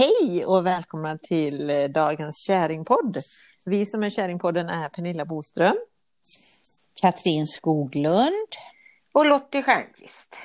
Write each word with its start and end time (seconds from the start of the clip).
Hej 0.00 0.44
och 0.46 0.66
välkomna 0.66 1.18
till 1.18 1.70
eh, 1.70 1.76
dagens 1.76 2.46
Käringpodd. 2.46 3.18
Vi 3.64 3.86
som 3.86 4.02
är 4.02 4.10
Käringpodden 4.10 4.68
är 4.68 4.88
Pernilla 4.88 5.24
Boström. 5.24 5.76
Katrin 7.00 7.46
Skoglund. 7.46 8.48
Och 9.12 9.26
Lottie 9.26 9.62
Stjernqvist. 9.62 10.38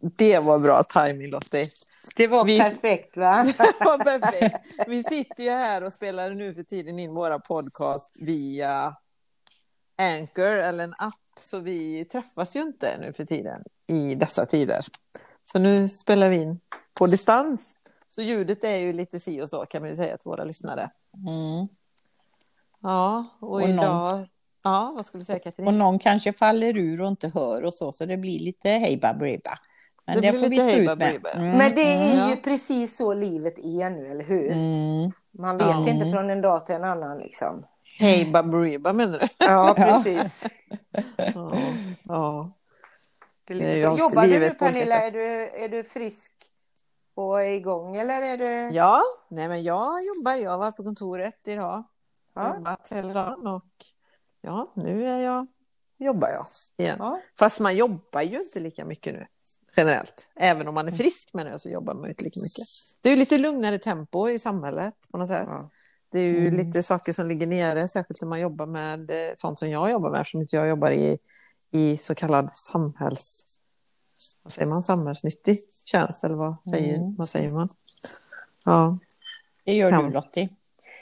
Det 0.00 0.38
var 0.38 0.58
bra 0.58 0.82
timing 0.82 1.30
Lottie. 1.30 1.70
Det 2.16 2.26
var 2.26 2.44
vi... 2.44 2.58
perfekt 2.58 3.16
va? 3.16 3.42
det 3.58 3.84
var 3.84 3.98
perfekt. 3.98 4.56
Vi 4.86 5.04
sitter 5.04 5.44
ju 5.44 5.50
här 5.50 5.84
och 5.84 5.92
spelar 5.92 6.30
nu 6.30 6.54
för 6.54 6.62
tiden 6.62 6.98
in 6.98 7.14
våra 7.14 7.38
podcast 7.38 8.16
via 8.20 8.96
Anchor 9.98 10.56
eller 10.56 10.84
en 10.84 10.94
app. 10.98 11.14
Så 11.40 11.58
vi 11.58 12.04
träffas 12.04 12.56
ju 12.56 12.60
inte 12.60 12.98
nu 12.98 13.12
för 13.12 13.24
tiden 13.24 13.62
i 13.86 14.14
dessa 14.14 14.46
tider. 14.46 14.84
Så 15.44 15.58
nu 15.58 15.88
spelar 15.88 16.28
vi 16.28 16.36
in 16.36 16.60
på 16.94 17.06
distans. 17.06 17.74
Så 18.18 18.22
ljudet 18.22 18.64
är 18.64 18.76
ju 18.76 18.92
lite 18.92 19.20
si 19.20 19.42
och 19.42 19.50
så 19.50 19.66
kan 19.66 19.82
man 19.82 19.88
ju 19.88 19.96
säga 19.96 20.16
till 20.16 20.28
våra 20.28 20.44
lyssnare. 20.44 20.90
Mm. 21.14 21.68
Ja, 22.82 23.26
och, 23.40 23.52
och 23.52 23.62
idag... 23.62 24.18
Någon... 24.18 24.26
Ja, 24.62 24.92
vad 24.96 25.06
skulle 25.06 25.20
du 25.20 25.24
säga 25.24 25.38
Katrin? 25.38 25.68
Och 25.68 25.74
någon 25.74 25.98
kanske 25.98 26.32
faller 26.32 26.76
ur 26.76 27.00
och 27.00 27.08
inte 27.08 27.28
hör 27.28 27.64
och 27.64 27.74
så, 27.74 27.92
så 27.92 28.06
det 28.06 28.16
blir 28.16 28.38
lite 28.38 28.68
hej 28.68 28.96
baberiba. 28.96 29.58
Men 30.06 30.20
det, 30.20 30.30
det 30.30 30.38
får 30.38 30.48
vi 30.48 30.56
stå 30.56 30.70
ut 30.70 30.98
med. 30.98 31.26
Mm. 31.34 31.58
Men 31.58 31.74
det 31.74 31.94
är 31.94 32.18
mm. 32.18 32.30
ju 32.30 32.36
precis 32.36 32.96
så 32.96 33.14
livet 33.14 33.58
är 33.58 33.90
nu, 33.90 34.10
eller 34.10 34.24
hur? 34.24 34.52
Mm. 34.52 35.12
Man 35.30 35.58
vet 35.58 35.76
mm. 35.76 35.88
inte 35.88 36.10
från 36.12 36.30
en 36.30 36.40
dag 36.40 36.66
till 36.66 36.74
en 36.74 36.84
annan 36.84 37.18
liksom. 37.18 37.66
Hej 37.98 38.30
baberiba 38.30 38.92
menar 38.92 39.18
du? 39.18 39.28
Ja, 39.38 39.74
precis. 39.76 40.46
ja. 41.34 41.52
ja. 42.02 42.52
Det 43.44 43.54
är 43.54 43.58
lite 43.58 43.86
så. 43.86 43.98
Jobbar 43.98 44.22
du 44.22 44.38
nu 44.38 44.50
Pernilla? 44.50 45.02
Är 45.02 45.10
du, 45.10 45.22
är 45.64 45.68
du 45.68 45.84
frisk 45.84 46.32
och 47.18 47.42
är 47.42 47.50
igång 47.50 47.96
eller 47.96 48.22
är 48.22 48.38
du? 48.38 48.76
Ja, 48.76 49.02
nej 49.28 49.48
men 49.48 49.62
jag 49.62 50.04
jobbar. 50.04 50.36
Jag 50.36 50.58
var 50.58 50.72
på 50.72 50.82
kontoret 50.82 51.40
idag. 51.44 51.84
Ja. 52.34 52.54
Jobbat 52.54 52.92
hela 52.92 53.12
dagen 53.12 53.46
och 53.46 53.70
ja, 54.40 54.72
nu 54.76 55.08
är 55.08 55.18
jag, 55.18 55.46
jobbar 55.98 56.28
jag 56.28 56.46
igen. 56.76 56.96
Ja. 56.98 57.20
Fast 57.38 57.60
man 57.60 57.76
jobbar 57.76 58.22
ju 58.22 58.40
inte 58.40 58.60
lika 58.60 58.84
mycket 58.84 59.14
nu 59.14 59.26
generellt. 59.76 60.28
Även 60.34 60.68
om 60.68 60.74
man 60.74 60.86
är 60.86 60.92
mm. 60.92 60.98
frisk 60.98 61.30
med 61.32 61.46
det 61.46 61.58
så 61.58 61.68
jobbar 61.68 61.94
man 61.94 62.08
inte 62.08 62.24
lika 62.24 62.40
mycket. 62.40 62.64
Det 63.00 63.10
är 63.10 63.16
lite 63.16 63.38
lugnare 63.38 63.78
tempo 63.78 64.28
i 64.28 64.38
samhället 64.38 64.94
på 65.10 65.18
något 65.18 65.28
sätt. 65.28 65.46
Ja. 65.46 65.70
Det 66.12 66.18
är 66.18 66.24
ju 66.24 66.48
mm. 66.48 66.66
lite 66.66 66.82
saker 66.82 67.12
som 67.12 67.26
ligger 67.26 67.46
nere, 67.46 67.88
särskilt 67.88 68.20
när 68.20 68.28
man 68.28 68.40
jobbar 68.40 68.66
med 68.66 69.10
eh, 69.10 69.34
sånt 69.36 69.58
som 69.58 69.70
jag 69.70 69.90
jobbar 69.90 70.10
med, 70.10 70.20
eftersom 70.20 70.40
inte 70.40 70.56
jag 70.56 70.68
jobbar 70.68 70.90
i, 70.90 71.18
i 71.70 71.98
så 71.98 72.14
kallad 72.14 72.50
samhälls... 72.54 73.44
Vad 74.42 74.52
säger 74.52 74.68
man? 74.68 74.82
Samhällsnyttig 74.82 75.58
tjänst, 75.84 76.24
eller 76.24 76.34
vad 76.34 76.56
säger, 76.70 76.96
mm. 76.96 77.14
vad 77.16 77.28
säger 77.28 77.52
man? 77.52 77.68
Ja. 78.64 78.98
Det 79.64 79.74
gör 79.74 79.92
du, 79.92 80.10
Lottie. 80.10 80.48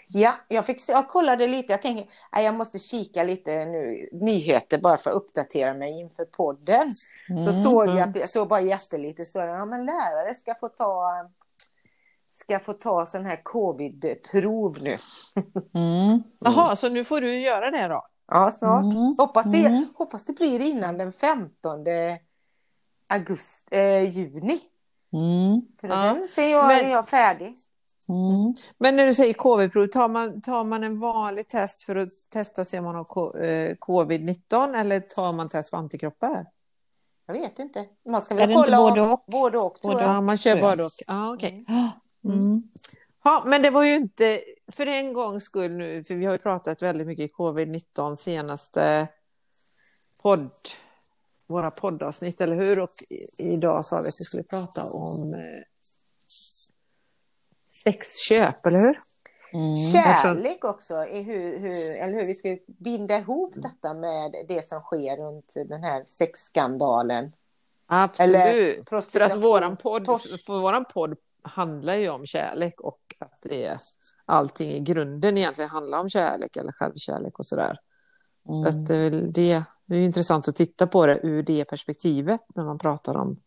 Ja, 0.08 0.34
jag, 0.48 0.66
fick, 0.66 0.88
jag 0.88 1.08
kollade 1.08 1.46
lite. 1.46 1.72
Jag 1.72 1.82
tänkte 1.82 2.12
jag 2.32 2.54
måste 2.54 2.78
kika 2.78 3.22
lite 3.22 3.64
nu, 3.64 4.08
nyheter 4.12 4.78
bara 4.78 4.98
för 4.98 5.10
att 5.10 5.16
uppdatera 5.16 5.74
mig 5.74 6.00
inför 6.00 6.24
podden. 6.24 6.94
Mm. 7.30 7.42
Så 7.44 7.52
såg 7.52 7.86
jag, 7.86 7.98
att, 7.98 8.16
jag 8.16 8.28
såg 8.28 8.48
bara 8.48 8.60
jättelite, 8.60 9.24
så 9.24 9.38
ja, 9.38 9.64
men 9.64 9.84
lärare 9.84 10.34
ska 10.34 10.54
få 10.54 10.68
ta 10.68 11.28
ska 12.30 12.58
få 12.58 12.72
ta 12.72 13.06
sån 13.06 13.26
här 13.26 13.40
covid-prov 13.42 14.78
nu. 14.80 14.96
Mm. 15.74 16.22
Jaha, 16.38 16.76
så 16.76 16.88
nu 16.88 17.04
får 17.04 17.20
du 17.20 17.38
göra 17.38 17.70
det 17.70 17.88
då? 17.88 18.06
Ja, 18.28 18.50
snart. 18.50 18.82
Mm. 18.82 19.14
Hoppas, 19.18 19.52
det, 19.52 19.66
mm. 19.66 19.86
hoppas 19.94 20.24
det 20.24 20.32
blir 20.32 20.60
innan 20.60 20.98
den 20.98 21.12
15 21.12 21.84
augusti, 23.06 23.76
eh, 23.76 24.10
juni. 24.10 24.60
Mm. 25.12 25.62
För 25.80 25.88
då 25.88 25.94
ja. 25.94 26.26
sen 26.26 26.50
jag, 26.50 26.66
Men... 26.66 26.86
är 26.86 26.90
jag 26.90 27.08
färdig. 27.08 27.54
Mm. 28.08 28.54
Men 28.78 28.96
när 28.96 29.06
du 29.06 29.14
säger 29.14 29.34
covid-prov, 29.34 29.86
tar 29.86 30.08
man, 30.08 30.40
tar 30.40 30.64
man 30.64 30.84
en 30.84 31.00
vanlig 31.00 31.48
test 31.48 31.82
för 31.82 31.96
att 31.96 32.10
testa 32.30 32.64
se 32.64 32.78
om 32.78 32.84
man 32.84 32.94
har 32.94 33.04
covid-19 33.74 34.80
eller 34.80 35.00
tar 35.00 35.32
man 35.32 35.48
test 35.48 35.70
för 35.70 35.76
antikroppar? 35.76 36.46
Jag 37.26 37.34
vet 37.34 37.58
inte. 37.58 37.86
Man 38.08 38.22
ska 38.22 38.34
väl 38.34 38.54
kolla 38.54 38.76
både 38.76 39.00
och? 39.00 39.24
Både 39.26 39.58
och, 39.58 39.78
både 39.82 40.02
Ja, 40.02 40.20
man 40.20 40.36
kör 40.36 40.60
både 40.60 40.84
och. 40.84 40.92
Ah, 41.06 41.32
okay. 41.32 41.64
Mm. 41.68 41.90
mm. 42.24 42.62
Ja, 43.24 43.42
men 43.46 43.62
det 43.62 43.70
var 43.70 43.82
ju 43.82 43.94
inte 43.94 44.40
för 44.72 44.86
en 44.86 45.12
gångs 45.12 45.44
skull 45.44 45.72
nu, 45.72 46.04
för 46.04 46.14
vi 46.14 46.24
har 46.24 46.32
ju 46.32 46.38
pratat 46.38 46.82
väldigt 46.82 47.06
mycket 47.06 47.32
covid-19 47.32 48.16
senaste 48.16 49.08
podd, 50.22 50.50
våra 51.46 51.70
poddavsnitt, 51.70 52.40
eller 52.40 52.56
hur? 52.56 52.80
Och 52.80 52.90
idag 53.36 53.84
sa 53.84 54.00
vi 54.00 54.08
att 54.08 54.20
vi 54.20 54.24
skulle 54.24 54.42
prata 54.42 54.84
om 54.84 55.34
eh, 55.34 55.40
sexköp, 57.84 58.66
eller 58.66 58.78
hur? 58.78 59.00
Mm. 59.52 59.76
Kärlek 59.76 60.64
också, 60.64 61.00
hur, 61.00 61.58
hur, 61.58 61.96
eller 61.96 62.14
hur 62.14 62.24
vi 62.24 62.34
ska 62.34 62.58
binda 62.66 63.18
ihop 63.18 63.54
detta 63.54 63.94
med 63.94 64.34
det 64.48 64.62
som 64.62 64.80
sker 64.80 65.16
runt 65.16 65.54
den 65.68 65.84
här 65.84 66.04
sexskandalen. 66.06 67.32
Absolut, 67.86 68.88
för 68.88 69.20
att 69.20 69.36
våran 69.36 69.76
podd, 69.76 70.06
för 70.46 70.60
våran 70.60 70.84
podd 70.84 71.16
handlar 71.42 71.94
ju 71.94 72.08
om 72.08 72.26
kärlek 72.26 72.80
och 72.80 73.14
att 73.18 73.38
det 73.42 73.64
är, 73.64 73.78
allting 74.24 74.70
i 74.70 74.80
grunden 74.80 75.38
egentligen 75.38 75.70
handlar 75.70 75.98
om 75.98 76.08
kärlek 76.08 76.56
eller 76.56 76.72
självkärlek 76.72 77.38
och 77.38 77.46
sådär. 77.46 77.78
Mm. 78.48 78.54
Så 78.54 78.68
att 78.68 78.86
det 78.86 78.96
är 78.96 79.10
det, 79.10 79.64
det 79.86 79.96
är 79.96 80.04
intressant 80.04 80.48
att 80.48 80.56
titta 80.56 80.86
på 80.86 81.06
det 81.06 81.20
ur 81.22 81.42
det 81.42 81.64
perspektivet 81.64 82.40
när 82.54 82.64
man 82.64 82.78
pratar 82.78 83.14
om 83.14 83.40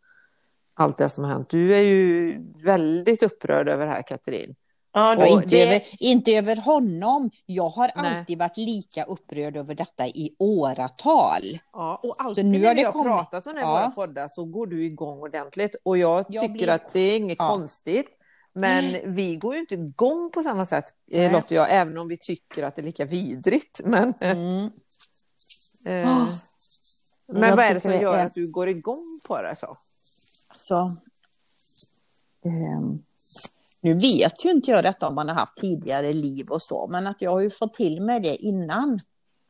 allt 0.74 0.98
det 0.98 1.10
som 1.10 1.24
har 1.24 1.32
hänt. 1.32 1.50
Du 1.50 1.76
är 1.76 1.82
ju 1.82 2.38
väldigt 2.64 3.24
upprörd 3.24 3.70
över 3.70 3.86
det 3.86 3.92
här, 3.92 4.02
Katrin. 4.02 4.56
Ja, 4.94 5.26
inte, 5.26 5.48
det... 5.48 5.64
över, 5.64 5.82
inte 6.00 6.32
över 6.32 6.56
honom. 6.56 7.32
Jag 7.46 7.70
har 7.70 7.92
Nej. 7.96 8.18
alltid 8.18 8.40
varit 8.40 8.58
lika 8.58 9.04
upprörd 9.04 9.58
över 9.58 9.76
detta 9.76 10.08
i 10.08 10.36
åratal. 10.40 11.60
Ja, 11.74 12.00
och 12.04 12.16
alltid 12.18 12.46
så 12.46 12.50
nu 12.50 12.60
när 12.60 12.76
vi 12.76 12.84
har 12.84 12.92
kommit... 12.92 13.08
pratat 13.08 13.48
om 13.48 13.54
det 13.54 13.60
i 13.60 13.64
ja. 13.64 13.72
våra 13.72 13.90
poddar 13.90 14.28
så 14.28 14.46
går 14.46 14.68
du 14.68 14.86
igång 14.86 15.20
ordentligt. 15.20 15.76
Och 15.84 15.98
jag, 15.98 16.26
jag 16.30 16.42
tycker 16.42 16.54
blir... 16.54 16.70
att 16.70 16.94
det 16.94 17.00
är 17.00 17.18
inget 17.18 17.40
ja. 17.40 17.48
konstigt. 17.48 18.08
Men 18.54 18.86
Nej. 18.86 19.04
vi 19.06 19.36
går 19.36 19.54
ju 19.54 19.60
inte 19.60 19.76
igång 19.76 20.32
på 20.32 20.44
samma 20.44 20.66
sätt, 20.66 20.86
Nej. 21.12 21.32
Lotta 21.32 21.46
och 21.46 21.52
jag, 21.52 21.68
även 21.72 21.98
om 21.98 22.08
vi 22.08 22.18
tycker 22.18 22.64
att 22.64 22.76
det 22.76 22.82
är 22.82 22.84
lika 22.84 23.06
vidrigt. 23.06 23.82
Men, 23.86 24.14
mm. 24.20 24.70
Eh, 25.86 26.08
oh. 26.08 26.36
men 27.28 27.56
vad 27.56 27.66
är 27.66 27.74
det 27.74 27.80
som 27.80 27.92
gör 27.92 28.18
är... 28.18 28.26
att 28.26 28.34
du 28.34 28.52
går 28.52 28.70
igång 28.70 29.20
på 29.24 29.42
det? 29.42 29.56
Så? 29.56 29.78
Så, 30.56 30.96
um 32.46 33.04
nu 33.82 33.94
vet 33.94 34.46
ju 34.46 34.52
inte 34.52 34.72
jag 34.72 34.84
detta 34.84 35.08
om 35.08 35.16
man 35.16 35.30
har 35.30 35.36
haft 35.36 35.58
tidigare 35.58 36.14
liv 36.14 36.50
och 36.50 36.62
så, 36.62 36.88
men 36.92 37.08
att 37.08 37.22
jag 37.22 37.32
har 37.32 37.40
ju 37.40 37.50
fått 37.50 37.74
till 37.74 38.02
mig 38.02 38.20
det 38.20 38.36
innan. 38.36 39.00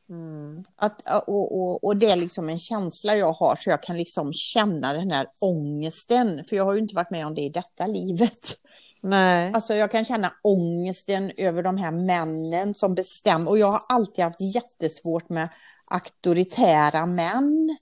Mm. 0.08 0.64
Att, 0.76 1.26
och, 1.26 1.60
och, 1.60 1.84
och, 1.84 1.96
det 1.96 2.10
är 2.10 2.16
liksom 2.16 2.48
en 2.48 2.58
känsla 2.58 3.16
jag 3.16 3.32
har 3.32 3.56
så 3.56 3.70
jag 3.70 3.82
kan 3.82 3.96
liksom 3.96 4.32
känna 4.32 4.92
den 4.92 5.10
här 5.10 5.26
ångesten. 5.38 6.44
För 6.44 6.56
jag 6.56 6.64
har 6.64 6.74
ju 6.74 6.80
inte 6.80 6.94
varit 6.94 7.10
med 7.10 7.26
om 7.26 7.34
det 7.34 7.42
i 7.42 7.48
detta 7.48 7.86
livet. 7.86 8.56
Nej. 9.00 9.52
Alltså 9.54 9.74
jag 9.74 9.90
kan 9.90 10.04
känna 10.04 10.32
ångesten 10.42 11.32
över 11.36 11.62
de 11.62 11.76
här 11.76 11.90
männen 11.90 12.74
som 12.74 12.94
bestämmer. 12.94 13.50
Och 13.50 13.58
jag 13.58 13.72
har 13.72 13.82
alltid 13.88 14.24
haft 14.24 14.40
jättesvårt 14.40 15.28
med 15.28 15.48
auktoritära 15.90 17.06
män. 17.06 17.76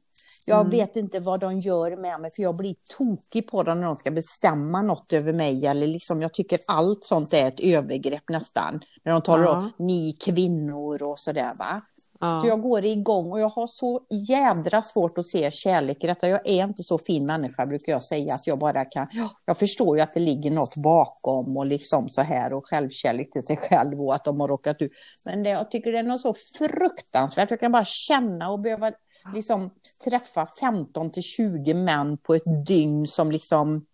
Jag 0.47 0.61
mm. 0.61 0.71
vet 0.71 0.97
inte 0.97 1.21
vad 1.21 1.41
de 1.41 1.61
gör 1.61 1.97
med 1.97 2.21
mig 2.21 2.31
för 2.31 2.43
jag 2.43 2.57
blir 2.57 2.75
tokig 2.97 3.51
på 3.51 3.63
dem 3.63 3.81
när 3.81 3.87
de 3.87 3.97
ska 3.97 4.11
bestämma 4.11 4.83
något 4.83 5.13
över 5.13 5.33
mig. 5.33 5.67
Eller 5.67 5.87
liksom, 5.87 6.23
jag 6.23 6.35
tycker 6.35 6.61
allt 6.67 7.05
sånt 7.05 7.35
är 7.35 7.49
ett 7.49 7.61
övergrepp 7.61 8.29
nästan. 8.29 8.81
När 9.05 9.13
de 9.13 9.23
talar 9.23 9.45
ja. 9.45 9.57
om 9.59 9.73
ni 9.79 10.13
kvinnor 10.13 11.03
och 11.03 11.19
sådär 11.19 11.55
va. 11.59 11.81
Ja. 12.21 12.47
Jag 12.47 12.63
går 12.63 12.85
igång 12.85 13.33
och 13.33 13.41
jag 13.41 13.49
har 13.49 13.67
så 13.67 14.07
jädra 14.29 14.83
svårt 14.83 15.19
att 15.19 15.27
se 15.27 15.51
kärlek 15.51 16.05
i 16.05 16.07
detta. 16.07 16.29
Jag 16.29 16.41
är 16.45 16.65
inte 16.65 16.83
så 16.83 16.99
fin 16.99 17.27
människa 17.27 17.67
brukar 17.67 17.93
jag 17.93 18.03
säga 18.03 18.35
att 18.35 18.47
jag 18.47 18.59
bara 18.59 18.85
kan. 18.85 19.07
Jag 19.45 19.59
förstår 19.59 19.97
ju 19.97 20.03
att 20.03 20.15
det 20.15 20.21
ligger 20.21 20.51
något 20.51 20.77
bakom 20.77 21.57
och 21.57 21.67
liksom 21.67 22.11
så 22.11 22.23
här 22.23 22.53
och 22.53 22.67
självkärlek 22.67 23.33
till 23.33 23.43
sig 23.43 23.57
själv 23.57 24.03
och 24.03 24.15
att 24.15 24.25
de 24.25 24.41
har 24.41 24.49
råkat 24.49 24.83
ut. 24.83 24.93
Men 25.25 25.43
det, 25.43 25.51
jag 25.51 25.71
tycker 25.71 25.93
det 25.93 25.99
är 25.99 26.03
något 26.03 26.21
så 26.21 26.35
fruktansvärt. 26.59 27.51
Jag 27.51 27.61
kan 27.61 27.73
bara 27.73 27.85
känna 27.85 28.51
och 28.51 28.61
behöva 28.61 28.93
liksom 29.35 29.71
träffa 30.05 30.49
15 30.61 31.13
till 31.13 31.23
20 31.23 31.75
män 31.75 32.19
på 32.19 32.35
ett 32.35 32.67
dygn 32.67 33.07
som 33.07 33.31
liksom 33.31 33.87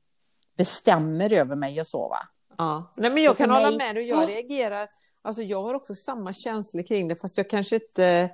bestämmer 0.57 1.33
över 1.33 1.57
mig 1.57 1.81
och 1.81 1.87
så 1.87 2.09
va. 2.09 2.19
Ja, 2.59 2.93
Nej, 2.97 3.11
men 3.11 3.23
jag 3.23 3.37
kan 3.37 3.49
mig... 3.51 3.65
hålla 3.65 3.77
med 3.77 3.95
dig. 3.95 4.09
Jag 4.09 4.29
reagerar, 4.29 4.89
alltså 5.25 5.43
jag 5.43 5.63
har 5.63 5.75
också 5.75 5.95
samma 5.95 6.33
känslor 6.33 6.83
kring 6.83 7.09
det 7.09 7.17
fast 7.17 7.37
jag 7.37 7.51
kanske 7.51 7.75
inte 7.75 8.31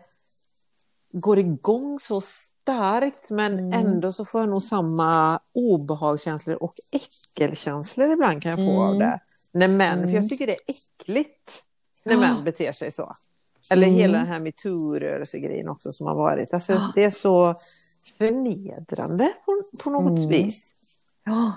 går 1.12 1.38
igång 1.38 2.00
så 2.00 2.20
starkt 2.20 3.30
men 3.30 3.58
mm. 3.58 3.72
ändå 3.72 4.12
så 4.12 4.24
får 4.24 4.40
jag 4.40 4.50
nog 4.50 4.62
samma 4.62 5.40
obehagskänslor 5.52 6.62
och 6.62 6.74
äckelkänslor 6.92 8.12
ibland 8.12 8.42
kan 8.42 8.50
jag 8.50 8.58
få 8.58 8.82
mm. 8.82 8.82
av 8.82 8.98
det. 8.98 9.20
När 9.52 9.68
män, 9.68 9.98
mm. 9.98 10.08
för 10.08 10.14
jag 10.14 10.16
mm. 10.16 10.28
tycker 10.28 10.46
det 10.46 10.52
är 10.52 10.60
äckligt 10.66 11.64
när 12.04 12.16
män 12.16 12.44
beter 12.44 12.72
sig 12.72 12.92
så. 12.92 13.14
Eller 13.70 13.86
mm. 13.86 13.98
hela 13.98 14.18
den 14.18 14.26
här 14.26 14.40
metoo-rörelsegrejen 14.40 15.68
också 15.68 15.92
som 15.92 16.06
har 16.06 16.14
varit. 16.14 16.54
Alltså, 16.54 16.72
ja. 16.72 16.92
Det 16.94 17.04
är 17.04 17.10
så 17.10 17.54
förnedrande 18.18 19.32
på, 19.44 19.62
på 19.78 19.90
något 19.90 20.18
mm. 20.18 20.28
vis. 20.28 20.74
Ja. 21.24 21.52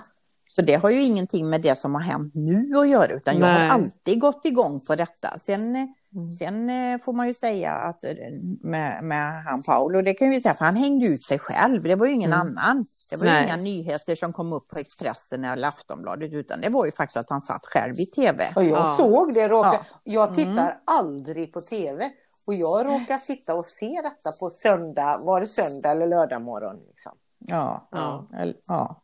Så 0.56 0.62
det 0.62 0.74
har 0.74 0.90
ju 0.90 1.02
ingenting 1.02 1.50
med 1.50 1.60
det 1.62 1.78
som 1.78 1.94
har 1.94 2.02
hänt 2.02 2.34
nu 2.34 2.72
att 2.78 2.88
göra, 2.88 3.12
utan 3.12 3.34
jag 3.34 3.40
Nej. 3.40 3.68
har 3.68 3.74
alltid 3.74 4.20
gått 4.20 4.44
igång 4.44 4.80
på 4.80 4.94
detta. 4.94 5.38
Sen, 5.38 5.76
eh, 5.76 5.84
Mm. 6.16 6.32
sen 6.32 6.70
eh, 6.70 7.00
får 7.04 7.12
man 7.12 7.26
ju 7.26 7.34
säga 7.34 7.72
att 7.72 8.04
eh, 8.04 8.10
med, 8.62 9.04
med 9.04 9.44
han 9.44 9.62
Paolo, 9.62 10.02
det 10.02 10.14
kan 10.14 10.30
vi 10.30 10.40
säga, 10.40 10.54
för 10.54 10.64
han 10.64 10.76
hängde 10.76 11.06
ut 11.06 11.24
sig 11.24 11.38
själv, 11.38 11.82
det 11.82 11.94
var 11.94 12.06
ju 12.06 12.12
ingen 12.12 12.32
Mm. 12.32 12.40
annan. 12.58 12.84
Det 13.10 13.16
var 13.16 13.24
ju 13.24 13.30
Nej. 13.32 13.44
inga 13.44 13.56
nyheter 13.56 14.14
som 14.14 14.32
kom 14.32 14.52
upp 14.52 14.68
på 14.68 14.78
Expressen 14.78 15.44
eller 15.44 15.68
Aftonbladet, 15.68 16.32
utan 16.32 16.60
det 16.60 16.68
var 16.68 16.84
ju 16.86 16.92
faktiskt 16.92 17.16
att 17.16 17.30
han 17.30 17.42
satt 17.42 17.66
själv 17.66 18.00
i 18.00 18.06
tv. 18.06 18.44
Och 18.56 18.64
jag 18.64 18.78
Ja. 18.78 18.94
såg 18.98 19.34
det. 19.34 19.48
Råka, 19.48 19.68
Ja. 19.72 20.12
Jag 20.12 20.34
tittar 20.34 20.80
aldrig 20.84 21.52
på 21.52 21.60
tv. 21.60 22.10
Och 22.46 22.54
jag 22.54 22.86
råkar 22.86 23.18
sitta 23.18 23.54
och 23.54 23.66
se 23.66 24.00
detta 24.02 24.36
på 24.40 24.50
söndag, 24.50 25.18
var 25.22 25.40
det 25.40 25.46
söndag 25.46 25.90
eller 25.90 26.06
lördag 26.06 26.42
morgon? 26.42 26.76
Liksom. 26.88 27.12
Ja, 27.38 27.88
Ja. 27.90 28.28
Ja. 28.68 29.00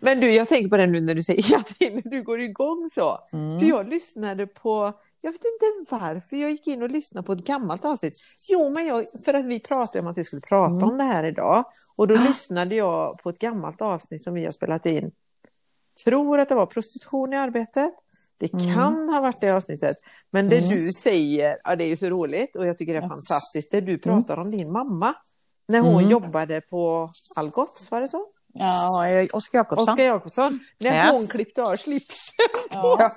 Men 0.00 0.20
du, 0.20 0.30
jag 0.30 0.48
tänker 0.48 0.68
på 0.68 0.76
det 0.76 0.86
nu 0.86 1.00
när 1.00 1.14
du 1.14 1.22
säger 1.22 1.56
att 1.58 1.78
du 2.04 2.22
går 2.22 2.40
igång 2.40 2.90
så. 2.94 3.18
Mm. 3.32 3.60
För 3.60 3.66
jag 3.66 3.88
lyssnade 3.88 4.46
på, 4.46 4.92
jag 5.20 5.32
vet 5.32 5.40
inte 5.44 5.94
varför, 5.94 6.36
jag 6.36 6.50
gick 6.50 6.66
in 6.66 6.82
och 6.82 6.90
lyssnade 6.90 7.26
på 7.26 7.32
ett 7.32 7.44
gammalt 7.44 7.84
avsnitt. 7.84 8.14
Jo, 8.48 8.70
men 8.70 8.86
jag, 8.86 9.06
för 9.24 9.34
att 9.34 9.44
vi 9.44 9.60
pratade 9.60 10.00
om 10.00 10.06
att 10.06 10.18
vi 10.18 10.24
skulle 10.24 10.42
prata 10.42 10.72
Mm. 10.74 10.88
om 10.90 10.98
det 10.98 11.04
här 11.04 11.24
idag. 11.24 11.64
Och 11.96 12.08
då 12.08 12.14
lyssnade 12.16 12.74
jag 12.74 13.18
på 13.22 13.30
ett 13.30 13.38
gammalt 13.38 13.82
avsnitt 13.82 14.22
som 14.24 14.34
vi 14.34 14.44
har 14.44 14.52
spelat 14.52 14.86
in. 14.86 15.10
Tror 16.04 16.38
att 16.38 16.48
det 16.48 16.54
var 16.54 16.66
prostitution 16.66 17.32
i 17.32 17.36
arbetet. 17.36 17.90
Det 18.38 18.52
Mm. 18.52 18.74
kan 18.74 19.08
ha 19.08 19.20
varit 19.20 19.40
det 19.40 19.50
avsnittet. 19.50 19.96
Men 20.30 20.48
det 20.48 20.58
Mm. 20.58 20.68
du 20.70 20.88
säger, 20.90 21.56
ja, 21.64 21.76
det 21.76 21.84
är 21.84 21.88
ju 21.88 21.96
så 21.96 22.06
roligt 22.06 22.56
och 22.56 22.66
jag 22.66 22.78
tycker 22.78 22.92
det 22.94 22.98
är 22.98 23.08
fantastiskt. 23.08 23.70
Det 23.70 23.80
du 23.80 23.98
pratar 23.98 24.36
om 24.40 24.50
din 24.50 24.72
mamma. 24.72 25.14
När 25.68 25.80
hon 25.80 25.94
Mm. 25.98 26.10
jobbade 26.10 26.60
på 26.60 27.10
Algots, 27.34 27.90
var 27.90 28.00
det 28.00 28.08
så? 28.08 28.26
Ja, 28.56 29.26
Oskar 29.32 29.58
Jakobsson. 29.58 29.88
Oskar 29.92 30.04
Jakobsson. 30.04 30.60
När 30.80 30.90
Yes. 31.06 31.10
hon 31.18 31.26
klippte 31.26 31.62
av 31.62 31.76
slipsen. 31.76 32.34
Ja. 32.72 33.10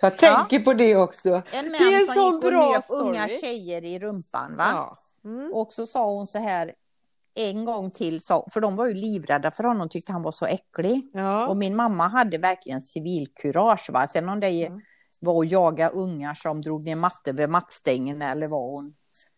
Jag 0.00 0.18
tänker 0.18 0.60
på 0.60 0.72
det 0.72 0.96
också. 0.96 1.28
En 1.28 1.42
Det 1.52 1.58
är 1.78 2.06
man 2.06 2.14
som 2.14 2.14
så 2.14 2.34
gick 2.48 2.78
och 2.78 2.84
story. 2.84 3.00
unga 3.08 3.28
tjejer 3.28 3.84
i 3.84 3.98
rumpan. 3.98 4.56
Va? 4.56 4.68
Ja. 4.72 4.96
Mm. 5.30 5.52
Och 5.52 5.72
så 5.72 5.86
sa 5.86 6.10
hon 6.12 6.26
så 6.26 6.38
här 6.38 6.72
en 7.34 7.64
gång 7.64 7.90
till, 7.90 8.20
sa- 8.20 8.48
för 8.52 8.60
de 8.60 8.76
var 8.76 8.86
ju 8.86 8.94
livrädda 8.94 9.50
för 9.50 9.64
honom, 9.64 9.88
tyckte 9.88 10.12
han 10.12 10.22
var 10.22 10.32
så 10.32 10.46
äcklig. 10.46 11.10
Ja. 11.12 11.46
Och 11.48 11.56
min 11.56 11.76
mamma 11.76 12.08
hade 12.08 12.38
verkligen 12.38 12.82
civilkurage. 12.82 13.90
Va? 13.92 14.06
Sen 14.06 14.28
om 14.28 14.40
det 14.40 14.66
Mm. 14.66 14.80
var 15.20 15.44
att 15.44 15.50
jaga 15.50 15.88
ungar 15.88 16.34
som 16.34 16.62
drog 16.62 16.84
ner 16.84 16.94
mattor 16.96 17.32
vid 17.32 17.48
mattstängen 17.48 18.22
eller 18.22 18.46
vad 18.48 18.72
hon 18.72 18.94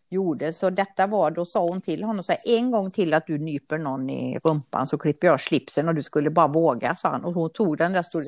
gjorde. 0.09 0.53
Så 0.53 0.69
detta 0.69 1.07
var, 1.07 1.31
då 1.31 1.45
sa 1.45 1.59
hon 1.59 1.81
till 1.81 2.03
honom 2.03 2.23
så 2.23 2.31
här, 2.31 2.41
en 2.45 2.71
gång 2.71 2.91
till 2.91 3.13
att 3.13 3.27
du 3.27 3.37
nyper 3.37 3.77
någon 3.77 4.09
i 4.09 4.39
rumpan 4.43 4.87
så 4.87 4.97
klipper 4.97 5.27
jag 5.27 5.41
slipsen 5.41 5.87
och 5.87 5.95
du 5.95 6.03
skulle 6.03 6.29
bara 6.29 6.47
våga, 6.47 6.95
sa 6.95 7.09
han. 7.09 7.25
Och 7.25 7.33
hon 7.33 7.49
tog 7.49 7.77
den 7.77 7.91
där 7.93 8.01
stora 8.01 8.23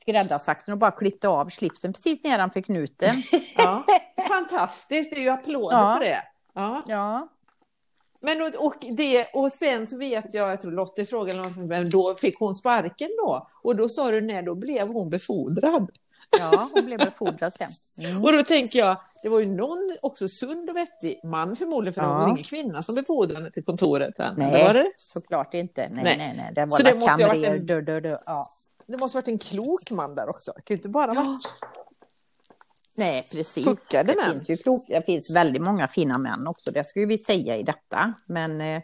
skräddarsaxen 0.00 0.72
och 0.72 0.78
bara 0.78 0.90
klippte 0.90 1.28
av 1.28 1.48
slipsen 1.48 1.92
precis 1.92 2.24
nedanför 2.24 2.60
knuten. 2.60 3.22
Ja. 3.56 3.84
Fantastiskt, 4.28 5.10
det 5.10 5.16
är 5.16 5.22
ju 5.22 5.28
applåder 5.28 5.76
Ja. 5.78 5.94
på 5.98 6.04
det. 6.04 6.22
Ja. 6.54 6.82
Ja, 6.86 7.28
Men 8.20 8.42
och, 8.42 8.66
och, 8.66 8.74
det, 8.96 9.24
och 9.34 9.52
sen 9.52 9.86
så 9.86 9.98
vet 9.98 10.34
jag, 10.34 10.50
jag 10.50 10.60
tror 10.60 10.72
Lotte 10.72 11.06
frågade 11.06 11.50
sånt, 11.50 11.68
men 11.68 11.90
då 11.90 12.14
fick 12.14 12.38
hon 12.38 12.54
sparken 12.54 13.08
då. 13.24 13.48
Och 13.62 13.76
då 13.76 13.88
sa 13.88 14.10
du 14.10 14.20
nej, 14.20 14.42
då 14.42 14.54
blev 14.54 14.88
hon 14.88 15.10
befordrad. 15.10 15.90
ja 16.38 16.68
hon 16.74 16.84
blev 16.84 16.98
befordrad 16.98 17.52
sen. 17.52 17.70
Mm. 18.10 18.24
Och 18.24 18.32
då 18.32 18.42
tänker 18.42 18.78
jag, 18.78 18.96
det 19.22 19.28
var 19.28 19.40
ju 19.40 19.46
någon 19.46 19.96
också 20.02 20.28
sund 20.28 20.70
och 20.70 20.76
vettig 20.76 21.20
man 21.24 21.56
förmodligen, 21.56 21.94
för 21.94 22.00
det 22.00 22.06
Ja. 22.06 22.14
var 22.18 22.28
ingen 22.28 22.44
kvinna 22.44 22.82
som 22.82 22.94
befordrade 22.94 23.34
henne 23.34 23.50
till 23.50 23.64
kontoret 23.64 24.16
sen. 24.16 24.34
Nej. 24.36 24.52
Det 24.52 24.64
var 24.66 24.74
det? 24.74 24.92
Såklart 24.96 25.54
inte. 25.54 25.88
Nej, 25.88 26.04
Nej. 26.04 26.18
nej, 26.18 26.34
nej. 26.36 26.52
Det 26.54 26.60
var 26.60 26.76
Så 26.76 26.82
det 26.82 26.94
måste 26.94 27.22
ju 27.22 27.28
ha 27.28 27.34
varit 27.34 27.44
en- 27.60 27.66
dö, 27.66 27.80
dö, 27.80 28.00
dö. 28.00 28.18
Ja. 28.26 28.46
Det 28.86 28.96
måste 28.96 29.16
varit 29.16 29.28
en 29.28 29.38
klok 29.38 29.90
man 29.90 30.14
där 30.14 30.28
också. 30.28 30.52
Det 30.56 30.62
kan 30.62 30.74
ju 30.74 30.78
inte 30.78 30.88
bara 30.88 31.14
varit... 31.14 31.48
Nej, 32.96 33.28
precis. 33.32 33.64
Puckade 33.64 34.12
det 34.12 34.24
finns 34.32 34.48
ju 34.50 34.56
klok, 34.56 34.84
det 34.88 35.02
finns 35.06 35.30
väldigt 35.36 35.62
många 35.62 35.88
fina 35.88 36.18
män 36.18 36.46
också, 36.46 36.70
det 36.70 36.88
skulle 36.88 37.06
vi 37.06 37.18
säga 37.18 37.56
i 37.56 37.62
detta. 37.62 38.14
Men 38.26 38.60
eh, 38.60 38.82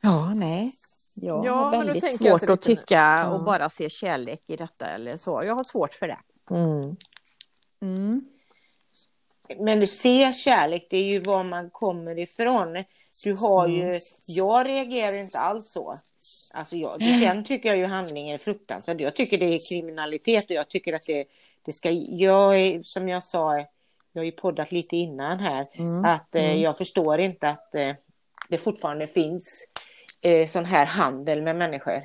ja, 0.00 0.34
nej. 0.34 0.72
Jag 1.14 1.46
Ja, 1.46 1.52
har 1.52 1.70
väldigt 1.70 2.18
svårt 2.18 2.42
att 2.50 2.62
tycka 2.62 2.94
Ja. 2.94 3.28
och 3.28 3.44
bara 3.44 3.70
se 3.70 3.90
kärlek 3.90 4.42
i 4.46 4.56
detta 4.56 4.86
eller 4.86 5.16
så. 5.16 5.42
Jag 5.46 5.54
har 5.54 5.64
svårt 5.64 5.94
för 5.94 6.08
det. 6.08 6.18
Mm. 6.50 6.96
Mm. 7.82 8.20
Men 9.58 9.80
det 9.80 9.86
se 9.86 10.32
kärlek, 10.32 10.86
det 10.90 10.96
är 10.96 11.04
ju 11.04 11.18
var 11.18 11.44
man 11.44 11.70
kommer 11.70 12.18
ifrån. 12.18 12.84
Du 13.24 13.32
har 13.32 13.68
Mm. 13.68 13.80
ju, 13.92 14.00
jag 14.26 14.66
reagerar 14.68 15.12
inte 15.16 15.38
alls 15.38 15.70
så. 15.70 15.98
Alltså 16.54 16.76
jag, 16.76 16.98
sen 17.22 17.44
tycker 17.44 17.68
jag 17.68 17.78
ju 17.78 17.86
handlingen 17.86 18.34
är 18.34 18.38
fruktansvärd. 18.38 19.00
Jag 19.00 19.16
tycker 19.16 19.38
det 19.38 19.46
är 19.46 19.68
kriminalitet 19.68 20.44
och 20.44 20.50
jag 20.50 20.68
tycker 20.68 20.92
att 20.92 21.06
det, 21.06 21.24
det 21.64 21.72
ska, 21.72 21.90
jag 21.90 22.60
är, 22.60 22.82
som 22.82 23.08
jag 23.08 23.22
sa, 23.22 23.56
jag 24.12 24.20
har 24.20 24.24
ju 24.24 24.32
poddat 24.32 24.72
lite 24.72 24.96
innan 24.96 25.38
här, 25.40 25.66
Mm. 25.78 26.04
att 26.04 26.34
eh, 26.34 26.52
jag 26.62 26.78
förstår 26.78 27.20
inte 27.20 27.48
att 27.48 27.74
eh, 27.74 27.92
det 28.48 28.58
fortfarande 28.58 29.06
finns 29.06 29.68
eh, 30.22 30.46
sån 30.46 30.64
här 30.64 30.86
handel 30.86 31.42
med 31.42 31.56
människor. 31.56 32.02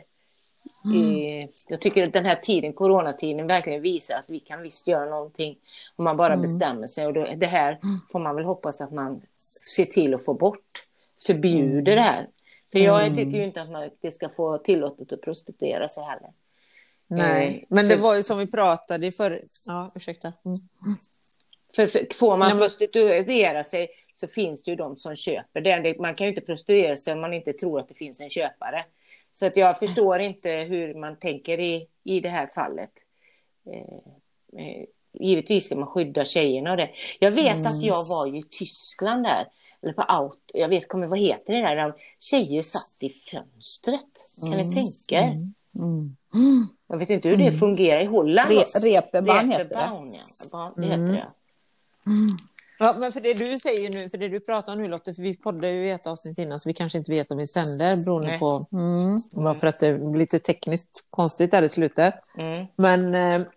Eh, 0.85 1.49
jag 1.67 1.81
tycker 1.81 2.07
att 2.07 2.13
den 2.13 2.25
här 2.25 2.35
tiden, 2.35 2.73
coronatiden, 2.73 3.47
verkligen 3.47 3.81
visar 3.81 4.15
att 4.15 4.25
vi 4.29 4.39
kan 4.39 4.61
visst 4.61 4.87
göra 4.87 5.09
någonting 5.09 5.57
om 5.95 6.03
man 6.03 6.17
bara 6.17 6.37
bestämmer 6.37 6.87
sig. 6.87 7.07
Och 7.07 7.13
då, 7.13 7.27
det 7.37 7.47
här 7.47 7.77
får 8.11 8.19
man 8.19 8.35
väl 8.35 8.45
hoppas 8.45 8.81
att 8.81 8.91
man 8.91 9.21
ser 9.75 9.85
till 9.85 10.13
att 10.13 10.25
få 10.25 10.33
bort, 10.33 10.85
förbjuder 11.25 11.95
det 11.95 12.01
här. 12.01 12.27
För 12.71 12.79
jag 12.79 13.15
tycker 13.15 13.31
ju 13.37 13.43
inte 13.43 13.61
att 13.61 13.69
man, 13.69 13.89
det 14.01 14.11
ska 14.11 14.29
få 14.29 14.57
tillåtet 14.57 15.13
att 15.13 15.21
prostituera 15.21 15.87
sig 15.87 16.03
heller. 16.03 16.29
Nej, 17.07 17.57
Eh, 17.57 17.65
men 17.75 17.87
det 17.87 17.95
var 17.95 18.15
ju 18.15 18.23
som 18.23 18.37
vi 18.37 18.47
pratade 18.47 19.07
i 19.07 19.11
förr... 19.11 19.43
Ja, 19.67 19.91
ursäkta. 19.95 20.33
Mm. 20.45 20.57
För, 21.75 21.87
för 21.87 22.07
får 22.13 22.29
man 22.37 22.39
Nej, 22.39 22.49
men- 22.49 22.59
prostituera 22.59 23.63
sig 23.63 23.87
så 24.15 24.27
finns 24.27 24.63
det 24.63 24.71
ju 24.71 24.75
de 24.77 24.95
som 24.95 25.15
köper. 25.15 25.61
Det- 25.61 25.99
Man 25.99 26.15
kan 26.15 26.27
ju 26.27 26.29
inte 26.33 26.41
prostituera 26.41 26.97
sig 26.97 27.13
om 27.13 27.21
man 27.21 27.33
inte 27.33 27.53
tror 27.53 27.79
att 27.79 27.87
det 27.87 27.93
finns 27.93 28.21
en 28.21 28.29
köpare. 28.29 28.83
Så 29.33 29.45
att 29.45 29.57
jag 29.57 29.79
förstår 29.79 30.19
inte 30.19 30.51
hur 30.51 30.93
man 30.93 31.15
tänker 31.19 31.59
i, 31.59 31.87
i 32.03 32.19
det 32.19 32.29
här 32.29 32.47
fallet. 32.47 32.91
Eh, 33.65 34.61
eh, 34.65 34.85
givetvis 35.13 35.65
ska 35.65 35.75
man 35.75 35.87
skydda 35.87 36.25
tjejerna 36.25 36.71
och 36.71 36.77
det. 36.77 36.89
Jag 37.19 37.31
vet 37.31 37.55
Mm. 37.55 37.67
att 37.67 37.81
jag 37.83 38.03
var 38.07 38.35
i 38.35 38.43
Tyskland 38.43 39.23
där, 39.23 39.45
eller 39.81 39.93
på 39.93 40.21
out, 40.21 40.39
jag 40.53 40.69
vet 40.69 40.87
kommer 40.87 41.07
vad 41.07 41.19
heter 41.19 41.53
det 41.53 41.61
där, 41.61 41.75
där 41.75 41.93
tjejer 42.19 42.61
satt 42.61 42.95
i 42.99 43.09
fönstret. 43.09 44.25
Kan 44.41 44.49
ni 44.49 44.75
tänka 44.75 45.15
er? 45.15 45.47
Mm. 45.75 46.15
Jag 46.87 46.97
vet 46.97 47.09
inte 47.09 47.29
hur 47.29 47.37
det 47.37 47.51
fungerar 47.51 48.01
i 48.01 48.05
Holland. 48.05 48.49
Re, 48.51 48.63
reeperbahn 48.79 49.51
heter 49.51 49.63
det. 49.65 49.75
Ja. 49.75 50.05
Ja, 50.51 50.73
det 50.75 50.83
heter 50.85 50.97
det. 51.11 51.27
Ja, 52.79 52.95
men 52.99 53.11
för 53.11 53.21
det 53.21 53.33
du 53.33 53.59
säger 53.59 53.93
nu, 53.93 54.09
för 54.09 54.17
det 54.17 54.27
du 54.27 54.39
pratar 54.39 54.73
om 54.73 54.81
nu 54.81 54.87
Lotte, 54.87 55.13
för 55.13 55.21
vi 55.21 55.35
poddade 55.35 55.71
ju 55.71 55.91
ett 55.91 56.07
avsnitt 56.07 56.37
innan 56.37 56.59
så 56.59 56.69
vi 56.69 56.73
kanske 56.73 56.97
inte 56.97 57.11
vet 57.11 57.31
om 57.31 57.37
vi 57.37 57.47
sänder 57.47 57.95
beroende 57.95 58.27
Nej. 58.27 58.39
på 58.39 58.65
Mm. 58.71 59.17
bara 59.31 59.53
för 59.53 59.67
att 59.67 59.79
det 59.79 59.87
är 59.87 60.17
lite 60.17 60.39
tekniskt 60.39 61.07
konstigt 61.09 61.51
där 61.51 61.63
i 61.63 61.69
slutet. 61.69 62.13
Mm. 62.37 62.65
Men 62.75 63.15
eh, 63.15 63.47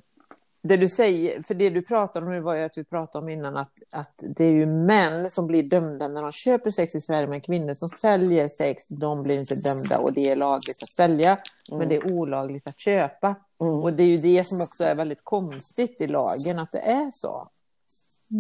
det 0.63 0.77
du 0.77 0.89
säger, 0.89 1.43
för 1.43 1.55
det 1.55 1.71
du 1.71 1.83
pratar 1.83 2.23
om 2.23 2.31
nu 2.31 2.41
var 2.41 2.55
ju 2.55 2.65
att 2.65 2.79
vi 2.79 2.85
pratade 2.85 3.23
om 3.23 3.29
innan 3.29 3.57
att, 3.57 3.73
att 3.91 4.25
det 4.37 4.45
är 4.45 4.51
ju 4.51 4.67
män 4.67 5.31
som 5.31 5.47
blir 5.47 5.63
dömda 5.63 6.09
när 6.09 6.23
de 6.23 6.33
köper 6.33 6.71
sex 6.71 6.95
i 6.95 7.01
Sverige, 7.01 7.27
men 7.27 7.41
kvinnor 7.41 7.73
som 7.73 7.89
säljer 7.89 8.49
sex, 8.49 8.89
de 8.89 9.23
blir 9.23 9.41
inte 9.41 9.55
dömda 9.55 9.99
och 9.99 10.13
det 10.13 10.31
är 10.31 10.37
lagligt 10.37 10.83
att 10.83 10.89
sälja, 10.89 11.39
men 11.71 11.89
det 11.89 11.97
är 11.97 12.13
olagligt 12.13 12.67
att 12.67 12.79
köpa. 12.79 13.35
Mm. 13.61 13.75
Och 13.75 13.97
det 13.97 14.03
är 14.03 14.07
ju 14.07 14.17
det 14.17 14.45
som 14.45 14.61
också 14.61 14.85
är 14.85 14.95
väldigt 14.95 15.25
konstigt 15.25 16.01
i 16.01 16.07
lagen, 16.07 16.59
att 16.59 16.73
det 16.73 16.79
är 16.81 17.11
så. 17.11 17.49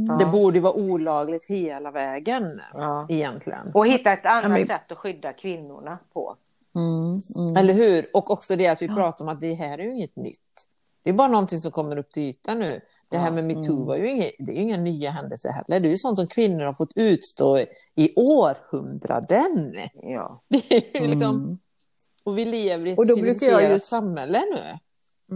Ja. 0.08 0.14
Det 0.14 0.24
borde 0.26 0.60
vara 0.60 0.72
olagligt 0.72 1.44
hela 1.44 1.90
vägen 1.90 2.60
Ja. 2.74 3.06
egentligen. 3.08 3.70
Och 3.74 3.86
hitta 3.86 4.12
ett 4.12 4.26
annat 4.26 4.50
men- 4.50 4.66
sätt 4.66 4.92
att 4.92 4.98
skydda 4.98 5.32
kvinnorna 5.32 5.98
på. 6.12 6.36
Mm. 6.74 7.18
Mm. 7.36 7.56
Eller 7.56 7.74
hur? 7.74 8.06
Och 8.16 8.30
också 8.30 8.56
det 8.56 8.66
att 8.68 8.82
vi 8.82 8.88
pratar 8.88 9.24
om 9.24 9.28
att 9.28 9.40
det 9.40 9.54
här 9.54 9.78
är 9.78 9.82
ju 9.82 9.94
inget 9.94 10.16
nytt. 10.16 10.68
Det 11.02 11.10
är 11.10 11.14
bara 11.14 11.28
någonting 11.28 11.60
som 11.60 11.70
kommer 11.70 11.96
upp 11.96 12.10
till 12.10 12.22
ytan 12.22 12.58
nu. 12.58 12.80
Det 13.08 13.18
här 13.18 13.26
Ja, 13.26 13.32
med 13.32 13.44
metoo 13.44 13.84
var 13.84 13.96
ju 13.96 14.10
inget, 14.10 14.32
det 14.38 14.52
är 14.52 14.56
ju 14.56 14.62
inga 14.62 14.76
nya 14.76 15.10
händelser 15.10 15.50
heller. 15.50 15.80
Det 15.80 15.88
är 15.88 15.90
ju 15.90 15.96
sånt 15.96 16.18
som 16.18 16.26
kvinnor 16.26 16.64
har 16.64 16.72
fått 16.72 16.92
utstå 16.94 17.58
i 17.94 18.14
århundraden. 18.16 19.74
Ja. 19.94 20.40
Det 20.48 20.96
är 20.96 21.00
liksom, 21.08 21.36
Mm. 21.36 21.58
och 22.24 22.38
vi 22.38 22.44
lever 22.44 22.86
i 22.86 22.90
ett 22.92 22.98
Och 22.98 23.06
då 23.06 23.16
brukar 23.16 23.46
jag 23.46 23.52
ju- 23.52 23.66
civiliserat 23.66 23.84
samhälle 23.84 24.42
nu. 24.54 24.78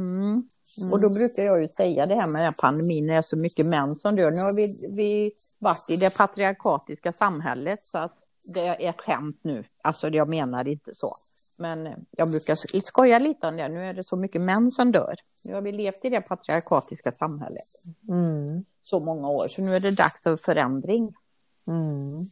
Mm. 0.01 0.49
Och 0.93 1.01
då 1.01 1.09
brukar 1.09 1.43
jag 1.43 1.61
ju 1.61 1.69
säga 1.69 2.07
det 2.07 2.15
här 2.15 2.27
med 2.27 2.41
den 2.41 2.45
här 2.45 2.55
pandemin, 2.59 3.07
det 3.07 3.15
är 3.15 3.23
så 3.23 3.37
mycket 3.37 3.67
män 3.67 3.97
som 3.97 4.17
dör. 4.17 4.31
Nu 4.31 4.43
har 4.43 4.53
vi, 4.53 4.89
vi 4.91 5.33
varit 5.59 5.91
i 5.91 5.97
det 5.97 6.17
patriarkatiska 6.17 7.13
samhället 7.13 7.85
så 7.85 7.99
att 7.99 8.13
det 8.55 8.61
är 8.61 8.91
ett 8.91 9.01
skämt 9.01 9.41
nu. 9.43 9.65
Alltså 9.83 10.09
jag 10.09 10.29
menar 10.29 10.69
inte 10.69 10.95
så. 10.95 11.09
Men 11.57 12.07
jag 12.11 12.31
brukar 12.31 12.81
skoja 12.81 13.19
lite 13.19 13.47
om 13.47 13.57
det. 13.57 13.69
Nu 13.69 13.87
är 13.87 13.95
det 13.95 14.05
så 14.05 14.17
mycket 14.17 14.41
män 14.41 14.71
som 14.71 14.93
dör. 14.93 15.17
Nu 15.45 15.55
har 15.55 15.63
vi 15.63 15.73
levt 15.73 16.05
i 16.05 16.09
det 16.09 16.21
patriarkatiska 16.21 17.13
samhället 17.13 17.63
Mm. 18.09 18.65
så 18.83 19.01
många 19.01 19.29
år, 19.29 19.49
så 19.49 19.63
nu 19.63 19.77
är 19.77 19.81
det 19.81 19.91
dags 19.91 20.23
för 20.23 20.37
förändring. 20.37 21.15
Mm. 21.67 22.29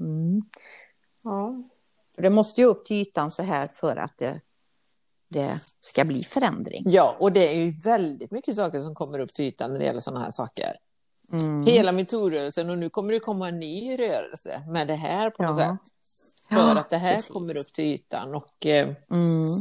Mm. 0.00 0.42
Ja. 1.22 1.62
För 2.14 2.22
det 2.22 2.30
måste 2.30 2.60
ju 2.60 2.66
upp 2.66 2.86
till 2.86 2.96
ytan 2.96 3.30
så 3.30 3.42
här 3.42 3.68
för 3.68 3.96
att 3.96 4.18
det 4.18 4.40
det 5.28 5.60
ska 5.80 6.04
bli 6.04 6.24
förändring. 6.24 6.82
Ja, 6.86 7.16
och 7.20 7.32
det 7.32 7.54
är 7.54 7.58
ju 7.58 7.70
väldigt 7.70 8.30
mycket 8.30 8.56
saker 8.56 8.80
som 8.80 8.94
kommer 8.94 9.20
upp 9.20 9.32
till 9.32 9.44
ytan 9.44 9.72
när 9.72 9.78
det 9.78 9.84
gäller 9.84 10.00
sådana 10.00 10.24
här 10.24 10.30
saker. 10.30 10.76
Mm. 11.32 11.66
Hela 11.66 11.92
metoo-rörelsen 11.92 12.70
och 12.70 12.78
nu 12.78 12.88
kommer 12.88 13.12
det 13.12 13.20
komma 13.20 13.48
en 13.48 13.58
ny 13.58 13.98
rörelse 13.98 14.62
med 14.68 14.88
det 14.88 14.94
här 14.94 15.30
på 15.30 15.42
något 15.42 15.56
sätt. 15.56 15.78
För 16.48 16.56
ja, 16.56 16.78
att 16.78 16.90
det 16.90 16.96
här 16.96 17.14
precis. 17.14 17.30
kommer 17.30 17.58
upp 17.58 17.72
till 17.72 17.84
ytan. 17.84 18.34
Och, 18.34 18.66
eh, 18.66 18.88
mm. 19.10 19.60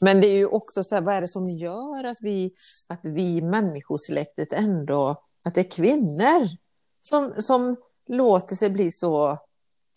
Men 0.00 0.20
det 0.20 0.26
är 0.26 0.36
ju 0.36 0.46
också 0.46 0.84
så 0.84 0.94
här, 0.94 1.02
vad 1.02 1.14
är 1.14 1.20
det 1.20 1.28
som 1.28 1.44
gör 1.44 2.04
att 2.04 2.18
vi, 2.20 2.54
att 2.86 3.00
vi 3.02 3.40
människosläktet 3.40 4.52
ändå, 4.52 5.22
att 5.42 5.54
det 5.54 5.60
är 5.60 5.70
kvinnor 5.70 6.48
som, 7.02 7.34
som 7.42 7.76
låter 8.08 8.56
sig 8.56 8.70
bli 8.70 8.90
så 8.90 9.38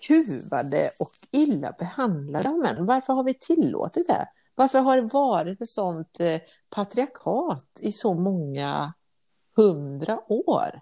kuvade 0.07 0.91
och 0.99 1.11
illa 1.31 1.75
behandlade 1.79 2.49
av 2.49 2.57
män. 2.57 2.85
Varför 2.85 3.13
har 3.13 3.23
vi 3.23 3.33
tillåtit 3.33 4.07
det? 4.07 4.27
Varför 4.55 4.79
har 4.79 4.95
det 4.95 5.01
varit 5.01 5.61
ett 5.61 5.69
sånt 5.69 6.19
eh, 6.19 6.41
patriarkat 6.69 7.79
i 7.79 7.91
så 7.91 8.13
många 8.13 8.93
hundra 9.55 10.19
år? 10.31 10.81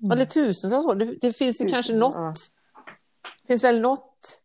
Mm. 0.00 0.12
Eller 0.12 0.24
tusentals 0.24 0.86
år. 0.86 0.94
Det, 0.94 1.04
det 1.04 1.32
finns 1.32 1.60
ju 1.60 1.64
Tusen, 1.64 1.70
kanske 1.70 1.94
något. 1.94 2.14
Ja. 2.14 2.34
Det 3.42 3.46
finns 3.46 3.64
väl 3.64 3.80
något, 3.80 4.40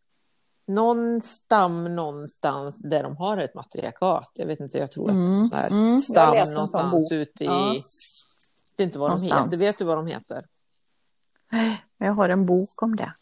någon 0.68 1.22
stam 1.22 1.96
någonstans 1.96 2.80
där 2.80 3.04
de 3.04 3.18
har 3.18 3.38
ett 3.38 3.56
matriarkat. 3.56 4.32
Jag 4.34 4.48
vet 4.48 4.60
inte, 4.60 4.78
jag 4.78 4.92
tror 4.92 5.10
mm. 5.10 5.44
att 5.44 5.50
så 5.50 5.56
här, 5.56 5.70
mm. 5.70 6.00
stam 6.00 6.54
någonstans 6.54 7.12
ute 7.12 7.44
i... 7.44 7.48
Ja. 7.48 7.74
Vet 8.78 8.86
inte 8.86 9.00
vad 9.00 9.10
någonstans. 9.10 9.32
de 9.32 9.46
heter. 9.46 9.58
Vet 9.58 9.78
du 9.78 9.86
vad 9.86 9.98
de 9.98 10.08
heter? 10.08 10.46
Jag 11.98 12.14
har 12.14 12.30
en 12.30 12.46
bok 12.46 12.82
om 12.82 12.96
det. 12.96 13.14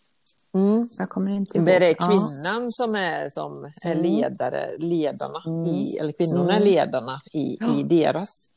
Mm. 0.54 0.90
Jag 0.98 1.10
kommer 1.10 1.32
inte 1.32 1.58
ihåg. 1.58 1.66
Det 1.66 1.90
är 1.90 1.94
kvinnan 1.94 2.64
ja. 2.64 2.70
som 2.70 2.96
är, 2.96 3.30
som 3.30 3.64
är 3.66 3.92
mm. 3.92 4.04
ledare, 4.04 4.78
ledarna 4.78 5.44
mm. 5.46 5.66
i, 5.66 5.98
eller 5.98 6.12
kvinnorna 6.12 6.54
är 6.54 6.62
mm. 6.62 6.74
ledarna 6.74 7.22
i, 7.34 7.58
ja. 7.60 7.76
i 7.76 7.84
deras 7.84 8.52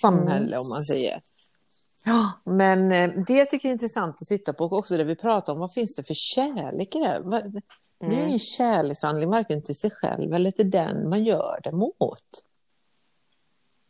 samhälle 0.00 0.56
mm. 0.56 0.60
om 0.60 0.68
man 0.68 0.82
säger. 0.82 1.20
Ja. 2.04 2.32
Men 2.44 2.92
eh, 2.92 3.10
det 3.26 3.44
tycker 3.44 3.68
jag 3.68 3.70
är 3.70 3.72
intressant 3.72 4.22
att 4.22 4.28
titta 4.28 4.52
på 4.52 4.64
också 4.64 4.96
det 4.96 5.04
vi 5.04 5.16
pratar 5.16 5.52
om. 5.52 5.58
Vad 5.58 5.72
finns 5.72 5.94
det 5.94 6.04
för 6.04 6.14
kärlek 6.14 6.94
i 6.94 6.98
det? 6.98 7.22
Det 8.00 8.06
är 8.06 8.20
ju 8.20 8.26
ingen 8.26 8.38
kärlekshandling 8.38 9.30
varken 9.30 9.62
till 9.62 9.74
sig 9.76 9.90
själv 9.90 10.34
eller 10.34 10.50
till 10.50 10.70
den 10.70 11.08
man 11.08 11.24
gör 11.24 11.60
det 11.62 11.72
mot. 11.72 12.44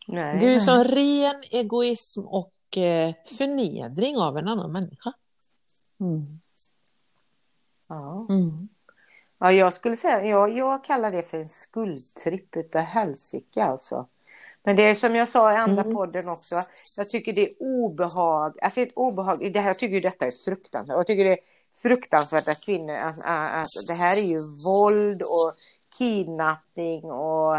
Nej, 0.06 0.38
det 0.40 0.46
är 0.46 0.50
ju 0.50 0.60
som 0.60 0.84
ren 0.84 1.42
egoism 1.50 2.20
och 2.20 2.76
eh, 2.76 3.14
förnedring 3.38 4.16
av 4.16 4.38
en 4.38 4.48
annan 4.48 4.72
människa. 4.72 5.12
Mm. 6.00 6.40
Ja. 7.88 8.26
Mm. 8.30 8.68
ja, 9.38 9.52
jag 9.52 9.72
skulle 9.72 9.96
säga, 9.96 10.26
jag, 10.26 10.52
jag 10.52 10.84
kallar 10.84 11.12
det 11.12 11.22
för 11.22 11.38
en 11.38 11.48
skuldtripp 11.48 12.56
utav 12.56 12.82
helsike 12.82 13.64
alltså. 13.64 14.06
Men 14.62 14.76
det 14.76 14.82
är 14.82 14.94
som 14.94 15.14
jag 15.14 15.28
sa 15.28 15.52
i 15.52 15.56
andra 15.56 15.82
mm. 15.82 15.94
podden 15.94 16.28
också, 16.28 16.54
jag 16.96 17.10
tycker 17.10 17.32
det 17.32 17.48
är 17.48 17.54
obehag, 17.60 18.58
alltså 18.62 18.80
ett 18.80 18.92
obehag, 18.94 19.52
det 19.52 19.60
här, 19.60 19.68
jag 19.68 19.78
tycker 19.78 20.00
detta 20.00 20.26
är 20.26 20.30
fruktansvärt, 20.30 20.96
jag 20.96 21.06
tycker 21.06 21.24
det 21.24 21.32
är 21.32 21.38
fruktansvärt 21.82 22.48
att 22.48 22.64
kvinnor, 22.64 22.94
att, 22.94 23.18
att, 23.24 23.60
att 23.60 23.86
det 23.88 23.94
här 23.94 24.16
är 24.16 24.26
ju 24.26 24.38
våld 24.64 25.22
och 25.22 25.54
kidnappning 25.98 27.04
och 27.04 27.56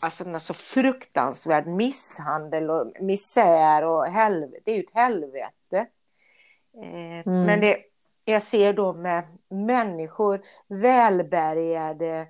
alltså 0.00 0.38
så 0.40 0.54
fruktansvärd 0.54 1.66
misshandel 1.66 2.70
och 2.70 2.92
misär 3.00 3.84
och 3.84 4.06
helvete, 4.06 4.62
det 4.64 4.72
är 4.72 4.76
ju 4.76 4.82
ett 4.82 4.94
helvete. 4.94 5.86
Eh, 6.82 7.26
mm. 7.26 7.44
Men 7.44 7.60
det, 7.60 7.78
jag 8.32 8.42
ser 8.42 8.72
då 8.72 8.92
med 8.92 9.24
människor, 9.50 10.42
välbärgade 10.68 12.26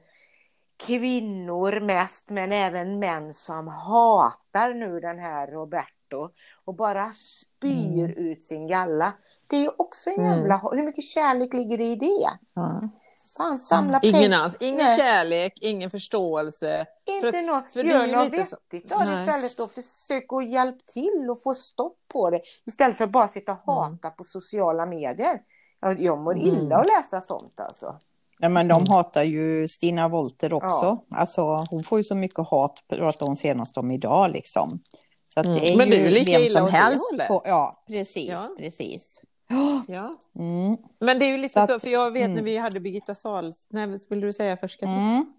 kvinnor 0.77 1.81
mest, 1.81 2.31
men 2.31 2.53
även 2.53 2.99
män 2.99 3.35
som 3.35 3.69
hatar 3.69 4.75
nu 4.75 5.01
den 5.01 5.19
här 5.19 5.47
Roberto 5.47 6.31
och 6.65 6.75
bara 6.75 7.13
spyr 7.13 8.05
mm. 8.05 8.17
ut 8.17 8.45
sin 8.45 8.69
galla. 8.69 9.13
Det 9.47 9.57
är 9.57 9.81
också 9.81 10.11
en 10.11 10.25
jävla... 10.25 10.55
Mm. 10.55 10.79
Hur 10.79 10.83
mycket 10.83 11.05
kärlek 11.05 11.53
ligger 11.53 11.79
det 11.79 11.85
i 11.85 11.97
det? 11.97 12.31
Ja. 12.55 12.89
Fan, 13.37 13.59
samla 13.59 14.01
pengar. 14.01 14.19
Ingen 14.19 14.33
alls. 14.33 14.57
Ingen 14.61 14.77
Nej. 14.77 14.99
kärlek, 14.99 15.53
ingen 15.61 15.91
förståelse. 15.91 16.87
Inte 17.07 17.33
för, 17.33 17.43
något. 17.43 17.73
För 17.73 17.85
Gör 17.85 18.07
något 18.07 18.33
vettigt 18.33 18.93
av 18.93 19.07
det 19.07 19.21
istället 19.21 19.61
och 19.61 19.71
försök 19.71 20.33
att 20.33 20.49
hjälpa 20.49 20.79
till 20.87 21.31
och 21.31 21.43
få 21.43 21.55
stopp 21.55 21.99
på 22.13 22.31
det. 22.31 22.41
Istället 22.67 22.97
för 22.97 23.05
att 23.05 23.11
bara 23.11 23.29
sitta 23.29 23.53
och 23.53 23.59
hata 23.75 24.09
mm. 24.09 24.17
på 24.17 24.25
sociala 24.25 24.87
medier. 24.87 25.41
Jag, 25.81 26.01
jag 26.01 26.19
mår 26.19 26.39
illa 26.39 26.57
mm. 26.59 26.73
att 26.73 26.87
läsa 26.87 27.21
sånt 27.21 27.61
alltså. 27.61 28.01
Ja, 28.39 28.49
men 28.49 28.69
de 28.69 28.75
mm. 28.75 28.89
hatar 28.89 29.23
ju 29.23 29.69
Stina 29.69 30.09
Wolter 30.09 30.53
också. 30.53 30.67
Ja. 30.69 31.05
Alltså, 31.11 31.43
hon 31.71 31.85
får 31.85 31.99
ju 31.99 32.05
så 32.05 32.15
mycket 32.15 32.49
hat, 32.49 32.85
pratade 32.89 33.25
hon 33.25 33.37
senast 33.37 33.79
om 33.79 33.91
idag 33.91 34.31
liksom. 34.31 34.81
Så 35.27 35.41
att 35.41 35.47
det 35.47 35.53
mm. 35.53 35.73
är 35.73 35.77
men 35.77 35.87
ju 35.87 35.93
det 35.93 36.07
är 36.07 36.11
lika 36.11 36.39
vem 36.39 36.49
som 36.49 36.75
helst. 36.75 37.29
På, 37.29 37.43
ja, 37.45 37.85
precis, 37.89 38.31
ja. 38.31 38.49
precis. 38.59 39.21
Ja. 39.89 40.17
Mm. 40.39 40.77
Men 41.01 41.19
det 41.19 41.25
är 41.25 41.31
ju 41.31 41.39
lite 41.39 41.53
så, 41.53 41.61
att, 41.61 41.71
så 41.71 41.81
för 41.81 41.89
jag 41.89 42.11
vet 42.11 42.25
mm. 42.25 42.35
när 42.35 42.43
vi 42.43 42.57
hade 42.57 42.81
Birgitta 42.81 43.15
Sals... 43.15 43.67
Nej, 43.71 43.87
vill 44.11 44.21
du 44.21 44.33
säga 44.33 44.57
först? 44.57 44.83
Mm. 44.83 45.33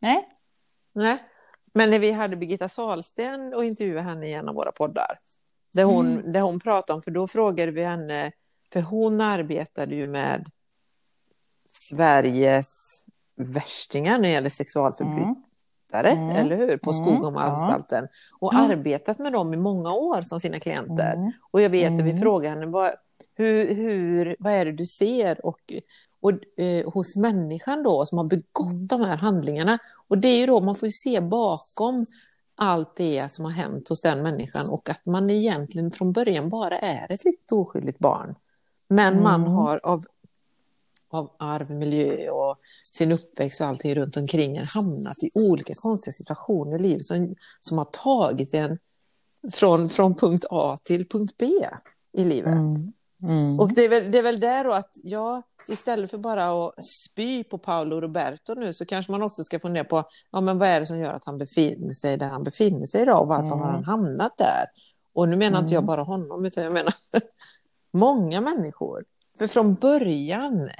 Nej. 0.00 0.26
Nej. 0.92 1.18
Men 1.74 1.90
när 1.90 1.98
vi 1.98 2.12
hade 2.12 2.36
Birgitta 2.36 2.68
Salsten 2.68 3.54
och 3.54 3.64
intervjuade 3.64 4.02
henne 4.02 4.28
i 4.28 4.32
en 4.32 4.48
av 4.48 4.54
våra 4.54 4.72
poddar, 4.72 5.18
där 5.74 5.84
hon, 5.84 6.06
mm. 6.06 6.32
där 6.32 6.40
hon 6.40 6.60
pratade 6.60 6.94
om, 6.96 7.02
för 7.02 7.10
då 7.10 7.28
frågade 7.28 7.72
vi 7.72 7.84
henne, 7.84 8.32
för 8.72 8.80
hon 8.80 9.20
arbetade 9.20 9.94
ju 9.94 10.06
med 10.06 10.50
Sveriges 11.66 13.04
värstingar 13.36 14.18
när 14.18 14.28
det 14.28 14.34
gäller 14.34 14.48
sexualförbrytare, 14.48 16.10
mm. 16.10 16.30
eller 16.30 16.56
hur? 16.56 16.76
På 16.76 16.90
mm. 16.90 17.04
Skogomanstalten. 17.04 18.08
Och 18.40 18.54
mm. 18.54 18.70
arbetat 18.70 19.18
med 19.18 19.32
dem 19.32 19.54
i 19.54 19.56
många 19.56 19.92
år 19.92 20.20
som 20.20 20.40
sina 20.40 20.60
klienter. 20.60 21.14
Mm. 21.14 21.32
Och 21.50 21.60
jag 21.60 21.70
vet 21.70 21.92
att 21.92 22.06
vi 22.06 22.10
mm. 22.10 22.20
frågade 22.20 22.54
henne, 22.54 22.66
vad, 22.66 22.90
hur, 23.34 23.74
hur, 23.74 24.36
vad 24.38 24.52
är 24.52 24.64
det 24.64 24.72
du 24.72 24.86
ser 24.86 25.46
och, 25.46 25.72
och, 26.20 26.60
eh, 26.60 26.90
hos 26.90 27.16
människan 27.16 27.82
då 27.82 28.06
som 28.06 28.18
har 28.18 28.24
begått 28.24 28.74
mm. 28.74 28.86
de 28.86 29.00
här 29.00 29.16
handlingarna? 29.16 29.78
Och 30.08 30.18
det 30.18 30.28
är 30.28 30.38
ju 30.38 30.46
då, 30.46 30.60
man 30.60 30.76
får 30.76 30.86
ju 30.86 30.92
se 30.92 31.20
bakom 31.20 32.04
allt 32.54 32.96
det 32.96 33.32
som 33.32 33.44
har 33.44 33.52
hänt 33.52 33.88
hos 33.88 34.00
den 34.00 34.22
människan 34.22 34.66
och 34.72 34.88
att 34.88 35.06
man 35.06 35.30
egentligen 35.30 35.90
från 35.90 36.12
början 36.12 36.48
bara 36.48 36.78
är 36.78 37.12
ett 37.12 37.24
litet 37.24 37.52
oskyldigt 37.52 37.98
barn. 37.98 38.34
Men 38.88 39.12
mm. 39.12 39.22
man 39.22 39.42
har 39.42 39.80
av, 39.82 40.04
av 41.10 41.30
arv, 41.38 41.70
miljö 41.70 42.30
och 42.30 42.56
sin 42.92 43.12
uppväxt 43.12 43.60
och 43.60 43.66
allting 43.66 43.94
runt 43.94 44.16
omkring 44.16 44.60
hamnat 44.74 45.22
i 45.22 45.30
olika 45.34 45.72
konstiga 45.76 46.12
situationer 46.12 46.78
i 46.78 46.82
livet 46.82 47.04
som, 47.04 47.34
som 47.60 47.78
har 47.78 47.84
tagit 47.84 48.54
en 48.54 48.78
från, 49.52 49.88
från 49.88 50.14
punkt 50.14 50.44
A 50.50 50.76
till 50.82 51.08
punkt 51.08 51.34
B 51.38 51.46
i 52.12 52.24
livet. 52.24 52.52
Mm. 52.52 52.92
Mm. 53.22 53.60
Och 53.60 53.74
det 53.74 53.84
är, 53.84 53.88
väl, 53.88 54.10
det 54.10 54.18
är 54.18 54.22
väl 54.22 54.40
där 54.40 54.64
då 54.64 54.72
att, 54.72 54.90
ja, 55.02 55.42
istället 55.68 56.10
för 56.10 56.18
bara 56.18 56.66
att 56.66 56.84
spy 56.84 57.44
på 57.44 57.58
Paolo 57.58 58.00
Roberto 58.00 58.54
nu 58.54 58.74
så 58.74 58.86
kanske 58.86 59.12
man 59.12 59.22
också 59.22 59.44
ska 59.44 59.60
fundera 59.60 59.84
på, 59.84 60.04
ja 60.30 60.40
men 60.40 60.58
vad 60.58 60.68
är 60.68 60.80
det 60.80 60.86
som 60.86 60.98
gör 60.98 61.12
att 61.12 61.24
han 61.24 61.38
befinner 61.38 61.92
sig 61.92 62.16
där 62.16 62.28
han 62.28 62.44
befinner 62.44 62.86
sig 62.86 63.02
idag 63.02 63.22
och 63.22 63.28
varför 63.28 63.46
mm. 63.46 63.58
har 63.58 63.72
han 63.72 63.84
hamnat 63.84 64.38
där? 64.38 64.64
Och 65.12 65.28
nu 65.28 65.36
menar 65.36 65.58
inte 65.58 65.74
jag 65.74 65.82
mm. 65.82 65.86
bara 65.86 66.02
honom, 66.02 66.44
utan 66.44 66.64
jag 66.64 66.72
menar 66.72 66.94
många 67.90 68.40
människor. 68.40 69.04
För 69.38 69.46
från 69.46 69.74
början 69.74 70.70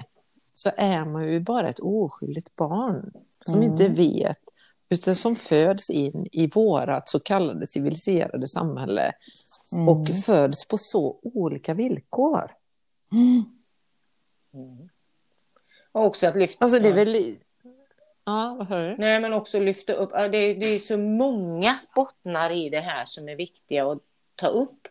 så 0.55 0.71
är 0.77 1.05
man 1.05 1.29
ju 1.29 1.41
bara 1.41 1.69
ett 1.69 1.81
oskyldigt 1.81 2.57
barn 2.57 3.13
som 3.45 3.55
mm. 3.55 3.71
inte 3.71 3.89
vet, 3.89 4.39
utan 4.89 5.15
som 5.15 5.37
föds 5.37 5.91
in 5.91 6.27
i 6.33 6.47
vårat 6.47 7.09
så 7.09 7.21
kallade 7.21 7.67
civiliserade 7.67 8.49
samhälle 8.49 9.13
mm. 9.73 9.89
och 9.89 10.09
föds 10.25 10.69
på 10.69 10.79
så 10.79 11.19
olika 11.23 11.75
villkor. 11.75 12.51
Mm. 13.13 13.45
Och 15.93 16.05
också 16.05 16.27
att 16.27 16.37
lyfta... 16.37 16.65
Alltså 16.65 16.79
det 16.79 16.89
är 16.89 16.95
väl... 16.95 17.37
Ja, 18.25 18.55
vad 18.59 18.67
hör 18.67 18.89
du? 18.89 18.97
Nej, 18.99 19.21
men 19.21 19.33
också 19.33 19.61
lyfta 19.61 19.93
upp. 19.93 20.11
Det 20.11 20.39
är, 20.39 20.55
det 20.55 20.67
är 20.67 20.79
så 20.79 20.99
många 20.99 21.79
bottnar 21.95 22.51
i 22.51 22.71
det 22.71 22.81
här 22.81 23.05
som 23.07 23.29
är 23.29 23.37
viktiga 23.37 23.91
att 23.91 23.99
ta 24.35 24.47
upp. 24.47 24.89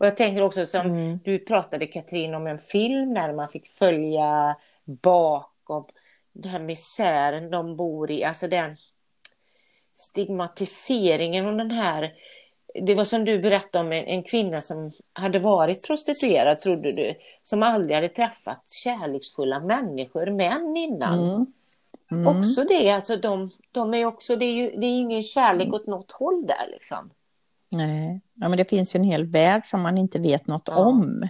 Och 0.00 0.06
jag 0.06 0.16
tänker 0.16 0.42
också 0.42 0.66
som 0.66 0.86
mm. 0.86 1.18
du 1.24 1.38
pratade 1.38 1.86
Katrin 1.86 2.34
om 2.34 2.46
en 2.46 2.58
film 2.58 3.14
där 3.14 3.32
man 3.32 3.48
fick 3.48 3.68
följa 3.68 4.56
bakom 4.84 5.86
den 6.32 6.52
här 6.52 6.60
misären 6.60 7.50
de 7.50 7.76
bor 7.76 8.10
i, 8.10 8.24
alltså 8.24 8.48
den 8.48 8.76
stigmatiseringen 9.96 11.46
och 11.46 11.56
den 11.56 11.70
här 11.70 12.12
det 12.74 12.94
var 12.94 13.04
som 13.04 13.24
du 13.24 13.38
berättade 13.38 13.84
om 13.84 13.92
en, 13.92 14.04
en, 14.04 14.22
kvinna 14.22 14.60
som 14.60 14.92
hade 15.12 15.38
varit 15.38 15.86
prostituerad, 15.86 16.60
trodde 16.60 16.92
du, 16.92 17.14
som 17.42 17.62
aldrig 17.62 17.94
hade 17.94 18.08
träffat 18.08 18.70
kärleksfulla 18.70 19.60
människor, 19.60 20.30
män 20.30 20.76
innan. 20.76 21.18
Mm. 21.18 21.46
Mm. 22.12 22.26
Också 22.26 22.64
det, 22.64 22.90
alltså 22.90 23.16
de, 23.16 23.50
de 23.72 23.94
är 23.94 24.04
också, 24.04 24.36
det 24.36 24.44
är 24.44 24.52
ju 24.52 24.70
det 24.80 24.86
är 24.86 25.00
ingen 25.00 25.22
kärlek 25.22 25.74
åt 25.74 25.86
något 25.86 26.12
håll 26.12 26.46
där 26.46 26.68
liksom. 26.70 27.10
Nej, 27.70 28.20
ja, 28.34 28.48
men 28.48 28.58
det 28.58 28.64
finns 28.64 28.94
ju 28.94 28.98
en 28.98 29.04
hel 29.04 29.26
värld 29.26 29.66
som 29.66 29.82
man 29.82 29.98
inte 29.98 30.18
vet 30.18 30.46
något 30.46 30.68
ja. 30.70 30.76
om. 30.76 31.28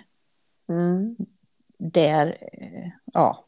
Mm. 0.68 1.16
Där, 1.78 2.38
eh, 2.52 2.90
ja. 3.12 3.44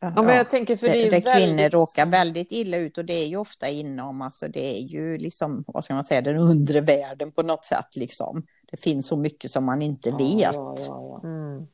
Ja, 0.00 0.22
men 0.22 0.36
jag 0.36 0.50
tänker 0.50 0.76
för 0.76 0.86
det, 0.86 1.06
är 1.06 1.10
där 1.10 1.10
väldigt... 1.10 1.34
kvinnor 1.34 1.70
råkar 1.70 2.06
väldigt 2.06 2.52
illa 2.52 2.76
ut 2.76 2.98
och 2.98 3.04
det 3.04 3.14
är 3.14 3.26
ju 3.26 3.36
ofta 3.36 3.68
inom, 3.68 4.22
alltså 4.22 4.48
det 4.48 4.78
är 4.78 4.80
ju 4.80 5.18
liksom, 5.18 5.64
vad 5.66 5.84
ska 5.84 5.94
man 5.94 6.04
säga, 6.04 6.20
den 6.20 6.36
undre 6.36 6.80
världen 6.80 7.32
på 7.32 7.42
något 7.42 7.64
sätt 7.64 7.96
liksom. 7.96 8.46
Det 8.70 8.76
finns 8.76 9.06
så 9.06 9.16
mycket 9.16 9.50
som 9.50 9.64
man 9.64 9.82
inte 9.82 10.10
vet. 10.10 10.40
Ja, 10.40 10.74
ja, 10.78 10.84
ja, 10.86 11.20
mm. 11.24 11.66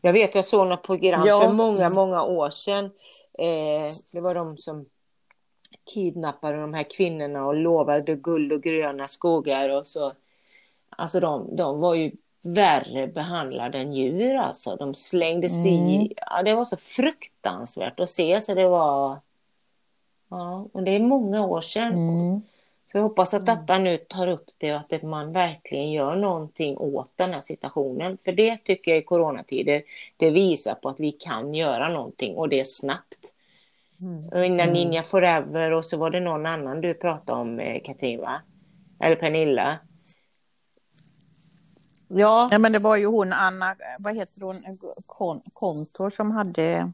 Jag 0.00 0.12
vet, 0.12 0.34
jag 0.34 0.44
såg 0.44 0.68
något 0.68 0.82
program 0.82 1.26
för 1.26 1.52
många, 1.52 1.90
många 1.90 2.22
år 2.22 2.50
sedan. 2.50 2.84
Eh, 3.38 3.94
det 4.12 4.20
var 4.20 4.34
de 4.34 4.58
som 4.58 4.86
kidnappade 5.84 6.60
de 6.60 6.74
här 6.74 6.82
kvinnorna 6.90 7.46
och 7.46 7.54
lovade 7.54 8.16
guld 8.16 8.52
och 8.52 8.62
gröna 8.62 9.08
skogar 9.08 9.68
och 9.68 9.86
så. 9.86 10.12
Alltså 10.90 11.20
de, 11.20 11.56
de 11.56 11.80
var 11.80 11.94
ju 11.94 12.12
värre 12.42 13.06
behandlade 13.06 13.78
än 13.78 13.92
djur 13.92 14.36
alltså. 14.36 14.76
De 14.76 14.94
slängde 14.94 15.48
sig 15.48 15.74
mm. 15.74 15.88
i, 15.88 16.14
ja 16.16 16.42
det 16.42 16.54
var 16.54 16.64
så 16.64 16.76
fruktansvärt 16.76 18.00
att 18.00 18.10
se 18.10 18.40
så 18.40 18.54
det 18.54 18.68
var, 18.68 19.20
ja 20.28 20.66
och 20.72 20.82
det 20.82 20.90
är 20.90 21.00
många 21.00 21.46
år 21.46 21.60
sedan. 21.60 21.92
Mm. 21.92 22.42
Så 22.86 22.98
jag 22.98 23.02
hoppas 23.02 23.34
att 23.34 23.46
detta 23.46 23.78
nu 23.78 23.96
tar 23.96 24.26
upp 24.26 24.50
det 24.58 24.74
och 24.74 24.80
att 24.80 25.02
man 25.02 25.32
verkligen 25.32 25.92
gör 25.92 26.16
någonting 26.16 26.78
åt 26.78 27.10
den 27.16 27.32
här 27.32 27.40
situationen. 27.40 28.18
För 28.24 28.32
det 28.32 28.56
tycker 28.56 28.90
jag 28.90 28.98
i 28.98 29.04
coronatider, 29.04 29.82
det 30.16 30.30
visar 30.30 30.74
på 30.74 30.88
att 30.88 31.00
vi 31.00 31.12
kan 31.12 31.54
göra 31.54 31.88
någonting 31.88 32.36
och 32.36 32.48
det 32.48 32.60
är 32.60 32.64
snabbt. 32.64 33.34
Mm. 34.02 34.44
Innan 34.44 34.60
mm. 34.60 34.72
Ninja 34.72 35.02
Forever 35.02 35.70
och 35.70 35.84
så 35.84 35.96
var 35.96 36.10
det 36.10 36.20
någon 36.20 36.46
annan 36.46 36.80
du 36.80 36.94
pratade 36.94 37.40
om, 37.40 37.60
eh, 37.60 37.82
Katrin, 37.84 38.20
va? 38.20 38.42
Eller 39.00 39.16
Pernilla. 39.16 39.78
Ja. 42.08 42.48
ja, 42.50 42.58
men 42.58 42.72
det 42.72 42.78
var 42.78 42.96
ju 42.96 43.06
hon, 43.06 43.32
Anna, 43.32 43.76
vad 43.98 44.16
heter 44.16 44.40
hon, 44.40 44.78
Kon 45.06 45.40
Kontor 45.52 46.10
som 46.10 46.30
hade 46.30 46.92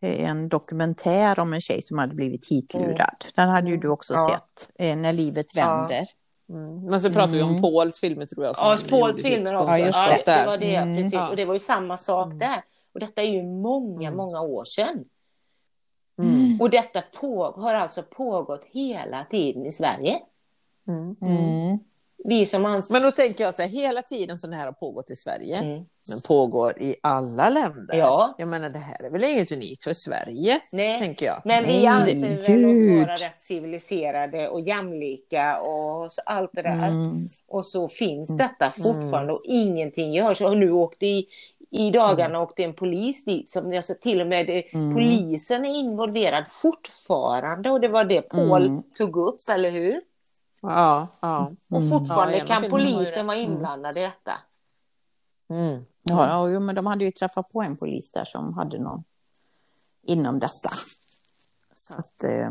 eh, 0.00 0.30
en 0.30 0.48
dokumentär 0.48 1.38
om 1.38 1.52
en 1.52 1.60
tjej 1.60 1.82
som 1.82 1.98
hade 1.98 2.14
blivit 2.14 2.46
hitlurad. 2.48 3.16
Mm. 3.20 3.32
Den 3.34 3.48
hade 3.48 3.70
ju 3.70 3.76
du 3.76 3.88
också 3.88 4.14
ja. 4.14 4.28
sett, 4.30 4.70
eh, 4.78 4.96
När 4.96 5.12
livet 5.12 5.56
vänder. 5.56 6.06
Ja. 6.46 6.54
Mm. 6.54 6.84
Men 6.84 7.00
så 7.00 7.10
pratar 7.10 7.32
vi 7.32 7.42
om 7.42 7.50
mm. 7.50 7.62
Pauls 7.62 8.00
filmer 8.00 8.26
tror 8.26 8.44
jag. 8.46 8.54
Ja, 8.58 8.76
Pauls 8.88 9.22
filmer 9.22 9.56
också. 9.56 9.70
Ja, 9.70 9.78
just 9.78 10.24
det. 10.24 10.32
Ja, 10.32 10.40
det 10.40 10.46
var 10.46 10.58
det, 10.58 10.74
mm. 10.74 10.96
precis. 10.96 11.30
Och 11.30 11.36
det 11.36 11.44
var 11.44 11.54
ju 11.54 11.60
samma 11.60 11.96
sak 11.96 12.26
mm. 12.26 12.38
där. 12.38 12.62
Och 12.94 13.00
detta 13.00 13.22
är 13.22 13.26
ju 13.26 13.42
många, 13.42 14.10
många 14.10 14.40
år 14.40 14.64
sedan. 14.64 15.04
Mm. 16.18 16.60
Och 16.60 16.70
detta 16.70 17.02
på, 17.20 17.44
har 17.56 17.74
alltså 17.74 18.02
pågått 18.02 18.64
hela 18.64 19.24
tiden 19.30 19.66
i 19.66 19.72
Sverige. 19.72 20.18
Mm. 20.88 21.16
Mm. 21.22 21.78
Vi 22.24 22.46
som 22.46 22.66
ans- 22.66 22.92
Men 22.92 23.02
då 23.02 23.10
tänker 23.10 23.44
jag 23.44 23.54
så 23.54 23.62
här, 23.62 23.68
hela 23.68 24.02
tiden 24.02 24.38
som 24.38 24.50
det 24.50 24.56
här 24.56 24.64
har 24.64 24.72
pågått 24.72 25.10
i 25.10 25.16
Sverige, 25.16 25.56
mm. 25.56 25.84
men 26.08 26.20
pågår 26.20 26.82
i 26.82 26.96
alla 27.02 27.48
länder. 27.48 27.96
Ja. 27.96 28.34
Jag 28.38 28.48
menar, 28.48 28.70
det 28.70 28.78
här 28.78 29.04
är 29.04 29.10
väl 29.10 29.24
inget 29.24 29.52
unikt 29.52 29.84
för 29.84 29.92
Sverige, 29.92 30.60
Nej. 30.72 31.00
tänker 31.00 31.26
jag. 31.26 31.42
Men 31.44 31.64
vi 31.64 31.86
anser 31.86 32.48
väl 32.48 32.64
oss 32.64 33.06
vara 33.06 33.14
rätt 33.14 33.40
civiliserade 33.40 34.48
och 34.48 34.60
jämlika 34.60 35.60
och 35.60 36.12
så, 36.12 36.20
allt 36.26 36.50
det 36.52 36.62
där. 36.62 36.88
Mm. 36.88 37.28
Och 37.48 37.66
så 37.66 37.88
finns 37.88 38.36
detta 38.36 38.70
fortfarande 38.70 39.32
och 39.32 39.42
ingenting 39.44 40.12
görs. 40.12 40.40
Och 40.40 40.56
nu 40.56 40.72
åkte 40.72 41.06
i, 41.06 41.26
i 41.70 41.90
dagarna 41.90 42.34
mm. 42.34 42.40
åkte 42.40 42.64
en 42.64 42.74
polis 42.74 43.24
dit, 43.24 43.50
som 43.50 43.76
alltså 43.76 43.94
till 44.00 44.20
och 44.20 44.26
med 44.26 44.50
mm. 44.72 44.94
polisen 44.94 45.64
är 45.64 45.78
involverad 45.78 46.44
fortfarande 46.48 47.70
och 47.70 47.80
det 47.80 47.88
var 47.88 48.04
det 48.04 48.22
Paul 48.22 48.66
mm. 48.66 48.82
tog 48.82 49.16
upp, 49.16 49.36
eller 49.50 49.70
hur? 49.70 50.00
Ja, 50.62 51.08
ja. 51.20 51.52
Och 51.70 51.88
fortfarande 51.88 52.38
ja, 52.38 52.46
kan 52.46 52.70
polisen 52.70 53.26
vara 53.26 53.36
mm. 53.36 53.52
inblandad 53.52 53.96
i 53.96 54.00
detta. 54.00 54.32
Mm. 55.50 55.84
Ja, 56.02 56.50
ja, 56.50 56.60
men 56.60 56.74
de 56.74 56.86
hade 56.86 57.04
ju 57.04 57.10
träffat 57.10 57.52
på 57.52 57.62
en 57.62 57.76
polis 57.76 58.10
där 58.10 58.24
som 58.24 58.54
hade 58.54 58.78
någon 58.78 59.04
inom 60.02 60.38
detta. 60.38 60.70
Så 61.74 61.94
att, 61.94 62.24
eh, 62.24 62.50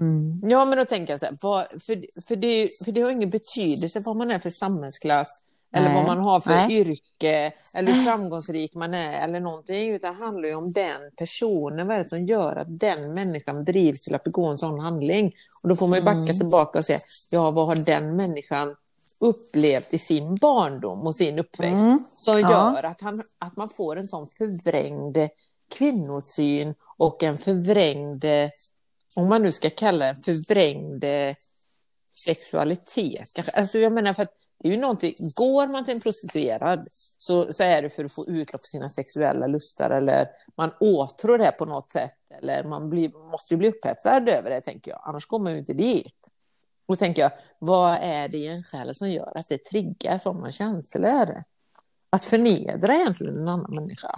mm. 0.00 0.40
Ja, 0.42 0.64
men 0.64 0.78
då 0.78 0.84
tänker 0.84 1.12
jag 1.12 1.20
så 1.20 1.26
här, 1.26 1.38
vad, 1.42 1.66
för, 1.68 2.22
för, 2.26 2.36
det, 2.36 2.70
för 2.84 2.92
det 2.92 3.00
har 3.00 3.10
ingen 3.10 3.30
betydelse 3.30 4.00
vad 4.00 4.16
man 4.16 4.30
är 4.30 4.38
för 4.38 4.50
samhällsklass 4.50 5.43
eller 5.74 5.88
Nej. 5.88 5.94
vad 5.94 6.06
man 6.06 6.18
har 6.18 6.40
för 6.40 6.50
Nej. 6.50 6.80
yrke, 6.80 7.52
eller 7.74 7.92
hur 7.92 8.02
framgångsrik 8.04 8.74
man 8.74 8.94
är 8.94 9.24
eller 9.24 9.40
någonting. 9.40 9.90
Utan 9.90 10.14
det 10.14 10.24
handlar 10.24 10.48
ju 10.48 10.54
om 10.54 10.72
den 10.72 11.10
personen, 11.16 11.86
vad 11.86 11.96
är 11.96 12.02
det 12.02 12.08
som 12.08 12.26
gör 12.26 12.56
att 12.56 12.78
den 12.80 13.14
människan 13.14 13.64
drivs 13.64 14.02
till 14.02 14.14
att 14.14 14.24
begå 14.24 14.46
en 14.46 14.58
sån 14.58 14.80
handling. 14.80 15.34
Och 15.62 15.68
då 15.68 15.76
får 15.76 15.88
man 15.88 15.98
ju 15.98 16.04
backa 16.04 16.18
mm. 16.18 16.38
tillbaka 16.38 16.78
och 16.78 16.84
säga, 16.84 16.98
ja 17.30 17.50
vad 17.50 17.66
har 17.66 17.74
den 17.74 18.16
människan 18.16 18.76
upplevt 19.20 19.94
i 19.94 19.98
sin 19.98 20.34
barndom 20.34 21.06
och 21.06 21.14
sin 21.14 21.38
uppväxt 21.38 21.84
mm. 21.84 22.04
som 22.16 22.40
ja. 22.40 22.50
gör 22.50 22.84
att, 22.84 23.00
han, 23.00 23.22
att 23.38 23.56
man 23.56 23.68
får 23.68 23.96
en 23.96 24.08
sån 24.08 24.28
förvrängd 24.28 25.18
kvinnosyn 25.78 26.74
och 26.96 27.22
en 27.22 27.38
förvrängd, 27.38 28.24
om 29.16 29.28
man 29.28 29.42
nu 29.42 29.52
ska 29.52 29.70
kalla 29.70 30.06
det 30.06 30.16
förvrängd 30.24 31.04
sexualitet. 32.16 33.54
Alltså 33.54 33.78
jag 33.78 33.92
menar 33.92 34.12
för 34.12 34.22
att 34.22 34.34
det 34.64 34.68
är 34.68 34.72
ju 34.72 34.80
någonting, 34.80 35.14
går 35.34 35.68
man 35.68 35.84
till 35.84 35.94
en 35.94 36.00
prostituerad 36.00 36.86
så, 36.90 37.52
så 37.52 37.62
är 37.62 37.82
det 37.82 37.90
för 37.90 38.04
att 38.04 38.12
få 38.12 38.26
utlopp 38.26 38.60
för 38.60 38.68
sina 38.68 38.88
sexuella 38.88 39.46
lustar 39.46 39.90
eller 39.90 40.28
man 40.56 40.70
åtrår 40.80 41.38
det 41.38 41.52
på 41.52 41.64
något 41.64 41.90
sätt 41.90 42.14
eller 42.30 42.64
man 42.64 42.90
blir, 42.90 43.30
måste 43.30 43.54
ju 43.54 43.58
bli 43.58 43.68
upphetsad 43.68 44.28
över 44.28 44.50
det, 44.50 44.60
tänker 44.60 44.90
jag. 44.90 45.00
Annars 45.04 45.26
kommer 45.26 45.42
man 45.44 45.52
ju 45.52 45.58
inte 45.58 45.72
dit. 45.72 46.30
Och 46.86 46.98
tänker 46.98 47.22
jag, 47.22 47.30
vad 47.58 47.98
är 48.00 48.28
det 48.28 48.38
i 48.38 48.46
en 48.46 48.62
själ 48.62 48.94
som 48.94 49.10
gör 49.10 49.38
att 49.38 49.48
det 49.48 49.64
triggar 49.64 50.18
sådana 50.18 50.50
känslor? 50.50 51.44
Att 52.10 52.24
förnedra 52.24 52.94
egentligen 52.94 53.38
en 53.38 53.48
annan 53.48 53.74
människa. 53.74 54.14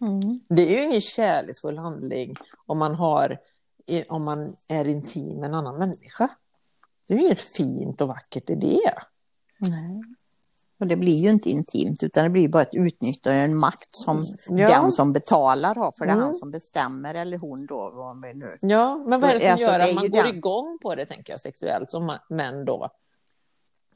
Mm. 0.00 0.40
Det 0.48 0.62
är 0.62 0.78
ju 0.78 0.82
ingen 0.82 1.00
kärleksfull 1.00 1.78
handling 1.78 2.36
om 2.66 2.78
man, 2.78 2.94
har, 2.94 3.38
om 4.08 4.24
man 4.24 4.56
är 4.68 4.88
intim 4.88 5.40
med 5.40 5.48
en 5.48 5.54
annan 5.54 5.78
människa. 5.78 6.28
Det 7.08 7.14
är 7.14 7.18
ju 7.18 7.24
inget 7.24 7.40
fint 7.40 8.00
och 8.00 8.08
vackert 8.08 8.50
i 8.50 8.54
det. 8.54 8.94
Nej. 9.70 10.02
Och 10.80 10.86
det 10.86 10.96
blir 10.96 11.18
ju 11.18 11.30
inte 11.30 11.50
intimt 11.50 12.02
utan 12.02 12.24
det 12.24 12.30
blir 12.30 12.48
bara 12.48 12.62
ett 12.62 12.74
utnyttjande, 12.74 13.40
en 13.40 13.56
makt 13.56 13.96
som 13.96 14.16
mm. 14.16 14.58
ja. 14.58 14.68
den 14.68 14.92
som 14.92 15.12
betalar 15.12 15.74
har 15.74 15.92
för 15.98 16.04
det 16.04 16.10
är 16.10 16.14
mm. 16.14 16.24
han 16.24 16.34
som 16.34 16.50
bestämmer 16.50 17.14
eller 17.14 17.38
hon 17.38 17.66
då. 17.66 17.90
Vad 17.94 18.36
nu. 18.36 18.58
Ja, 18.60 19.04
men 19.06 19.20
vad 19.20 19.30
är 19.30 19.34
det 19.34 19.40
som 19.40 19.50
alltså, 19.50 19.66
gör 19.66 19.78
att 19.78 19.94
man 19.94 20.10
går 20.10 20.22
den... 20.22 20.36
igång 20.36 20.78
på 20.82 20.94
det 20.94 21.06
tänker 21.06 21.32
jag 21.32 21.40
sexuellt 21.40 21.90
som 21.90 22.18
män 22.28 22.64
då? 22.64 22.90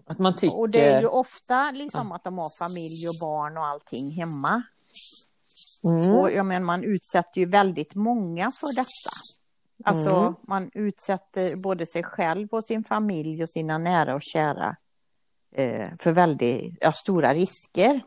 Att 0.07 0.19
man 0.19 0.37
tycker... 0.37 0.59
Och 0.59 0.71
det 0.71 0.89
är 0.89 1.01
ju 1.01 1.07
ofta 1.07 1.71
liksom 1.71 2.07
ja. 2.11 2.17
att 2.17 2.25
de 2.25 2.39
har 2.39 2.59
familj 2.59 3.09
och 3.09 3.15
barn 3.21 3.57
och 3.57 3.67
allting 3.67 4.11
hemma. 4.11 4.63
Mm. 5.85 6.15
Och 6.15 6.31
jag 6.33 6.47
menar, 6.47 6.67
man 6.67 6.85
utsätter 6.85 7.41
ju 7.41 7.47
väldigt 7.47 7.95
många 7.95 8.51
för 8.51 8.75
detta. 8.77 9.11
Alltså 9.85 10.11
mm. 10.11 10.35
man 10.49 10.71
utsätter 10.75 11.57
både 11.57 11.87
sig 11.87 12.03
själv 12.03 12.49
och 12.51 12.65
sin 12.65 12.85
familj 12.85 13.43
och 13.43 13.51
sina 13.51 13.79
nära 13.79 14.15
och 14.15 14.23
kära 14.23 14.77
för 15.99 16.13
väldigt 16.13 16.75
ja, 16.81 16.93
stora 16.93 17.35
risker. 17.35 18.01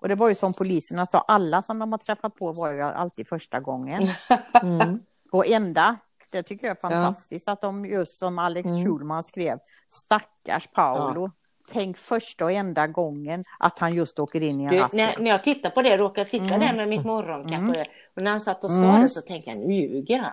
Och 0.00 0.08
det 0.08 0.14
var 0.14 0.28
ju 0.28 0.34
som 0.34 0.52
poliserna 0.52 1.06
sa, 1.06 1.24
alla 1.28 1.62
som 1.62 1.78
de 1.78 1.92
har 1.92 1.98
träffat 1.98 2.34
på 2.34 2.52
var 2.52 2.72
ju 2.72 2.82
alltid 2.82 3.28
första 3.28 3.60
gången. 3.60 4.08
Mm. 4.62 5.00
Och 5.32 5.46
enda, 5.46 5.96
det 6.32 6.42
tycker 6.42 6.66
jag 6.66 6.76
är 6.76 6.80
fantastiskt 6.80 7.46
ja. 7.46 7.52
att 7.52 7.60
de 7.60 7.86
just 7.86 8.18
som 8.18 8.38
Alex 8.38 8.66
mm. 8.66 8.84
Schulman 8.84 9.24
skrev, 9.24 9.58
stackars 9.88 10.66
Paolo. 10.66 11.22
Ja. 11.22 11.30
Tänk 11.72 11.96
första 11.96 12.44
och 12.44 12.52
enda 12.52 12.86
gången 12.86 13.44
att 13.58 13.78
han 13.78 13.94
just 13.94 14.18
åker 14.18 14.40
in 14.40 14.60
i 14.60 14.64
en 14.64 14.78
razzia. 14.78 15.06
När, 15.06 15.18
när 15.22 15.30
jag 15.30 15.44
tittar 15.44 15.70
på 15.70 15.82
det, 15.82 15.96
råkar 15.96 16.24
sitta 16.24 16.54
mm. 16.54 16.60
där 16.60 16.74
med 16.74 16.88
mitt 16.88 17.04
morgonkaffe 17.04 17.62
mm. 17.62 17.86
och 18.16 18.22
när 18.22 18.30
han 18.30 18.40
satt 18.40 18.64
och 18.64 18.70
sa 18.70 18.76
mm. 18.76 19.02
det 19.02 19.08
så 19.08 19.20
tänkte 19.20 19.50
jag, 19.50 19.58
nu 19.58 19.74
ljuger 19.74 20.18
han. 20.18 20.32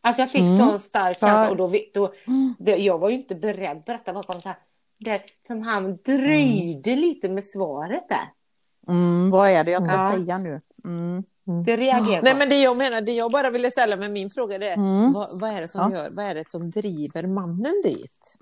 Alltså 0.00 0.22
jag 0.22 0.30
fick 0.30 0.40
mm. 0.40 0.58
sån 0.58 0.80
stark 0.80 1.20
känsla 1.20 1.50
och 1.50 1.56
då, 1.56 1.72
då, 1.94 2.12
mm. 2.26 2.54
det, 2.58 2.76
jag 2.76 2.98
var 2.98 3.08
ju 3.08 3.14
inte 3.14 3.34
beredd 3.34 3.86
på 3.86 3.92
detta. 3.92 4.12
Bara 4.12 4.24
kom 4.24 4.42
så 4.42 4.48
här, 4.48 4.58
det, 4.98 5.22
som 5.46 5.62
han 5.62 5.96
dröjde 5.96 6.90
mm. 6.90 7.00
lite 7.00 7.28
med 7.28 7.44
svaret 7.44 8.08
där. 8.08 8.32
Mm, 8.88 9.30
vad 9.30 9.50
är 9.50 9.64
det 9.64 9.70
jag 9.70 9.82
ska 9.82 9.92
ja. 9.92 10.12
säga 10.12 10.38
nu? 10.38 10.60
Mm. 10.84 11.24
Det 11.64 11.76
reagerar 11.76 12.22
Nej, 12.22 12.34
men 12.38 12.48
det 12.48 12.62
jag 12.62 12.76
menar, 12.76 13.00
det 13.00 13.12
jag 13.12 13.32
bara 13.32 13.50
ville 13.50 13.70
ställa 13.70 13.96
med 13.96 14.10
min 14.10 14.30
fråga 14.30 14.56
är 14.56 14.74
mm. 14.74 15.12
vad, 15.12 15.40
vad, 15.40 15.50
är 15.50 15.60
det 15.60 15.68
som 15.68 15.92
ja. 15.92 15.98
gör, 15.98 16.10
vad 16.10 16.24
är 16.24 16.34
det 16.34 16.48
som 16.48 16.70
driver 16.70 17.22
mannen 17.22 17.82
dit? 17.84 18.36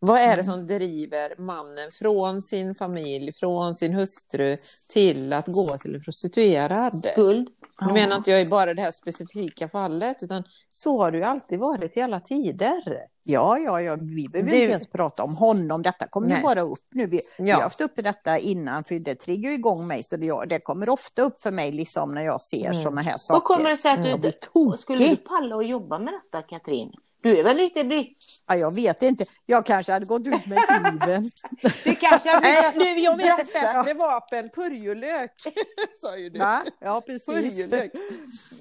Vad 0.00 0.20
är 0.20 0.26
det 0.26 0.32
mm. 0.32 0.44
som 0.44 0.66
driver 0.66 1.34
mannen 1.38 1.90
från 1.92 2.42
sin 2.42 2.74
familj, 2.74 3.32
från 3.32 3.74
sin 3.74 3.94
hustru 3.94 4.56
till 4.88 5.32
att 5.32 5.46
gå 5.46 5.78
till 5.78 5.94
en 5.94 6.00
prostituerad? 6.00 6.94
Skuld. 6.94 7.48
Nu 7.80 7.92
menar 7.92 8.16
inte 8.16 8.30
jag 8.30 8.48
bara 8.48 8.74
det 8.74 8.82
här 8.82 8.90
specifika 8.90 9.68
fallet, 9.68 10.22
utan 10.22 10.44
så 10.70 10.98
har 10.98 11.10
det 11.10 11.18
ju 11.18 11.24
alltid 11.24 11.58
varit 11.58 11.96
i 11.96 12.00
alla 12.00 12.20
tider. 12.20 12.82
Ja, 13.22 13.58
ja, 13.58 13.80
ja, 13.80 13.96
vi 14.00 14.28
behöver 14.28 14.50
det... 14.50 14.56
inte 14.56 14.72
ens 14.72 14.86
prata 14.86 15.22
om 15.22 15.36
honom. 15.36 15.82
Detta 15.82 16.08
kommer 16.08 16.36
ju 16.36 16.42
bara 16.42 16.60
upp 16.60 16.86
nu. 16.90 17.06
Vi, 17.06 17.16
ja. 17.16 17.44
vi 17.44 17.50
har 17.50 17.62
haft 17.62 17.80
uppe 17.80 18.02
detta 18.02 18.38
innan, 18.38 18.84
för 18.84 18.94
det 18.94 19.14
triggar 19.14 19.50
igång 19.50 19.86
mig. 19.86 20.02
Så 20.02 20.16
det, 20.16 20.46
det 20.46 20.60
kommer 20.60 20.88
ofta 20.88 21.22
upp 21.22 21.40
för 21.40 21.50
mig 21.50 21.72
liksom, 21.72 22.14
när 22.14 22.22
jag 22.22 22.42
ser 22.42 22.64
mm. 22.64 22.74
sådana 22.74 23.02
här 23.02 23.16
saker. 23.16 23.34
Vad 23.34 23.44
kommer 23.44 23.70
det 23.70 23.76
sig 23.76 23.92
att 23.92 24.04
du 24.04 24.10
inte... 24.10 24.32
Skulle 24.78 25.06
du 25.08 25.16
palla 25.16 25.56
att 25.56 25.68
jobba 25.68 25.98
med 25.98 26.12
detta, 26.12 26.42
Katrin? 26.42 26.92
Du 27.20 27.38
är 27.38 27.44
väl 27.44 27.56
lite 27.56 27.84
bli... 27.84 28.16
Ja, 28.46 28.56
jag 28.56 28.74
vet 28.74 29.02
inte. 29.02 29.24
Jag 29.46 29.66
kanske 29.66 29.92
hade 29.92 30.06
gått 30.06 30.26
ut 30.26 30.46
med 30.46 30.58
kniven. 30.68 31.30
Det 31.84 31.94
kanske 31.94 32.28
hade 32.30 32.46
Nej, 32.48 32.72
nu, 32.94 33.00
jag 33.00 33.16
vet 33.16 33.40
ett 33.40 33.52
bättre 33.52 33.94
vapen, 33.94 34.48
purjolök. 34.50 35.32
Sa 36.00 36.16
ju 36.16 36.30
du. 36.30 36.38
Va? 36.38 36.62
Ja, 36.80 37.00
precis. 37.00 37.26
Purjolök. 37.26 37.92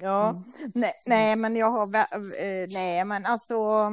Ja. 0.01 0.35
Nej, 0.75 0.93
nej, 1.05 1.35
men 1.35 1.55
jag 1.55 1.71
har... 1.71 1.95
eh, 1.95 2.67
Nej, 2.69 3.05
men 3.05 3.25
alltså... 3.25 3.91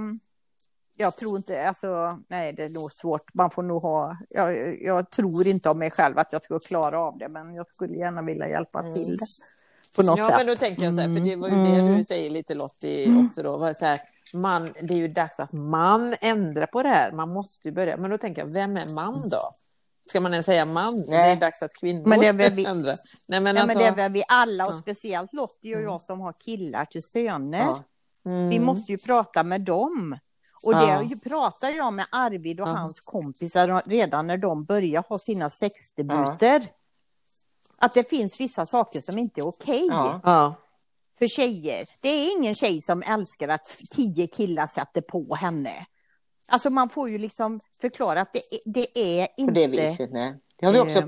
Jag 0.96 1.16
tror 1.16 1.36
inte... 1.36 1.68
Alltså, 1.68 2.18
nej, 2.28 2.52
det 2.52 2.64
är 2.64 2.68
nog 2.68 2.92
svårt. 2.92 3.34
Man 3.34 3.50
får 3.50 3.62
nog 3.62 3.82
ha... 3.82 4.16
Jag, 4.30 4.82
jag 4.82 5.10
tror 5.10 5.46
inte 5.46 5.70
om 5.70 5.78
mig 5.78 5.90
själv 5.90 6.18
att 6.18 6.32
jag 6.32 6.44
skulle 6.44 6.60
klara 6.60 6.98
av 6.98 7.18
det, 7.18 7.28
men 7.28 7.54
jag 7.54 7.66
skulle 7.74 7.96
gärna 7.96 8.22
vilja 8.22 8.48
hjälpa 8.48 8.82
till 8.82 9.16
det. 9.16 9.26
På 9.96 10.02
något 10.02 10.18
Ja, 10.18 10.26
sätt. 10.28 10.36
men 10.36 10.46
då 10.46 10.56
tänker 10.56 10.82
jag 10.84 10.94
så 10.94 11.00
här, 11.00 11.08
för 11.14 11.20
det 11.20 11.36
var 11.36 11.48
ju 11.48 11.54
Mm. 11.54 11.86
det 11.86 11.96
du 11.96 12.04
säger 12.04 12.30
lite 12.30 12.54
Lottie 12.54 13.24
också 13.26 13.42
då. 13.42 13.56
Var 13.56 13.74
så 13.74 13.84
här, 13.84 14.00
man, 14.34 14.72
det 14.82 14.94
är 14.94 14.98
ju 14.98 15.08
dags 15.08 15.40
att 15.40 15.52
man 15.52 16.14
ändrar 16.20 16.66
på 16.66 16.82
det 16.82 16.88
här. 16.88 17.12
Man 17.12 17.28
måste 17.32 17.68
ju 17.68 17.72
börja. 17.74 17.96
Men 17.96 18.10
då 18.10 18.18
tänker 18.18 18.42
jag, 18.42 18.48
vem 18.48 18.76
är 18.76 18.86
man 18.86 19.28
då? 19.28 19.50
Ska 20.08 20.20
man 20.20 20.32
ens 20.32 20.46
säga 20.46 20.64
man? 20.64 21.06
Det 21.06 21.14
är 21.14 21.36
dags 21.36 21.62
att 21.62 21.74
kvinnor 21.74 22.08
Men 22.08 22.20
det 22.20 22.26
är 22.26 22.50
vi- 22.50 22.64
ändrar. 22.64 22.96
Nej, 23.28 23.40
men 23.40 23.56
Ja, 23.56 23.62
alltså, 23.62 23.78
men 23.78 23.84
det 23.84 23.90
är 23.90 23.96
väl 23.96 24.12
vi 24.12 24.22
alla, 24.28 24.66
och 24.66 24.72
Ja. 24.72 24.78
speciellt 24.78 25.32
Lottie 25.32 25.76
och 25.76 25.82
jag 25.82 26.02
som 26.02 26.20
har 26.20 26.32
killar 26.32 26.84
till 26.84 27.02
söner. 27.02 27.58
Ja. 27.58 27.82
mm, 28.26 28.48
Vi 28.48 28.58
måste 28.58 28.92
ju 28.92 28.98
prata 28.98 29.42
med 29.42 29.60
dem. 29.60 30.18
Och 30.62 30.72
Ja. 30.72 31.02
det 31.10 31.30
pratar 31.30 31.68
jag 31.68 31.92
med 31.92 32.06
Arvid 32.12 32.60
och 32.60 32.68
Ja. 32.68 32.72
hans 32.72 33.00
kompisar 33.00 33.82
redan 33.86 34.26
när 34.26 34.36
de 34.36 34.64
börjar 34.64 35.04
ha 35.08 35.18
sina 35.18 35.50
sexdebuter. 35.50 36.62
Att 37.78 37.94
det 37.94 38.08
finns 38.08 38.40
vissa 38.40 38.66
saker 38.66 39.00
som 39.00 39.18
inte 39.18 39.40
är 39.40 39.46
okej 39.46 39.86
Ja. 39.90 40.54
För 41.18 41.28
tjejer. 41.28 41.88
Det 42.00 42.08
är 42.08 42.36
ingen 42.38 42.54
tjej 42.54 42.80
som 42.80 43.02
älskar 43.02 43.48
att 43.48 43.80
tio 43.90 44.26
killar 44.26 44.66
sätter 44.66 45.00
på 45.00 45.34
henne. 45.34 45.86
Alltså 46.48 46.70
man 46.70 46.88
får 46.88 47.08
ju 47.10 47.18
liksom 47.18 47.60
förklara 47.80 48.20
att 48.20 48.32
det, 48.32 48.38
är- 48.54 48.60
det 48.72 48.98
är 49.22 49.26
På 49.26 49.32
inte 49.36 49.52
det 49.54 49.66
viset, 49.66 50.12
nej. 50.12 50.34
Det 50.56 50.66
har 50.66 50.72
vi 50.72 50.78
också... 50.80 50.98
eh, 50.98 51.06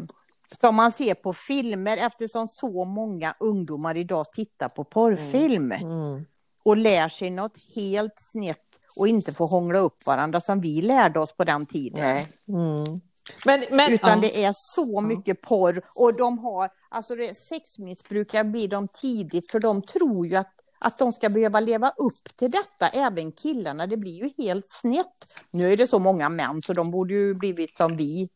som 0.61 0.75
man 0.75 0.93
ser 0.93 1.15
på 1.15 1.33
filmer 1.33 1.97
eftersom 1.97 2.49
så 2.49 2.85
många 2.85 3.35
ungdomar 3.41 3.97
idag 3.97 4.33
tittar 4.33 4.69
på 4.69 4.85
porrfilm 4.85 5.73
Mm. 5.73 6.25
och 6.63 6.77
lär 6.77 7.09
sig 7.09 7.31
något 7.31 7.59
helt 7.75 8.15
snett 8.17 8.81
och 8.97 9.09
inte 9.09 9.35
får 9.35 9.49
hångla 9.49 9.79
upp 9.79 10.07
varandra 10.07 10.41
som 10.41 10.61
vi 10.61 10.83
lärde 10.83 11.21
oss 11.21 11.33
på 11.37 11.45
den 11.45 11.67
tiden. 11.67 12.01
Nej. 12.01 12.27
Mm. 12.49 13.01
Men, 13.45 13.65
men, 13.71 13.93
Utan 13.93 14.21
det 14.21 14.45
är 14.45 14.53
så 14.55 15.01
mycket 15.01 15.41
porr 15.41 15.83
och 15.95 16.17
de 16.17 16.39
har, 16.39 16.71
alltså 16.89 17.15
sexmissbrukare 17.35 18.45
blir 18.45 18.69
de 18.69 18.89
tidigt 18.89 19.51
för 19.51 19.61
de 19.61 19.83
tror 19.83 20.27
ju 20.27 20.37
att, 20.37 20.53
att 20.79 20.99
de 20.99 21.13
ska 21.13 21.29
behöva 21.29 21.61
leva 21.61 21.89
upp 21.89 22.37
till 22.37 22.51
detta, 22.51 22.89
även 22.89 23.33
killarna. 23.33 23.87
Det 23.87 23.97
blir 23.97 24.13
ju 24.13 24.45
helt 24.45 24.71
snett. 24.71 25.41
Nu 25.51 25.73
är 25.73 25.77
det 25.77 25.87
så 25.87 25.99
många 25.99 26.29
män 26.29 26.63
så 26.63 26.73
de 26.73 26.91
borde 26.91 27.15
ju 27.15 27.35
blivit 27.35 27.77
som 27.77 27.97
vi, 27.97 28.29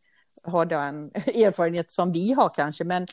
har 0.43 0.67
den 0.67 1.11
erfarenhet 1.15 1.91
som 1.91 2.13
vi 2.13 2.33
har 2.33 2.49
kanske, 2.49 2.85
men 2.85 3.07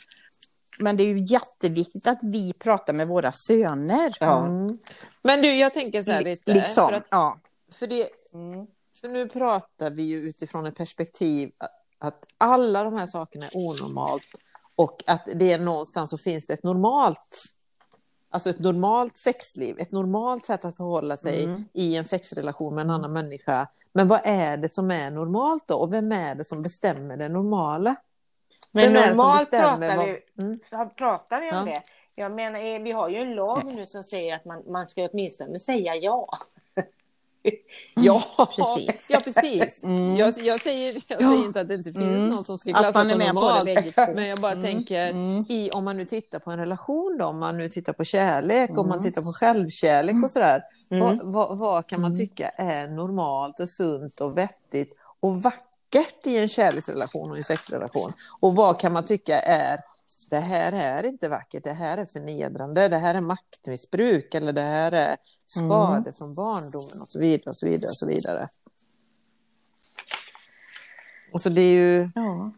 men 0.79 0.97
det 0.97 1.03
är 1.03 1.07
ju 1.07 1.25
jätteviktigt 1.25 2.07
att 2.07 2.19
vi 2.23 2.53
pratar 2.53 2.93
med 2.93 3.07
våra 3.07 3.31
söner. 3.31 4.17
Ja. 4.19 4.45
Mm. 4.45 4.79
Men 5.21 5.41
du, 5.41 5.53
jag 5.53 5.73
tänker 5.73 6.03
så 6.03 6.11
här 6.11 6.23
lite. 6.23 6.53
Liksom. 6.53 6.89
För, 6.89 6.97
att, 6.97 7.07
ja. 7.09 7.39
för, 7.71 7.87
det, 7.87 8.09
Mm. 8.33 8.67
För 9.01 9.07
nu 9.09 9.29
pratar 9.29 9.89
vi 9.89 10.03
ju 10.03 10.17
utifrån 10.17 10.65
ett 10.65 10.75
perspektiv 10.75 11.51
att, 11.97 12.25
alla 12.37 12.83
de 12.83 12.93
här 12.93 13.05
sakerna 13.05 13.45
är 13.45 13.51
onormalt 13.57 14.23
och 14.75 15.03
att 15.07 15.27
det 15.35 15.51
är 15.51 15.59
någonstans 15.59 16.09
så 16.09 16.17
finns 16.17 16.47
det 16.47 16.53
ett 16.53 16.63
normalt 16.63 17.43
Alltså 18.29 18.49
ett 18.49 18.59
normalt 18.59 19.17
sexliv, 19.17 19.75
ett 19.79 19.91
normalt 19.91 20.45
sätt 20.45 20.65
att 20.65 20.77
förhålla 20.77 21.17
sig 21.17 21.43
Mm. 21.43 21.63
i 21.73 21.95
en 21.95 22.03
sexrelation 22.03 22.75
med 22.75 22.81
en 22.81 22.89
annan 22.89 23.13
människa. 23.13 23.67
Men 23.93 24.07
vad 24.07 24.21
är 24.23 24.57
det 24.57 24.69
som 24.69 24.91
är 24.91 25.11
normalt 25.11 25.67
då? 25.67 25.75
Och 25.75 25.93
vem 25.93 26.11
är 26.11 26.35
det 26.35 26.43
som 26.43 26.61
bestämmer 26.61 27.17
det 27.17 27.29
normala? 27.29 27.95
Men 28.71 28.93
Vem 28.93 29.09
normalt 29.09 29.49
pratar 29.51 29.97
vad- 29.97 30.05
vi, 30.05 30.19
Mm. 30.37 30.59
pratar 30.97 31.41
vi 31.41 31.49
om 31.51 31.55
Ja. 31.57 31.63
det. 31.63 31.83
Jag 32.15 32.31
menar, 32.31 32.59
eh, 32.59 32.79
vi 32.79 32.91
har 32.91 33.09
ju 33.09 33.17
en 33.17 33.35
lag 33.35 33.65
nu 33.65 33.85
som 33.85 34.03
säger 34.03 34.35
att 34.35 34.45
man, 34.45 34.63
man 34.71 34.87
ska 34.87 35.09
åtminstone 35.11 35.59
säga 35.59 35.95
ja. 35.95 36.29
Ja, 37.95 38.23
precis. 38.55 39.07
Ja, 39.09 39.19
precis. 39.23 39.83
Mm. 39.83 40.15
Jag, 40.15 40.33
jag, 40.37 40.61
säger, 40.61 40.93
jag 41.07 41.21
Ja. 41.21 41.29
säger 41.29 41.45
inte 41.45 41.61
att 41.61 41.67
det 41.67 41.73
inte 41.73 41.91
finns 41.93 42.03
Mm. 42.05 42.27
någon 42.29 42.45
som 42.45 42.57
ska 42.57 42.69
klassas 42.73 43.09
som 43.09 43.17
normalt. 43.19 43.65
Men 44.15 44.27
jag 44.27 44.39
bara 44.39 44.51
Mm. 44.51 44.63
tänker, 44.63 45.09
Mm. 45.09 45.45
i, 45.49 45.69
om 45.73 45.83
man 45.85 45.97
nu 45.97 46.05
tittar 46.05 46.39
på 46.39 46.51
en 46.51 46.57
relation, 46.59 47.17
då, 47.19 47.25
om 47.25 47.39
man 47.39 47.57
nu 47.57 47.69
tittar 47.69 47.93
på 47.93 48.03
kärlek, 48.03 48.69
om 48.69 48.75
man 48.87 48.99
Mm. 48.99 49.03
tittar 49.03 49.21
på 49.21 49.33
självkärlek 49.33 50.15
och 50.23 50.31
sådär. 50.31 50.63
Mm. 50.91 51.03
Vad, 51.03 51.33
vad, 51.33 51.57
vad 51.57 51.87
kan 51.87 52.01
man 52.01 52.11
Mm. 52.13 52.27
tycka 52.27 52.49
är 52.49 52.87
normalt 52.87 53.59
och 53.59 53.69
sunt 53.69 54.21
och 54.21 54.37
vettigt 54.37 54.93
och 55.19 55.41
vackert 55.41 56.27
i 56.27 56.37
en 56.37 56.47
kärleksrelation 56.47 57.31
och 57.31 57.37
en 57.37 57.43
sexrelation? 57.43 58.13
Och 58.39 58.55
vad 58.55 58.79
kan 58.79 58.93
man 58.93 59.05
tycka 59.05 59.39
är 59.39 59.79
det 60.29 60.39
här 60.39 60.71
är 60.71 61.05
inte 61.05 61.29
vackert, 61.29 61.63
det 61.63 61.73
här 61.73 61.97
är 61.97 62.05
förnedrande, 62.05 62.87
det 62.87 62.97
här 62.97 63.15
är 63.15 63.21
maktmissbruk 63.21 64.35
eller 64.35 64.53
det 64.53 64.61
här 64.61 64.91
är 64.91 65.17
skador 65.45 66.11
från 66.11 66.35
barndomen 66.35 67.01
och 67.01 67.07
så 67.07 67.19
vidare 67.19 67.49
och 67.49 67.55
så 67.55 67.65
vidare 67.65 67.89
och 67.89 67.95
så 67.95 68.07
vidare. 68.07 68.49
Alltså 71.33 71.49
det 71.49 71.61
är 71.61 71.71
ju... 71.71 72.09
Ja. 72.15 72.51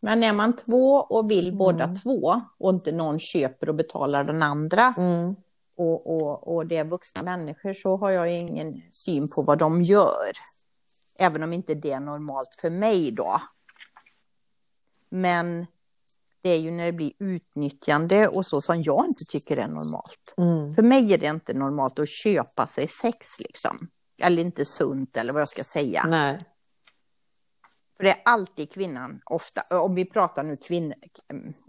Men 0.00 0.22
är 0.22 0.32
man 0.32 0.56
två 0.56 0.94
och 0.94 1.30
vill 1.30 1.56
båda 1.56 1.94
två 1.94 2.40
och 2.58 2.70
inte 2.70 2.92
någon 2.92 3.18
köper 3.18 3.68
och 3.68 3.74
betalar 3.74 4.24
den 4.24 4.42
andra 4.42 4.94
Mm. 4.98 5.36
och, 5.76 6.06
och, 6.06 6.54
och 6.54 6.66
det 6.66 6.76
är 6.76 6.84
vuxna 6.84 7.22
människor 7.22 7.74
så 7.74 7.96
har 7.96 8.10
jag 8.10 8.32
ingen 8.32 8.82
syn 8.90 9.28
på 9.30 9.42
vad 9.42 9.58
de 9.58 9.82
gör. 9.82 10.32
Även 11.18 11.42
om 11.42 11.52
inte 11.52 11.74
det 11.74 11.92
är 11.92 12.00
normalt 12.00 12.54
för 12.60 12.70
mig 12.70 13.10
då. 13.10 13.40
Men 15.10 15.66
det 16.42 16.50
är 16.50 16.58
ju 16.58 16.70
när 16.70 16.86
det 16.86 16.92
blir 16.92 17.12
utnyttjande 17.18 18.28
och 18.28 18.46
så 18.46 18.60
som 18.60 18.82
jag 18.82 19.06
inte 19.06 19.24
tycker 19.24 19.56
är 19.56 19.68
normalt. 19.68 20.34
Mm. 20.38 20.74
För 20.74 20.82
mig 20.82 21.14
är 21.14 21.18
det 21.18 21.26
inte 21.26 21.52
normalt 21.52 21.98
att 21.98 22.08
köpa 22.08 22.66
sig 22.66 22.88
sex 22.88 23.26
liksom. 23.40 23.88
Eller 24.22 24.42
inte 24.42 24.64
sunt 24.64 25.16
eller 25.16 25.32
vad 25.32 25.42
jag 25.42 25.48
ska 25.48 25.64
säga. 25.64 26.04
Nej. 26.08 26.38
För 27.96 28.04
det 28.04 28.10
är 28.10 28.22
alltid 28.24 28.72
kvinnan, 28.72 29.20
ofta, 29.24 29.80
om 29.80 29.94
vi 29.94 30.04
pratar 30.04 30.42
nu 30.42 30.56
kvinnor, 30.56 30.94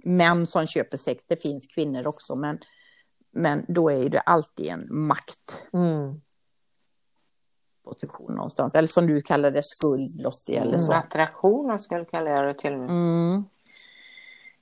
män 0.03 0.47
som 0.47 0.67
köper 0.67 0.97
sex, 0.97 1.23
det 1.27 1.41
finns 1.41 1.67
kvinnor 1.67 2.07
också, 2.07 2.35
men, 2.35 2.59
men 3.31 3.65
då 3.67 3.91
är 3.91 4.09
det 4.09 4.19
alltid 4.19 4.67
en 4.67 4.87
maktposition 4.89 5.67
Mm. 5.73 6.21
Någonstans. 8.29 8.75
Eller 8.75 8.87
som 8.87 9.07
du 9.07 9.21
kallar 9.21 9.51
det, 9.51 9.63
skuld, 9.63 10.21
Lottie, 10.21 10.61
eller 10.61 10.77
så. 10.77 10.91
Attraktion, 10.93 11.69
jag 11.69 11.81
skulle 11.81 12.05
kalla 12.05 12.41
det 12.41 12.53
till 12.53 12.73
och 12.73 12.79
med. 12.79 12.89
Mm. 12.89 13.45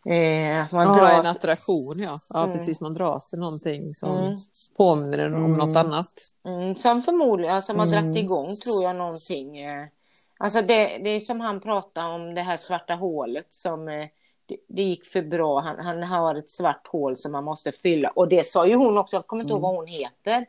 Eh, 0.05 0.65
att 0.65 0.71
man 0.71 0.87
Ja, 0.87 0.93
dras... 0.95 1.19
en 1.25 1.31
attraktion, 1.31 1.99
ja. 1.99 2.19
Ja, 2.29 2.43
Mm. 2.43 2.57
precis. 2.57 2.79
Man 2.81 2.93
dras 2.93 3.29
till 3.29 3.39
någonting 3.39 3.93
som 3.93 4.17
Mm. 4.17 4.37
påminner 4.77 5.17
en 5.25 5.33
om 5.35 5.45
Mm. 5.45 5.57
något 5.57 5.77
annat. 5.77 6.13
Mm, 6.47 6.75
som 6.75 7.01
förmodligen, 7.01 7.61
som 7.61 7.79
har 7.79 7.87
Mm. 7.87 8.01
dragit 8.01 8.23
igång 8.23 8.55
tror 8.55 8.83
jag 8.83 8.95
någonting. 8.95 9.57
Eh, 9.59 9.85
alltså 10.37 10.61
det, 10.61 10.97
det 11.03 11.09
är 11.09 11.19
som 11.19 11.39
han 11.39 11.59
pratade 11.59 12.13
om 12.13 12.35
det 12.35 12.41
här 12.41 12.57
svarta 12.57 12.93
hålet 12.93 13.53
som 13.53 13.87
eh, 13.89 14.07
det, 14.67 14.83
gick 14.83 15.05
för 15.05 15.21
bra. 15.21 15.59
Han, 15.59 15.79
han 15.79 16.03
har 16.03 16.35
ett 16.35 16.49
svart 16.49 16.87
hål 16.87 17.17
som 17.17 17.31
man 17.31 17.43
måste 17.43 17.71
fylla. 17.71 18.09
Och 18.09 18.27
det 18.27 18.45
sa 18.45 18.67
ju 18.67 18.75
hon 18.75 18.97
också, 18.97 19.15
jag 19.15 19.27
kommer 19.27 19.43
inte 19.43 19.53
ihåg 19.53 19.61
vad 19.61 19.75
hon 19.75 19.87
heter. 19.87 20.45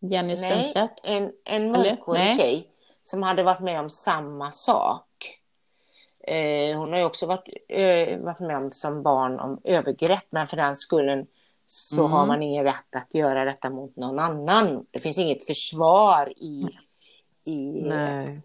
Jenny 0.00 0.34
Nej, 0.34 0.36
Strömstedt. 0.36 1.00
en, 1.02 1.32
en 1.44 1.74
Eller? 1.74 1.90
mörkhårig 1.90 2.20
Nej. 2.20 2.36
tjej 2.36 2.68
som 3.02 3.22
hade 3.22 3.42
varit 3.42 3.60
med 3.60 3.80
om 3.80 3.90
samma 3.90 4.50
sak. 4.50 5.40
Eh, 6.20 6.78
hon 6.78 6.92
har 6.92 6.98
ju 6.98 7.04
också 7.04 7.26
varit, 7.26 7.48
eh, 7.68 8.18
varit 8.18 8.40
med 8.40 8.56
om 8.56 8.72
som 8.72 9.02
barn 9.02 9.40
om 9.40 9.60
övergrepp 9.64 10.24
men 10.30 10.46
för 10.46 10.56
den 10.56 10.76
skullen 10.76 11.26
så 11.66 12.00
Mm. 12.00 12.12
har 12.12 12.26
man 12.26 12.42
ingen 12.42 12.64
rätt 12.64 12.94
att 12.96 13.08
göra 13.14 13.44
detta 13.44 13.70
mot 13.70 13.96
någon 13.96 14.18
annan. 14.18 14.86
Det 14.90 14.98
finns 14.98 15.18
inget 15.18 15.46
försvar 15.46 16.32
i, 16.36 16.68
i, 17.44 17.82
Nej. 17.84 18.40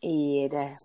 i 0.00 0.48
det. 0.48 0.76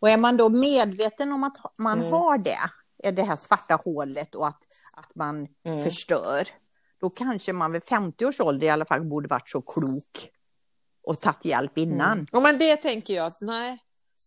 Och 0.00 0.10
är 0.10 0.18
man 0.18 0.36
då 0.36 0.48
medveten 0.48 1.32
om 1.32 1.44
att 1.44 1.56
man 1.78 2.00
Mm. 2.00 2.12
har 2.12 2.38
det, 2.38 3.10
det 3.12 3.22
här 3.22 3.36
svarta 3.36 3.78
hålet 3.84 4.34
och 4.34 4.46
att, 4.46 4.62
att 4.92 5.14
man 5.14 5.48
Mm. 5.64 5.80
förstör, 5.80 6.48
då 7.04 7.10
kanske 7.10 7.52
man 7.52 7.72
vid 7.72 7.84
50 7.84 8.24
års 8.26 8.40
ålder 8.40 8.66
i 8.66 8.70
alla 8.70 8.84
fall 8.84 9.04
borde 9.04 9.28
varit 9.28 9.50
så 9.50 9.60
klok 9.60 10.28
och 11.06 11.20
tagit 11.20 11.44
hjälp 11.44 11.78
innan. 11.78 12.26
Ja, 12.32 12.40
men 12.40 12.58
det 12.58 12.76
tänker 12.76 13.14
jag 13.14 13.32
nej. 13.40 13.78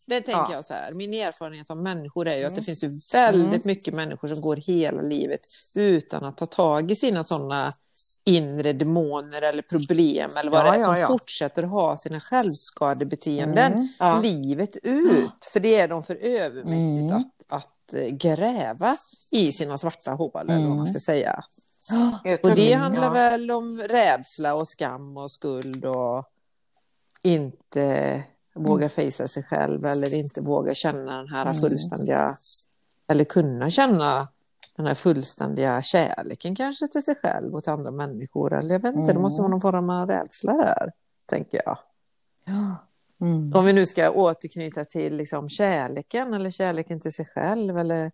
Det 0.08 0.22
tänker 0.22 0.42
Ja. 0.42 0.52
jag 0.54 0.66
så 0.66 0.74
här. 0.74 0.92
Min 0.92 1.14
erfarenhet 1.14 1.70
av 1.70 1.78
människor 1.84 2.28
är 2.28 2.38
ju 2.38 2.44
att 2.44 2.50
det 2.50 2.54
Mm. 2.56 2.64
finns 2.66 2.84
ju 2.84 2.94
väldigt 3.14 3.48
Mm. 3.54 3.62
mycket 3.68 3.94
människor 3.94 4.28
som 4.28 4.42
går 4.42 4.56
hela 4.56 5.02
livet 5.02 5.40
utan 5.76 6.26
att 6.26 6.38
ta 6.38 6.46
tag 6.46 6.92
i 6.92 6.96
sina 6.96 7.24
sådana 7.24 7.74
inre 8.26 8.74
demoner 8.74 9.42
eller 9.42 9.62
problem 9.62 10.32
eller 10.40 10.52
vad 10.52 10.60
Ja, 10.68 10.72
det 10.72 10.78
är 10.78 10.84
som 10.84 10.98
ja. 10.98 11.08
fortsätter 11.08 11.64
ha 11.64 11.98
sina 11.98 12.20
självskadebeteenden 12.20 13.90
Mm. 14.00 14.22
Livet 14.22 14.78
ut. 14.84 15.46
För 15.54 15.60
det 15.60 15.76
är 15.80 15.88
de 15.88 16.04
för 16.04 16.16
övermäktigt 16.16 17.12
Mm. 17.12 17.16
att, 17.16 17.54
att 17.54 17.94
eh, 17.94 18.08
gräva 18.10 18.98
i 19.32 19.52
sina 19.52 19.78
svarta 19.78 20.12
hål 20.12 20.32
eller 20.42 20.54
vad 20.58 20.64
man 20.70 20.72
Mm. 20.80 20.86
ska 20.86 21.00
säga. 21.00 21.44
Och 22.44 22.56
det 22.56 22.74
handlar 22.74 23.14
väl 23.14 23.52
om 23.52 23.80
rädsla 23.80 24.56
och 24.56 24.68
skam 24.68 25.18
och 25.18 25.32
skuld 25.32 25.86
och 25.86 26.26
inte 27.22 28.24
våga 28.54 28.84
mm. 28.84 28.90
fejsa 28.90 29.28
sig 29.28 29.44
själv 29.44 29.86
eller 29.86 30.14
inte 30.14 30.42
våga 30.42 30.74
känna 30.74 31.18
den 31.18 31.28
här 31.28 31.46
mm. 31.46 31.54
fullständiga 31.54 32.38
eller 33.08 33.24
kunna 33.24 33.70
känna 33.70 34.28
den 34.76 34.86
här 34.86 34.96
fullständiga 34.96 35.82
kärleken 35.82 36.56
kanske 36.56 36.88
till 36.88 37.04
sig 37.04 37.16
själv 37.16 37.54
och 37.54 37.64
till 37.64 37.74
andra 37.74 37.92
människor. 37.92 38.54
Eller 38.54 38.76
jag 38.76 38.80
vet 38.80 38.96
inte, 38.96 39.04
mm. 39.04 39.16
det 39.16 39.22
måste 39.22 39.42
vara 39.42 39.52
någon 39.52 39.62
form 39.62 39.90
av 39.90 40.10
rädsla 40.10 40.54
där, 40.54 40.92
tänker 41.26 41.62
jag. 41.66 41.78
Mm. 43.22 43.54
Om 43.54 43.66
vi 43.66 43.74
nu 43.74 43.86
ska 43.86 44.12
återknyta 44.12 44.86
till 44.86 45.16
liksom 45.16 45.50
kärleken 45.50 46.34
eller 46.34 46.52
kärleken 46.52 47.00
till 47.00 47.14
sig 47.14 47.26
själv 47.26 47.78
eller 47.78 48.12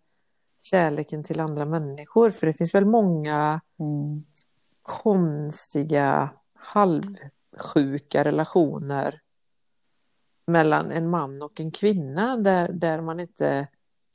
kärleken 0.66 1.24
till 1.24 1.40
andra 1.40 1.64
människor. 1.64 2.30
För 2.30 2.46
det 2.46 2.52
finns 2.52 2.74
väl 2.74 2.84
många 2.84 3.60
mm. 3.78 4.20
konstiga, 4.82 6.30
halvsjuka 6.54 8.24
relationer 8.24 9.20
mellan 10.46 10.90
en 10.90 11.10
man 11.10 11.42
och 11.42 11.60
en 11.60 11.70
kvinna 11.70 12.36
där, 12.36 12.68
där 12.68 13.00
man 13.00 13.20
inte 13.20 13.68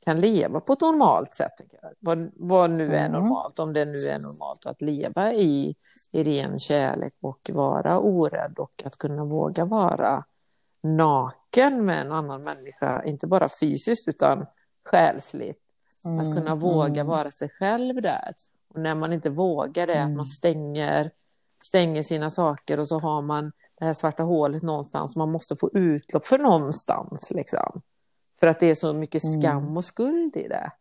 kan 0.04 0.20
leva 0.20 0.60
på 0.60 0.72
ett 0.72 0.80
normalt 0.80 1.34
sätt. 1.34 1.52
Vad, 1.98 2.30
vad 2.34 2.70
nu 2.70 2.94
är 2.94 3.06
mm. 3.06 3.12
normalt, 3.12 3.58
om 3.58 3.72
det 3.72 3.84
nu 3.84 3.98
är 3.98 4.18
normalt 4.18 4.66
att 4.66 4.82
leva 4.82 5.32
i, 5.32 5.74
i 6.12 6.24
ren 6.24 6.58
kärlek 6.58 7.14
och 7.20 7.50
vara 7.52 7.98
orädd 7.98 8.58
och 8.58 8.82
att 8.84 8.96
kunna 8.96 9.24
våga 9.24 9.64
vara 9.64 10.24
naken 10.82 11.84
med 11.84 12.00
en 12.00 12.12
annan 12.12 12.42
människa, 12.42 13.02
inte 13.04 13.26
bara 13.26 13.48
fysiskt 13.60 14.08
utan 14.08 14.46
själsligt. 14.84 15.69
Mm. 16.04 16.18
Att 16.20 16.36
kunna 16.36 16.54
våga 16.54 17.00
mm. 17.00 17.06
vara 17.06 17.30
sig 17.30 17.48
själv 17.48 18.00
där. 18.02 18.34
Och 18.74 18.80
när 18.80 18.94
man 18.94 19.12
inte 19.12 19.30
vågar 19.30 19.86
det, 19.86 20.02
att 20.02 20.08
man 20.08 20.12
mm. 20.12 20.26
stänger, 20.26 21.10
stänger 21.62 22.02
sina 22.02 22.30
saker 22.30 22.80
och 22.80 22.88
så 22.88 22.98
har 22.98 23.22
man 23.22 23.52
det 23.78 23.84
här 23.84 23.92
svarta 23.92 24.22
hålet 24.22 24.62
någonstans 24.62 25.16
man 25.16 25.30
måste 25.30 25.56
få 25.56 25.70
utlopp 25.72 26.26
för 26.26 26.38
någonstans. 26.38 27.30
Liksom. 27.30 27.82
För 28.40 28.46
att 28.46 28.60
det 28.60 28.66
är 28.66 28.74
så 28.74 28.92
mycket 28.92 29.24
mm. 29.24 29.40
skam 29.40 29.76
och 29.76 29.84
skuld 29.84 30.36
i 30.36 30.48
det. 30.48 30.72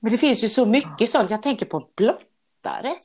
Men 0.00 0.12
det 0.12 0.18
finns 0.18 0.44
ju 0.44 0.48
så 0.48 0.66
mycket 0.66 1.10
sånt. 1.10 1.30
Jag 1.30 1.42
tänker 1.42 1.66
på 1.66 1.88
blottare. 1.96 2.96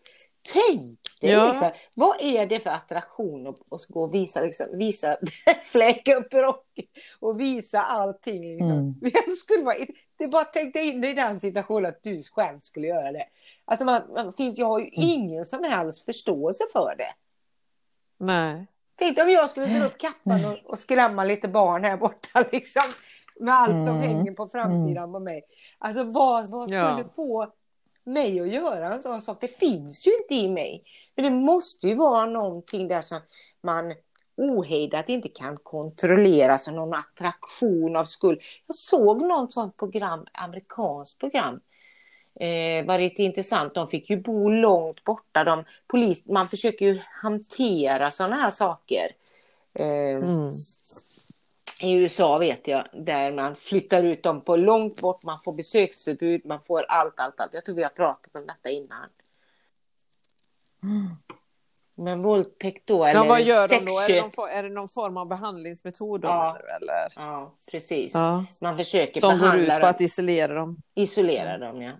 Tänk 0.54 1.00
dig, 1.21 1.32
ja. 1.32 1.48
liksom, 1.48 1.71
vad 1.93 2.15
är 2.21 2.45
det 2.45 2.60
för 2.60 2.69
attraktion 2.69 3.48
att, 3.48 3.56
att 3.71 3.86
gå 3.88 4.04
och 4.04 4.13
visa, 4.13 4.41
liksom, 4.41 4.65
visa 4.74 5.17
fläcka 5.65 6.15
upp 6.15 6.34
rocken 6.34 6.86
och 7.19 7.39
visa 7.39 7.82
allting. 7.82 8.56
Liksom. 8.56 8.71
Mm. 8.71 9.36
Skulle 9.36 9.63
vara, 9.63 9.76
det 10.17 10.23
är 10.23 10.28
bara 10.28 10.43
tänk 10.43 10.73
dig 10.73 10.88
in 10.88 11.04
i 11.04 11.13
den 11.13 11.39
situationen 11.39 11.86
att 11.86 12.04
du 12.04 12.23
själv 12.23 12.60
skulle 12.60 12.88
göra 12.88 13.12
det. 13.12 13.25
Alltså 13.65 13.86
man, 13.86 14.01
man 14.13 14.34
finns, 14.34 14.58
jag 14.58 14.67
har 14.67 14.80
ju 14.80 14.86
mm. 14.86 15.10
ingen 15.10 15.45
som 15.45 15.63
helst 15.63 16.06
förståelse 16.06 16.63
för 16.73 16.95
det. 16.97 17.13
Nej. 18.17 18.67
Tänk 18.95 19.19
om 19.19 19.30
jag 19.30 19.49
skulle 19.49 19.65
dra 19.65 19.86
upp 19.86 19.97
kappan 19.97 20.45
och, 20.45 20.58
och 20.65 20.80
skrämma 20.80 21.23
lite 21.23 21.47
barn 21.47 21.84
här 21.84 21.97
borta. 21.97 22.45
Liksom 22.51 22.84
med 23.39 23.54
allt 23.54 23.86
som 23.86 23.95
mm. 23.95 24.01
hänger 24.01 24.32
på 24.32 24.47
framsidan 24.47 25.04
mm. 25.04 25.12
på 25.12 25.19
mig. 25.19 25.43
Alltså 25.78 26.04
vad, 26.04 26.49
vad 26.49 26.69
skulle 26.69 26.80
ja. 26.80 27.04
få 27.15 27.54
mig 28.04 28.39
att 28.39 28.47
göra 28.47 28.93
en 28.93 29.01
sån 29.01 29.21
sak? 29.21 29.38
Det 29.41 29.60
finns 29.60 30.08
ju 30.08 30.12
inte 30.12 30.36
i 30.36 30.49
mig. 30.49 30.84
Men 31.15 31.25
det 31.25 31.32
måste 31.32 31.88
ju 31.88 31.95
vara 31.95 32.25
någonting 32.25 32.88
där 32.88 33.01
som 33.01 33.19
man 33.63 33.93
ohejdat 34.38 35.10
inte 35.10 35.30
kan 35.30 35.58
kontrollera, 35.58 36.58
som 36.58 36.76
någon 36.76 36.93
attraktion 36.93 37.95
av 37.95 38.06
skuld. 38.06 38.41
Jag 38.67 38.76
såg 38.76 39.21
något 39.21 39.54
sånt 39.54 39.78
program, 39.78 40.26
amerikanskt 40.34 41.19
program. 41.19 41.60
Eh, 42.39 42.86
var 42.86 43.00
lite 43.00 43.24
intressant. 43.24 43.74
De 43.74 43.88
fick 43.88 44.10
ju 44.10 44.17
bo 44.17 44.50
långt 44.50 45.04
borta. 45.04 45.43
De, 45.43 45.63
polis, 45.88 46.26
man 46.26 46.48
försöker 46.48 46.86
ju 46.86 47.02
hantera 47.21 48.12
sådana 48.12 48.36
här 48.36 48.50
saker. 48.50 49.12
Eh, 49.74 50.15
mm 50.15 50.56
i 51.80 51.93
USA 51.93 52.38
vet 52.38 52.67
jag, 52.67 52.88
där 52.93 53.32
man 53.32 53.56
flyttar 53.56 54.04
ut 54.04 54.24
dem 54.24 54.41
på 54.41 54.56
långt 54.56 55.02
bort, 55.02 55.24
man 55.24 55.39
får 55.39 55.54
besöksförbud, 55.54 56.45
man 56.45 56.62
får 56.62 56.84
allt, 56.84 57.19
allt, 57.19 57.39
allt. 57.39 57.54
Jag 57.54 57.65
tror 57.65 57.76
vi 57.76 57.84
har 57.84 57.89
pratat 57.89 58.36
om 58.36 58.45
detta 58.48 58.69
innan. 58.69 59.10
Mm. 60.84 61.10
Men 61.97 62.21
våldtäkt 62.21 62.88
då, 62.88 63.05
eller 63.05 63.19
ja, 63.19 63.25
vad 63.25 63.41
gör 63.41 63.67
de 63.67 63.79
då? 63.86 63.91
Är 63.91 64.13
det, 64.13 64.21
någon, 64.21 64.49
är 64.49 64.63
det 64.63 64.69
någon 64.69 64.89
form 64.89 65.17
av 65.17 65.27
behandlingsmetod 65.27 66.21
då? 66.21 66.27
Ja, 66.27 66.58
eller? 66.81 67.13
ja 67.15 67.55
precis. 67.71 68.13
Ja. 68.13 68.45
Man 68.62 68.77
försöker 68.77 69.19
Som 69.19 69.39
behandla 69.39 69.65
går 69.65 69.75
ut 69.75 69.81
på 69.81 69.88
att 69.88 70.01
isolera 70.01 70.53
dem? 70.53 70.77
Isolera 70.95 71.58
dem, 71.58 71.81
ja. 71.81 71.91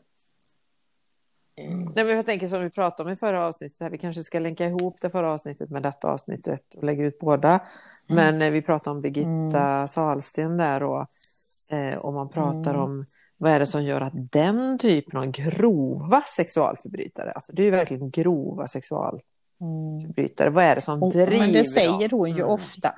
Mm. 1.58 1.92
Nej, 1.96 2.06
men 2.06 2.16
jag 2.16 2.26
tänker 2.26 2.48
som 2.48 2.62
vi 2.62 2.70
pratade 2.70 3.08
om 3.08 3.14
i 3.14 3.16
förra 3.16 3.46
avsnittet, 3.46 3.78
här, 3.80 3.90
vi 3.90 3.98
kanske 3.98 4.24
ska 4.24 4.40
länka 4.40 4.66
ihop 4.66 4.98
det 5.02 5.10
förra 5.10 5.32
avsnittet 5.32 5.70
med 5.70 5.84
detta 5.84 6.12
avsnittet 6.12 6.76
och 6.78 6.84
lägga 6.84 7.06
ut 7.06 7.20
båda. 7.20 7.50
Mm. 7.50 7.60
Men 8.08 8.42
eh, 8.42 8.52
vi 8.52 8.62
pratade 8.62 8.96
om 8.96 9.02
Birgitta 9.02 9.62
mm. 9.62 9.88
Salsten 9.88 10.58
där 10.58 10.84
och, 10.84 11.08
eh, 11.72 11.98
och 11.98 12.14
man 12.14 12.30
pratar 12.30 12.74
mm. 12.74 12.82
om 12.82 13.06
vad 13.38 13.52
är 13.52 13.60
det 13.60 13.66
som 13.66 13.84
gör 13.84 14.02
att 14.02 14.14
den 14.32 14.78
typen 14.80 15.20
av 15.20 15.26
grova 15.26 16.22
sexualförbrytare, 16.22 17.32
alltså 17.32 17.54
det 17.54 17.62
är 17.62 17.66
ju 17.66 17.72
verkligen 17.72 18.12
grova 18.12 18.68
sexualförbrytare, 18.68 19.35
vad 20.52 20.64
är 20.64 20.76
det 20.76 20.82
som 20.82 21.10
driver 21.10 21.40
Men 21.40 21.52
det 21.52 21.64
säger 21.64 22.10
hon 22.10 22.30
ju 22.30 22.42
mm. 22.42 22.54
ofta 22.54 22.94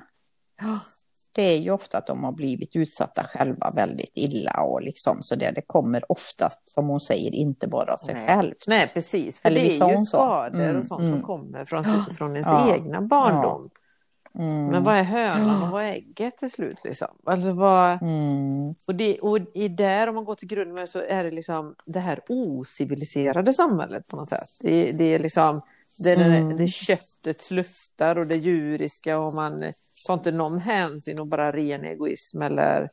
det 1.38 1.42
är 1.42 1.58
ju 1.58 1.70
ofta 1.70 1.98
att 1.98 2.06
de 2.06 2.24
har 2.24 2.32
blivit 2.32 2.76
utsatta 2.76 3.24
själva 3.24 3.70
väldigt 3.74 4.12
illa 4.14 4.62
och 4.62 4.82
liksom 4.82 5.22
så 5.22 5.34
det, 5.34 5.50
det 5.50 5.62
kommer 5.66 6.12
oftast 6.12 6.70
som 6.70 6.88
hon 6.88 7.00
säger 7.00 7.34
inte 7.34 7.68
bara 7.68 7.92
av 7.92 7.96
sig 7.96 8.14
Nej. 8.14 8.26
själv. 8.26 8.54
Nej 8.68 8.90
precis, 8.94 9.38
för 9.38 9.48
Eller 9.48 9.60
det 9.60 9.78
är 9.78 9.90
ju 9.90 9.96
skador 9.96 10.60
mm, 10.60 10.76
och 10.76 10.84
sånt 10.84 11.00
mm. 11.00 11.12
som 11.12 11.22
kommer 11.22 11.64
från, 11.64 11.84
från 12.18 12.30
ens 12.30 12.46
ja. 12.46 12.74
egna 12.74 13.00
barndom. 13.00 13.64
Ja. 13.64 14.42
Mm. 14.42 14.66
Men 14.66 14.84
vad 14.84 14.96
är 14.96 15.02
hönan 15.02 15.62
och 15.62 15.70
vad 15.70 15.84
är 15.84 15.92
ägget 15.92 16.38
till 16.38 16.50
slut? 16.50 16.78
Liksom? 16.84 17.08
Alltså 17.26 17.52
vad... 17.52 18.02
Mm. 18.02 18.74
Och, 18.86 18.94
det, 18.94 19.18
och 19.18 19.38
i 19.54 19.68
där, 19.68 20.06
om 20.06 20.14
man 20.14 20.24
går 20.24 20.34
till 20.34 20.48
grunden 20.48 20.74
med 20.74 20.88
så 20.88 20.98
är 20.98 21.24
det 21.24 21.30
liksom 21.30 21.74
det 21.84 22.00
här 22.00 22.20
ociviliserade 22.28 23.52
samhället 23.52 24.08
på 24.08 24.16
något 24.16 24.28
sätt. 24.28 24.48
Det, 24.60 24.92
det 24.92 25.04
är 25.04 25.18
liksom 25.18 25.60
det, 25.98 26.12
är 26.12 26.26
mm. 26.26 26.48
det, 26.48 26.56
det 26.56 26.68
köttets 26.68 27.50
lustar 27.50 28.18
och 28.18 28.26
det 28.26 28.36
djuriska 28.36 29.18
och 29.18 29.34
man 29.34 29.72
tar 30.06 30.14
inte 30.14 30.30
någon 30.30 30.58
hänsyn 30.58 31.20
och 31.20 31.26
bara 31.26 31.52
ren 31.52 31.84
egoism 31.84 32.42
eller 32.42 32.88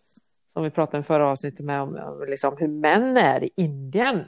som 0.53 0.63
vi 0.63 0.69
pratade 0.69 0.97
om 0.97 1.03
förra 1.03 1.27
avsnittet 1.27 1.65
med 1.65 1.81
om 1.81 2.25
liksom, 2.27 2.55
hur 2.57 2.67
män 2.67 3.17
är 3.17 3.43
i 3.43 3.49
Indien. 3.55 4.23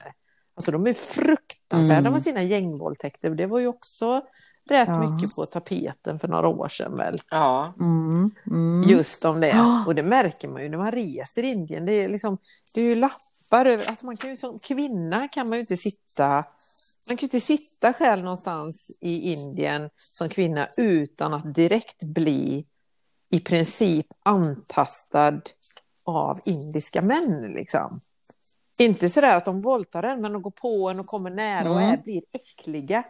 Alltså 0.56 0.72
de 0.72 0.88
är 0.88 0.94
fruktansvärda 0.94 2.00
mm. 2.00 2.14
med 2.14 2.24
sina 2.24 2.44
gängvåldtäkter. 2.44 3.30
Det 3.30 3.46
var 3.46 3.60
ju 3.60 3.68
också 3.68 4.22
rätt 4.70 4.88
ja. 4.88 5.10
mycket 5.10 5.36
på 5.36 5.46
tapeten 5.46 6.20
för 6.20 6.28
några 6.28 6.48
år 6.48 6.68
sedan 6.70 6.96
väl. 6.96 7.22
Ja. 7.30 7.74
Mm. 7.80 8.32
Mm. 8.52 8.90
Just 8.90 9.26
om 9.26 9.42
det. 9.42 9.56
Och 9.88 9.96
det 9.96 10.04
märker 10.04 10.48
man 10.48 10.64
ju 10.64 10.70
när 10.70 10.78
man 10.78 10.92
reser 10.92 11.44
i 11.44 11.48
Indien. 11.48 11.86
Det 11.86 11.94
är, 11.94 12.10
liksom, 12.10 12.38
det 12.76 12.82
är 12.82 12.86
ju 12.86 12.96
lappar 12.96 13.66
över. 13.66 13.86
Alltså 13.86 14.06
man 14.06 14.18
kan 14.18 14.30
ju, 14.30 14.38
som 14.38 14.60
kvinna 14.60 15.28
kan 15.28 15.50
man 15.50 15.58
ju 15.58 15.60
inte 15.60 15.78
sitta 15.78 16.46
man 17.08 17.18
kan 17.18 17.26
inte 17.26 17.42
sitta 17.42 17.94
själv 17.94 18.24
någonstans 18.24 18.92
i 19.02 19.34
Indien 19.34 19.90
som 19.98 20.30
kvinna 20.30 20.68
utan 20.78 21.34
att 21.34 21.54
direkt 21.54 22.04
bli 22.04 22.66
i 23.30 23.40
princip 23.40 24.06
antastad 24.24 25.42
av 26.04 26.40
indiska 26.46 27.02
män. 27.02 27.54
Liksom. 27.56 28.02
Inte 28.80 29.10
sådär 29.10 29.38
att 29.38 29.46
de 29.46 29.62
våldtar 29.62 30.04
en, 30.04 30.22
men 30.22 30.34
de 30.34 30.42
går 30.42 30.52
på 30.52 30.90
en 30.90 31.00
och 31.00 31.08
kommer 31.08 31.30
nära 31.30 31.72
och 31.72 31.82
är, 31.82 31.88
mm. 31.88 32.02
blir 32.04 32.24
äckliga. 32.32 33.04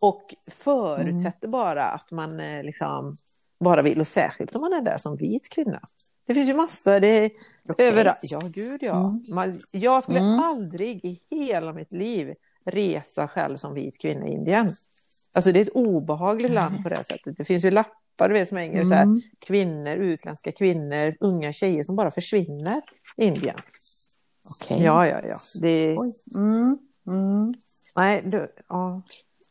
Och 0.00 0.34
förutsätter 0.50 1.48
mm. 1.48 1.50
bara 1.50 1.84
att 1.84 2.10
man 2.10 2.40
eh, 2.40 2.64
liksom 2.64 3.16
bara 3.60 3.82
vill, 3.82 4.00
och 4.00 4.06
särskilt 4.06 4.54
om 4.54 4.60
man 4.60 4.72
är 4.72 4.82
där 4.82 4.96
som 4.96 5.16
vit 5.16 5.48
kvinna. 5.48 5.80
Det 6.26 6.34
finns 6.34 6.48
ju 6.48 6.54
massor, 6.54 7.00
det 7.00 7.08
är 7.08 7.30
okay. 7.68 7.86
överallt. 7.86 8.18
Ja, 8.22 8.40
gud 8.40 8.82
ja. 8.82 8.98
Mm. 8.98 9.24
Man, 9.28 9.58
jag 9.70 10.02
skulle 10.02 10.18
mm. 10.18 10.40
aldrig 10.40 11.04
i 11.04 11.20
hela 11.30 11.72
mitt 11.72 11.92
liv 11.92 12.34
resa 12.70 13.28
själv 13.28 13.56
som 13.56 13.74
vit 13.74 14.00
kvinna 14.00 14.26
i 14.26 14.32
Indien. 14.32 14.72
Alltså 15.32 15.52
det 15.52 15.58
är 15.58 15.62
ett 15.62 15.74
obehagligt 15.74 16.54
land 16.54 16.82
på 16.82 16.88
det 16.88 17.04
sättet. 17.04 17.36
Det 17.36 17.44
finns 17.44 17.64
ju 17.64 17.70
lappar 17.70 18.28
du 18.28 18.34
vet, 18.34 18.48
som 18.48 18.56
hänger 18.56 18.74
mm. 18.74 18.88
så 18.88 18.94
här, 18.94 19.02
mm. 19.02 19.22
kvinnor, 19.38 19.96
utländska 19.96 20.52
kvinnor, 20.52 21.16
unga 21.20 21.52
tjejer 21.52 21.82
som 21.82 21.96
bara 21.96 22.10
försvinner 22.10 22.82
i 23.16 23.24
Indien. 23.24 23.56
Okay. 24.62 24.82
Ja, 24.82 25.06
ja, 25.06 25.20
ja. 25.28 25.38
Det... 25.60 25.96
Mm. 26.34 26.78
Mm. 27.06 27.54
Nej, 27.96 28.22
du, 28.24 28.52
ja. 28.68 29.02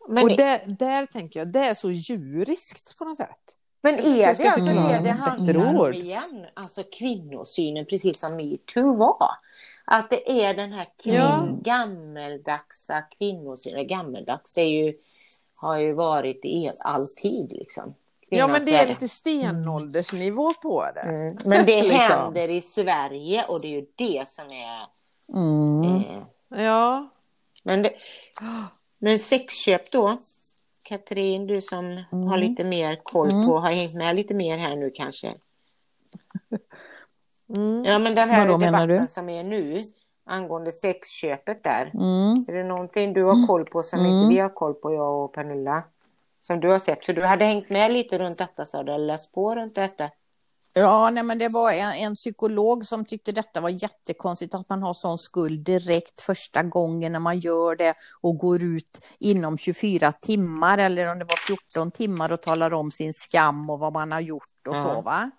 Men 0.08 0.24
och 0.24 0.30
där, 0.30 0.62
där 0.80 1.06
tänker 1.06 1.40
jag, 1.40 1.52
det 1.52 1.60
är 1.60 1.74
så 1.74 1.92
djuriskt 1.92 2.98
på 2.98 3.06
något 3.06 3.18
sätt. 3.18 3.30
Men 3.82 3.96
är 3.96 4.18
det 4.18 4.26
alltså 4.26 4.66
det 4.66 5.00
det 5.04 5.10
handlar 5.10 5.80
om 5.80 5.94
igen? 5.94 6.46
Alltså 6.54 6.84
kvinnosynen, 6.84 7.86
precis 7.86 8.20
som 8.20 8.36
metoo 8.36 8.96
var. 8.96 9.32
Att 9.92 10.10
det 10.10 10.44
är 10.44 10.54
den 10.54 10.74
här 10.74 10.88
kvin 11.04 11.14
ja. 11.14 11.48
gammeldagsa 11.62 13.02
kvinnosynen. 13.02 13.88
Gammeldags, 13.88 14.54
det 14.54 14.62
är 14.62 14.86
ju, 14.86 14.94
har 15.56 15.78
ju 15.78 15.94
varit 15.94 16.46
i 16.46 16.72
alltid 16.80 17.52
liksom. 17.52 17.96
Ja, 18.30 18.48
men 18.48 18.66
det 18.66 18.76
är 18.76 18.88
lite 18.88 19.10
stenåldersnivå 19.10 20.54
på 20.54 20.86
det. 20.96 21.02
Mm. 21.02 21.38
Men 21.46 21.66
det 21.66 21.84
liksom. 21.84 22.00
händer 22.00 22.48
i 22.48 22.62
Sverige 22.62 23.46
och 23.50 23.62
det 23.62 23.68
är 23.68 23.72
ju 23.72 23.86
det 23.96 24.28
som 24.28 24.46
är... 24.46 24.82
Mm. 25.36 25.96
Eh, 25.96 26.24
ja. 26.64 27.10
Men 27.64 27.82
det, 27.82 27.94
Men 29.00 29.20
sexköp 29.20 29.92
då? 29.92 30.18
Katrin, 30.84 31.48
du 31.48 31.62
som 31.62 31.86
mm. 31.86 32.28
har 32.28 32.38
lite 32.38 32.64
mer 32.64 32.96
koll 32.96 33.30
mm. 33.30 33.48
på, 33.48 33.60
har 33.60 33.72
hängt 33.72 33.96
med 33.96 34.16
lite 34.16 34.34
mer 34.34 34.58
här 34.58 34.76
nu 34.76 34.92
kanske. 34.92 35.34
Mm. 37.56 37.86
Ja, 37.86 38.00
men 38.00 38.16
den 38.16 38.30
här 38.30 38.48
Vadå, 38.48 38.58
debatten 38.58 39.08
som 39.08 39.30
är 39.30 39.44
nu 39.44 39.78
angående 40.26 40.72
sexköpet 40.72 41.64
där. 41.64 41.92
Mm. 41.94 42.46
Är 42.48 42.54
det 42.54 42.64
någonting 42.64 43.14
du 43.14 43.24
har 43.24 43.48
koll 43.48 43.66
på 43.66 43.84
som 43.84 44.00
inte 44.00 44.10
mm. 44.10 44.30
vi 44.30 44.40
har 44.40 44.50
koll 44.50 44.74
på, 44.74 44.94
jag 44.94 45.24
och 45.24 45.34
Pernilla? 45.34 45.84
Som 46.40 46.60
du 46.60 46.68
har 46.68 46.80
sett? 46.80 47.06
För 47.06 47.14
du 47.14 47.26
hade 47.26 47.46
hängt 47.46 47.70
med 47.70 47.92
lite 47.92 48.18
runt 48.18 48.38
detta, 48.38 48.66
sa 48.66 48.84
du, 48.84 48.94
eller 48.94 49.08
läst 49.08 49.34
på 49.34 49.56
runt 49.56 49.76
detta? 49.76 50.10
Ja, 50.74 51.10
nej, 51.10 51.24
men 51.24 51.38
det 51.38 51.50
var 51.50 51.72
en, 51.72 51.94
en, 51.94 52.16
psykolog 52.16 52.86
som 52.86 53.06
tyckte 53.06 53.32
detta 53.32 53.62
var 53.62 53.70
jättekonstigt 53.70 54.56
att 54.56 54.70
man 54.70 54.84
har 54.84 54.94
sån 54.94 55.18
skuld 55.18 55.66
direkt 55.66 56.22
första 56.22 56.64
gången 56.64 57.12
när 57.12 57.20
man 57.20 57.40
gör 57.40 57.76
det 57.76 57.94
och 58.22 58.38
går 58.38 58.64
ut 58.64 59.10
inom 59.20 59.58
24 59.58 60.12
timmar 60.12 60.78
eller 60.78 61.12
om 61.12 61.20
det 61.20 61.26
var 61.26 61.48
14 61.48 61.92
timmar 61.92 62.32
och 62.32 62.42
talar 62.42 62.74
om 62.74 62.92
sin 62.92 63.14
skam 63.14 63.70
och 63.70 63.80
vad 63.80 63.94
man 63.94 64.12
har 64.12 64.20
gjort 64.20 64.68
och 64.68 64.76
ja. 64.76 64.84
så 64.84 65.02
va. 65.02 65.32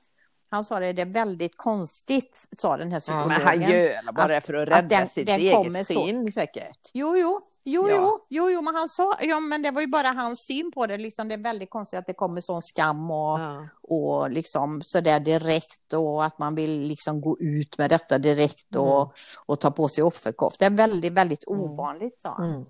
Han 0.50 0.64
sa 0.64 0.80
det, 0.80 0.92
det 0.92 1.02
är 1.02 1.06
väldigt 1.06 1.56
konstigt, 1.56 2.48
sa 2.52 2.76
den 2.76 2.92
här 2.92 3.00
psykologen. 3.00 3.30
Ja, 3.30 3.38
men 3.38 3.46
han 3.46 3.70
gör 3.70 4.12
bara 4.12 4.36
att, 4.36 4.46
för 4.46 4.54
att 4.54 4.68
rädda 4.68 4.98
den, 4.98 5.08
sitt 5.08 5.26
den 5.26 5.40
eget 5.40 5.86
skinn 5.88 6.32
säkert. 6.32 6.90
Jo, 6.92 7.16
jo, 7.16 7.40
Jo, 7.64 7.88
ja. 7.88 7.94
jo, 7.96 8.20
jo, 8.28 8.50
jo, 8.50 8.62
men 8.62 8.74
han 8.74 8.88
sa, 8.88 9.16
ja, 9.20 9.40
men 9.40 9.62
det 9.62 9.70
var 9.70 9.80
ju 9.80 9.86
bara 9.86 10.08
hans 10.08 10.46
syn 10.46 10.70
på 10.74 10.86
det. 10.86 10.96
Liksom, 10.96 11.28
det 11.28 11.34
är 11.34 11.42
väldigt 11.42 11.70
konstigt 11.70 11.98
att 11.98 12.06
det 12.06 12.14
kommer 12.14 12.40
sån 12.40 12.62
skam 12.62 13.10
och, 13.10 13.40
ja. 13.40 13.68
och 13.82 14.30
liksom 14.30 14.82
sådär 14.82 15.20
direkt 15.20 15.92
och 15.92 16.24
att 16.24 16.38
man 16.38 16.54
vill 16.54 16.80
liksom 16.80 17.20
gå 17.20 17.40
ut 17.40 17.78
med 17.78 17.90
detta 17.90 18.18
direkt 18.18 18.76
och, 18.76 19.02
mm. 19.02 19.12
och 19.46 19.60
ta 19.60 19.70
på 19.70 19.88
sig 19.88 20.04
offerkofta. 20.04 20.68
Det 20.68 20.74
är 20.74 20.76
väldigt, 20.76 21.12
väldigt 21.12 21.48
mm. 21.48 21.60
ovanligt, 21.60 22.20
sa 22.20 22.28
han. 22.28 22.50
Mm. 22.50 22.64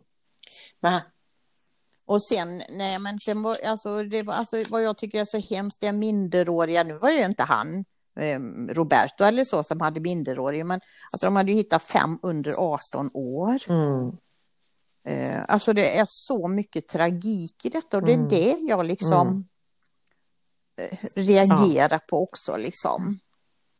Och 2.10 2.22
sen, 2.22 2.62
nej 2.68 2.98
men 2.98 3.18
sen 3.18 3.42
var, 3.42 3.56
alltså, 3.64 4.02
det 4.02 4.22
var, 4.22 4.34
alltså 4.34 4.64
vad 4.68 4.82
jag 4.82 4.98
tycker 4.98 5.20
är 5.20 5.24
så 5.24 5.38
hemskt, 5.38 5.80
det 5.80 5.86
är 5.86 5.92
minderåriga, 5.92 6.82
nu 6.82 6.94
var 6.94 7.12
det 7.12 7.24
inte 7.24 7.42
han, 7.42 7.84
ehm, 8.20 8.68
Roberto 8.68 9.24
eller 9.24 9.44
så 9.44 9.64
som 9.64 9.80
hade 9.80 10.00
minderåriga, 10.00 10.64
men 10.64 10.80
att 11.12 11.20
de 11.20 11.36
hade 11.36 11.52
hittat 11.52 11.82
fem 11.82 12.18
under 12.22 12.54
18 12.58 13.10
år. 13.14 13.58
Mm. 13.68 14.16
Eh, 15.04 15.44
alltså 15.48 15.72
det 15.72 15.98
är 15.98 16.04
så 16.08 16.48
mycket 16.48 16.88
tragik 16.88 17.64
i 17.64 17.68
detta 17.68 17.96
och 17.96 18.02
det 18.02 18.12
är 18.12 18.16
mm. 18.16 18.28
det 18.28 18.56
jag 18.60 18.86
liksom 18.86 19.28
mm. 19.28 19.44
Eh, 20.76 20.98
reagerar 21.16 21.92
ja. 21.92 22.06
på 22.10 22.22
också 22.22 22.56
liksom. 22.56 23.18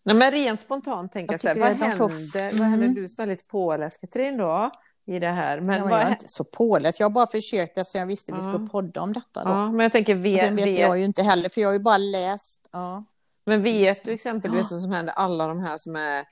Nej, 0.03 0.16
men 0.16 0.31
rent 0.31 0.61
spontant 0.61 1.12
tänker 1.12 1.33
jag, 1.33 1.35
jag 1.35 1.40
så 1.40 1.49
här, 1.49 1.55
vad, 1.55 1.88
händer, 1.88 2.09
så... 2.33 2.38
mm. 2.38 2.59
vad 2.59 2.69
händer 2.69 2.88
du 2.88 3.09
som 3.09 3.23
är 3.23 3.27
lite 3.27 3.45
påläst 3.45 4.01
Katrin 4.01 4.37
då? 4.37 4.71
I 5.07 5.19
det 5.19 5.31
här. 5.31 5.61
Men, 5.61 5.79
ja, 5.79 5.85
men 5.85 5.93
jag 5.93 6.03
är 6.03 6.11
inte 6.11 6.29
så 6.29 6.45
påläst, 6.45 7.01
jag 7.01 7.05
har 7.05 7.11
bara 7.11 7.27
försökt 7.27 7.79
eftersom 7.79 7.99
jag 7.99 8.07
visste 8.07 8.33
vi 8.33 8.41
skulle 8.41 8.69
podda 8.69 9.01
om 9.01 9.13
detta. 9.13 9.45
Då. 9.45 9.51
Ja, 9.51 9.71
men 9.71 9.81
jag 9.81 9.93
tänker, 9.93 10.15
vet, 10.15 10.41
sen 10.41 10.57
vet, 10.57 10.67
vet 10.67 10.79
jag 10.79 10.99
ju 10.99 11.05
inte 11.05 11.23
heller 11.23 11.49
för 11.49 11.61
jag 11.61 11.69
har 11.69 11.73
ju 11.73 11.81
bara 11.81 11.99
läst. 11.99 12.69
Ja. 12.73 13.05
Men 13.47 13.63
vet 13.63 14.05
du 14.05 14.13
exempelvis 14.13 14.71
vad 14.71 14.81
som 14.81 14.91
händer 14.91 15.13
alla 15.13 15.47
de 15.47 15.61
här 15.61 15.77
som 15.77 15.97
är 15.97 16.25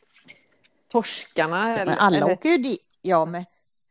torskarna? 0.89 1.75
Eller, 1.75 1.87
men 1.87 1.99
alla 1.99 2.17
eller? 2.17 2.33
åker 2.33 2.49
ju 2.49 2.59
dit. 2.59 2.99
Ja, 3.03 3.25
men 3.25 3.45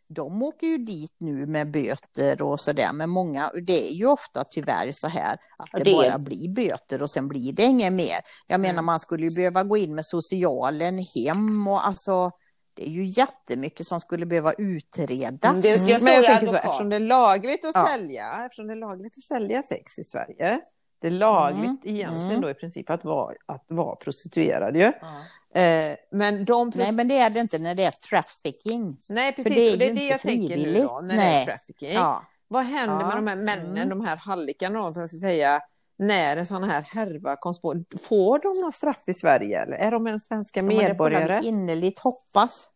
de 0.09 0.43
åker 0.43 0.67
ju 0.67 0.77
dit 0.77 1.15
nu 1.17 1.45
med 1.45 1.71
böter 1.71 2.41
och 2.41 2.59
sådär, 2.59 2.93
men 2.93 3.09
många, 3.09 3.51
det 3.67 3.91
är 3.91 3.93
ju 3.93 4.05
ofta 4.05 4.43
tyvärr 4.43 4.91
så 4.91 5.07
här 5.07 5.37
att 5.57 5.69
det, 5.71 5.83
det 5.83 5.93
bara 5.93 6.17
blir 6.17 6.49
böter 6.49 7.03
och 7.03 7.09
sen 7.09 7.27
blir 7.27 7.53
det 7.53 7.63
inget 7.63 7.93
mer. 7.93 8.17
Jag 8.47 8.59
menar, 8.59 8.81
man 8.81 8.99
skulle 8.99 9.27
ju 9.27 9.35
behöva 9.35 9.63
gå 9.63 9.77
in 9.77 9.95
med 9.95 10.05
socialen 10.05 11.05
hem 11.15 11.67
och 11.67 11.87
alltså 11.87 12.31
det 12.77 12.87
är 12.87 12.91
ju 12.91 13.03
jättemycket 13.03 13.87
som 13.87 13.99
skulle 13.99 14.25
behöva 14.25 14.53
utredas. 14.53 15.61
Det, 15.63 15.89
jag 15.89 16.03
men 16.03 16.13
jag 16.13 16.25
tänker 16.25 16.47
så, 16.47 16.55
eftersom 16.55 16.89
det 16.89 16.95
är 16.95 16.99
lagligt 16.99 17.65
att 17.65 17.71
ja. 17.75 17.87
sälja, 17.87 18.45
eftersom 18.45 18.67
det 18.67 18.73
är 18.73 18.77
lagligt 18.77 19.17
att 19.17 19.23
sälja 19.23 19.63
sex 19.63 19.99
i 19.99 20.03
Sverige, 20.03 20.59
det 21.01 21.07
är 21.07 21.11
lagligt 21.11 21.85
mm. 21.85 21.95
egentligen 21.95 22.29
mm. 22.29 22.41
då 22.41 22.49
i 22.49 22.53
princip 22.53 22.89
att 22.89 23.05
vara, 23.05 23.35
att 23.45 23.65
vara 23.67 23.95
prostituerad 23.95 24.75
ju. 24.75 24.91
Ja. 25.01 25.61
Eh, 25.61 25.95
men 26.11 26.45
de... 26.45 26.71
Nej, 26.75 26.91
men 26.91 27.07
det 27.07 27.17
är 27.17 27.29
det 27.29 27.39
inte 27.39 27.59
när 27.59 27.75
det 27.75 27.83
är 27.83 27.91
trafficking. 27.91 28.97
Nej, 29.09 29.33
precis. 29.33 29.55
det 29.55 29.61
är, 29.61 29.71
och 29.71 29.77
det, 29.79 29.85
är 29.85 29.93
det 29.93 30.07
jag 30.07 30.19
tänker 30.19 30.57
nu 30.57 30.81
då, 30.81 30.99
när 31.01 31.15
Nej. 31.15 31.45
det 31.45 31.51
är 31.51 31.55
trafficking. 31.55 31.93
Ja. 31.93 32.23
Vad 32.47 32.63
händer 32.63 32.99
ja. 32.99 33.07
med 33.07 33.17
de 33.17 33.27
här 33.27 33.35
männen, 33.35 33.77
mm. 33.77 33.89
de 33.89 34.01
här 34.05 34.15
hallickarna, 34.15 34.79
om 34.79 34.93
jag 34.95 35.09
ska 35.09 35.17
säga, 35.17 35.61
när 35.97 36.37
en 36.37 36.45
sån 36.45 36.63
här 36.63 36.81
härva 36.81 37.35
koms 37.35 37.61
på? 37.61 37.83
Får 38.01 38.39
de 38.39 38.61
några 38.61 38.71
straff 38.71 39.03
i 39.07 39.13
Sverige 39.13 39.61
eller 39.61 39.77
är 39.77 39.91
de 39.91 40.07
en 40.07 40.19
svenska 40.19 40.61
medborgare? 40.61 41.21
Ja, 41.21 41.27
det 41.27 41.37
får 41.37 41.45
innerligt 41.45 41.99
hoppas. 41.99 42.69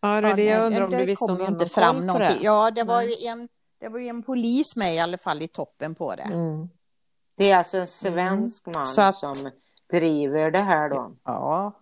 Ja, 0.00 0.20
det 0.20 0.28
är 0.28 0.36
det 0.36 0.44
jag 0.44 0.66
undrar 0.66 0.84
om 0.84 0.90
du 0.90 1.04
visste 1.04 1.32
om 1.32 1.38
någon 1.38 1.52
inte 1.52 1.66
fram 1.66 2.06
någonting. 2.06 2.38
Det. 2.38 2.44
Ja, 2.44 2.70
det 2.70 2.82
var, 2.82 3.02
ju 3.02 3.26
en, 3.26 3.48
det 3.80 3.88
var 3.88 3.98
ju 3.98 4.06
en 4.06 4.22
polis 4.22 4.76
med 4.76 4.94
i 4.94 4.98
alla 4.98 5.18
fall 5.18 5.42
i 5.42 5.48
toppen 5.48 5.94
på 5.94 6.14
det. 6.14 6.22
Mm. 6.22 6.68
Det 7.36 7.50
är 7.50 7.56
alltså 7.56 7.78
en 7.78 7.86
svensk 7.86 8.66
mm. 8.66 8.74
man 8.96 9.06
att, 9.06 9.16
som 9.16 9.50
driver 9.90 10.50
det 10.50 10.58
här 10.58 10.88
då? 10.88 11.16
Ja, 11.24 11.80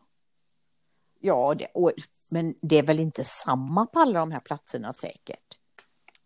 Ja, 1.21 1.55
det, 1.59 1.67
och, 1.75 1.93
men 2.29 2.55
det 2.63 2.79
är 2.79 2.83
väl 2.83 3.01
inte 3.01 3.25
samma 3.25 3.87
på 3.87 4.01
alla 4.01 4.21
de 4.21 4.31
här 4.31 4.41
platserna 4.41 4.93
säkert. 4.93 5.48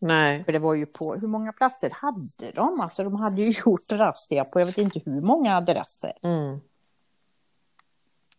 Nej. 0.02 0.44
För 0.44 0.52
det 0.52 0.58
var 0.58 0.74
ju 0.74 0.86
på, 0.86 1.14
hur 1.14 1.28
många 1.28 1.52
platser 1.52 1.90
hade 1.90 2.50
de? 2.54 2.80
Alltså 2.80 3.04
de 3.04 3.14
hade 3.16 3.42
ju 3.42 3.54
gjort 3.66 3.92
razzia 3.92 4.44
på 4.44 4.60
jag 4.60 4.66
vet 4.66 4.78
inte 4.78 5.00
hur 5.04 5.20
många 5.20 5.56
adresser. 5.56 6.12
Mm. 6.22 6.60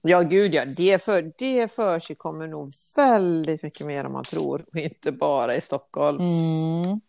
Ja, 0.01 0.21
gud 0.21 0.53
ja, 0.53 0.65
det, 0.77 1.03
för, 1.03 1.31
det 1.37 1.71
för 1.71 1.99
sig 1.99 2.15
kommer 2.15 2.47
nog 2.47 2.73
väldigt 2.95 3.63
mycket 3.63 3.87
mer 3.87 4.03
än 4.03 4.11
man 4.11 4.23
tror 4.23 4.65
och 4.71 4.77
inte 4.77 5.11
bara 5.11 5.55
i 5.55 5.61
Stockholm. 5.61 6.19
Mm. 6.19 7.01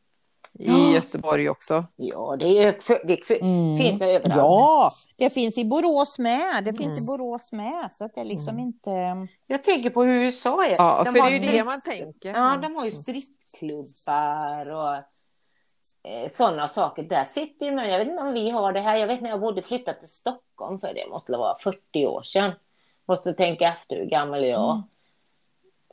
I 0.59 0.93
Göteborg 0.93 1.51
också. 1.51 1.85
Ja, 1.97 2.37
det, 2.39 2.47
är, 2.47 3.07
det 3.07 3.41
mm. 3.41 3.79
finns 3.79 3.99
det 3.99 4.07
överallt. 4.07 4.37
Ja, 4.37 4.93
det 5.17 5.31
finns 5.31 5.59
i 5.59 5.65
Borås 5.65 6.19
med. 6.19 6.65
Det 6.65 6.75
finns 6.75 6.99
mm. 6.99 7.05
i 7.05 7.07
Borås 7.07 7.53
med. 7.53 7.93
Så 7.93 8.05
att 8.05 8.15
det 8.15 8.21
är 8.21 8.25
liksom 8.25 8.55
mm. 8.55 8.61
inte... 8.61 9.27
Jag 9.47 9.65
tänker 9.65 9.91
på 9.91 10.03
hur 10.03 10.23
USA 10.23 10.65
är. 10.67 10.75
Ja, 10.79 11.03
de 11.05 11.13
för 11.15 11.23
det 11.23 11.37
är 11.37 11.41
ju 11.41 11.53
det 11.53 11.65
man 11.65 11.81
tänker. 11.81 12.33
Ja, 12.35 12.57
de 12.63 12.75
har 12.75 12.85
ju 12.85 12.91
strippklubbar 12.91 14.73
och 14.73 14.95
eh, 16.11 16.31
sådana 16.31 16.69
saker. 16.69 17.03
Där 17.03 17.25
sitter 17.25 17.67
ju 17.67 17.73
man. 17.73 17.89
Jag 17.89 17.99
vet 17.99 18.09
inte 18.09 18.23
om 18.23 18.33
vi 18.33 18.51
har 18.51 18.73
det 18.73 18.81
här. 18.81 18.97
Jag 18.97 19.07
vet 19.07 19.21
när 19.21 19.31
jag 19.31 19.41
bodde 19.41 19.63
flyttat 19.63 20.01
till 20.01 20.09
Stockholm 20.09 20.81
för 20.81 20.95
det 20.95 21.07
måste 21.11 21.33
vara 21.33 21.59
40 21.59 22.07
år 22.07 22.23
sedan. 22.23 22.53
Måste 23.09 23.33
tänka 23.33 23.69
efter 23.69 23.97
hur 23.97 24.07
gammal 24.07 24.45
jag. 24.45 24.83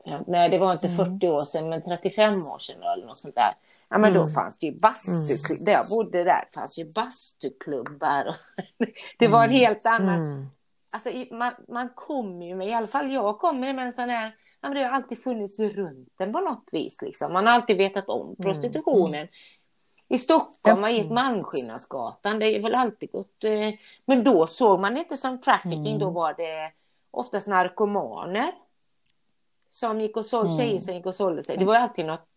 Mm. 0.06 0.24
Nej, 0.28 0.50
det 0.50 0.58
var 0.58 0.74
inte 0.74 0.90
40 0.90 1.04
mm. 1.04 1.32
år 1.34 1.44
sedan, 1.44 1.70
men 1.70 1.84
35 1.84 2.48
år 2.48 2.60
sedan 2.60 2.84
eller 2.84 3.08
något 3.08 3.18
sånt 3.18 3.36
där. 3.36 3.54
Ja 3.92 3.98
men 3.98 4.10
mm. 4.10 4.22
då 4.22 4.28
fanns 4.28 4.60
det 4.60 4.66
ju 4.66 4.80
bastuklubbar, 4.80 5.56
mm. 5.56 5.66
där 5.66 5.74
jag 5.74 5.88
bodde 5.88 6.24
där 6.24 6.48
fanns 6.54 6.78
ju 6.78 6.86
bastuklubbar. 6.86 8.36
det 9.20 9.28
var 9.28 9.44
en 9.44 9.50
mm. 9.50 9.60
helt 9.60 9.86
annan, 9.86 10.20
mm. 10.20 10.46
alltså 10.92 11.10
man, 11.32 11.52
man 11.68 11.90
kommer 11.90 12.46
ju 12.46 12.56
med, 12.56 12.68
i 12.68 12.74
alla 12.74 12.88
fall 12.88 13.12
jag 13.12 13.40
kommer 13.40 13.74
med 13.74 13.88
en 13.88 13.94
sån 13.94 14.10
här, 14.10 14.32
ja, 14.62 14.70
men 14.70 14.74
det 14.74 14.84
har 14.84 14.90
alltid 14.90 15.24
funnits 15.24 15.60
runt 15.60 16.10
den 16.18 16.34
på 16.34 16.40
något 16.40 16.70
vis 16.72 17.02
liksom. 17.02 17.34
Man 17.34 17.48
har 17.48 17.54
alltid 17.54 17.78
vetat 17.78 18.10
om 18.10 18.26
mm. 18.26 18.36
prostitutionen. 18.36 19.28
I 20.08 20.18
Stockholm, 20.18 20.82
man 20.82 20.94
gick 20.94 21.12
Malmskillnadsgatan, 21.12 22.40
det 22.40 22.56
är 22.56 22.62
väl 22.62 22.76
alltid 22.76 23.12
gått, 23.12 23.44
eh, 23.44 23.74
men 24.06 24.24
då 24.24 24.48
såg 24.48 24.80
man 24.80 24.98
inte 24.98 25.18
som 25.18 25.42
trafficking, 25.42 26.00
då 26.00 26.10
var 26.10 26.34
det 26.34 26.72
oftast 27.12 27.48
narkomaner 27.48 28.52
som 29.70 30.02
gick 30.02 30.18
och 30.18 30.26
sålde, 30.26 30.54
tjejer 30.54 30.80
som 30.80 30.96
gick 30.96 31.06
och 31.06 31.16
sålde 31.16 31.44
sig. 31.44 31.58
Det 31.58 31.66
var 31.66 31.76
alltid 31.76 32.06
något 32.06 32.31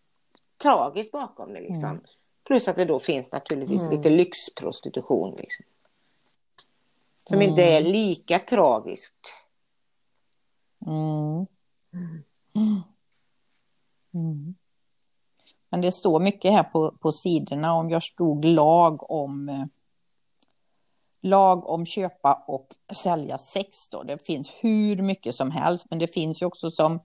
tragiskt 0.62 1.12
bakom 1.12 1.52
det. 1.52 1.60
Liksom. 1.60 1.84
Mm. 1.84 2.00
Plus 2.44 2.68
att 2.68 2.76
det 2.76 2.84
då 2.84 2.98
finns 2.98 3.32
naturligtvis 3.32 3.82
mm. 3.82 3.94
lite 3.96 4.10
lyxprostitution. 4.10 5.36
Liksom. 5.36 5.64
Som 7.16 7.34
mm. 7.34 7.48
inte 7.48 7.62
är 7.62 7.80
lika 7.80 8.38
tragiskt. 8.38 9.32
Mm. 10.86 11.46
Mm. 14.14 14.54
Men 15.68 15.80
det 15.80 15.92
står 15.92 16.20
mycket 16.20 16.52
här 16.52 16.62
på, 16.62 16.90
på 16.90 17.12
sidorna 17.12 17.74
om 17.74 17.90
jag 17.90 18.02
stod 18.02 18.44
lag 18.44 19.10
om 19.10 19.48
eh, 19.48 19.64
lag 21.20 21.66
om 21.66 21.86
köpa 21.86 22.44
och 22.46 22.76
sälja 22.92 23.38
sex. 23.38 23.88
Då. 23.88 24.02
Det 24.02 24.26
finns 24.26 24.50
hur 24.60 25.02
mycket 25.02 25.34
som 25.34 25.50
helst, 25.50 25.86
men 25.90 25.98
det 25.98 26.06
finns 26.06 26.42
ju 26.42 26.46
också 26.46 26.70
som 26.70 27.00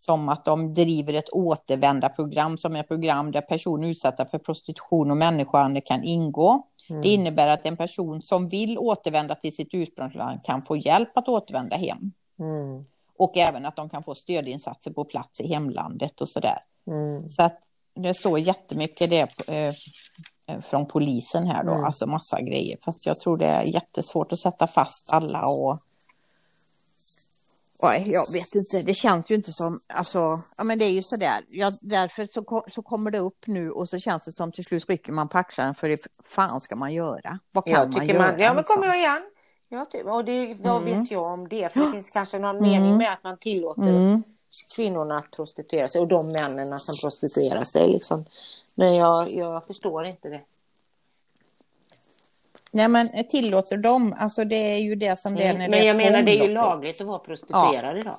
som 0.00 0.28
att 0.28 0.44
de 0.44 0.74
driver 0.74 1.14
ett 1.14 1.30
återvändarprogram 1.32 2.58
som 2.58 2.76
är 2.76 2.82
program 2.82 3.30
där 3.30 3.40
personer 3.40 3.88
utsatta 3.88 4.24
för 4.24 4.38
prostitution 4.38 5.10
och 5.10 5.16
människohandel 5.16 5.82
kan 5.86 6.04
ingå. 6.04 6.66
Mm. 6.90 7.02
Det 7.02 7.08
innebär 7.08 7.48
att 7.48 7.66
en 7.66 7.76
person 7.76 8.22
som 8.22 8.48
vill 8.48 8.78
återvända 8.78 9.34
till 9.34 9.54
sitt 9.54 9.68
ursprungsland 9.72 10.44
kan 10.44 10.62
få 10.62 10.76
hjälp 10.76 11.08
att 11.14 11.28
återvända 11.28 11.76
hem. 11.76 12.12
Mm. 12.38 12.84
Och 13.18 13.36
även 13.36 13.66
att 13.66 13.76
de 13.76 13.88
kan 13.88 14.02
få 14.02 14.14
stödinsatser 14.14 14.90
på 14.90 15.04
plats 15.04 15.40
i 15.40 15.48
hemlandet 15.48 16.20
och 16.20 16.28
sådär. 16.28 16.58
Mm. 16.86 17.28
Så 17.28 17.42
att 17.42 17.60
det 17.94 18.14
står 18.14 18.38
jättemycket 18.38 19.10
det 19.10 19.48
eh, 19.48 19.74
eh, 20.46 20.60
från 20.62 20.86
polisen 20.86 21.46
här 21.46 21.64
då, 21.64 21.72
mm. 21.72 21.84
alltså 21.84 22.06
massa 22.06 22.40
grejer. 22.40 22.78
Fast 22.84 23.06
jag 23.06 23.18
tror 23.18 23.38
det 23.38 23.46
är 23.46 23.62
jättesvårt 23.62 24.32
att 24.32 24.38
sätta 24.38 24.66
fast 24.66 25.12
alla 25.12 25.46
och 25.46 25.78
Oj, 27.82 28.10
jag 28.12 28.32
vet 28.32 28.54
inte, 28.54 28.82
det 28.82 28.94
känns 28.94 29.30
ju 29.30 29.34
inte 29.34 29.52
som, 29.52 29.80
alltså, 29.86 30.40
ja 30.56 30.64
men 30.64 30.78
det 30.78 30.84
är 30.84 30.90
ju 30.90 31.02
sådär, 31.02 31.44
ja, 31.48 31.72
därför 31.80 32.26
så, 32.26 32.64
så 32.68 32.82
kommer 32.82 33.10
det 33.10 33.18
upp 33.18 33.46
nu 33.46 33.70
och 33.70 33.88
så 33.88 33.98
känns 33.98 34.24
det 34.24 34.32
som 34.32 34.52
till 34.52 34.64
slut 34.64 34.88
rycker 34.88 35.12
man 35.12 35.28
på 35.28 35.38
axlarna 35.38 35.74
för 35.74 35.88
det 35.88 36.06
fan 36.24 36.60
ska 36.60 36.76
man 36.76 36.94
göra? 36.94 37.38
Vad 37.52 37.64
kan 37.64 37.72
jag 37.72 37.94
man 37.94 38.06
göra? 38.06 38.18
Man, 38.18 38.40
ja 38.40 38.54
men 38.54 38.64
kommer 38.64 38.86
jag 38.86 38.98
igen. 38.98 39.22
Ja, 39.68 39.84
typ, 39.84 40.06
och 40.06 40.24
det, 40.24 40.56
vad 40.60 40.82
mm. 40.82 41.00
vet 41.00 41.10
jag 41.10 41.22
om 41.22 41.48
det? 41.48 41.72
För 41.72 41.80
det 41.80 41.90
finns 41.90 42.10
kanske 42.10 42.38
någon 42.38 42.56
mm. 42.56 42.70
mening 42.70 42.96
med 42.96 43.12
att 43.12 43.24
man 43.24 43.38
tillåter 43.38 43.82
mm. 43.82 44.22
kvinnorna 44.76 45.18
att 45.18 45.30
prostituera 45.30 45.88
sig 45.88 46.00
och 46.00 46.08
de 46.08 46.28
männen 46.28 46.78
som 46.78 46.94
prostituerar 47.02 47.64
sig. 47.64 47.92
Liksom. 47.92 48.24
Men 48.74 48.94
jag, 48.94 49.34
jag 49.34 49.66
förstår 49.66 50.04
inte 50.04 50.28
det. 50.28 50.40
Nej 52.72 52.88
men 52.88 53.28
tillåter 53.28 53.76
de, 53.76 54.12
alltså 54.18 54.44
det 54.44 54.56
är 54.56 54.78
ju 54.78 54.94
det 54.94 55.18
som 55.18 55.34
det 55.34 55.42
är 55.42 55.54
när 55.54 55.68
Men 55.68 55.86
jag 55.86 55.96
menar 55.96 56.22
det 56.22 56.40
är 56.40 56.46
ju 56.46 56.54
lagligt 56.54 57.00
att 57.00 57.06
vara 57.06 57.18
prostituerad 57.18 57.96
ja. 57.96 58.00
idag. 58.00 58.18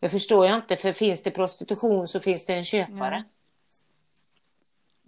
Jag 0.00 0.10
förstår 0.10 0.46
jag 0.46 0.56
inte, 0.56 0.76
för 0.76 0.92
finns 0.92 1.22
det 1.22 1.30
prostitution 1.30 2.08
så 2.08 2.20
finns 2.20 2.46
det 2.46 2.52
en 2.52 2.64
köpare. 2.64 3.24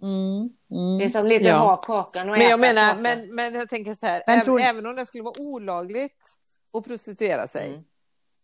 Mm, 0.01 0.49
mm. 0.71 0.97
Det 0.97 1.05
är 1.05 1.09
som 1.09 1.27
lite 1.27 1.45
ja. 1.45 1.57
ha 1.57 1.75
kakan 1.77 2.29
och 2.29 2.31
men 2.31 2.41
äta 2.41 2.49
jag 2.49 2.59
menar, 2.59 2.89
kakan. 2.89 3.01
Men, 3.01 3.35
men 3.35 3.53
jag 3.53 3.69
tänker 3.69 3.95
så 3.95 4.05
här, 4.05 4.23
även, 4.27 4.43
tror... 4.43 4.61
även 4.61 4.85
om 4.85 4.95
det 4.95 5.05
skulle 5.05 5.23
vara 5.23 5.41
olagligt 5.41 6.37
att 6.73 6.85
prostituera 6.85 7.47
sig 7.47 7.67
mm. 7.67 7.83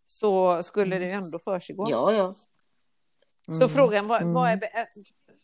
så 0.06 0.62
skulle 0.62 0.98
det 0.98 1.04
ju 1.04 1.12
ändå 1.12 1.38
försiggå. 1.38 1.90
Ja, 1.90 2.12
ja. 2.12 2.34
Så 3.46 3.64
mm. 3.64 3.68
frågan, 3.68 4.06
vad, 4.06 4.22
vad 4.22 4.50
är... 4.50 4.60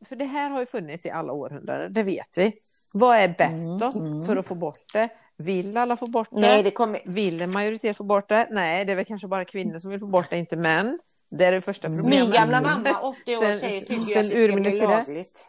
Mm. 0.02 0.08
För 0.08 0.16
det 0.16 0.24
här 0.24 0.50
har 0.50 0.60
ju 0.60 0.66
funnits 0.66 1.06
i 1.06 1.10
alla 1.10 1.32
århundraden, 1.32 1.92
det 1.92 2.02
vet 2.02 2.38
vi. 2.38 2.52
Vad 2.92 3.16
är 3.16 3.28
bäst 3.28 3.68
mm, 3.68 3.78
då 3.78 3.92
mm. 3.98 4.26
för 4.26 4.36
att 4.36 4.46
få 4.46 4.54
bort 4.54 4.92
det? 4.92 5.08
Vill 5.36 5.76
alla 5.76 5.96
få 5.96 6.06
bort 6.06 6.28
det? 6.30 6.40
Nej, 6.40 6.62
det 6.62 6.70
kommer... 6.70 7.00
Vill 7.04 7.40
en 7.40 7.52
majoritet 7.52 7.96
få 7.96 8.04
bort 8.04 8.28
det? 8.28 8.48
Nej, 8.50 8.84
det 8.84 8.92
är 8.92 8.96
väl 8.96 9.04
kanske 9.04 9.28
bara 9.28 9.44
kvinnor 9.44 9.78
som 9.78 9.90
vill 9.90 10.00
få 10.00 10.06
bort 10.06 10.30
det, 10.30 10.38
inte 10.38 10.56
män. 10.56 10.98
Det 11.30 11.44
är 11.44 11.52
det 11.52 11.60
första 11.60 11.88
problemet. 11.88 12.24
Min 12.24 12.30
gamla 12.30 12.60
mamma, 12.60 13.00
80 13.00 13.36
år, 13.36 13.58
säger 13.58 13.80
tycker 13.80 14.20
att 14.20 14.30
det 14.64 14.78
är 14.78 14.88
lagligt. 14.88 15.46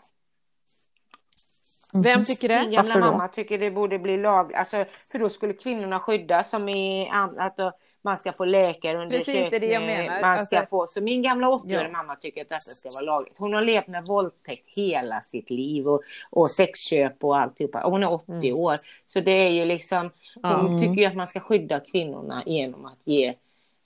Vem 1.93 2.19
mhm. 2.19 2.25
tycker 2.25 2.47
det? 2.47 2.61
Min 2.61 2.71
gamla 2.71 2.99
mamma 2.99 3.27
tycker 3.27 3.59
det 3.59 3.71
borde 3.71 3.99
bli 3.99 4.17
lag, 4.17 4.53
alltså, 4.53 4.85
för 5.11 5.19
då 5.19 5.29
skulle 5.29 5.53
kvinnorna 5.53 5.99
skyddas 5.99 6.49
som 6.49 6.69
i 6.69 7.09
att 7.37 7.59
man 8.03 8.17
ska 8.17 8.33
få 8.33 8.45
läkarundersökning. 8.45 9.49
Precis, 9.49 9.59
det 9.59 9.77
det. 9.77 10.21
Man 10.21 10.45
ska 10.45 10.57
alltså, 10.57 10.69
få, 10.69 10.87
så 10.87 11.01
min 11.01 11.21
gamla 11.21 11.47
80-åriga 11.47 11.83
ja. 11.83 11.89
mamma 11.89 12.15
tycker 12.15 12.41
att 12.41 12.49
detta 12.49 12.59
ska 12.59 12.89
vara 12.89 13.03
lagligt. 13.03 13.37
Hon 13.37 13.53
har 13.53 13.61
levt 13.61 13.87
med 13.87 14.05
våldtäkt 14.05 14.77
hela 14.77 15.21
sitt 15.21 15.49
liv 15.49 15.87
och, 15.87 16.01
och 16.29 16.51
sexköp 16.51 17.23
och 17.23 17.39
alltihopa. 17.39 17.83
Och 17.83 17.91
hon 17.91 18.03
är 18.03 18.13
80 18.13 18.31
mm. 18.31 18.55
år. 18.55 18.75
Så 19.07 19.19
det 19.19 19.31
är 19.31 19.49
ju 19.49 19.65
liksom, 19.65 20.09
hon 20.41 20.67
mm. 20.67 20.79
tycker 20.79 21.01
ju 21.01 21.05
att 21.05 21.15
man 21.15 21.27
ska 21.27 21.39
skydda 21.39 21.79
kvinnorna 21.79 22.43
genom 22.45 22.85
att 22.85 22.99
ge 23.03 23.35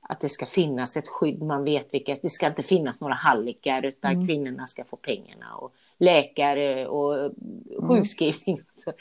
att 0.09 0.20
det 0.20 0.30
ska 0.30 0.45
finnas 0.45 0.97
ett 0.97 1.07
skydd, 1.07 1.41
man 1.41 1.63
vet 1.63 1.93
vilket, 1.93 2.22
det 2.22 2.30
ska 2.30 2.47
inte 2.47 2.63
finnas 2.63 3.01
några 3.01 3.13
hallickar 3.13 3.86
utan 3.86 4.11
mm. 4.11 4.28
kvinnorna 4.28 4.68
ska 4.68 4.84
få 4.84 4.95
pengarna. 4.95 5.55
Och, 5.55 5.74
läkare 5.97 6.88
och 6.88 7.15
mm. 7.15 7.88
sjukskrivning. 7.88 8.61
Så, 8.72 8.93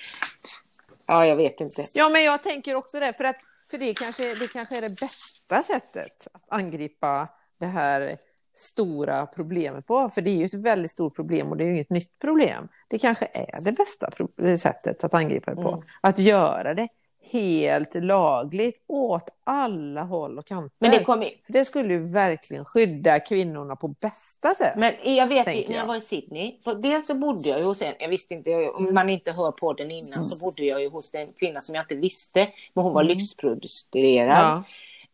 ja, 1.06 1.26
jag 1.26 1.36
vet 1.36 1.60
inte. 1.60 1.82
Ja, 1.94 2.08
men 2.12 2.24
jag 2.24 2.42
tänker 2.42 2.74
också 2.74 3.00
det, 3.00 3.12
för, 3.12 3.24
att, 3.24 3.36
för 3.70 3.78
det, 3.78 3.94
kanske, 3.94 4.34
det 4.34 4.48
kanske 4.48 4.76
är 4.76 4.82
det 4.82 5.00
bästa 5.00 5.62
sättet 5.62 6.28
att 6.32 6.44
angripa 6.48 7.28
det 7.58 7.66
här 7.66 8.16
stora 8.54 9.26
problemet 9.26 9.86
på, 9.86 10.08
för 10.08 10.20
det 10.22 10.30
är 10.30 10.36
ju 10.36 10.44
ett 10.44 10.54
väldigt 10.54 10.90
stort 10.90 11.16
problem 11.16 11.48
och 11.48 11.56
det 11.56 11.64
är 11.64 11.66
ju 11.66 11.74
inget 11.74 11.90
nytt 11.90 12.18
problem. 12.18 12.68
Det 12.88 12.98
kanske 12.98 13.28
är 13.32 13.60
det 13.60 13.72
bästa 13.72 14.10
sättet 14.58 15.04
att 15.04 15.14
angripa 15.14 15.54
det 15.54 15.62
på, 15.62 15.72
mm. 15.72 15.84
att 16.00 16.18
göra 16.18 16.74
det 16.74 16.88
helt 17.30 17.94
lagligt 17.94 18.84
åt 18.86 19.28
alla 19.44 20.02
håll 20.02 20.38
och 20.38 20.46
kanter. 20.46 20.76
Men 20.78 20.90
det, 20.90 21.04
kom 21.04 21.22
in. 21.22 21.30
För 21.46 21.52
det 21.52 21.64
skulle 21.64 21.92
ju 21.92 22.08
verkligen 22.08 22.64
skydda 22.64 23.20
kvinnorna 23.20 23.76
på 23.76 23.88
bästa 23.88 24.54
sätt. 24.54 24.74
Men 24.76 24.94
jag 25.04 25.26
vet 25.26 25.46
när 25.46 25.76
jag 25.76 25.86
var 25.86 25.96
i 25.96 26.00
Sydney, 26.00 26.58
för 26.64 26.74
dels 26.74 27.06
så 27.06 27.14
bodde 27.14 27.48
jag 27.48 27.58
ju 27.58 27.64
hos 27.64 27.82
en, 27.82 27.94
jag 27.98 28.08
visste 28.08 28.34
inte, 28.34 28.50
om 28.68 28.94
man 28.94 29.08
inte 29.08 29.32
hör 29.32 29.50
podden 29.50 29.90
innan 29.90 30.12
mm. 30.12 30.24
så 30.24 30.36
bodde 30.36 30.62
jag 30.62 30.82
ju 30.82 30.88
hos 30.88 31.14
en 31.14 31.26
kvinna 31.32 31.60
som 31.60 31.74
jag 31.74 31.84
inte 31.84 31.94
visste, 31.94 32.48
men 32.74 32.84
hon 32.84 32.92
var 32.92 33.02
mm. 33.02 33.16
lyxproducerad 33.16 34.64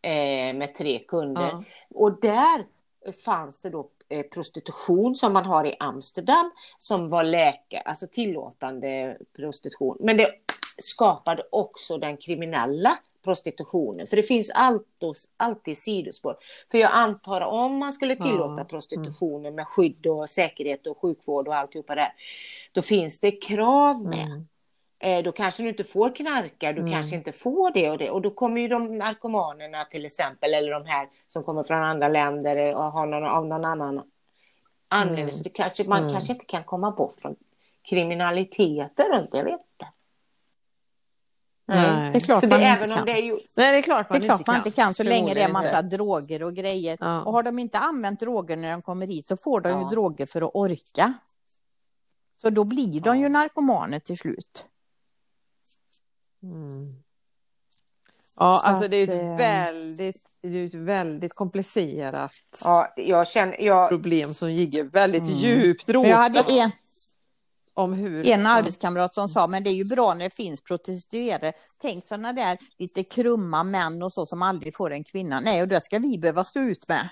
ja. 0.03 0.11
eh, 0.11 0.55
med 0.55 0.75
tre 0.75 0.99
kunder. 0.99 1.43
Ja. 1.43 1.65
Och 1.95 2.21
där 2.21 2.65
fanns 3.25 3.63
det 3.63 3.71
då 3.71 3.91
eh, 4.09 4.23
prostitution 4.23 5.15
som 5.15 5.33
man 5.33 5.45
har 5.45 5.67
i 5.67 5.77
Amsterdam 5.79 6.51
som 6.79 7.09
var 7.09 7.25
läkare, 7.25 7.81
alltså 7.81 8.07
tillåtande 8.07 9.17
prostitution. 9.37 9.97
Men 10.01 10.17
det 10.17 10.42
skapade 10.83 11.43
också 11.51 11.99
den 11.99 12.17
kriminella 12.17 12.99
prostitutionen. 13.25 14.07
För 14.07 14.17
det 14.17 14.23
finns 14.23 14.51
alltid, 14.55 15.15
alltid 15.37 15.79
sidospår. 15.79 16.37
För 16.71 16.79
jag 16.79 16.91
antar 16.93 17.41
om 17.41 17.79
man 17.79 17.93
skulle 17.93 18.17
tillåta 18.17 18.55
ja. 18.59 18.65
prostitutionen 18.65 19.55
med 19.55 19.69
skydd 19.69 20.07
och 20.07 20.31
säkerhet 20.31 20.87
och 20.87 20.99
sjukvård 20.99 21.49
och 21.49 21.57
alltihopa 21.57 21.95
där. 21.95 22.13
Då 22.73 22.83
finns 22.83 23.21
det 23.21 23.31
krav 23.31 24.05
med. 24.05 24.27
Mm. 24.27 24.47
Eh, 25.05 25.23
då 25.23 25.33
kanske 25.33 25.63
du 25.63 25.69
inte 25.69 25.85
får 25.85 26.15
knarka, 26.15 26.73
du 26.73 26.81
mm. 26.81 26.93
kanske 26.93 27.17
inte 27.17 27.33
får 27.33 27.71
det 27.75 27.91
och 27.91 27.99
det. 27.99 28.11
Och 28.11 28.23
då 28.23 28.31
kommer 28.31 28.61
ju 28.61 28.69
de 28.69 28.99
narkomanerna 28.99 29.85
till 29.85 30.05
exempel, 30.05 30.55
eller 30.55 30.71
de 30.71 30.87
här 30.87 31.09
som 31.27 31.45
kommer 31.45 31.63
från 31.63 31.83
andra 31.83 32.09
länder 32.09 32.77
och 32.77 32.83
har 32.83 33.07
någon, 33.07 33.25
av 33.25 33.47
någon 33.47 33.65
annan 33.65 34.03
anledning. 34.89 35.23
Mm. 35.23 35.33
Så 35.33 35.45
det 35.45 35.51
kanske, 35.51 35.85
man 35.85 35.99
mm. 35.99 36.13
kanske 36.13 36.33
inte 36.33 36.45
kan 36.45 36.65
komma 36.65 36.91
bort 36.91 37.21
från 37.21 37.37
kriminaliteten 37.83 39.07
runt, 39.13 39.31
jag 39.33 39.45
vet. 39.45 39.61
Nej. 41.75 42.13
Det 42.13 42.19
är 42.19 42.21
klart 42.21 42.41
så 42.41 42.49
man 42.49 42.63
inte 42.63 42.87
kan. 42.87 43.05
Det 43.05 43.13
är 43.13 43.23
ju... 43.23 43.39
Nej, 43.57 43.73
det 43.73 43.79
är 43.79 43.83
klart 43.83 44.11
man, 44.11 44.19
det 44.19 44.25
är 44.25 44.29
klart 44.29 44.47
man 44.47 44.57
inte 44.57 44.71
kan. 44.71 44.95
så 44.95 45.03
länge 45.03 45.35
det 45.35 45.43
är 45.43 45.53
massa 45.53 45.83
droger 45.83 46.43
och 46.43 46.55
grejer. 46.55 46.97
Ja. 47.01 47.23
Och 47.23 47.33
har 47.33 47.43
de 47.43 47.59
inte 47.59 47.79
använt 47.79 48.21
droger 48.21 48.57
när 48.57 48.71
de 48.71 48.83
kommer 48.83 49.07
hit 49.07 49.27
så 49.27 49.37
får 49.37 49.61
de 49.61 49.69
ja. 49.69 49.81
ju 49.81 49.89
droger 49.89 50.27
för 50.27 50.43
att 50.43 50.51
orka. 50.55 51.15
Så 52.43 52.51
då 52.51 52.65
blir 52.65 53.01
de 53.01 53.19
ju 53.19 53.29
narkomaner 53.29 53.99
till 53.99 54.19
slut. 54.19 54.65
Mm. 56.43 57.03
Ja, 58.37 58.53
så 58.53 58.67
alltså 58.67 58.89
det 58.89 58.97
är 58.97 59.03
ett 59.03 59.23
eh, 59.23 59.37
väldigt, 59.37 60.23
det 60.43 60.49
är 60.49 60.67
ett 60.67 60.75
väldigt 60.75 61.35
komplicerat 61.35 62.33
ja, 62.65 62.93
jag 62.97 63.29
känner, 63.29 63.61
jag... 63.61 63.89
problem 63.89 64.35
som 64.35 64.49
ligger 64.49 64.85
väldigt 64.85 65.23
mm. 65.23 65.35
djupt 65.35 65.89
rotat. 65.89 66.11
Jag 66.11 66.17
hade 66.17 66.39
en, 66.39 66.71
om 67.75 67.93
hur... 67.93 68.27
En 68.27 68.47
arbetskamrat 68.47 69.15
som 69.15 69.29
sa, 69.29 69.47
men 69.47 69.65
det 69.65 69.71
är 69.71 69.75
ju 69.75 69.85
bra 69.85 70.15
när 70.15 70.25
det 70.25 70.35
finns 70.35 70.61
prostituerade. 70.61 71.53
Tänk 71.81 72.05
sådana 72.05 72.33
där 72.33 72.59
lite 72.79 73.05
krumma 73.05 73.65
män 73.65 74.03
och 74.03 74.13
så 74.13 74.27
som 74.27 74.43
aldrig 74.43 74.77
får 74.77 74.93
en 74.93 75.05
kvinna. 75.05 75.41
Nej, 75.41 75.63
och 75.63 75.69
det 75.69 75.85
ska 75.85 75.99
vi 75.99 76.19
behöva 76.19 76.45
stå 76.45 76.61
ut 76.61 76.89
med. 76.89 77.09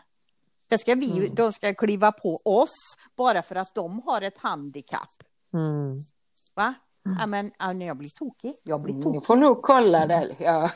Det 0.68 0.78
ska 0.78 0.94
vi, 0.94 1.18
mm. 1.18 1.34
De 1.34 1.52
ska 1.52 1.74
kliva 1.74 2.12
på 2.12 2.40
oss 2.44 2.96
bara 3.16 3.42
för 3.42 3.56
att 3.56 3.74
de 3.74 4.02
har 4.06 4.22
ett 4.22 4.38
handikapp. 4.38 5.22
Mm. 5.54 6.00
Va? 6.54 6.74
Mm. 7.06 7.18
Ja, 7.20 7.26
men 7.26 7.50
ja, 7.58 7.72
när 7.72 7.86
jag 7.86 7.96
blir 7.96 8.10
tokig, 8.10 8.54
jag 8.64 8.82
blir 8.82 9.02
tokig. 9.02 9.20
Ni 9.20 9.26
får 9.26 9.36
nog 9.36 9.62
kolla 9.62 10.06
det. 10.06 10.36
Ja. 10.38 10.70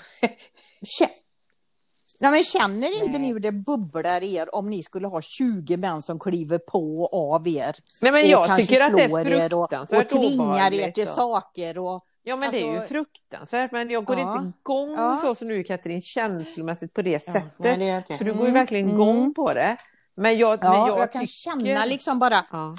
Nej, 2.21 2.31
men 2.31 2.45
känner 2.45 3.05
inte 3.05 3.19
ni 3.19 3.33
hur 3.33 3.41
det 3.41 3.53
bubblar 3.53 4.23
er 4.23 4.55
om 4.55 4.71
ni 4.71 4.83
skulle 4.83 5.07
ha 5.07 5.23
20 5.23 5.77
män 5.77 6.03
som 6.03 6.19
kliver 6.19 6.59
på 6.59 7.03
och 7.03 7.35
av 7.35 7.49
er? 7.49 7.77
Nej, 8.03 8.13
men 8.13 8.29
jag 8.29 8.57
tycker 8.57 8.87
att 8.87 8.97
det 8.97 9.03
är 9.03 9.49
fruktansvärt 9.49 10.13
och, 10.13 10.19
och 10.19 10.31
tvingar 10.31 10.73
er 10.73 10.91
till 10.91 11.07
saker. 11.07 11.79
Och, 11.79 12.07
Ja 12.27 12.37
men 12.37 12.47
alltså, 12.49 12.63
det 12.63 12.69
är 12.69 12.71
ju 12.71 12.77
alltså- 12.77 12.89
fruktansvärt 12.89 13.73
men 13.73 13.91
jag 13.91 14.05
går 14.05 14.19
ja, 14.19 14.39
inte 14.39 14.59
igång 14.59 14.95
ja. 14.97 15.21
så 15.23 15.35
som 15.35 15.49
du 15.49 15.65
Katrin 15.65 16.03
känslomässigt 16.03 16.95
på 16.95 17.03
det 17.03 17.21
sättet. 17.21 17.45
Ja, 17.59 17.77
det 17.77 18.19
för 18.19 18.25
du 18.25 18.35
går 18.35 18.47
ju 18.47 18.53
verkligen 18.53 18.85
mm, 18.85 18.97
igång 18.97 19.19
mm. 19.19 19.35
på 19.35 19.53
det. 19.53 19.77
Men 20.17 20.39
jag, 20.39 20.59
ja, 20.63 20.73
men 20.73 20.81
jag, 20.81 20.99
jag 20.99 21.13
kan 21.13 21.27
känna 21.27 21.85
liksom 21.85 22.19
bara 22.19 22.47
ja. 22.51 22.77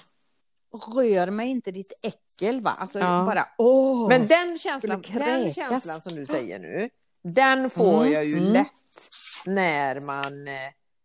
Rör 0.96 1.32
mig 1.32 1.50
inte 1.50 1.72
ditt 1.72 1.94
äckel 2.04 2.62
va? 2.62 2.74
Alltså 2.80 3.00
bara 3.00 3.48
åh. 3.58 4.08
Men 4.08 4.28
den 4.28 4.58
känslan, 4.60 5.04
den 5.14 5.54
känslan 5.54 6.02
som 6.02 6.16
du 6.16 6.26
säger 6.26 6.60
nu. 6.60 6.90
Den 7.24 7.70
får 7.70 8.02
mm, 8.02 8.14
jag 8.14 8.26
ju 8.26 8.38
mm. 8.38 8.54
lätt 8.54 8.72
när 9.46 10.00
man, 10.00 10.48
eh, 10.48 10.54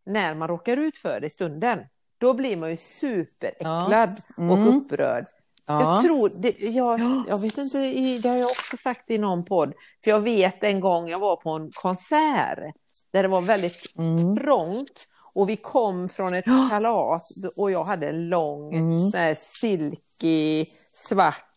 när 0.06 0.34
man 0.34 0.48
råkar 0.48 0.76
ut 0.76 0.96
för 0.96 1.20
det 1.20 1.26
i 1.26 1.30
stunden. 1.30 1.78
Då 2.18 2.34
blir 2.34 2.56
man 2.56 2.70
ju 2.70 2.76
superäcklad 2.76 4.16
ja. 4.36 4.42
mm. 4.42 4.50
och 4.50 4.76
upprörd. 4.76 5.26
Ja. 5.66 5.80
Jag 5.80 6.04
tror, 6.04 6.32
det, 6.34 6.60
jag, 6.60 7.00
jag 7.28 7.38
vet 7.38 7.58
inte, 7.58 7.78
det 8.22 8.28
har 8.28 8.36
jag 8.36 8.50
också 8.50 8.76
sagt 8.76 9.10
i 9.10 9.18
någon 9.18 9.44
podd, 9.44 9.72
för 10.04 10.10
jag 10.10 10.20
vet 10.20 10.64
en 10.64 10.80
gång 10.80 11.08
jag 11.08 11.18
var 11.18 11.36
på 11.36 11.50
en 11.50 11.70
konsert 11.72 12.58
där 13.12 13.22
det 13.22 13.28
var 13.28 13.40
väldigt 13.40 13.96
mm. 13.96 14.36
trångt 14.36 15.06
och 15.34 15.48
vi 15.48 15.56
kom 15.56 16.08
från 16.08 16.34
ett 16.34 16.44
kalas 16.70 17.32
och 17.56 17.70
jag 17.70 17.84
hade 17.84 18.08
en 18.08 18.28
lång 18.28 18.74
mm. 18.74 19.34
silky 19.36 20.66
svart 20.94 21.49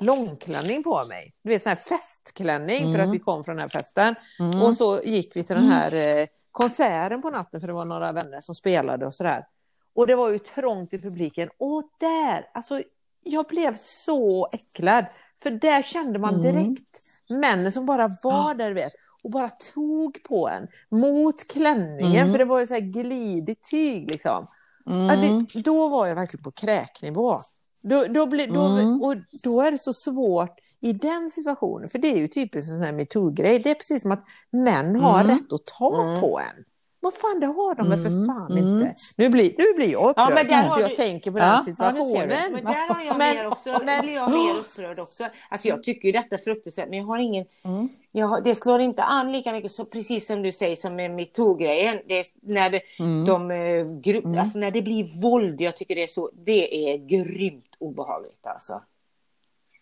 långklänning 0.00 0.82
på 0.82 1.04
mig. 1.04 1.32
Du 1.42 1.50
vet 1.50 1.62
sån 1.62 1.70
här 1.70 1.76
festklänning 1.76 2.80
mm. 2.82 2.92
för 2.92 2.98
att 2.98 3.04
mm. 3.04 3.12
vi 3.12 3.18
kom 3.18 3.44
från 3.44 3.56
den 3.56 3.62
här 3.62 3.68
festen. 3.68 4.14
Mm. 4.38 4.62
Och 4.62 4.74
så 4.74 5.00
gick 5.04 5.36
vi 5.36 5.42
till 5.42 5.56
den 5.56 5.64
här 5.64 5.94
eh, 5.94 6.26
konserten 6.52 7.22
på 7.22 7.30
natten 7.30 7.60
för 7.60 7.66
det 7.68 7.74
var 7.74 7.84
några 7.84 8.12
vänner 8.12 8.40
som 8.40 8.54
spelade 8.54 9.06
och 9.06 9.14
sådär. 9.14 9.46
Och 9.94 10.06
det 10.06 10.14
var 10.14 10.30
ju 10.30 10.38
trångt 10.38 10.92
i 10.92 10.98
publiken. 10.98 11.48
Och 11.58 11.82
där, 12.00 12.50
alltså 12.54 12.82
jag 13.22 13.46
blev 13.46 13.76
så 13.84 14.48
äcklad. 14.52 15.04
För 15.42 15.50
där 15.50 15.82
kände 15.82 16.18
man 16.18 16.34
mm. 16.34 16.42
direkt 16.42 17.00
mm. 17.30 17.40
männen 17.40 17.72
som 17.72 17.86
bara 17.86 18.16
var 18.22 18.54
där 18.54 18.72
vet. 18.72 18.92
och 19.22 19.30
bara 19.30 19.48
tog 19.74 20.22
på 20.22 20.48
en 20.48 20.68
mot 21.00 21.48
klänningen, 21.48 22.22
Mm. 22.22 22.32
för 22.32 22.38
det 22.38 22.44
var 22.44 22.60
ju 22.60 22.66
så 22.66 22.74
här 22.74 22.80
glidigt 22.80 23.70
tyg 23.70 24.10
liksom. 24.10 24.46
Ja, 24.84 25.12
Mm. 25.12 25.46
det, 25.54 25.62
då 25.62 25.88
var 25.88 26.06
jag 26.06 26.14
verkligen 26.14 26.42
på 26.44 26.50
kräknivå. 26.50 27.40
Då, 27.88 28.04
då, 28.10 28.26
blir, 28.26 28.46
då, 28.46 28.60
Mm. 28.66 29.02
och 29.02 29.14
då 29.44 29.60
är 29.60 29.70
det 29.72 29.78
så 29.78 29.92
svårt 29.92 30.54
i 30.80 30.92
den 30.92 31.30
situationen, 31.30 31.88
för 31.88 31.98
det 31.98 32.08
är 32.08 32.16
ju 32.16 32.28
typiskt 32.28 32.70
en 32.70 32.76
sån 32.76 32.84
här 32.84 32.92
metoo-grej. 32.92 33.58
Det 33.58 33.70
är 33.70 33.74
precis 33.74 34.02
som 34.02 34.12
att 34.12 34.24
män 34.50 34.96
har 35.00 35.20
Mm. 35.20 35.36
rätt 35.36 35.52
att 35.52 35.64
ta 35.78 36.02
Mm. 36.02 36.20
på 36.20 36.38
en. 36.40 36.64
Vad 37.06 37.14
fan, 37.14 37.40
det 37.40 37.46
har 37.46 37.74
de 37.74 37.90
väl 37.90 37.98
för 37.98 38.08
Mm. 38.08 38.26
fan 38.26 38.52
Mm. 38.58 38.64
inte. 38.78 38.94
Nu 39.16 39.28
blir, 39.28 39.54
nu 39.58 39.64
blir 39.76 39.92
jag 39.92 40.10
upprörd, 40.10 40.30
Ja, 40.30 40.34
men 40.34 40.46
där 40.46 40.62
har 40.68 40.80
jag 40.80 40.90
du- 40.90 40.96
tänker 40.96 41.30
på 41.30 41.38
Ja, 41.38 41.42
den 41.44 41.52
ja, 41.54 41.62
situationen. 41.64 42.28
Men 42.52 42.64
där 42.64 42.94
har 42.94 43.04
jag 43.04 43.18
Men- 43.18 43.36
mer 43.36 43.46
också, 43.46 43.80
men- 43.84 44.00
blir 44.02 44.14
jag 44.14 44.30
mer 44.30 44.54
upprörd 44.60 44.98
också. 44.98 45.24
Alltså 45.48 45.68
jag 45.68 45.82
tycker 45.82 46.06
ju 46.08 46.12
detta 46.12 46.34
är 46.34 46.38
fruktansvärt, 46.40 46.88
men 46.88 46.98
jag 46.98 47.06
har 47.06 47.18
ingen... 47.18 47.46
Mm. 47.64 47.88
Jag 48.12 48.26
har, 48.26 48.40
det 48.40 48.54
slår 48.54 48.80
inte 48.80 49.02
an 49.02 49.32
lika 49.32 49.52
mycket, 49.52 49.72
så 49.72 49.84
precis 49.84 50.26
som 50.26 50.42
du 50.42 50.52
säger, 50.52 50.76
som 50.76 50.96
med 50.96 51.10
metoo-grejen. 51.10 51.98
När 52.42 52.70
det, 52.70 52.80
Mm. 52.98 53.24
de, 53.24 53.50
eh, 53.50 53.84
gru, 54.00 54.38
alltså 54.38 54.58
när 54.58 54.70
det 54.70 54.82
blir 54.82 55.22
våld, 55.22 55.60
jag 55.60 55.76
tycker 55.76 55.94
det 55.94 56.02
är 56.02 56.06
så, 56.06 56.30
det 56.46 56.92
är 56.92 56.96
grymt 56.96 57.74
obehagligt 57.78 58.46
alltså. 58.46 58.82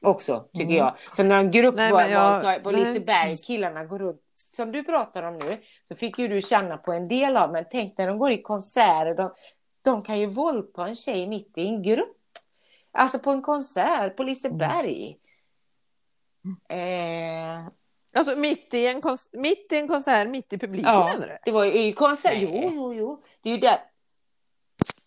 Också, 0.03 0.45
tycker 0.53 0.65
Mm. 0.65 0.77
jag. 0.77 0.93
Så 1.17 1.23
när 1.23 1.39
en 1.39 1.51
grupp 1.51 1.75
Nej, 1.77 2.11
jag- 2.11 2.63
på. 2.63 2.71
Liseberg, 2.71 3.37
killarna 3.37 3.85
går 3.85 3.99
runt, 3.99 4.21
som 4.57 4.73
du 4.73 4.85
pratar 4.85 5.23
om 5.23 5.33
nu, 5.33 5.61
så 5.89 5.95
fick 5.95 6.19
ju 6.19 6.29
du 6.29 6.43
känna 6.43 6.77
på 6.77 6.93
en 6.93 7.09
del 7.09 7.37
av, 7.37 7.53
men 7.53 7.65
tänk 7.71 7.99
när 7.99 8.07
de 8.07 8.19
går 8.19 8.33
i 8.33 8.43
konserter, 8.43 9.15
de, 9.15 9.35
de 9.83 10.03
kan 10.03 10.21
ju 10.21 10.27
våldta 10.27 10.87
en 10.87 10.97
tjej 10.97 11.27
mitt 11.27 11.59
i 11.59 11.67
en 11.67 11.83
grupp. 11.83 12.17
Alltså 12.93 13.19
på 13.19 13.31
en 13.31 13.43
konsert 13.43 14.17
på 14.17 14.23
Liseberg. 14.23 15.19
Eh, 16.69 17.69
Alltså 18.17 18.37
mitt 18.37 18.75
i, 18.75 18.87
en 18.87 19.03
mitt 19.33 19.73
i 19.73 19.77
en 19.77 19.89
konsert, 19.89 20.29
mitt 20.29 20.53
i 20.53 20.59
publiken 20.59 20.91
ja, 20.93 21.11
menar 21.13 21.29
du? 21.29 21.39
det 21.45 21.53
var 21.53 21.65
ju 21.65 21.73
i 21.73 21.93
konsert. 21.93 22.35
Jo, 22.37 22.71
jo, 22.75 22.95
jo. 22.95 23.23
Det 23.43 23.51
är 23.51 23.55
ju 23.55 23.61
där. 23.61 23.79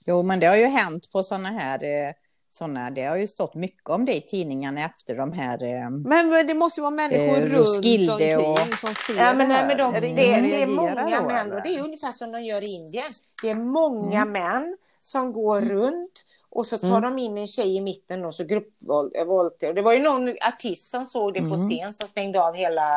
Jo, 0.05 0.23
men 0.23 0.39
det 0.39 0.45
har 0.45 0.55
ju 0.55 0.65
hänt 0.65 1.11
på 1.11 1.23
sådana 1.23 1.49
här, 1.49 1.83
eh, 1.83 2.13
såna, 2.57 2.89
det 2.91 3.03
har 3.05 3.15
ju 3.17 3.27
stått 3.27 3.55
mycket 3.55 3.89
om 3.89 4.05
det 4.05 4.13
i 4.15 4.21
tidningarna 4.21 4.85
efter 4.85 5.15
de 5.15 5.31
här. 5.31 5.63
eh, 5.63 5.89
Men 5.89 6.47
det 6.47 6.53
måste 6.53 6.79
ju 6.79 6.81
vara 6.81 6.91
människor 6.91 7.37
Eh, 7.43 7.49
runt 7.49 7.77
omkring 7.77 8.09
och- 8.39 8.79
som 8.79 8.95
ser 8.95 9.15
Ja, 9.17 9.33
men, 9.33 9.37
det 9.37 9.47
nej, 9.47 9.57
här. 9.57 9.67
men 9.67 9.77
de, 9.77 9.95
Är 9.95 10.01
det, 10.01 10.07
det, 10.07 10.35
som 10.35 10.45
är 10.45 10.67
många 10.67 11.19
då, 11.21 11.27
män 11.27 11.53
och 11.53 11.61
det 11.63 11.69
är 11.77 11.83
ungefär 11.83 12.11
som 12.11 12.31
de 12.31 12.41
gör 12.43 12.63
i 12.63 12.67
Indien. 12.75 13.11
Det 13.41 13.49
är 13.49 13.55
många 13.55 14.25
män 14.25 14.77
som 14.99 15.33
går 15.33 15.61
runt 15.61 16.23
och 16.49 16.65
så 16.65 16.77
tar 16.77 16.87
Mm. 16.87 17.01
de 17.01 17.17
in 17.17 17.37
en 17.37 17.47
tjej 17.47 17.75
i 17.75 17.81
mitten 17.81 18.25
och 18.25 18.35
så 18.35 18.43
gruppvåldtäkt. 18.43 19.75
Det 19.75 19.81
var 19.81 19.93
ju 19.93 19.99
någon 19.99 20.29
artist 20.29 20.89
som 20.91 21.05
såg 21.05 21.33
det 21.33 21.39
på 21.39 21.55
Mm. 21.55 21.69
scen 21.69 21.93
som 21.93 22.07
stängde 22.07 22.41
av 22.41 22.55
hela 22.55 22.91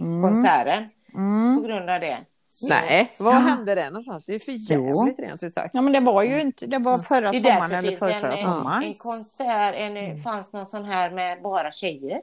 Mm. 0.00 0.22
konserten 0.22 0.88
Mm. 1.14 1.56
på 1.62 1.68
grund 1.68 1.90
av 1.90 2.00
det. 2.00 2.18
Nej, 2.62 3.10
var 3.18 3.32
Ja. 3.32 3.38
hände 3.38 3.74
det 3.74 3.86
någonstans? 3.90 4.24
Det 4.26 4.34
är 4.34 4.38
för 4.38 4.52
jävligt 4.52 5.18
rent 5.18 5.42
ut 5.42 5.54
sagt. 5.54 5.74
Ja, 5.74 5.80
men 5.82 5.92
det 5.92 6.00
var 6.00 6.22
ju 6.22 6.40
inte, 6.40 6.66
det 6.66 6.78
var 6.78 6.98
förra 6.98 7.30
Det 7.32 7.38
är 7.38 7.42
sommaren 7.54 7.72
eller 7.84 7.96
förra, 7.96 8.14
en, 8.14 8.20
förra 8.20 8.32
en, 8.32 8.44
sommaren. 8.44 8.82
en 8.82 8.94
konsert, 8.94 9.74
en, 9.76 9.96
Mm. 9.96 10.22
fanns 10.22 10.52
någon 10.52 10.66
sån 10.66 10.84
här 10.84 11.10
med 11.10 11.42
bara 11.42 11.72
tjejer. 11.72 12.20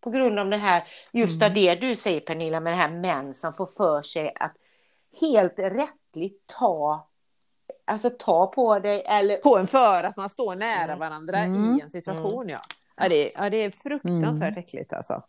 På 0.00 0.10
grund 0.10 0.38
av 0.38 0.50
det 0.50 0.56
här, 0.56 0.82
just 1.12 1.42
av 1.42 1.54
det 1.54 1.74
du 1.74 1.94
säger 1.96 2.20
Pernilla, 2.20 2.60
med 2.60 2.72
det 2.72 2.76
här 2.76 2.88
män 2.90 3.34
som 3.34 3.52
får 3.52 3.66
för 3.76 4.02
sig 4.02 4.32
att 4.40 4.52
helt 5.20 5.58
rättligt 5.58 6.42
ta, 6.58 7.08
alltså 7.84 8.10
ta 8.10 8.46
på 8.46 8.78
dig 8.78 9.02
eller 9.06 9.36
På 9.36 9.58
en 9.58 9.66
för 9.66 10.04
att 10.04 10.16
man 10.16 10.28
står 10.30 10.54
nära 10.56 10.82
Mm. 10.84 10.98
varandra 10.98 11.38
Mm. 11.38 11.78
i 11.78 11.80
en 11.80 11.90
situation. 11.90 12.48
Ja. 12.48 12.60
Ja, 12.96 13.08
det, 13.08 13.32
ja, 13.36 13.50
det 13.50 13.56
är 13.56 13.70
fruktansvärt 13.70 14.56
äckligt 14.56 14.92
alltså. 14.92 15.22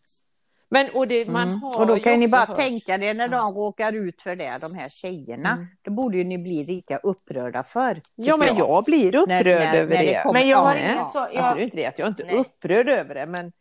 Men, 0.74 0.88
och 0.94 1.08
det, 1.08 1.28
man 1.30 1.48
Mm. 1.48 1.62
har 1.64 1.80
Och 1.80 1.88
då 1.88 1.96
kan 2.00 2.20
ni 2.20 2.28
bara 2.28 2.42
hört- 2.46 2.56
tänka 2.58 2.94
er 2.96 3.14
när 3.14 3.28
de 3.28 3.54
råkar 3.54 3.94
ut 3.94 4.22
för 4.22 4.36
det, 4.36 4.58
de 4.62 4.76
här 4.76 4.90
tjejerna. 4.90 5.50
Mm. 5.50 5.66
Då 5.82 5.92
borde 5.92 6.18
ju 6.18 6.24
ni 6.24 6.38
bli 6.38 6.64
lika 6.64 6.98
upprörda 6.98 7.64
för. 7.64 8.02
Ja, 8.16 8.38
men 8.38 8.48
tycker 8.48 8.60
jag 8.62 8.84
blir 8.84 9.16
upprörd 9.16 9.28
När- 9.28 9.44
när- 9.44 9.76
över 9.76 9.96
när 9.96 10.04
det 10.04 10.12
det. 10.12 10.22
kommer- 10.24 10.40
Men 10.40 10.50
jag 10.50 10.58
har 10.58 10.76
Ja, 10.76 10.80
ingen 10.80 10.98
så, 10.98 11.20
Alltså, 11.20 11.36
jag, 11.36 11.56
det 11.56 11.62
är 11.62 11.64
inte 11.64 11.78
det 11.78 11.86
att 11.86 12.00
jag 12.00 12.08
inte 12.08 12.24
är 12.24 12.34
upprörd 12.38 12.90
över 12.90 13.16
det, 13.16 13.26
men, 13.26 13.52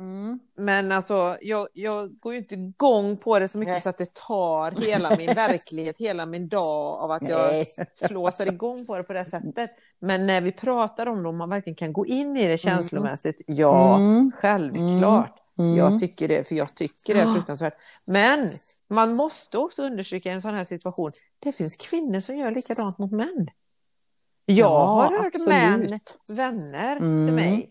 Mm. 0.00 0.38
men 0.56 0.92
alltså, 0.92 1.36
jag, 1.40 1.68
jag 1.72 2.18
går 2.18 2.32
ju 2.32 2.38
inte 2.38 2.54
igång 2.54 3.16
på 3.16 3.38
det 3.38 3.48
så 3.48 3.58
mycket 3.58 3.72
Nej. 3.74 3.80
så 3.80 3.88
att 3.88 3.98
det 3.98 4.14
tar 4.14 4.70
hela 4.86 5.16
min 5.16 5.26
verklighet, 5.34 5.96
hela 5.98 6.26
min 6.26 6.48
dag 6.48 6.98
av 7.00 7.10
att 7.10 7.28
jag 7.28 7.52
Nej. 7.52 7.66
flåsar 8.08 8.46
igång 8.52 8.86
på 8.86 8.96
det 8.96 9.02
på 9.02 9.12
det 9.12 9.24
sättet. 9.24 9.70
Men 9.98 10.26
när 10.26 10.40
vi 10.40 10.52
pratar 10.52 11.06
om 11.06 11.22
det, 11.22 11.28
om 11.28 11.36
man 11.36 11.50
verkligen 11.50 11.76
kan 11.76 11.92
gå 11.92 12.06
in 12.06 12.36
i 12.36 12.46
det 12.48 12.58
känslomässigt, 12.58 13.42
ja, 13.46 13.96
Mm. 13.96 14.32
självklart. 14.36 15.42
Mm. 15.58 15.76
Jag 15.76 15.98
tycker 15.98 16.28
det, 16.28 16.48
för 16.48 16.54
jag 16.54 16.74
tycker 16.74 17.14
det 17.14 17.20
är 17.20 17.32
fruktansvärt. 17.34 17.74
Men 18.04 18.50
man 18.88 19.16
måste 19.16 19.58
också 19.58 19.82
understryka 19.82 20.28
i 20.28 20.32
en 20.32 20.42
sån 20.42 20.54
här 20.54 20.64
situation, 20.64 21.12
det 21.38 21.52
finns 21.52 21.76
kvinnor 21.76 22.20
som 22.20 22.36
gör 22.36 22.50
likadant 22.50 22.98
mot 22.98 23.12
män. 23.12 23.46
Jag 24.46 24.56
Ja, 24.70 24.84
har 24.86 25.10
hört 25.18 25.34
absolut. 25.34 25.48
män, 25.90 26.00
vänner 26.28 26.96
Mm. 26.96 27.26
till 27.26 27.34
mig, 27.34 27.68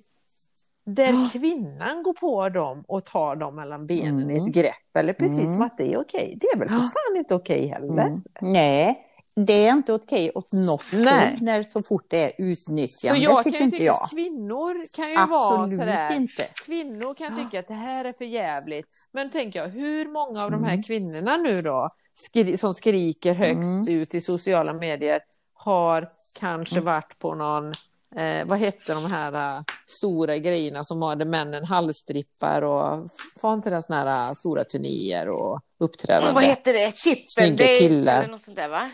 där 0.86 1.30
kvinnan 1.32 2.04
går 2.04 2.14
på 2.14 2.50
dem 2.50 2.84
och 2.88 3.06
tar 3.06 3.36
dem 3.36 3.56
mellan 3.56 3.88
benen 3.88 4.30
i 4.32 4.34
Mm. 4.38 4.46
ett 4.46 4.54
grepp. 4.54 4.98
Eller 4.98 5.14
precis 5.14 5.40
Mm. 5.40 5.54
som 5.54 5.62
att 5.62 5.78
det 5.78 5.94
är 5.94 5.98
okej. 6.02 6.38
Det 6.42 6.48
är 6.48 6.58
väl 6.58 6.70
för 6.70 6.76
fan 6.76 7.18
inte 7.18 7.36
okej 7.36 7.68
heller. 7.68 8.04
Mm. 8.08 8.22
Nej, 8.42 9.05
det 9.36 9.68
är 9.68 9.72
inte 9.72 9.94
okej 9.94 10.32
åt 10.36 10.52
något 10.54 10.84
Nej. 10.94 11.38
när 11.42 11.64
så 11.64 11.84
fort 11.84 12.06
det 12.10 12.24
är 12.24 12.30
Så 12.30 12.44
utnyttjande, 12.44 13.20
jag 13.22 13.34
kan 13.34 13.44
tycker 13.44 13.58
ju 13.60 13.66
inte 13.66 13.78
tycka 13.78 13.86
jag. 13.86 14.04
att 14.04 14.10
kvinnor 14.12 14.96
kan 14.96 15.10
ju 15.10 15.16
vara 15.16 15.62
Absolut 15.64 15.80
sådär. 15.80 16.16
inte. 16.16 16.48
Kvinnor 16.66 17.14
kan 17.14 17.44
tycka 17.44 17.60
att 17.60 17.68
det 17.68 17.74
här 17.74 18.06
är 18.06 18.14
för 18.14 18.26
jävligt. 18.26 18.88
Men 19.12 19.32
tänker 19.32 19.60
jag, 19.60 19.68
hur 19.70 20.08
många 20.08 20.44
av 20.44 20.52
de 20.52 20.64
här 20.64 20.74
Mm. 20.74 20.84
kvinnorna 20.84 21.38
nu 21.38 21.62
då, 21.62 21.90
skri 22.14 22.58
som 22.58 22.74
skriker 22.74 23.34
högst 23.34 23.56
Mm. 23.58 23.88
ut 23.88 24.16
i 24.16 24.22
sociala 24.22 24.74
medier, 24.74 25.20
har 25.54 26.10
kanske 26.40 26.76
Mm. 26.76 26.86
varit 26.86 27.20
på 27.20 27.36
någon, 27.36 27.68
eh, 28.16 28.46
vad 28.46 28.58
hette 28.60 28.94
de 28.94 29.06
här 29.12 29.58
eh, 29.58 29.64
stora 29.88 30.38
grejerna 30.38 30.84
som 30.84 31.00
var 31.00 31.16
där 31.16 31.26
männen 31.26 31.64
halsstrippar 31.66 32.62
och 32.62 33.10
får 33.42 33.54
inte 33.54 33.70
den 33.70 33.82
såna 33.82 34.04
här 34.04 34.28
eh, 34.30 34.34
stora 34.34 34.64
turnéer 34.64 35.30
och 35.30 35.62
uppträdande. 35.80 36.32
vad 36.34 36.44
heter 36.44 36.74
det? 36.74 36.98
Chippen 36.98 37.56
Days 37.56 37.80
killar. 37.80 38.20
eller 38.20 38.32
något 38.32 38.42
sånt 38.42 38.58
där 38.58 38.68
va? 38.68 38.90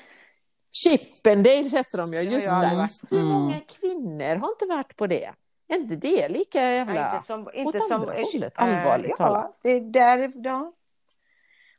Chippendales 0.72 1.74
heter 1.74 1.98
de 1.98 2.14
ju, 2.14 2.30
Det 2.40 2.48
har 2.48 2.82
just 2.82 3.02
det. 3.10 3.16
Hur 3.16 3.24
Mm. 3.24 3.34
många 3.34 3.60
kvinnor 3.60 4.36
har 4.36 4.50
inte 4.50 4.66
varit 4.70 4.96
på 4.98 5.08
det? 5.08 5.30
Är 5.68 5.76
inte 5.76 5.96
det 5.96 6.30
lika 6.30 6.62
jävla... 6.62 6.96
Ja, 6.96 7.14
inte 7.16 7.28
som, 7.28 7.50
inte 7.54 7.78
åt 7.78 7.88
som, 7.88 8.02
hållet, 8.02 8.58
eh, 8.58 8.64
allvarligt 8.64 9.10
ja, 9.10 9.16
talat. 9.18 9.60
Det 9.64 9.70
är 9.72 9.82
där, 9.82 10.32
ja. 10.36 10.74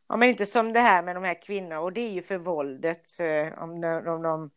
ja, 0.09 0.16
men 0.16 0.28
inte 0.28 0.47
som 0.47 0.72
det 0.72 0.80
här 0.80 1.03
med 1.03 1.16
de 1.16 1.24
här 1.24 1.43
kvinnorna 1.43 1.80
och 1.80 1.93
det 1.93 2.01
är 2.01 2.11
ju 2.11 2.22
för 2.22 2.38
våldet. 2.38 3.11
För 3.11 3.62
om 3.62 3.80
de, 3.80 4.07
om 4.09 4.22
de, 4.22 4.51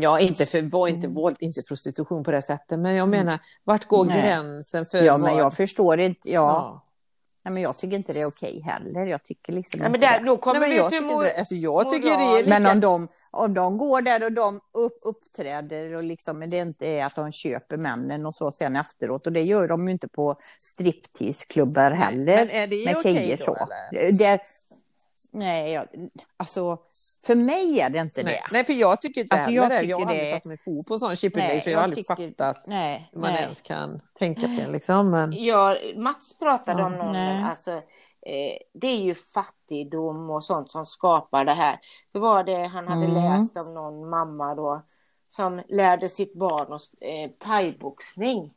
Ja, 0.00 0.20
inte 0.20 0.46
för 0.46 0.62
var 0.62 0.88
inte 0.88 1.08
våld, 1.08 1.36
inte 1.40 1.62
prostitution 1.68 2.24
på 2.24 2.30
det 2.30 2.42
sättet. 2.42 2.78
Men 2.78 2.94
jag 2.94 3.08
menar, 3.08 3.38
vart 3.64 3.84
går 3.84 4.06
Nej. 4.06 4.22
gränsen 4.22 4.86
för 4.86 4.98
Ja, 4.98 5.18
men 5.18 5.36
jag 5.36 5.54
förstår 5.54 6.00
inte. 6.00 6.30
Ja. 6.30 6.42
Ja. 6.42 6.82
Nej, 7.46 7.54
men 7.54 7.62
jag 7.62 7.76
tycker 7.76 7.96
inte 7.96 8.12
det 8.12 8.20
är 8.20 8.26
okej 8.26 8.62
heller. 8.64 9.06
Jag 9.06 9.22
tycker 9.22 9.52
liksom 9.52 9.80
ja, 9.82 9.88
men 9.88 10.00
där, 10.00 10.20
då 10.20 10.36
kommer 10.36 10.60
Nej, 10.60 10.68
men 10.68 10.78
jag 10.78 10.90
tycker, 10.90 11.04
mor, 11.04 11.26
inte, 11.26 11.38
alltså, 11.38 11.54
jag 11.54 11.90
tycker 11.90 12.08
det 12.08 12.24
är 12.24 12.42
lika... 12.42 12.60
Men 12.60 12.66
om 12.66 12.80
de, 12.80 13.08
om 13.30 13.54
de 13.54 13.78
går 13.78 14.02
där 14.02 14.24
och 14.24 14.32
de 14.32 14.60
upp, 14.72 14.98
uppträder 15.02 15.94
och 15.94 16.04
liksom, 16.04 16.40
det 16.40 16.56
inte 16.56 16.86
är 16.86 17.06
att 17.06 17.14
de 17.14 17.32
köper 17.32 17.76
männen 17.76 18.26
och 18.26 18.34
så 18.34 18.50
sen 18.50 18.76
efteråt. 18.76 19.26
Och 19.26 19.32
det 19.32 19.42
gör 19.42 19.68
de 19.68 19.86
ju 19.86 19.92
inte 19.92 20.08
på 20.08 20.36
stripteaseklubbar 20.58 21.90
heller. 21.90 22.36
Men 22.36 22.50
är 22.50 22.66
det 22.66 22.96
okej 22.96 23.14
tjejer 23.14 23.42
då, 23.46 23.54
eller? 23.54 24.12
Det, 24.12 24.40
nej, 25.36 25.72
jag, 25.72 25.86
alltså 26.36 26.78
för 27.26 27.34
mig 27.34 27.80
är 27.80 27.90
det 27.90 27.98
inte 27.98 28.22
Nej. 28.22 28.32
det. 28.34 28.52
Nej, 28.52 28.64
för 28.64 28.72
jag 28.72 29.00
tycker 29.02 29.20
inte 29.20 29.34
Alltså, 29.34 29.50
heller 29.50 29.62
jag 29.62 29.82
det. 29.82 29.88
Jag 29.88 29.98
har 29.98 30.06
aldrig 30.06 30.30
satt 30.30 30.44
mig 30.44 30.58
fot 30.58 30.86
på 30.86 30.94
en 30.94 31.00
sån 31.00 31.16
chipping 31.16 31.38
Nej, 31.42 31.60
för 31.60 31.70
jag 31.70 31.78
har 31.78 31.84
aldrig 31.84 32.06
tycker- 32.06 32.28
fattat 32.30 32.64
Nej, 32.66 33.08
hur 33.12 33.20
man 33.20 33.32
nej. 33.32 33.42
ens 33.42 33.60
kan 33.62 34.00
tänka 34.18 34.40
på 34.40 34.46
det. 34.46 34.68
Liksom. 34.70 35.10
Men... 35.10 35.32
Ja, 35.32 35.76
Mats 35.96 36.38
pratade 36.38 36.80
Ja, 36.80 36.86
om 36.86 36.92
någon, 36.92 37.16
alltså, 37.44 37.70
eh, 38.26 38.58
det 38.74 38.86
är 38.88 39.00
ju 39.00 39.14
fattigdom 39.14 40.30
och 40.30 40.44
sånt 40.44 40.70
som 40.70 40.86
skapar 40.86 41.44
det 41.44 41.52
här. 41.54 41.78
Så 42.12 42.18
var 42.18 42.44
det, 42.44 42.64
han 42.66 42.88
hade 42.88 43.04
Mm. 43.06 43.14
läst 43.14 43.56
om 43.56 43.74
någon 43.74 44.08
mamma 44.10 44.54
då 44.54 44.82
som 45.28 45.62
lärde 45.68 46.08
sitt 46.08 46.34
barn 46.34 46.72
eh, 47.00 47.30
thaiboxning. 47.38 48.52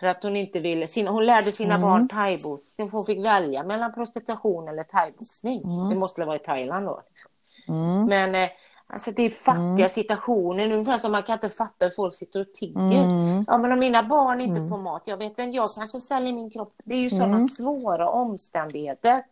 För 0.00 0.06
att 0.06 0.22
hon 0.22 0.36
inte 0.36 0.60
ville, 0.60 0.86
hon 1.08 1.26
lärde 1.26 1.52
sina 1.52 1.74
Mm. 1.74 1.88
barn 1.90 2.08
thaiboxning, 2.08 2.90
hon 2.90 3.06
fick 3.06 3.24
välja 3.24 3.62
mellan 3.64 3.94
prostitution 3.94 4.68
eller 4.68 4.84
thaiboxning. 4.84 5.62
Mm. 5.64 5.88
Det 5.88 5.96
måste 5.96 6.24
vara 6.24 6.36
i 6.36 6.38
Thailand 6.38 6.86
då. 6.86 7.02
Liksom. 7.08 7.30
Mm. 7.68 8.04
Men 8.06 8.34
eh, 8.34 8.48
alltså 8.86 9.10
det 9.10 9.22
är 9.22 9.30
fattiga 9.30 9.88
situationer, 9.88 10.72
ungefär 10.72 10.98
som 10.98 11.12
man 11.12 11.22
kan 11.22 11.32
inte 11.34 11.48
fatta 11.48 11.84
hur 11.84 11.90
folk 11.90 12.14
sitter 12.14 12.40
och 12.40 12.52
tigger. 12.54 13.04
Mm. 13.04 13.44
Ja 13.48 13.58
men 13.58 13.72
om 13.72 13.78
mina 13.78 14.02
barn 14.02 14.40
inte 14.40 14.58
Mm. 14.60 14.70
får 14.70 14.78
mat, 14.78 15.02
jag 15.04 15.16
vet 15.16 15.32
vem, 15.38 15.50
jag 15.52 15.66
kanske 15.78 16.00
säljer 16.00 16.32
min 16.32 16.50
kropp. 16.50 16.74
Det 16.84 16.94
är 16.94 16.98
ju 16.98 17.10
sådana 17.10 17.36
Mm. 17.36 17.48
svåra 17.48 18.10
omständigheter. 18.10 19.22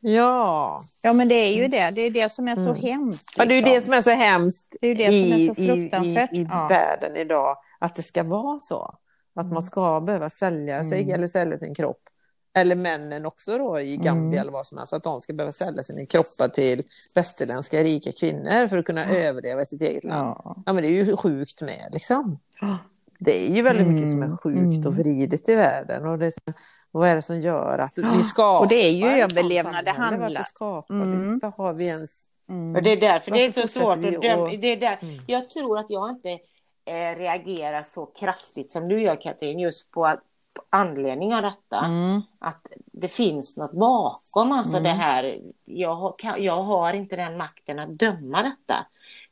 Ja. 0.00 0.80
Ja, 1.02 1.12
men 1.12 1.28
det 1.28 1.34
är 1.34 1.54
ju 1.54 1.68
det. 1.68 1.90
Det 1.90 2.00
är 2.00 2.10
det 2.10 2.32
som 2.32 2.48
är 2.48 2.56
så 2.56 2.68
Mm. 2.70 2.74
hemskt. 2.82 3.34
ja, 3.38 3.44
det 3.44 3.54
är 3.54 3.56
ju 3.56 3.62
liksom. 3.62 3.74
det 3.74 3.82
som 3.84 3.92
är 3.94 4.00
så 4.16 4.22
hemskt 4.22 4.76
Det 4.80 4.86
är 4.86 4.88
ju 4.88 4.94
det 4.94 5.04
som 5.04 5.40
är 5.40 5.54
så 5.54 5.62
i, 5.62 5.66
fruktansvärt. 5.66 6.32
i, 6.32 6.36
i, 6.36 6.40
i 6.40 6.48
Ja. 6.50 6.66
världen 6.68 7.16
idag. 7.16 7.56
Att 7.78 7.96
det 7.96 8.02
ska 8.02 8.22
vara 8.22 8.58
så. 8.58 8.94
Att 9.38 9.52
man 9.52 9.62
ska 9.62 10.00
behöva 10.00 10.30
sälja 10.30 10.84
sig 10.84 11.02
Mm. 11.02 11.14
eller 11.14 11.26
sälja 11.26 11.56
sin 11.56 11.74
kropp. 11.74 12.02
eller 12.54 12.74
männen 12.74 13.26
också 13.26 13.58
då 13.58 13.80
i 13.80 13.96
Gambia 13.96 14.12
mm. 14.12 14.38
eller 14.38 14.52
vad 14.52 14.66
som 14.66 14.78
helst, 14.78 14.92
att 14.92 15.02
de 15.02 15.20
ska 15.20 15.32
behöva 15.32 15.52
sälja 15.52 15.82
sina 15.82 16.06
kroppar 16.06 16.48
till 16.48 16.82
västerländska 17.14 17.82
rika 17.82 18.12
kvinnor 18.12 18.66
för 18.66 18.78
att 18.78 18.84
kunna 18.84 19.00
ja. 19.00 19.16
överleva 19.16 19.60
i 19.60 19.64
sitt 19.64 19.82
eget 19.82 20.04
land. 20.04 20.36
Ja. 20.44 20.62
ja. 20.66 20.72
men 20.72 20.82
det 20.82 20.88
är 20.88 21.04
ju 21.04 21.16
sjukt 21.16 21.62
med 21.62 21.88
liksom. 21.92 22.38
Det 23.18 23.48
är 23.48 23.56
ju 23.56 23.62
väldigt 23.62 23.86
mycket 23.86 24.08
mm. 24.08 24.10
som 24.10 24.22
är 24.22 24.26
mm. 24.26 24.38
sjukt 24.38 24.86
och 24.86 24.92
mm. 24.92 25.02
vridet 25.02 25.48
i 25.48 25.54
världen. 25.54 26.06
Och, 26.06 26.18
det, 26.18 26.36
och 26.92 27.00
vad 27.00 27.08
är 27.08 27.14
det 27.14 27.22
som 27.22 27.40
gör 27.40 27.78
att 27.78 27.98
vi 27.98 28.22
skapar 28.22 28.60
Och 28.60 28.68
det 28.68 28.88
är 28.88 28.90
ju 28.90 29.06
överlevnad 29.06 29.84
det 29.84 29.90
handlar. 29.90 30.28
Varför 30.28 30.42
skapar 30.42 30.94
mm. 30.94 31.32
vi? 31.34 31.40
Varför 31.42 31.62
har 31.62 31.72
vi 31.72 31.86
ens... 31.86 32.24
Mm. 32.48 32.76
Och 32.76 32.82
det 32.82 32.90
är 32.90 33.00
därför 33.00 33.30
det 33.30 33.46
är 33.46 33.52
så 33.52 33.68
svårt 33.68 33.96
att 33.96 34.22
döma. 34.22 34.42
Och... 34.42 34.50
Det 34.50 34.66
är 34.66 34.76
där, 34.76 34.98
mm. 35.00 35.22
Jag 35.26 35.50
tror 35.50 35.78
att 35.78 35.86
jag 35.88 36.10
inte 36.10 36.38
eh, 36.88 37.16
reagerar 37.16 37.82
så 37.82 38.06
kraftigt 38.06 38.70
som 38.70 38.88
du 38.88 39.02
gör 39.02 39.16
Katrin, 39.16 39.58
just 39.58 39.90
på 39.90 40.06
att 40.06 40.20
anledning 40.70 41.34
av 41.34 41.42
detta. 41.42 41.84
Mm. 41.84 42.22
Att 42.38 42.66
det 42.92 43.08
finns 43.08 43.56
något 43.56 43.72
bakom, 43.72 44.52
alltså 44.52 44.76
mm. 44.76 44.82
det 44.82 44.90
här. 44.90 45.40
Jag 45.64 45.94
har, 45.94 46.14
jag 46.38 46.62
har 46.62 46.94
inte 46.94 47.16
den 47.16 47.36
makten 47.36 47.78
att 47.78 47.88
döma 47.88 48.42
detta. 48.42 48.86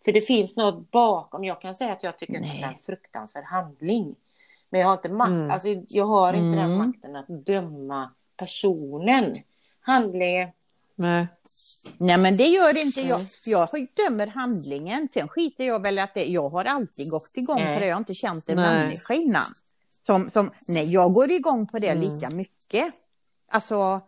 För 0.04 0.12
det 0.12 0.20
finns 0.20 0.56
något 0.56 0.90
bakom. 0.90 1.44
Jag 1.44 1.60
kan 1.60 1.74
säga 1.74 1.92
att 1.92 2.02
jag 2.02 2.18
tycker 2.18 2.40
Nej. 2.40 2.50
att 2.50 2.56
det 2.56 2.62
är 2.62 2.68
en 2.68 2.74
fruktansvärd 2.74 3.44
handling. 3.44 4.14
Men 4.70 4.80
jag 4.80 4.88
har 4.88 4.94
inte, 4.94 5.08
makt, 5.08 5.30
mm. 5.30 5.50
alltså, 5.50 5.68
jag 5.88 6.06
har 6.06 6.28
inte 6.28 6.58
den 6.58 6.72
mm. 6.72 6.78
makten 6.78 7.16
att 7.16 7.28
döma 7.28 8.10
personen. 8.36 9.38
Handlingen. 9.80 10.48
Nej. 10.96 11.26
Nej 11.98 12.18
men 12.18 12.36
det 12.36 12.46
gör 12.46 12.76
inte 12.76 13.00
jag. 13.00 13.20
Jag 13.44 13.68
dömer 13.94 14.26
handlingen. 14.26 15.08
Sen 15.10 15.28
skiter 15.28 15.64
jag 15.64 15.82
väl 15.82 15.98
att 15.98 16.14
det, 16.14 16.24
jag 16.24 16.48
har 16.48 16.64
alltid 16.64 17.10
gått 17.10 17.32
igång 17.34 17.58
på 17.58 17.80
det. 17.80 17.86
Jag 17.86 17.94
har 17.94 18.00
inte 18.00 18.14
känt 18.14 18.48
en 18.48 18.56
människa 18.56 19.14
innan. 19.14 19.42
Som, 20.06 20.30
som, 20.30 20.50
nej, 20.68 20.92
jag 20.92 21.12
går 21.12 21.30
igång 21.30 21.66
på 21.66 21.78
det 21.78 21.88
mm. 21.88 22.12
lika 22.12 22.30
mycket. 22.30 22.94
Alltså, 23.50 24.00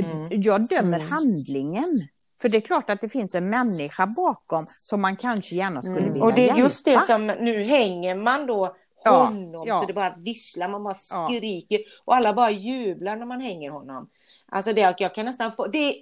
mm. 0.00 0.42
jag 0.42 0.68
dömer 0.68 0.96
mm. 0.96 1.08
handlingen. 1.10 2.08
För 2.40 2.48
det 2.48 2.56
är 2.56 2.60
klart 2.60 2.90
att 2.90 3.00
det 3.00 3.08
finns 3.08 3.34
en 3.34 3.50
människa 3.50 4.06
bakom 4.06 4.66
som 4.68 5.00
man 5.00 5.16
kanske 5.16 5.54
gärna 5.54 5.82
skulle 5.82 5.98
mm. 5.98 6.12
vilja 6.12 6.24
Och 6.24 6.34
det 6.34 6.48
är 6.48 6.56
just 6.56 6.86
hjälpa. 6.86 7.00
det 7.00 7.06
som, 7.06 7.26
nu 7.26 7.62
hänger 7.62 8.14
man 8.14 8.46
då 8.46 8.76
honom 9.04 9.52
ja, 9.52 9.62
ja. 9.66 9.80
så 9.80 9.86
det 9.86 9.92
bara 9.92 10.14
visslar, 10.18 10.68
man 10.68 10.84
bara 10.84 10.94
skriker 10.94 11.78
ja. 11.78 11.84
och 12.04 12.16
alla 12.16 12.32
bara 12.32 12.50
jublar 12.50 13.16
när 13.16 13.26
man 13.26 13.40
hänger 13.40 13.70
honom. 13.70 14.08
Alltså 14.48 14.72
det, 14.72 14.94
jag 14.98 15.14
kan 15.14 15.24
nästan 15.24 15.52
få, 15.52 15.66
det, 15.66 15.96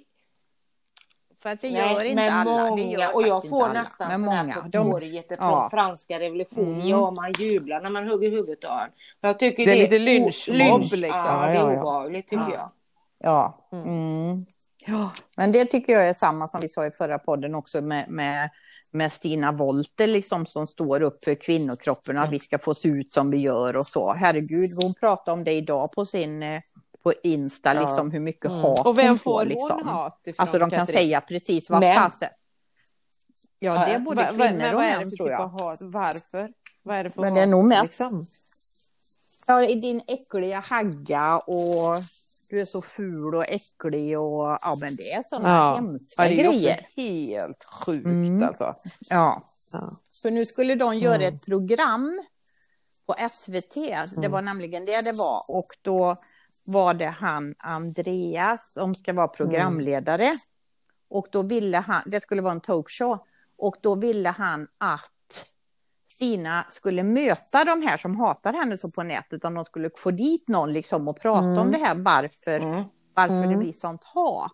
för 1.41 1.49
att 1.49 1.59
det 1.59 1.71
Nej, 1.71 1.93
gör 1.93 2.05
inte 2.05 2.33
alla. 2.33 2.51
Många, 2.51 2.75
det 2.75 2.89
gör 2.91 3.15
och 3.15 3.27
jag 3.27 3.49
får 3.49 3.69
nästan 3.69 4.07
men 4.09 4.21
många. 4.21 4.53
på 4.53 4.69
torget 4.69 5.27
från 5.27 5.37
ja. 5.39 5.69
franska 5.71 6.19
revolutionen. 6.19 6.73
Mm. 6.73 6.87
Ja, 6.87 7.11
man 7.11 7.31
jublar 7.39 7.81
när 7.81 7.89
man 7.89 8.09
hugger 8.09 8.29
huvudet 8.29 8.63
av 8.63 8.79
en. 8.79 8.89
Jag 9.21 9.39
tycker 9.39 9.65
det 9.65 9.71
är 9.71 9.75
det, 9.75 9.81
lite 9.81 9.99
lynchmobb 9.99 10.81
liksom. 10.81 11.09
Ja, 11.09 11.47
det 11.47 11.57
är 11.57 11.77
obehagligt 11.77 12.27
tycker 12.27 12.51
jag. 12.53 12.71
Ja. 13.19 13.67
Mm. 13.71 13.87
mm. 13.87 14.45
ja, 14.85 15.11
men 15.37 15.51
det 15.51 15.65
tycker 15.65 15.93
jag 15.93 16.09
är 16.09 16.13
samma 16.13 16.47
som 16.47 16.61
vi 16.61 16.69
sa 16.69 16.85
i 16.85 16.91
förra 16.91 17.19
podden 17.19 17.55
också 17.55 17.81
med, 17.81 18.09
med 18.09 18.49
med 18.91 19.13
Stina 19.13 19.51
Wolter 19.51 20.07
liksom, 20.07 20.45
som 20.45 20.67
står 20.67 21.01
upp 21.01 21.23
för 21.23 21.35
kvinnokroppen 21.35 22.17
och 22.17 22.23
att 22.23 22.31
vi 22.31 22.39
ska 22.39 22.59
få 22.59 22.73
se 22.73 22.87
ut 22.87 23.13
som 23.13 23.31
vi 23.31 23.37
gör 23.37 23.75
och 23.75 23.87
så. 23.87 24.13
Herregud, 24.13 24.69
hon 24.81 24.93
pratade 24.93 25.31
om 25.31 25.43
det 25.43 25.51
idag 25.51 25.91
på 25.91 26.05
sin 26.05 26.43
eh, 26.43 26.61
på 27.03 27.13
Insta, 27.23 27.75
ja. 27.75 27.81
liksom 27.81 28.11
hur 28.11 28.19
mycket 28.19 28.51
mm. 28.51 28.61
hat 28.61 28.85
Och 28.85 28.97
vem 28.97 29.07
hon 29.07 29.19
får 29.19 29.39
hon 29.39 29.47
liksom. 29.47 29.87
hat 29.87 30.21
ifrån? 30.27 30.43
Alltså 30.43 30.59
de 30.59 30.69
kan 30.69 30.79
Katrin? 30.79 30.97
säga 30.97 31.21
precis 31.21 31.69
vad 31.69 31.95
fasen. 31.95 32.29
Ja, 33.59 33.73
det 33.73 33.91
är 33.91 33.99
både 33.99 34.23
va, 34.23 34.27
kvinnor 34.27 34.73
och 34.73 34.79
män 34.79 35.17
tror 35.17 35.29
jag. 35.29 35.47
Hat? 35.47 35.81
Varför? 35.81 36.51
Vad 36.83 36.97
är 36.97 37.03
det 37.03 37.09
för 37.11 37.21
Men 37.21 37.33
det 37.33 37.41
är 37.41 37.47
nog 37.47 37.65
mest. 37.65 37.83
Liksom? 37.83 38.25
Ja, 39.47 39.67
din 39.67 40.01
äckliga 40.07 40.59
hagga 40.59 41.37
och 41.37 41.97
du 42.49 42.61
är 42.61 42.65
så 42.65 42.81
ful 42.81 43.35
och 43.35 43.45
äcklig 43.47 44.19
och 44.19 44.57
ja, 44.61 44.77
men 44.79 44.95
det 44.95 45.11
är 45.11 45.21
sådana 45.21 45.49
ja. 45.49 45.75
hemska 45.75 46.23
ja, 46.23 46.29
det 46.29 46.41
är 46.41 46.51
grejer. 46.51 46.85
helt 46.95 47.63
sjukt 47.63 48.05
mm. 48.05 48.43
alltså. 48.43 48.73
Ja. 49.09 49.43
ja. 49.73 49.89
Så 50.09 50.29
nu 50.29 50.45
skulle 50.45 50.75
de 50.75 50.97
göra 50.97 51.15
mm. 51.15 51.35
ett 51.35 51.45
program 51.45 52.23
på 53.05 53.15
SVT. 53.31 53.73
Det 53.73 54.17
mm. 54.17 54.31
var 54.31 54.41
nämligen 54.41 54.85
det 54.85 55.01
det 55.01 55.11
var 55.11 55.43
och 55.47 55.67
då 55.81 56.17
var 56.71 56.93
det 56.93 57.05
han 57.05 57.55
Andreas 57.57 58.73
som 58.73 58.95
ska 58.95 59.13
vara 59.13 59.27
programledare. 59.27 60.25
Mm. 60.25 60.37
Och 61.09 61.27
då 61.31 61.41
ville 61.41 61.77
han, 61.77 62.01
det 62.05 62.21
skulle 62.21 62.41
vara 62.41 62.51
en 62.51 62.61
talkshow, 62.61 63.17
och 63.57 63.75
då 63.81 63.95
ville 63.95 64.29
han 64.29 64.67
att 64.77 65.11
Stina 66.07 66.65
skulle 66.69 67.03
möta 67.03 67.63
de 67.63 67.81
här 67.81 67.97
som 67.97 68.15
hatar 68.15 68.53
henne 68.53 68.77
så 68.77 68.91
på 68.91 69.03
nätet, 69.03 69.33
utan 69.33 69.53
de 69.53 69.65
skulle 69.65 69.89
få 69.97 70.11
dit 70.11 70.47
någon 70.47 70.73
liksom 70.73 71.07
och 71.07 71.21
prata 71.21 71.45
mm. 71.45 71.57
om 71.57 71.71
det 71.71 71.77
här, 71.77 71.95
varför, 71.95 72.59
mm. 72.59 72.83
varför 73.13 73.35
det 73.35 73.43
mm. 73.43 73.59
blir 73.59 73.73
sånt 73.73 74.03
hat. 74.03 74.53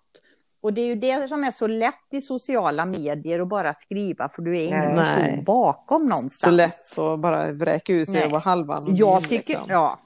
Och 0.62 0.74
det 0.74 0.82
är 0.82 0.88
ju 0.88 0.96
det 0.96 1.28
som 1.28 1.44
är 1.44 1.52
så 1.52 1.68
lätt 1.68 2.08
i 2.12 2.22
sociala 2.22 2.86
medier 2.86 3.40
att 3.40 3.48
bara 3.48 3.74
skriva, 3.74 4.30
för 4.30 4.42
du 4.42 4.58
är 4.58 4.68
ingen 4.68 4.96
person 4.96 5.44
bakom 5.44 6.06
någonstans. 6.06 6.42
Så 6.42 6.58
lätt 6.58 7.00
att 7.00 7.20
bara 7.20 7.52
vräka 7.52 7.94
ut 7.94 8.10
sig 8.10 8.24
över 8.24 8.40
halvan. 8.40 8.96
Jag 8.96 9.24
tycker, 9.24 9.36
liksom. 9.36 9.66
ja. 9.70 10.00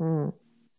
Mm. 0.00 0.32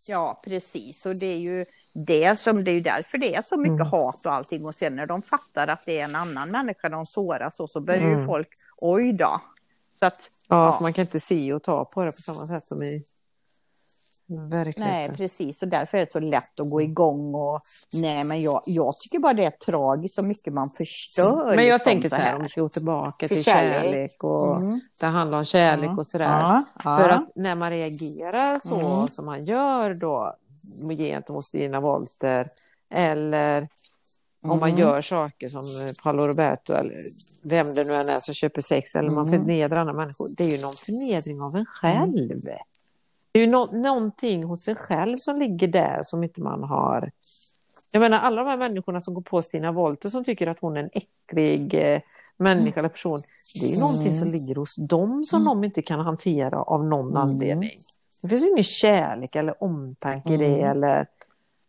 Ja, 0.07 0.41
precis. 0.43 1.05
Och 1.05 1.19
det 1.19 1.25
är 1.25 1.37
ju 1.37 1.65
det 1.93 2.39
som 2.39 2.63
det 2.63 2.71
är 2.71 2.81
därför 2.81 3.17
det 3.17 3.35
är 3.35 3.41
så 3.41 3.57
mycket 3.57 3.79
mm. 3.79 3.87
hat 3.87 4.25
och 4.25 4.33
allting. 4.33 4.65
Och 4.65 4.75
sen 4.75 4.95
när 4.95 5.05
de 5.05 5.21
fattar 5.21 5.67
att 5.67 5.85
det 5.85 5.99
är 5.99 6.03
en 6.03 6.15
annan 6.15 6.51
människa 6.51 6.89
de 6.89 7.05
såras 7.05 7.59
och 7.59 7.69
så 7.69 7.81
börjar 7.81 8.01
mm. 8.01 8.19
ju 8.19 8.25
folk, 8.25 8.49
oj 8.77 9.13
då. 9.13 9.41
Så 9.99 10.05
att, 10.05 10.19
ja, 10.47 10.65
ja. 10.65 10.77
Man 10.81 10.93
kan 10.93 11.01
inte 11.01 11.19
se 11.19 11.53
och 11.53 11.63
ta 11.63 11.85
på 11.85 12.03
det 12.03 12.11
på 12.11 12.21
samma 12.21 12.47
sätt 12.47 12.67
som 12.67 12.83
i 12.83 13.03
verkligheten. 14.29 14.83
Nej, 14.87 15.17
precis. 15.17 15.61
Och 15.61 15.67
därför 15.67 15.97
är 15.97 16.05
det 16.05 16.11
så 16.11 16.19
lätt 16.19 16.59
att 16.59 16.69
gå 16.69 16.81
igång 16.81 17.35
och 17.35 17.61
nej, 17.93 18.23
men 18.23 18.41
jag, 18.41 18.61
jag 18.65 18.97
tycker 18.97 19.19
bara 19.19 19.33
det 19.33 19.45
är 19.45 19.51
tragiskt 19.51 20.15
så 20.15 20.23
mycket 20.23 20.53
man 20.53 20.69
förstör. 20.69 21.55
Men 21.55 21.65
jag 21.65 21.73
liksom 21.73 21.91
tänker 21.91 22.09
så 22.09 22.15
här, 22.15 22.35
om 22.35 22.41
vi 22.41 22.47
ska 22.47 22.61
gå 22.61 22.69
tillbaka 22.69 23.27
till, 23.27 23.37
till 23.37 23.43
kärlek. 23.43 23.91
kärlek 23.91 24.23
och 24.23 24.61
mm. 24.61 24.81
det 24.99 25.05
handlar 25.05 25.37
om 25.37 25.45
kärlek 25.45 25.85
mm. 25.85 25.99
och 25.99 26.05
sådär. 26.05 26.25
Ja, 26.25 26.63
ja. 26.83 26.97
För 26.97 27.09
att 27.09 27.31
när 27.35 27.55
man 27.55 27.69
reagerar 27.69 28.59
så 28.59 28.75
mm. 28.75 29.07
som 29.07 29.25
man 29.25 29.43
gör 29.43 29.93
då 29.93 30.35
gentemot 30.97 31.45
Stina 31.45 31.79
Wolter 31.79 32.47
eller 32.89 33.67
om 34.41 34.59
man 34.59 34.69
mm. 34.69 34.79
gör 34.79 35.01
saker 35.01 35.47
som 35.47 35.63
Paolo 36.03 36.27
Roberto 36.27 36.73
eller 36.73 36.95
vem 37.43 37.75
det 37.75 37.83
nu 37.83 37.93
än 37.93 38.09
är 38.09 38.19
som 38.19 38.33
köper 38.33 38.61
sex 38.61 38.95
eller 38.95 39.09
man 39.09 39.27
mm. 39.27 39.39
förnedrar 39.39 39.77
andra 39.77 39.93
människor. 39.93 40.29
Det 40.37 40.43
är 40.43 40.57
ju 40.57 40.61
någon 40.61 40.73
förnedring 40.73 41.41
av 41.41 41.55
en 41.55 41.65
själv. 41.65 42.13
Det 43.39 43.43
är 43.43 43.45
ju 43.45 43.51
no 43.51 43.69
någonting 43.71 44.43
hos 44.43 44.63
sig 44.63 44.75
själv 44.75 45.17
som 45.17 45.39
ligger 45.39 45.67
där 45.67 46.03
som 46.03 46.23
inte 46.23 46.41
man 46.41 46.63
har. 46.63 47.11
Jag 47.91 47.99
menar 47.99 48.19
alla 48.19 48.43
de 48.43 48.49
här 48.49 48.57
människorna 48.57 49.01
som 49.01 49.13
går 49.13 49.21
på 49.21 49.41
Stina 49.41 49.71
Wolter 49.71 50.09
som 50.09 50.23
tycker 50.23 50.47
att 50.47 50.59
hon 50.59 50.77
är 50.77 50.83
en 50.83 50.89
äcklig 50.93 51.73
eh, 51.73 52.01
människa 52.37 52.79
eller 52.79 52.89
person. 52.89 53.21
Det 53.59 53.65
är 53.65 53.69
ju 53.69 53.75
mm. 53.75 53.87
någonting 53.87 54.13
som 54.13 54.27
ligger 54.27 54.55
hos 54.55 54.75
dem 54.75 55.25
som 55.25 55.41
mm. 55.41 55.45
de 55.45 55.63
inte 55.63 55.81
kan 55.81 55.99
hantera 55.99 56.61
av 56.61 56.85
någon 56.85 57.07
mm. 57.07 57.17
anledning. 57.17 57.69
Det 58.21 58.27
finns 58.27 58.43
ju 58.43 58.49
ingen 58.49 58.63
kärlek 58.63 59.35
eller 59.35 59.63
omtanke 59.63 60.33
i 60.33 60.37
det 60.37 60.61
mm. 60.61 60.71
eller, 60.71 61.07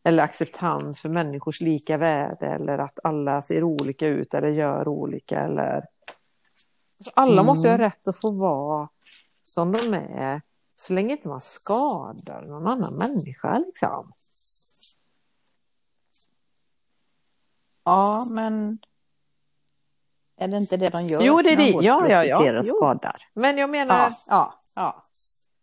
eller 0.05 0.23
acceptans 0.23 1.01
för 1.01 1.09
människors 1.09 1.61
lika 1.61 1.97
värde 1.97 2.47
eller 2.47 2.79
att 2.79 2.99
alla 3.05 3.43
ser 3.43 3.63
olika 3.63 4.07
ut 4.07 4.35
eller 4.35 4.49
gör 4.49 4.89
olika 4.89 5.41
eller... 5.41 5.85
Alltså 6.99 7.13
alla 7.15 7.43
måste 7.43 7.67
ju 7.67 7.71
ha 7.71 7.79
mm. 7.79 7.91
rätt 7.91 8.09
att 8.09 8.17
få 8.17 8.31
vara 8.31 8.89
som 9.45 9.73
de 9.73 9.95
är 9.95 10.41
så 10.81 10.93
länge 10.93 11.13
inte 11.13 11.29
man 11.29 11.41
skadar 11.41 12.43
någon 12.43 12.67
annan 12.67 12.95
människa 12.95 13.59
liksom. 13.59 14.13
Ja, 17.85 18.27
men 18.31 18.79
är 20.37 20.49
det 20.49 20.57
inte 20.57 20.77
det 20.77 20.89
de 20.89 21.07
gör? 21.07 21.23
Jo, 21.23 21.43
det 21.43 21.53
är 21.53 21.57
det. 21.57 21.69
Ja, 21.69 22.09
ja, 22.09 22.25
ja. 22.25 22.63
skadar. 22.63 23.15
Men 23.35 23.59
jag 23.59 23.71
menar... 23.71 23.95
Ja, 23.95 24.11
ja, 24.29 24.61
ja. 24.75 25.05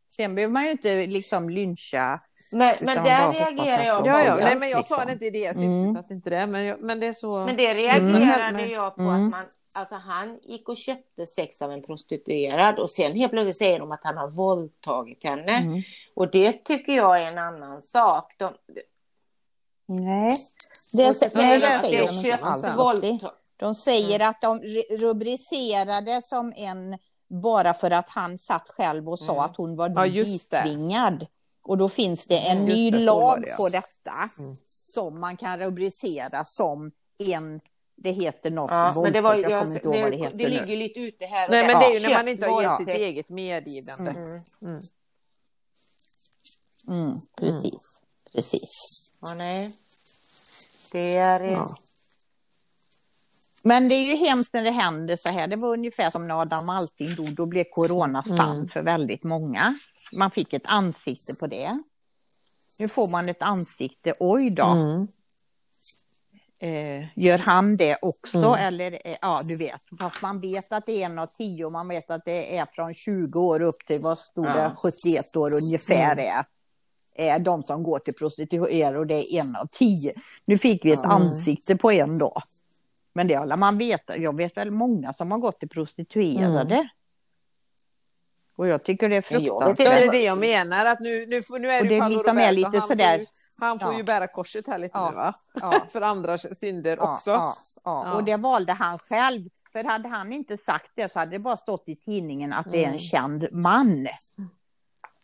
Sen 0.10 0.36
behöver 0.36 0.54
man 0.54 0.64
ju 0.64 0.72
inte 0.72 1.08
liksom 1.08 1.50
lyncha. 1.50 2.22
Men, 2.52 2.76
men 2.82 3.04
där 3.04 3.34
reagerar 3.34 3.84
jag 3.84 4.04
på. 4.04 4.10
Ja, 4.10 4.24
ja. 4.24 4.36
Nej, 4.36 4.56
men 4.56 4.70
jag 4.70 4.78
liksom. 4.78 4.98
sa 4.98 5.06
det 5.06 5.12
inte 5.12 5.26
i 5.26 5.30
det 5.30 5.48
syftet, 5.48 5.64
mm. 5.64 5.98
att 5.98 6.12
inte 6.12 6.30
det, 6.30 6.48
men, 6.48 6.78
men 6.80 7.00
det 7.00 7.08
är 7.08 7.14
så. 7.14 7.46
Men 7.46 7.58
det 7.58 7.74
reagerade 7.74 8.62
mm. 8.62 8.72
jag 8.72 8.96
på, 8.96 9.02
mm. 9.02 9.26
att 9.26 9.32
man, 9.32 9.46
alltså 9.76 9.96
han 9.96 10.40
gick 10.44 10.70
och 10.70 10.78
köpte 10.78 11.26
sex 11.26 11.62
av 11.62 11.72
en 11.72 11.84
prostituerad 11.84 12.80
och 12.80 12.90
sen 12.90 13.16
helt 13.16 13.32
plötsligt 13.32 13.58
säger 13.58 13.80
de 13.80 13.92
att 13.92 14.04
han 14.04 14.18
har 14.18 14.30
våldtagit 14.30 15.24
henne. 15.24 15.58
Mm. 15.58 15.82
Och 16.14 16.32
det 16.32 16.52
tycker 16.52 16.94
jag 16.94 17.22
är 17.22 17.26
en 17.26 17.38
annan 17.38 17.82
sak. 17.82 18.34
De, 18.38 18.54
Nej, 19.86 20.38
det, 20.94 21.04
är, 21.04 21.08
det, 21.08 21.20
det, 21.20 21.98
det 21.98 22.08
säger 22.08 23.02
de 23.02 23.08
inte 23.08 23.32
De 23.58 23.76
säger 23.76 24.30
att 24.30 24.42
de 24.42 24.60
rubricerade 25.00 26.22
som 26.22 26.54
en 26.56 26.98
bara 27.30 27.74
för 27.74 27.92
att 27.92 28.10
han 28.10 28.38
satt 28.38 28.70
själv 28.70 29.10
och 29.10 29.20
sa 29.20 29.32
mm. 29.32 29.46
att 29.46 29.58
hon 29.58 29.76
var 29.76 29.90
ja, 29.96 30.24
ditvingad. 30.24 31.26
Och 31.68 31.78
då 31.78 31.90
finns 31.90 32.28
det 32.28 32.38
en 32.38 32.58
mm, 32.58 32.66
ny 32.66 32.92
det, 32.92 33.00
lag 33.00 33.42
det, 33.42 33.48
ja. 33.48 33.56
på 33.56 33.70
detta 33.70 34.30
mm. 34.40 34.56
som 34.66 35.20
man 35.20 35.38
kan 35.38 35.60
rubricera 35.60 36.46
som 36.46 36.92
en 37.18 37.60
det 37.96 38.12
heter 38.12 38.52
något 38.52 38.72
ja, 38.72 39.02
men 39.04 39.14
det, 39.14 39.22
var, 39.22 39.36
jag, 39.36 39.52
jag 39.52 39.68
inte 39.68 39.88
ihåg 39.88 40.02
vad 40.02 40.12
det 40.12 40.18
heter 40.18 40.38
Det 40.38 40.48
ligger 40.50 40.68
nu. 40.68 40.76
lite 40.76 41.00
ute 41.00 41.26
här. 41.26 41.50
Nej, 41.50 41.68
men 41.68 41.80
det 41.80 41.86
är 41.86 41.94
ju 41.94 42.00
när 42.08 42.14
man 42.14 42.28
inte 42.28 42.48
har 42.48 42.62
gett 42.62 42.78
sitt 42.78 42.90
eget 42.90 43.30
medgivande. 43.30 44.12
Mm. 44.12 44.42
Mm. 44.62 44.82
Mm, 46.88 47.18
precis. 47.38 48.02
Precis. 48.34 48.72
Ja, 49.22 49.34
nej. 49.34 49.72
Det 50.92 51.18
är... 51.18 51.42
eh, 51.42 51.52
Ja. 51.52 51.78
Men 53.64 53.90
det 53.90 53.96
är 53.96 54.04
ju 54.04 54.16
hemskt 54.16 54.54
när 54.54 54.64
det 54.64 54.72
händer 54.72 55.16
så 55.16 55.30
här. 55.30 55.48
Det 55.48 55.56
var 55.56 55.74
ungefär 55.74 56.12
som 56.12 56.28
när 56.28 56.42
Adam 56.42 56.70
Alsing 56.70 57.16
dog. 57.16 57.36
Då 57.36 57.46
blev 57.46 57.64
corona 57.64 58.24
Mm. 58.30 58.70
för 58.70 58.82
väldigt 58.82 59.24
många. 59.24 59.80
Man 60.14 60.32
fick 60.32 60.54
ett 60.54 60.66
ansikte 60.66 61.34
på 61.40 61.48
det. 61.48 61.84
Nu 62.80 62.88
får 62.88 63.08
man 63.08 63.30
ett 63.30 63.42
ansikte. 63.42 64.14
Oj 64.20 64.50
då. 64.50 64.66
Mm. 64.66 65.08
Eh, 66.60 67.06
gör 67.16 67.38
han 67.38 67.78
det 67.78 67.98
också? 68.02 68.38
Mm. 68.38 68.54
Eller, 68.54 69.08
eh, 69.08 69.16
ja, 69.22 69.42
du 69.44 69.56
vet. 69.56 69.82
Fast 70.00 70.22
man 70.22 70.42
vet 70.42 70.72
att 70.72 70.86
det 70.86 71.02
är 71.02 71.06
en 71.06 71.20
av 71.20 71.28
tio 71.28 71.70
man 71.70 71.88
vet 71.88 72.12
att 72.12 72.26
det 72.26 72.58
är 72.58 72.66
från 72.66 72.94
20 72.94 73.40
år 73.40 73.62
upp 73.62 73.88
till 73.88 74.02
vad 74.02 74.18
stod 74.20 74.46
det, 74.46 74.62
Ja. 74.62 74.76
71 74.76 75.36
år 75.36 75.54
ungefär 75.54 76.14
Mm. 76.20 76.26
är. 76.38 76.46
Är 77.16 77.40
de 77.40 77.64
som 77.64 77.84
går 77.84 78.00
till 78.00 78.14
prostituerade 78.14 79.00
och 79.00 79.08
det 79.08 79.34
är 79.34 79.40
en 79.42 79.56
av 79.56 79.68
tio. 79.72 80.14
Nu 80.48 80.58
fick 80.58 80.86
vi 80.86 80.92
ett 80.92 81.00
Mm. 81.00 81.12
ansikte 81.12 81.76
på 81.76 81.92
en 81.92 82.18
då. 82.18 82.42
Men 83.14 83.28
det 83.28 83.34
har 83.34 83.58
man 83.58 83.78
veta. 83.78 84.18
Jag 84.18 84.36
vet 84.38 84.58
väl 84.58 84.72
många 84.72 85.14
som 85.14 85.32
har 85.32 85.38
gått 85.38 85.60
till 85.60 85.70
prostituerade. 85.70 86.90
Mm. 88.58 88.68
Och 88.70 88.74
jag 88.74 88.84
tycker 88.84 89.10
det 89.10 89.16
är 89.16 89.22
vet 89.34 89.42
Ja, 89.44 89.60
det 89.60 89.66
fruktansvärt. 89.66 90.02
är 90.08 90.12
det 90.12 90.22
jag 90.24 90.38
menar, 90.38 90.86
att 90.86 91.00
nu, 91.00 91.26
nu, 91.28 91.42
nu 91.60 91.68
är 91.70 91.84
det 91.84 91.90
det 91.90 92.00
Paolo 92.00 92.40
är 92.40 92.52
lite 92.52 92.78
han 92.78 92.88
sådär- 92.88 93.12
Får 93.18 93.20
ju, 93.20 93.26
han 93.60 93.80
får 93.80 93.92
Ja. 93.92 93.98
ju 93.98 94.04
bära 94.04 94.28
korset 94.28 94.68
här 94.68 94.78
lite 94.78 94.92
Ja. 94.98 95.10
nu 95.10 95.16
va? 95.16 95.34
Ja. 95.62 95.86
För 95.90 96.02
andra 96.02 96.38
synder 96.38 97.00
också. 97.00 97.54
Och 98.16 98.24
det 98.24 98.38
valde 98.38 98.74
han 98.74 99.00
själv. 99.00 99.50
För 99.72 99.84
hade 99.84 100.10
han 100.10 100.34
inte 100.34 100.58
sagt 100.58 100.92
det 100.96 101.12
så 101.12 101.20
hade 101.20 101.32
det 101.32 101.40
bara 101.40 101.58
stått 101.58 101.84
i 101.90 101.96
tidningen 101.96 102.54
att 102.54 102.72
det 102.72 102.78
är 102.78 102.84
en 102.84 102.88
Mm. 102.88 103.00
känd 103.00 103.48
man. 103.52 104.08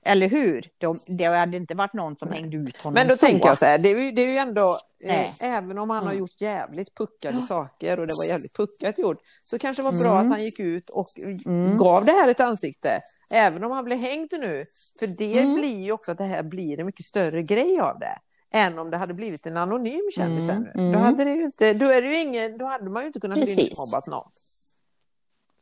Eller 0.05 0.29
hur? 0.29 0.69
De, 0.77 0.97
det 1.07 1.23
hade 1.25 1.57
inte 1.57 1.73
varit 1.75 1.93
någon 1.93 2.15
som 2.15 2.31
hängde 2.31 2.57
ut 2.57 2.77
honom 2.77 2.93
Men 2.93 3.07
då 3.07 3.17
så. 3.17 3.25
tänker 3.25 3.47
jag 3.47 3.57
så 3.57 3.65
här, 3.65 3.77
det 3.77 3.89
är 3.91 3.99
ju, 3.99 4.11
det 4.11 4.21
är 4.21 4.27
ju 4.31 4.37
ändå, 4.37 4.71
eh, 5.03 5.07
Nej. 5.07 5.33
även 5.41 5.77
om 5.77 5.89
han 5.89 6.03
har 6.03 6.11
Mm. 6.11 6.19
gjort 6.19 6.41
jävligt 6.41 6.95
puckade 6.95 7.41
saker 7.41 7.99
och 7.99 8.07
det 8.07 8.13
var 8.17 8.25
jävligt 8.25 8.53
puckat 8.53 8.99
gjort, 8.99 9.17
så 9.43 9.59
kanske 9.59 9.81
det 9.81 9.91
var 9.91 10.03
bra 10.03 10.13
Mm. 10.13 10.25
att 10.25 10.31
han 10.31 10.43
gick 10.43 10.59
ut 10.59 10.89
och 10.89 11.05
Mm. 11.45 11.77
gav 11.77 12.05
det 12.05 12.11
här 12.11 12.27
ett 12.27 12.39
ansikte. 12.39 13.01
Även 13.31 13.63
om 13.63 13.71
han 13.71 13.85
blir 13.85 13.97
hängd 13.97 14.31
nu. 14.39 14.65
För 14.99 15.07
det 15.07 15.39
Mm. 15.39 15.55
blir 15.55 15.81
ju 15.81 15.91
också 15.91 16.11
att 16.11 16.17
det 16.17 16.23
här 16.23 16.43
blir 16.43 16.79
en 16.79 16.85
mycket 16.85 17.05
större 17.05 17.41
grej 17.41 17.79
av 17.79 17.99
det. 17.99 18.17
Än 18.55 18.79
om 18.79 18.89
det 18.89 18.97
hade 18.97 19.13
blivit 19.13 19.45
en 19.45 19.57
anonym 19.57 20.09
kändis 20.15 20.49
Mm. 20.49 20.55
ännu. 20.55 20.71
Då, 20.73 20.81
Mm. 20.81 21.01
hade 21.01 21.23
det 21.23 21.31
ju 21.31 21.43
inte, 21.43 21.73
då, 21.73 21.85
är 21.85 22.01
det 22.01 22.07
ju 22.07 22.19
ingen, 22.19 22.57
då 22.57 22.65
hade 22.65 22.89
man 22.89 23.03
ju 23.03 23.07
inte 23.07 23.19
kunnat 23.19 23.37
lynchmobbat 23.37 24.07
någon. 24.07 24.29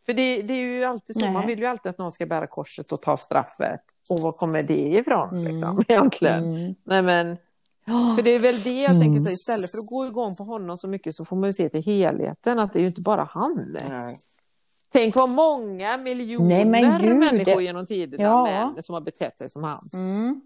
För 0.05 0.13
det, 0.13 0.41
det 0.41 0.53
är 0.53 0.57
ju 0.57 0.83
alltid 0.83 1.15
så, 1.15 1.19
Nej. 1.25 1.33
man 1.33 1.47
vill 1.47 1.59
ju 1.59 1.65
alltid 1.65 1.89
att 1.89 1.97
någon 1.97 2.11
ska 2.11 2.25
bära 2.25 2.47
korset 2.47 2.91
och 2.91 3.01
ta 3.01 3.17
straffet. 3.17 3.81
Och 4.09 4.19
var 4.19 4.31
kommer 4.31 4.63
det 4.63 4.79
ifrån 4.79 5.29
Mm. 5.29 5.43
liksom, 5.55 5.83
egentligen? 5.87 6.43
Mm. 6.55 6.75
Nej 6.83 7.01
men, 7.01 7.37
för 8.15 8.21
det 8.23 8.29
är 8.29 8.39
väl 8.39 8.55
det 8.63 8.81
jag 8.81 8.91
Mm. 8.91 9.01
tänker 9.01 9.19
så 9.21 9.29
istället 9.33 9.71
för 9.71 9.77
att 9.77 9.89
gå 9.89 10.05
igång 10.05 10.35
på 10.35 10.43
honom 10.43 10.77
så 10.77 10.87
mycket 10.87 11.15
så 11.15 11.25
får 11.25 11.35
man 11.35 11.49
ju 11.49 11.53
se 11.53 11.69
till 11.69 11.83
helheten 11.83 12.59
att 12.59 12.73
det 12.73 12.79
är 12.79 12.81
ju 12.81 12.87
inte 12.87 13.01
bara 13.01 13.23
han. 13.23 13.77
Nej. 13.89 14.19
Tänk 14.93 15.15
vad 15.15 15.29
många 15.29 15.97
miljoner 15.97 16.65
Nej, 16.65 16.65
människor 17.05 17.61
genom 17.61 17.85
tiderna 17.85 18.23
Ja. 18.23 18.43
män 18.73 18.83
som 18.83 18.93
har 18.93 19.01
betett 19.01 19.37
sig 19.37 19.49
som 19.49 19.63
han. 19.63 19.79
Mm. 19.93 20.41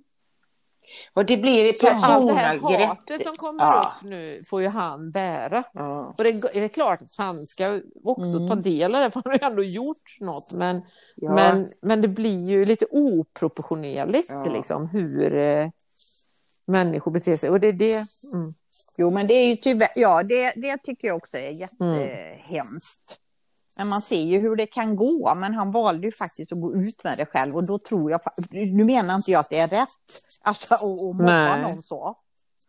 Och 1.13 1.25
det 1.25 1.37
blir 1.37 1.73
i 1.73 1.77
Så 1.77 1.87
allt 1.87 2.27
det 2.27 2.33
här 2.33 2.53
personangrepp. 2.53 2.87
hatet 2.87 3.23
som 3.23 3.37
kommer 3.37 3.63
Ja. 3.63 3.95
upp 4.03 4.09
nu 4.09 4.43
får 4.49 4.61
ju 4.61 4.67
han 4.67 5.11
bära. 5.11 5.63
Ja. 5.73 6.15
Och 6.17 6.23
det 6.23 6.29
är 6.29 6.61
det 6.61 6.69
klart 6.69 7.01
att 7.01 7.15
han 7.17 7.45
ska 7.45 7.81
också 8.03 8.35
Mm. 8.37 8.47
ta 8.47 8.55
del 8.55 8.95
av 8.95 9.01
det, 9.01 9.11
för 9.11 9.21
han 9.25 9.31
har 9.31 9.39
ju 9.39 9.45
ändå 9.51 9.63
gjort 9.63 10.17
något. 10.19 10.51
Men, 10.51 10.81
Ja. 11.15 11.33
men, 11.35 11.71
men 11.81 12.01
det 12.01 12.07
blir 12.07 12.45
ju 12.49 12.65
lite 12.65 12.85
oproportionerligt 12.91 14.31
liksom, 14.53 14.87
hur 14.87 15.35
eh, 15.37 15.69
människor 16.65 17.11
beter 17.11 17.37
sig. 17.37 17.49
Och 17.49 17.59
det 17.59 17.67
är 17.67 17.73
det. 17.73 18.05
Mm. 18.33 18.53
Jo, 18.97 19.09
men 19.09 19.27
det 19.27 19.33
är 19.33 19.47
ju 19.49 19.55
tyvärr, 19.55 19.89
ja, 19.95 20.23
det, 20.23 20.53
det 20.55 20.77
tycker 20.77 21.07
jag 21.07 21.17
också 21.17 21.37
är 21.37 21.49
jättehemskt. 21.49 23.19
Men 23.77 23.87
man 23.87 24.01
ser 24.01 24.21
ju 24.21 24.39
hur 24.39 24.55
det 24.55 24.65
kan 24.65 24.95
gå, 24.95 25.35
men 25.35 25.53
han 25.53 25.71
valde 25.71 26.07
ju 26.07 26.11
faktiskt 26.13 26.51
att 26.51 26.61
gå 26.61 26.73
ut 26.75 27.03
med 27.03 27.17
det 27.17 27.25
själv 27.25 27.55
och 27.55 27.67
då 27.67 27.79
tror 27.79 28.11
jag, 28.11 28.21
nu 28.51 28.83
menar 28.83 29.15
inte 29.15 29.31
jag 29.31 29.39
att 29.39 29.49
det 29.49 29.59
är 29.59 29.67
rätt, 29.67 29.89
alltså 30.41 30.73
att 30.73 30.81
mobba 30.81 31.57
någon 31.57 31.83
så. 31.83 32.15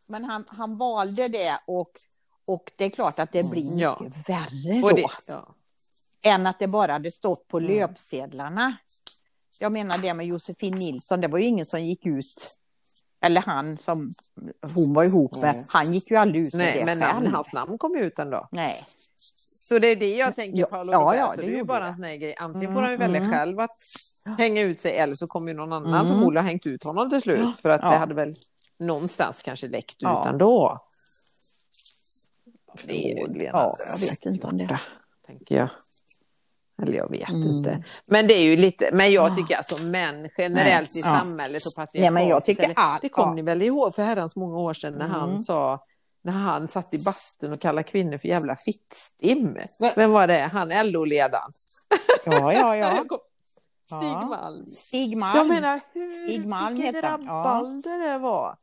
Men 0.07 0.25
han, 0.25 0.45
han 0.49 0.77
valde 0.77 1.29
det 1.29 1.53
och, 1.67 1.89
och 2.45 2.73
det 2.79 2.85
är 2.85 2.91
klart 2.91 3.19
att 3.19 3.33
det 3.33 3.51
blir 3.51 3.65
mycket 3.65 3.81
Ja. 3.81 4.01
värre 4.29 4.81
då. 4.81 4.89
Det, 4.91 5.07
ja. 5.29 5.55
än 6.25 6.47
att 6.47 6.59
det 6.59 6.67
bara 6.67 6.93
hade 6.93 7.11
stått 7.11 7.49
på 7.49 7.59
Mm. 7.59 7.71
löpsedlarna. 7.71 8.77
Jag 9.61 9.73
menar 9.73 9.99
det 9.99 10.15
med 10.15 10.27
Josefin 10.27 10.75
Nilsson, 10.75 11.21
det 11.21 11.29
var 11.29 11.39
ju 11.39 11.45
ingen 11.45 11.67
som 11.67 11.85
gick 11.85 12.07
ut, 12.07 12.59
eller 13.21 13.41
han 13.41 13.77
som 13.79 14.13
hon 14.75 14.95
var 14.95 15.05
ihop 15.05 15.33
med, 15.37 15.55
Nej. 15.55 15.65
han 15.69 15.93
gick 15.95 16.11
ju 16.11 16.17
aldrig 16.17 16.43
ut 16.43 16.55
med 16.55 16.65
Nej, 16.67 16.79
det 16.79 16.85
men 16.85 17.01
själv. 17.13 17.33
hans 17.33 17.53
namn 17.53 17.79
kom 17.79 17.95
ju 17.97 18.01
ut 18.03 18.19
ändå. 18.19 18.49
Nej. 18.53 18.85
Så 19.69 19.79
det 19.79 19.89
är 19.89 19.97
det 19.97 20.17
jag 20.17 20.35
tänker, 20.35 20.59
Ja, 20.61 20.67
Paolo 20.67 20.93
ja, 20.93 21.17
ja, 21.17 21.33
det 21.37 21.43
det 21.43 21.49
är 21.49 21.57
ju 21.57 21.65
bara 21.65 21.81
det. 21.81 21.87
en 21.87 21.95
sån 21.95 22.05
här 22.05 22.17
grej. 22.17 22.35
Antingen 22.39 22.65
Mm, 22.71 22.75
får 22.75 22.83
han 22.83 22.91
ju 22.91 22.97
välja 22.97 23.17
mm. 23.21 23.33
själv 23.33 23.61
att 23.61 23.71
hänga 24.39 24.63
ut 24.63 24.81
sig 24.81 24.97
eller 24.97 25.15
så 25.15 25.27
kommer 25.27 25.49
ju 25.53 25.57
någon 25.57 25.73
annan 25.73 25.95
Mm. 26.01 26.07
förmodligen 26.13 26.45
ha 26.45 26.51
hängt 26.51 26.67
ut 26.67 26.85
honom 26.85 27.11
till 27.11 27.21
slut. 27.23 27.61
För 27.61 27.69
att 27.69 27.81
Ja. 27.85 27.91
det 27.91 27.97
hade 27.97 28.15
väl 28.15 28.35
någonstans 28.79 29.43
kanske 29.43 29.69
läckt 29.69 29.95
ut 29.95 29.97
Ja. 30.03 30.29
ändå. 30.29 30.83
Det 32.85 33.13
är- 33.13 33.17
Förmodligen. 33.17 33.53
ja, 33.55 33.75
jag 33.93 33.99
vet 34.11 34.27
inte 34.27 34.47
om 34.47 34.57
det. 34.59 34.81
Tänker 35.27 35.55
jag. 35.57 35.69
Eller 36.83 36.93
jag 36.93 37.11
vet 37.11 37.29
Mm. 37.29 37.43
inte. 37.49 37.85
Men 38.07 38.27
det 38.27 38.35
är 38.35 38.43
ju 38.43 38.57
lite, 38.57 38.91
men 38.93 39.13
jag 39.13 39.37
tycker 39.37 39.57
alltså 39.57 39.79
män 39.83 40.29
generellt 40.39 40.97
i 40.97 41.01
Ja. 41.01 41.19
samhället 41.21 41.67
och 41.67 41.73
patriarkatet. 41.77 42.01
Nej, 42.01 42.11
men 42.11 42.29
jag 42.29 42.45
tycker 42.45 42.73
all- 42.77 42.99
Det 43.03 43.09
kom 43.09 43.29
ja. 43.29 43.35
ni 43.35 43.43
väl 43.43 43.63
ihåg 43.63 43.95
för 43.95 44.03
herrans 44.03 44.37
många 44.37 44.57
år 44.59 44.75
sedan 44.75 44.95
när 44.95 45.09
han 45.09 45.29
Mm. 45.31 45.39
sa 45.43 45.85
när 46.27 46.33
han 46.33 46.69
satt 46.69 46.95
i 46.95 47.05
bastun 47.05 47.53
och 47.53 47.61
kallade 47.61 47.89
kvinnor 47.89 48.19
för 48.19 48.29
jävla 48.29 48.57
fittstim. 48.57 49.59
Va? 49.81 49.93
Vem 49.97 50.11
var 50.11 50.27
det? 50.27 50.51
Han 50.53 50.69
LO-ledaren. 50.69 51.51
Ja, 52.27 52.53
ja, 52.53 52.77
ja. 52.77 53.05
Stig 53.87 54.09
Ja. 54.09 54.25
Malm. 54.25 54.67
Stig 54.67 55.17
Malm. 55.17 55.37
Jag 55.37 55.49
menar, 55.49 55.81
hur, 55.95 56.09
Stig 56.09 56.47
Malm 56.47 56.83
han, 56.83 56.95
ja. 56.95 57.03
rabalder 57.03 57.99
det 58.13 58.19
var. 58.19 58.57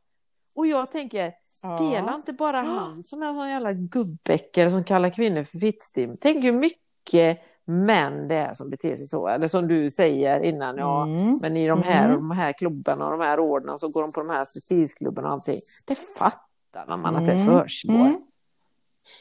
Och 0.56 0.66
jag 0.66 0.90
tänker, 0.92 1.32
ja. 1.62 1.78
Dela 1.78 2.14
inte 2.14 2.32
bara 2.32 2.60
han 2.62 3.04
som 3.04 3.22
är 3.22 3.26
en 3.26 3.34
sån 3.34 3.48
jävla 3.48 3.72
gubbäckare 3.72 4.70
som 4.70 4.84
kallar 4.84 5.10
kvinnor 5.10 5.44
för 5.44 5.58
fittstim. 5.58 6.16
Tänk 6.20 6.44
hur 6.44 6.52
mycket 6.52 7.38
män 7.64 8.28
det 8.28 8.36
är 8.36 8.54
som 8.54 8.70
beter 8.70 8.96
sig 8.96 9.06
så. 9.06 9.28
Eller 9.28 9.48
som 9.48 9.68
du 9.68 9.90
säger 9.90 10.40
innan, 10.40 10.76
ja, 10.76 11.02
Mm. 11.06 11.38
men 11.42 11.56
i 11.56 11.68
de 11.68 11.82
här, 11.82 12.04
Mm. 12.04 12.16
och 12.16 12.22
de 12.22 12.30
här 12.30 12.52
klubbarna 12.52 13.04
och 13.04 13.10
de 13.18 13.20
här 13.20 13.40
orden 13.40 13.78
så 13.78 13.88
går 13.88 14.02
de 14.02 14.12
på 14.12 14.20
de 14.20 14.30
här 14.30 14.44
stripteaseklubbarna 14.44 15.28
och 15.28 15.32
allting. 15.34 15.60
Det 15.86 15.94
fattar 15.94 16.40
man 16.86 17.16
att 17.16 17.26
det 17.26 17.32
Mm. 17.32 17.46
försiggår. 17.46 17.94
Mm. 17.94 18.20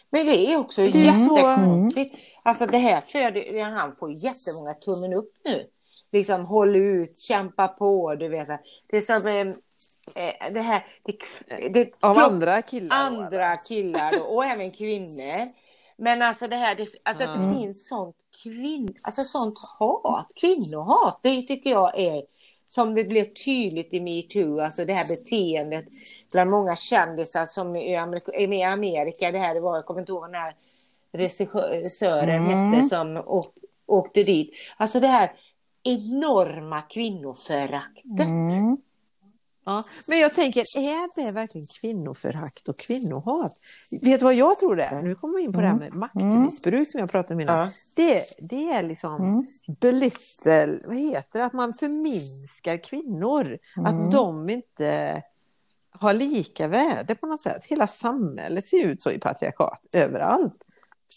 Men 0.09 0.25
det 0.25 0.53
är 0.53 0.57
också 0.59 0.81
Det 0.81 0.87
är 1.07 1.11
så- 1.11 1.37
jättekonstigt. 1.37 2.15
Alltså 2.43 2.65
det 2.65 2.77
här 2.77 3.01
föder, 3.01 3.63
han 3.63 3.95
får 3.95 4.11
jättemånga 4.11 4.73
tummen 4.73 5.13
upp 5.13 5.31
nu. 5.45 5.63
Liksom 6.11 6.45
håll 6.45 6.75
ut, 6.75 7.17
kämpa 7.17 7.67
på, 7.67 8.15
du 8.15 8.27
vet. 8.29 8.47
Det 8.89 8.97
är 8.97 9.01
som 9.01 9.27
eh, 9.27 10.25
eh, 10.47 10.53
det 10.53 10.61
här, 10.61 10.85
det, 11.03 11.69
det, 11.69 11.91
Av 11.99 12.17
andra 12.17 12.61
killar. 12.61 12.89
då, 13.11 13.17
andra 13.17 13.57
killar 13.57 14.11
då, 14.11 14.23
och 14.23 14.45
även 14.45 14.71
kvinnor. 14.71 15.51
Men 15.97 16.21
alltså 16.21 16.47
det 16.47 16.55
här, 16.55 16.75
det, 16.75 16.87
alltså 17.03 17.23
att 17.23 17.33
det 17.33 17.39
Mm. 17.43 17.53
finns 17.55 17.87
sånt 17.87 18.15
kvinn, 18.43 18.95
alltså 19.01 19.23
sånt 19.23 19.59
hat, 19.79 20.27
kvinnohat, 20.35 21.19
det 21.21 21.41
tycker 21.41 21.69
jag 21.69 21.99
är 21.99 22.23
som 22.76 22.95
det 22.95 23.03
blev 23.03 23.26
tydligt 23.26 23.93
i 23.93 23.99
metoo, 23.99 24.59
alltså 24.59 24.86
det 24.86 24.93
här 24.93 25.07
beteendet 25.07 25.86
bland 26.32 26.49
många 26.49 26.76
kändisar 26.76 27.45
som 27.45 27.76
i 27.76 27.95
Amerika, 27.95 28.32
i 28.34 28.63
Amerika 28.63 29.32
det 29.32 29.38
här 29.38 29.59
var, 29.59 29.76
jag 29.76 29.86
kommer 29.86 29.99
inte 29.99 30.11
ihåg 30.11 30.21
här 30.38 30.55
regissören 31.11 32.45
Mm. 32.45 32.71
hette 32.74 32.89
som 32.89 33.24
åk, 33.26 33.53
åkte 33.86 34.24
dit. 34.24 34.53
Alltså 34.78 34.99
det 34.99 35.07
här 35.07 35.32
enorma 35.84 36.82
kvinnoföraktet. 36.82 38.28
Mm. 38.28 38.78
Ja, 39.66 39.84
men 40.07 40.20
jag 40.20 40.36
tänker, 40.36 40.61
är 40.61 41.26
det 41.26 41.32
verkligen 41.32 41.68
kvinnoförakt 41.68 42.70
och 42.70 42.78
kvinnohat? 42.80 43.57
Vet 43.91 44.20
du 44.20 44.26
vad 44.26 44.34
jag 44.34 44.59
tror 44.59 44.76
det 44.76 44.84
är? 44.84 45.01
Nu 45.01 45.16
kommer 45.16 45.38
vi 45.38 45.43
in 45.43 45.53
på 45.53 45.61
det 45.61 45.68
här 45.68 45.76
med 45.76 45.93
maktmissbruk 45.93 46.88
som 46.91 46.99
jag 46.99 47.11
pratade 47.11 47.34
om 47.34 47.39
innan. 47.39 47.59
Ja. 47.59 47.70
Det, 47.95 48.24
det 48.39 48.70
är 48.70 48.84
liksom 48.84 49.16
Mm. 49.16 49.45
belittle, 49.80 50.80
vad 50.86 50.97
heter 50.99 51.39
det, 51.39 51.45
att 51.45 51.53
man 51.53 51.74
förminskar 51.74 52.84
kvinnor. 52.84 53.57
Mm. 53.78 53.86
Att 53.86 54.11
de 54.11 54.49
inte 54.49 55.24
har 55.91 56.14
lika 56.14 56.68
värde 56.68 57.16
på 57.16 57.28
något 57.28 57.41
sätt. 57.41 57.66
Hela 57.66 57.88
samhället 57.88 58.68
ser 58.68 58.84
ut 58.84 59.01
så 59.01 59.11
i 59.11 59.20
patriarkat 59.20 59.82
överallt. 59.91 60.64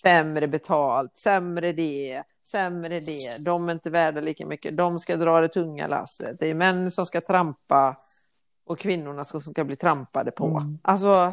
Sämre 0.03 0.47
betalt, 0.49 1.19
sämre 1.19 1.73
det, 1.73 2.23
sämre 2.47 3.01
det. 3.01 3.45
De 3.45 3.69
är 3.69 3.73
inte 3.73 3.91
värda 3.91 4.21
lika 4.21 4.47
mycket. 4.47 4.77
De 4.77 4.99
ska 5.01 5.17
dra 5.17 5.41
det 5.41 5.49
tunga 5.49 5.87
lasset. 5.87 6.37
Det 6.41 6.51
är 6.51 6.55
män 6.55 6.91
som 6.91 7.07
ska 7.07 7.21
trampa 7.21 7.97
och 8.67 8.79
kvinnorna 8.79 9.25
som 9.25 9.41
ska 9.41 9.65
bli 9.65 9.77
trampade 9.77 10.31
på. 10.31 10.47
Mm. 10.47 10.79
Alltså, 10.83 11.33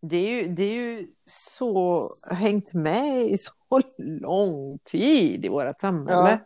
det 0.00 0.16
är, 0.16 0.28
ju, 0.28 0.48
det 0.48 0.62
är 0.62 0.74
ju 0.74 1.06
så 1.26 2.02
hängt 2.30 2.74
med 2.74 3.26
i 3.26 3.38
så 3.38 3.52
lång 3.98 4.78
tid 4.84 5.44
i 5.44 5.48
vårt 5.48 5.80
samhälle. 5.80 6.40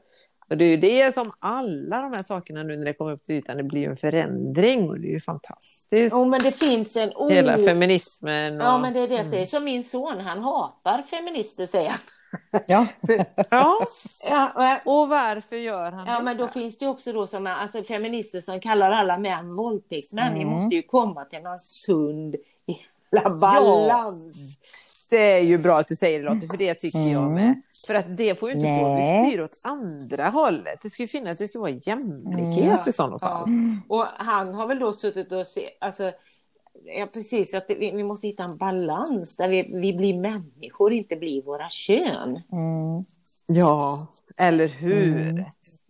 Och 0.50 0.58
det 0.58 0.64
är 0.64 0.68
ju 0.68 0.76
det 0.76 1.14
som 1.14 1.32
alla 1.38 2.02
de 2.02 2.12
här 2.12 2.22
sakerna 2.22 2.62
nu 2.62 2.76
när 2.76 2.84
det 2.84 2.92
kommer 2.92 3.12
upp 3.12 3.24
till 3.24 3.34
ytan, 3.34 3.56
det 3.56 3.62
blir 3.62 3.80
ju 3.80 3.86
en 3.86 3.96
förändring 3.96 4.88
och 4.88 5.00
det 5.00 5.08
är 5.08 5.12
ju 5.12 5.20
fantastiskt. 5.20 6.12
Jo, 6.12 6.24
men 6.24 6.42
det 6.42 6.52
finns 6.52 6.96
en... 6.96 7.10
Oh. 7.14 7.30
Hela 7.30 7.58
feminismen. 7.58 8.60
Och... 8.60 8.66
Ja, 8.66 8.78
men 8.78 8.92
det 8.92 9.00
är 9.00 9.08
det 9.08 9.14
jag 9.14 9.26
säger. 9.26 9.46
Som 9.46 9.64
min 9.64 9.84
son, 9.84 10.20
han 10.20 10.38
hatar 10.38 11.02
feminister, 11.02 11.66
säger 11.66 11.90
han. 11.90 11.98
Ja. 12.66 12.86
ja. 13.50 13.78
Ja, 14.28 14.80
Och 14.84 15.08
varför 15.08 15.56
gör 15.56 15.90
han 15.92 16.06
ja, 16.06 16.18
det? 16.18 16.24
men 16.24 16.36
då 16.36 16.48
finns 16.48 16.78
det 16.78 16.86
också 16.86 17.12
då 17.12 17.26
som 17.26 17.46
alltså, 17.46 17.82
feminister 17.84 18.40
som 18.40 18.60
kallar 18.60 18.90
alla 18.90 19.18
män 19.18 19.54
våldtäktsmän. 19.56 20.34
Vi 20.34 20.40
Mm. 20.42 20.54
måste 20.54 20.74
ju 20.74 20.82
komma 20.82 21.24
till 21.24 21.42
någon 21.42 21.60
sund 21.60 22.36
balans. 23.40 24.58
Det 25.10 25.32
är 25.32 25.40
ju 25.42 25.58
bra 25.58 25.78
att 25.78 25.88
du 25.88 25.96
säger 25.96 26.18
det 26.18 26.24
Lotte, 26.34 26.46
för 26.46 26.56
det 26.56 26.74
tycker 26.74 26.98
jag 26.98 27.22
Mm. 27.22 27.34
med. 27.34 27.62
För 27.86 27.94
att 27.94 28.16
det 28.16 28.38
får 28.38 28.48
ju 28.50 28.54
inte 28.56 28.68
gå 28.68 28.88
Nej. 28.94 29.24
vi 29.24 29.30
styr 29.30 29.40
åt 29.42 29.60
andra 29.64 30.28
hållet. 30.28 30.78
Det 30.82 30.90
ska 30.90 31.02
ju 31.02 31.06
finnas, 31.08 31.38
det 31.38 31.48
ska 31.48 31.58
vara 31.58 31.70
jämlikhet 31.70 32.66
Ja. 32.84 32.84
i 32.86 32.92
sådana 32.92 33.18
fall. 33.18 33.50
Ja. 33.88 33.96
Och 33.96 34.06
han 34.16 34.54
har 34.54 34.66
väl 34.66 34.78
då 34.78 34.92
suttit 34.92 35.32
och 35.32 35.46
se, 35.46 35.68
alltså, 35.80 36.12
ja, 36.84 37.06
precis, 37.12 37.54
att 37.54 37.64
vi, 37.68 37.90
vi 37.90 38.02
måste 38.04 38.26
hitta 38.26 38.44
en 38.44 38.56
balans 38.56 39.36
där 39.36 39.48
vi, 39.48 39.62
vi 39.80 39.92
blir 39.92 40.14
människor, 40.14 40.92
inte 40.92 41.16
blir 41.16 41.42
våra 41.42 41.68
kön. 41.70 42.40
Mm. 42.52 43.04
Ja, 43.46 44.06
eller 44.38 44.68
hur? 44.68 45.16
Mm. 45.30 45.44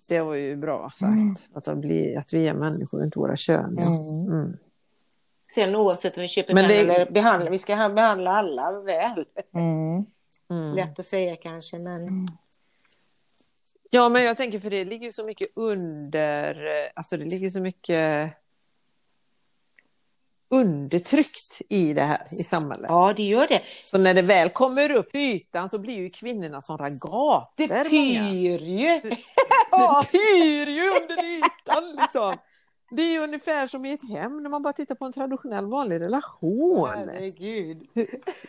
Det 0.09 0.21
var 0.21 0.35
ju 0.35 0.57
bra 0.57 0.91
sagt. 0.91 1.03
Mm. 1.13 1.37
Att, 1.53 1.79
blir, 1.79 2.19
att 2.19 2.33
vi 2.33 2.49
är 2.49 2.55
människor, 2.55 3.05
inte 3.05 3.19
våra 3.19 3.37
kön. 3.37 3.77
Ja. 3.79 3.87
Mm. 3.87 4.39
Mm. 4.41 4.57
Sen 5.55 5.77
oavsett 5.77 6.17
om 6.17 6.23
vi 6.23 6.29
köper 6.29 6.55
Men 6.55 6.63
män 6.67 6.69
det- 6.87 6.95
eller 6.95 7.11
behandlar, 7.11 7.51
vi 7.51 7.59
ska 7.59 7.89
behandla 7.89 8.31
alla 8.31 8.81
väl. 8.81 9.25
Mm. 9.55 10.05
Mm. 10.51 10.75
Lätt 10.77 10.99
att 10.99 11.07
säga 11.07 11.37
kanske, 11.37 11.79
men 11.79 12.29
Ja, 13.95 14.09
men 14.09 14.25
jag 14.25 14.37
tänker 14.37 14.61
för 14.61 14.71
det 14.71 14.85
ligger 14.85 15.13
så 15.13 15.25
mycket 15.25 15.49
under, 15.55 16.55
eh, 16.67 16.91
alltså 16.95 17.17
det 17.17 17.25
ligger 17.25 17.51
så 17.51 17.61
mycket 17.61 18.33
undertryckt 20.53 21.61
i 21.69 21.93
det 21.93 22.03
här 22.03 22.23
i 22.31 22.45
samhället. 22.45 22.87
ja, 22.89 23.13
det 23.17 23.23
gör 23.23 23.47
det. 23.49 23.61
Så 23.85 23.99
när 23.99 24.15
det 24.15 24.23
väl 24.23 24.51
kommer 24.51 24.91
upp 24.91 25.15
i 25.15 25.19
ytan 25.19 25.69
så 25.69 25.79
blir 25.79 25.95
ju 25.95 26.11
kvinnorna 26.11 26.63
som 26.63 26.79
ragater. 26.79 27.69
Det 27.69 27.85
pyr 27.91 28.59
ju. 28.59 29.01
Det 29.01 29.17
pyr 30.13 30.67
ju 30.67 30.91
under 31.01 31.25
ytan 31.25 31.97
liksom. 32.01 32.35
Det 32.91 33.03
är 33.03 33.13
ju 33.13 33.19
ungefär 33.19 33.67
som 33.67 33.85
i 33.85 33.93
ett 33.93 34.09
hem 34.09 34.43
när 34.43 34.51
man 34.51 34.63
bara 34.63 34.73
tittar 34.73 34.95
på 34.95 35.05
en 35.05 35.13
traditionell 35.13 35.67
vanlig 35.67 36.01
relation. 36.01 36.89
Herregud. 36.89 37.87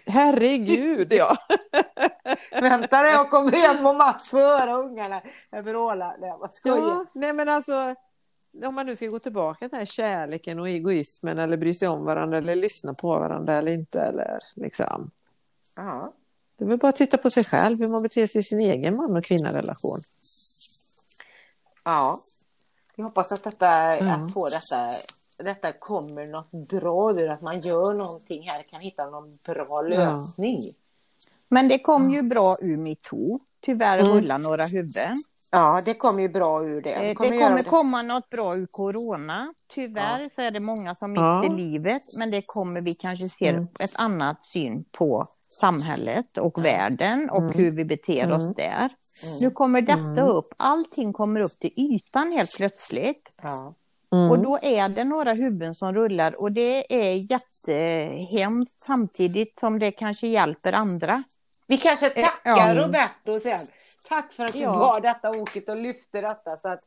Herregud, 0.08 1.14
ja. 1.14 1.38
Vänta 2.62 3.01
när 3.01 3.10
jag 3.10 3.30
kommer 3.30 3.51
hem 3.51 3.86
och 3.86 3.95
Mats 3.95 4.30
får 4.30 4.38
höra 4.38 4.74
ungarna 4.74 5.22
vråla. 5.64 6.16
Nej, 6.20 6.34
vad 6.39 6.54
skojar. 6.54 6.78
ja. 6.78 7.06
Nej 7.14 7.34
men 7.34 7.49
alltså, 7.49 7.95
om 8.66 8.76
man 8.76 8.86
nu 8.86 8.95
ska 8.95 9.08
gå 9.08 9.20
tillbaka 9.20 9.60
till 9.60 9.70
den 9.70 9.80
här 9.80 9.86
kärleken 9.86 10.60
och 10.60 10.70
egoismen 10.70 11.39
eller 11.39 11.58
bry 11.58 11.74
sig 11.74 11.88
om 11.88 12.06
varandra 12.06 12.38
eller 12.38 12.56
lyssna 12.56 12.93
på 12.93 13.08
varandra 13.08 13.56
eller 13.56 13.72
inte. 13.72 13.99
Eller, 13.99 14.39
liksom. 14.56 15.12
Ja. 15.76 16.14
Det 16.58 16.64
är 16.66 16.70
väl 16.70 16.78
bara 16.78 16.89
att 16.89 16.95
titta 16.95 17.18
på 17.18 17.30
sig 17.30 17.43
själv, 17.43 17.80
hur 17.80 17.88
man 17.88 18.04
beter 18.04 18.28
sig 18.28 18.41
i 18.41 18.43
sin 18.43 18.60
egen 18.60 18.95
man 18.95 19.16
och 19.18 19.24
kvinna-relation. 19.26 20.01
ja. 21.84 22.18
Jag 22.95 23.04
hoppas 23.06 23.32
att 23.32 23.43
detta, 23.43 23.97
Ja. 23.97 24.14
att 24.14 24.34
få 24.34 24.49
detta, 24.49 24.93
detta 25.38 25.72
kommer 25.72 26.28
något 26.28 26.51
bra 26.51 27.12
ur 27.20 27.30
att 27.30 27.41
man 27.41 27.62
gör 27.62 27.93
någonting 27.93 28.49
här, 28.49 28.64
kan 28.64 28.82
hitta 28.82 29.06
någon 29.10 29.36
bra 29.45 29.82
lösning. 29.82 30.62
Men 31.47 31.68
det 31.68 31.80
kom 31.80 32.12
ju 32.12 32.22
bra 32.22 32.58
ur 32.62 32.78
metoo. 32.78 33.39
Tyvärr 33.62 33.99
Mm. 33.99 34.12
rullar 34.12 34.38
några 34.38 34.66
huvuden. 34.66 35.24
Ja, 35.56 35.82
det 35.86 35.93
kommer 35.93 36.22
ju 36.22 36.30
bra 36.30 36.64
ur 36.66 36.82
det. 36.82 36.93
Eh, 36.93 37.01
Det 37.01 37.16
kommer 37.16 37.30
kommer, 37.41 37.58
det. 37.58 37.70
komma 37.70 38.01
något 38.01 38.30
bra 38.30 38.56
ur 38.58 38.66
corona. 38.66 39.54
Tyvärr 39.74 40.30
så 40.36 40.41
är 40.41 40.51
det 40.51 40.60
många 40.60 40.95
som 40.95 41.16
Ja. 41.16 41.41
mister 41.41 41.58
livet. 41.58 42.01
Men 42.20 42.32
det 42.32 42.41
kommer 42.45 42.82
vi 42.82 42.95
kanske 42.95 43.30
se 43.30 43.47
Mm. 43.47 43.64
ett 43.80 43.95
annat 43.95 44.45
syn 44.45 44.84
på 44.91 45.26
samhället 45.49 46.38
och 46.38 46.66
världen 46.66 47.30
och 47.30 47.41
Mm. 47.41 47.54
hur 47.54 47.72
vi 47.72 47.86
beter 47.86 48.24
Mm. 48.24 48.38
oss 48.38 48.56
där. 48.56 48.76
Mm. 48.80 48.89
Nu 49.41 49.49
kommer 49.49 49.82
detta 49.82 49.99
Mm. 50.22 50.28
upp. 50.28 50.54
Allting 50.58 51.14
kommer 51.14 51.39
upp 51.41 51.60
till 51.60 51.74
ytan 51.76 52.32
helt 52.32 52.56
plötsligt. 52.58 53.36
Ja. 53.43 53.74
Mm. 54.14 54.30
Och 54.32 54.39
då 54.39 54.60
är 54.62 54.89
det 54.89 55.04
några 55.04 55.34
huvuden 55.34 55.76
som 55.76 55.93
rullar 55.93 56.41
och 56.41 56.51
det 56.51 56.93
är 56.93 57.32
jättehemskt 57.32 58.80
samtidigt 58.80 59.60
som 59.60 59.80
det 59.80 59.91
kanske 59.91 60.28
hjälper 60.28 60.74
andra. 60.74 61.24
Vi 61.68 61.78
kanske 61.78 62.08
Eh, 62.08 62.26
tackar 62.26 62.76
ja. 62.76 62.86
Roberto 62.86 63.39
sen. 63.39 63.60
Tack 64.10 64.34
för 64.34 64.43
att 64.43 64.54
du 64.54 64.60
Ja. 64.60 64.72
var 64.80 65.01
detta 65.01 65.30
åket 65.30 65.70
och 65.70 65.76
lyfte 65.78 66.22
detta 66.22 66.58
så 66.58 66.70
att 66.70 66.84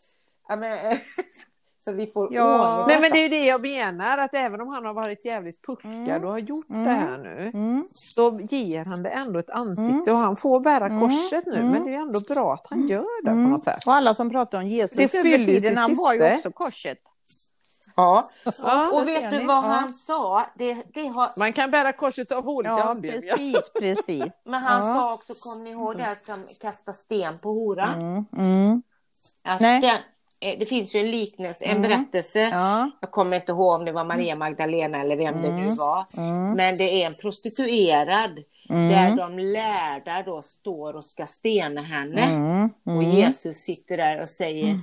ja, 0.49 0.57
men, 0.57 0.79
så 1.79 1.93
vi 1.93 2.07
får 2.07 2.35
Ja. 2.35 2.85
Nej 2.89 3.01
men 3.01 3.11
det 3.11 3.19
är 3.19 3.23
ju 3.23 3.29
det 3.29 3.45
jag 3.47 3.61
menar, 3.63 4.19
att 4.19 4.35
även 4.35 4.61
om 4.61 4.69
han 4.69 4.85
har 4.87 4.95
varit 4.95 5.25
jävligt 5.25 5.63
puckad 5.67 5.91
Mm. 5.93 6.25
och 6.25 6.31
har 6.31 6.39
gjort 6.39 6.71
Mm. 6.71 6.85
det 6.85 6.91
här 6.91 7.19
nu, 7.19 7.51
Mm. 7.55 7.85
så 7.93 8.41
ger 8.51 8.85
han 8.85 9.03
det 9.03 9.09
ändå 9.09 9.39
ett 9.39 9.51
ansikte 9.51 10.13
och 10.13 10.19
han 10.19 10.37
får 10.37 10.61
bära 10.61 10.87
Mm. 10.87 11.01
korset 11.01 11.47
nu. 11.47 11.55
Mm. 11.55 11.71
Men 11.71 11.85
det 11.85 11.95
är 11.95 11.99
ändå 11.99 12.21
bra 12.21 12.55
att 12.55 12.67
han 12.71 12.89
gör 12.89 13.25
det 13.25 13.31
Mm. 13.31 13.45
på 13.45 13.51
något 13.51 13.65
sätt. 13.65 13.87
Och 13.87 13.95
alla 13.95 14.15
som 14.15 14.31
pratar 14.31 14.59
om 14.59 14.67
Jesus 14.67 14.97
Det 14.97 15.19
över 15.19 15.23
fyller 15.31 15.47
tiden, 15.47 15.77
han 15.77 15.95
var 15.95 16.15
ju 16.15 16.35
också 16.37 16.51
korset. 16.51 16.99
Ja. 17.97 18.25
Ja, 18.63 18.89
Och 18.93 19.07
det 19.07 19.13
vet 19.21 19.31
du 19.31 19.45
vad 19.45 19.57
Ja. 19.57 19.61
han 19.61 19.93
sa? 19.95 20.47
Det, 20.59 20.77
det 20.95 21.07
har, 21.07 21.31
man 21.39 21.53
kan 21.53 21.71
bära 21.71 21.93
korset 21.93 22.33
av 22.33 22.49
olika 22.49 22.71
Ja, 22.71 22.83
anledningar. 22.83 23.37
precis, 23.37 23.73
precis. 23.81 24.25
men 24.45 24.55
han 24.63 24.89
Ja. 24.89 24.95
sa 24.95 25.15
också, 25.15 25.35
kommer 25.35 25.65
ni 25.65 25.71
ihåg 25.71 25.97
det 25.97 26.03
här 26.03 26.15
som 26.15 26.45
kasta 26.61 26.93
sten 26.93 27.39
på 27.39 27.49
horan? 27.55 28.01
Mm. 28.01 28.25
Mm. 28.39 28.83
Att 29.45 29.61
Nej. 29.61 29.81
den, 29.81 29.97
eh, 30.53 30.59
det 30.59 30.67
finns 30.67 30.95
ju 30.95 31.01
en 31.01 31.11
liknelse, 31.11 31.65
en 31.65 31.77
Mm. 31.77 31.83
berättelse. 31.83 32.41
Ja. 32.41 32.91
Jag 33.01 33.11
kommer 33.11 33.37
inte 33.37 33.53
ihåg 33.53 33.75
om 33.81 33.85
det 33.85 33.93
var 33.93 34.05
Maria 34.05 34.37
Magdalena 34.37 35.01
eller 35.01 35.17
vem 35.17 35.43
det 35.43 35.53
nu 35.53 35.63
Mm. 35.63 35.77
var. 35.77 36.05
Mm. 36.17 36.53
Men 36.53 36.77
det 36.77 37.03
är 37.03 37.07
en 37.07 37.15
prostituerad 37.15 38.35
där 38.69 39.07
Mm. 39.07 39.17
de 39.17 39.39
lärda 39.39 40.23
då 40.27 40.43
står 40.43 40.97
och 40.97 41.05
ska 41.05 41.27
stena 41.27 41.81
henne. 41.81 42.21
Mm. 42.23 42.71
Och 42.85 43.03
Mm. 43.03 43.11
Jesus 43.11 43.57
sitter 43.57 43.97
där 43.97 44.23
och 44.23 44.29
säger 44.29 44.81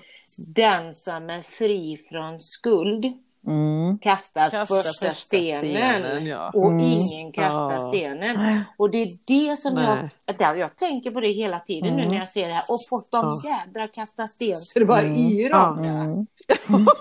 Den 0.55 0.93
som 0.93 1.29
är 1.29 1.41
fri 1.41 1.97
från 2.09 2.39
skuld 2.39 3.05
Mm. 3.47 3.99
kastar, 3.99 4.49
Kastar 4.49 4.75
första, 4.75 5.05
första 5.05 5.13
stenen, 5.13 5.61
stenen, 6.01 6.25
ja. 6.25 6.51
och 6.53 6.67
Mm. 6.67 6.79
ingen 6.79 7.31
kastar 7.31 7.71
Ja. 7.73 7.89
stenen. 7.91 8.63
Och 8.77 8.89
det 8.91 8.97
är 8.97 9.09
det 9.25 9.57
som 9.61 9.73
Nej. 9.73 10.09
jag, 10.39 10.57
jag 10.57 10.75
tänker 10.75 11.11
på 11.11 11.19
det 11.21 11.27
hela 11.31 11.59
tiden 11.59 11.95
nu 11.95 12.01
Mm. 12.01 12.11
när 12.11 12.17
jag 12.19 12.29
ser 12.29 12.47
det 12.47 12.53
här 12.53 12.63
och 12.69 12.79
fått 12.89 13.11
de 13.11 13.25
Ja. 13.43 13.49
jädra 13.65 13.87
kasta 13.87 14.27
sten 14.27 14.59
så 14.61 14.79
det 14.79 14.85
bara 14.85 14.99
Mm. 15.01 15.17
yr 15.17 15.53
om 15.53 15.81
det. 15.81 15.87
Mm. 15.87 16.85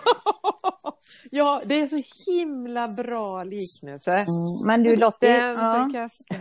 Ja, 1.31 1.63
det 1.65 1.81
är 1.81 1.87
så 1.87 2.31
himla 2.31 2.89
bra 2.89 3.43
liknelse. 3.45 4.11
Mm. 4.13 4.27
Men 4.67 4.83
du 4.83 4.97
Lottie, 4.97 5.39
ja. 5.39 5.89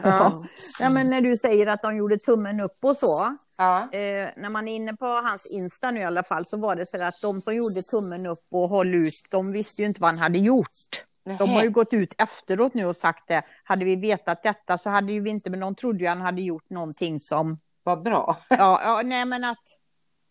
Ja. 0.03 0.33
Ja, 0.79 0.89
men 0.89 1.09
när 1.09 1.21
du 1.21 1.37
säger 1.37 1.67
att 1.67 1.81
de 1.81 1.97
gjorde 1.97 2.17
tummen 2.17 2.59
upp 2.61 2.77
och 2.81 2.97
så. 2.97 3.35
Ja. 3.61 3.79
Eh, 3.99 4.29
när 4.35 4.49
man 4.49 4.67
är 4.67 4.75
inne 4.75 4.93
på 4.93 5.05
hans 5.05 5.45
Insta 5.45 5.91
nu 5.91 5.99
i 5.99 6.03
alla 6.03 6.23
fall 6.23 6.45
så 6.45 6.57
var 6.57 6.75
det 6.75 6.85
så 6.85 7.03
att 7.03 7.21
de 7.21 7.41
som 7.41 7.55
gjorde 7.55 7.81
tummen 7.81 8.25
upp 8.25 8.45
och 8.51 8.69
höll 8.69 8.95
ut, 8.95 9.25
de 9.29 9.51
visste 9.51 9.81
ju 9.81 9.87
inte 9.87 10.01
vad 10.01 10.09
han 10.09 10.19
hade 10.19 10.37
gjort. 10.37 11.01
De 11.39 11.49
har 11.49 11.63
ju 11.63 11.69
gått 11.69 11.93
ut 11.93 12.13
efteråt 12.17 12.73
nu 12.73 12.85
och 12.85 12.95
sagt 12.95 13.27
det. 13.27 13.43
Hade 13.63 13.85
vi 13.85 13.95
vetat 13.95 14.43
detta 14.43 14.77
så 14.77 14.89
hade 14.89 15.11
ju 15.11 15.21
vi 15.21 15.29
inte, 15.29 15.49
men 15.49 15.59
de 15.59 15.75
trodde 15.75 15.99
ju 15.99 16.07
han 16.07 16.21
hade 16.21 16.41
gjort 16.41 16.69
någonting 16.69 17.19
som, 17.19 17.57
Vad 17.83 18.01
bra. 18.03 18.37
ja, 18.49 18.81
ja 18.83 19.01
nej 19.05 19.25
men 19.25 19.43
att 19.43 19.57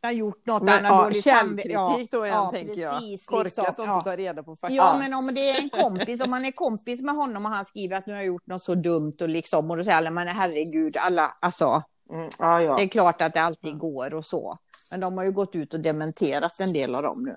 han 0.02 0.08
har 0.08 0.12
gjort 0.12 0.46
något, 0.46 0.62
Men, 0.62 0.84
ja, 0.84 1.10
källkritik 1.10 2.10
då 2.10 2.26
igen, 2.26 2.36
ja, 2.38 2.50
tänker 2.50 2.80
jag. 2.82 2.92
precis, 2.94 3.26
Korkat 3.26 3.44
liksom. 3.44 3.64
att 3.68 3.78
Ja. 3.78 3.94
inte 3.94 4.10
ta 4.10 4.16
reda 4.16 4.42
på 4.42 4.56
fakta. 4.56 4.74
Ja, 4.74 4.96
men 4.98 5.14
om 5.14 5.34
det 5.34 5.50
är 5.50 5.62
en 5.62 5.70
kompis, 5.70 6.24
om 6.24 6.30
man 6.30 6.44
är 6.44 6.52
kompis 6.52 7.02
med 7.02 7.14
honom 7.14 7.46
och 7.46 7.52
han 7.52 7.64
skriver 7.64 7.96
att 7.98 8.06
nu 8.06 8.12
har 8.12 8.18
jag 8.20 8.26
gjort 8.26 8.46
något 8.46 8.62
så 8.62 8.74
dumt 8.74 9.16
och 9.20 9.28
liksom, 9.28 9.70
och 9.70 9.76
då 9.76 9.84
säger 9.84 9.96
alla, 9.96 10.10
men 10.10 10.28
herregud, 10.28 10.96
alla, 10.96 11.34
alltså, 11.40 11.82
Mm, 12.12 12.28
ja, 12.38 12.62
ja. 12.62 12.76
det 12.76 12.82
är 12.82 12.88
klart 12.88 13.20
att 13.22 13.32
det 13.32 13.42
alltid 13.42 13.78
går 13.78 14.14
och 14.14 14.26
så. 14.26 14.58
Men 14.90 15.00
de 15.00 15.16
har 15.18 15.24
ju 15.24 15.32
gått 15.32 15.54
ut 15.54 15.74
och 15.74 15.80
dementerat 15.80 16.60
en 16.60 16.72
del 16.72 16.94
av 16.94 17.02
dem 17.02 17.22
nu. 17.22 17.34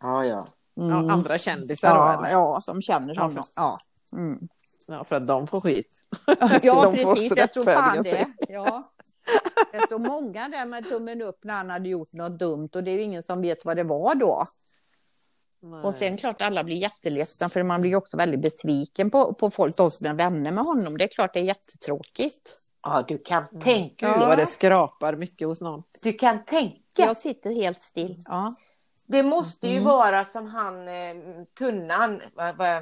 ja, 0.00 0.24
ja. 0.24 0.46
Mm. 0.80 0.90
Ja, 0.90 1.12
andra 1.12 1.38
kändisar 1.38 1.88
ja, 1.88 2.12
då 2.12 2.18
eller? 2.18 2.32
ja, 2.32 2.60
som 2.60 2.82
känner 2.82 3.14
Ja, 3.14 3.20
som 3.20 3.30
för- 3.30 3.36
dem. 3.36 3.46
Ja. 3.54 3.78
Mm. 4.12 4.48
Ja, 4.86 5.04
för 5.04 5.16
att 5.16 5.26
de 5.26 5.46
får 5.46 5.60
skit. 5.60 6.04
ja, 6.26 6.48
Så 6.62 6.82
de 6.82 6.96
får 6.96 7.14
precis, 7.14 7.32
jag 7.36 7.52
tror 7.52 7.64
fan 7.64 8.02
det. 8.02 8.26
Ja. 8.48 8.82
Det 9.72 9.80
står 9.86 9.98
många 9.98 10.48
där 10.48 10.66
med 10.66 10.88
tummen 10.88 11.22
upp 11.22 11.38
när 11.44 11.54
han 11.54 11.70
hade 11.70 11.88
gjort 11.88 12.12
något 12.12 12.38
dumt 12.38 12.68
och 12.74 12.84
det 12.84 12.90
är 12.90 12.94
ju 12.94 13.02
ingen 13.02 13.22
som 13.22 13.40
vet 13.42 13.64
vad 13.64 13.76
det 13.76 13.82
var 13.82 14.14
då. 14.14 14.44
Och 15.84 15.94
sen 15.94 16.16
klart 16.16 16.42
alla 16.42 16.64
blir 16.64 16.76
jätteledsna 16.76 17.48
för 17.48 17.62
man 17.62 17.80
blir 17.80 17.96
också 17.96 18.16
väldigt 18.16 18.40
besviken 18.40 19.10
på, 19.10 19.34
på 19.34 19.50
folk, 19.50 19.76
de 19.76 19.90
som 19.90 20.06
är 20.06 20.14
vänner 20.14 20.50
med 20.52 20.64
honom. 20.64 20.98
Det 20.98 21.04
är 21.04 21.08
klart 21.08 21.34
det 21.34 21.40
är 21.40 21.44
jättetråkigt. 21.44 22.56
Ja, 22.82 23.04
du 23.08 23.18
kan 23.18 23.44
tänka. 23.60 24.06
Gud 24.14 24.18
vad 24.28 24.38
det 24.38 24.46
skrapar 24.46 25.16
mycket 25.16 25.48
hos 25.48 25.60
någon. 25.60 25.82
Du 26.02 26.12
kan 26.12 26.44
tänka. 26.44 26.76
Jag 26.94 27.16
sitter 27.16 27.54
helt 27.54 27.82
still. 27.82 28.22
Ja. 28.28 28.54
Det 29.06 29.22
måste 29.22 29.68
ju 29.68 29.80
vara 29.80 30.24
som 30.24 30.46
han, 30.46 30.88
eh, 30.88 31.14
tunnan, 31.58 32.22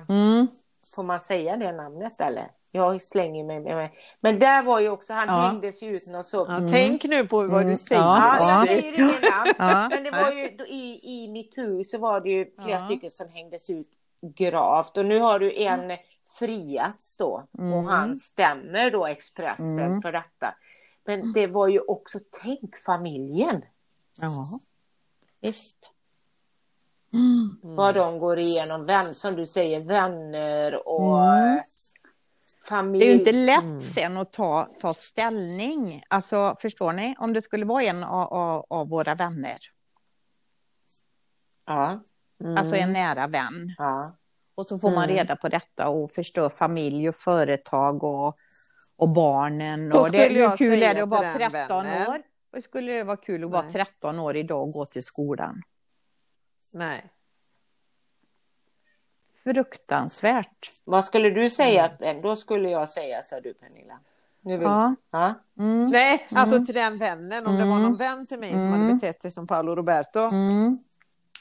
Mm. 0.08 0.46
Får 0.94 1.02
man 1.02 1.20
säga 1.20 1.56
det 1.56 1.72
namnet 1.72 2.20
eller? 2.20 2.44
Jag 2.72 3.02
slänger 3.02 3.44
mig 3.44 3.60
med 3.60 3.76
mig. 3.76 3.92
Men 4.20 4.38
där 4.38 4.62
var 4.62 4.80
ju 4.80 4.88
också, 4.90 5.12
han 5.12 5.28
Ja. 5.28 5.34
hängdes 5.34 5.82
ju 5.82 5.96
ut 5.96 6.10
något 6.12 6.26
så. 6.26 6.46
Ja, 6.48 6.60
Tänk 6.72 7.04
nu 7.04 7.26
på 7.28 7.36
vad 7.36 7.50
Mm. 7.62 7.68
du 7.68 7.76
säger. 7.76 8.02
Ja, 8.02 8.36
Ja, 8.38 8.48
jag 8.48 8.60
ja. 8.60 8.66
säger 8.66 8.92
ingen 8.94 9.06
namn. 9.06 9.52
Ja. 9.58 9.88
Men 9.90 10.04
det 10.04 10.10
var 10.10 10.32
ju 10.32 10.56
då 10.56 10.66
i, 10.66 11.00
i 11.02 11.28
metoo 11.28 11.84
så 11.84 11.98
var 11.98 12.20
det 12.20 12.28
ju 12.28 12.50
flera 12.58 12.70
Ja. 12.70 12.84
stycken 12.84 13.10
som 13.10 13.26
hängdes 13.28 13.70
ut 13.70 13.88
gravt 14.36 14.96
och 14.96 15.06
nu 15.06 15.18
har 15.20 15.38
du 15.38 15.52
en 15.62 15.92
friats 16.38 17.16
då 17.18 17.46
och 17.52 17.84
han 17.90 18.16
stämmer 18.16 18.90
då 18.90 19.06
Expressen 19.06 19.78
Mm. 19.78 20.02
för 20.02 20.12
detta. 20.12 20.54
Men 21.04 21.32
det 21.32 21.46
var 21.46 21.68
ju 21.68 21.80
också, 21.80 22.18
tänk 22.42 22.78
familjen. 22.78 23.62
Ja, 24.20 24.46
visst. 25.40 25.92
Vad 27.62 27.94
de 27.94 28.18
går 28.18 28.38
igenom, 28.38 28.86
vem, 28.86 29.14
som 29.14 29.36
du 29.36 29.46
säger, 29.46 29.80
vänner 29.80 30.88
och 30.88 31.20
Mm. 31.20 31.60
familj. 32.68 33.04
Det 33.04 33.10
är 33.10 33.12
ju 33.12 33.18
inte 33.18 33.32
lätt 33.32 33.84
sen 33.94 34.16
att 34.16 34.32
ta, 34.32 34.66
ta 34.80 34.94
ställning. 34.94 36.02
Alltså, 36.08 36.56
förstår 36.60 36.92
ni? 36.92 37.14
Om 37.18 37.32
det 37.32 37.42
skulle 37.42 37.64
vara 37.64 37.82
en 37.82 38.04
av, 38.04 38.32
av, 38.32 38.66
av 38.70 38.88
våra 38.88 39.14
vänner, 39.14 39.58
Ja. 41.66 42.00
alltså 42.56 42.74
en 42.76 42.92
nära 42.92 43.26
vän, 43.26 43.74
ja. 43.78 44.16
Och 44.56 44.66
så 44.66 44.78
får 44.78 44.90
man 44.90 45.04
Mm. 45.04 45.16
reda 45.16 45.36
på 45.36 45.48
detta 45.48 45.88
och 45.88 46.10
förstör 46.12 46.48
familj 46.48 47.08
och 47.08 47.14
företag 47.14 48.04
och, 48.04 48.36
och 48.96 49.08
barnen. 49.08 49.92
Och 49.92 50.10
det, 50.10 50.28
hur 50.28 50.56
kul 50.56 50.82
är 50.82 50.94
det 50.94 51.02
att 51.02 51.08
vara 51.08 51.22
den 51.22 51.34
13 51.50 51.84
vännen- 51.84 52.08
år? 52.08 52.22
Och 52.56 52.62
skulle 52.62 52.92
det 52.92 53.04
vara 53.04 53.16
kul 53.16 53.44
att 53.44 53.50
vara 53.50 53.62
Nej. 53.62 53.72
13 53.72 54.18
år 54.18 54.36
idag 54.36 54.62
och 54.62 54.72
gå 54.72 54.86
till 54.86 55.02
skolan? 55.02 55.62
Nej. 56.72 57.10
Fruktansvärt. 59.44 60.70
Vad 60.84 61.04
skulle 61.04 61.30
du 61.30 61.50
säga? 61.50 61.90
Då 62.22 62.36
skulle 62.36 62.70
jag 62.70 62.88
säga, 62.88 63.22
sa 63.22 63.40
du 63.40 63.54
Pernilla. 63.54 63.98
Nu 64.40 64.56
vill... 64.56 64.66
Ja. 64.68 64.94
Ja. 65.10 65.34
Mm. 65.58 65.88
Nej, 65.90 66.26
alltså 66.30 66.64
till 66.66 66.74
den 66.74 66.98
vännen, 66.98 67.46
om 67.46 67.52
det 67.56 67.64
var 67.64 67.70
Mm. 67.76 67.82
någon 67.82 67.96
vän 67.96 68.26
till 68.26 68.38
mig 68.38 68.50
som 68.50 68.60
Mm. 68.60 68.80
hade 68.82 68.94
betett 68.94 69.22
sig 69.22 69.30
som 69.30 69.46
Paolo 69.46 69.74
Roberto. 69.74 70.20
Mm. 70.20 70.78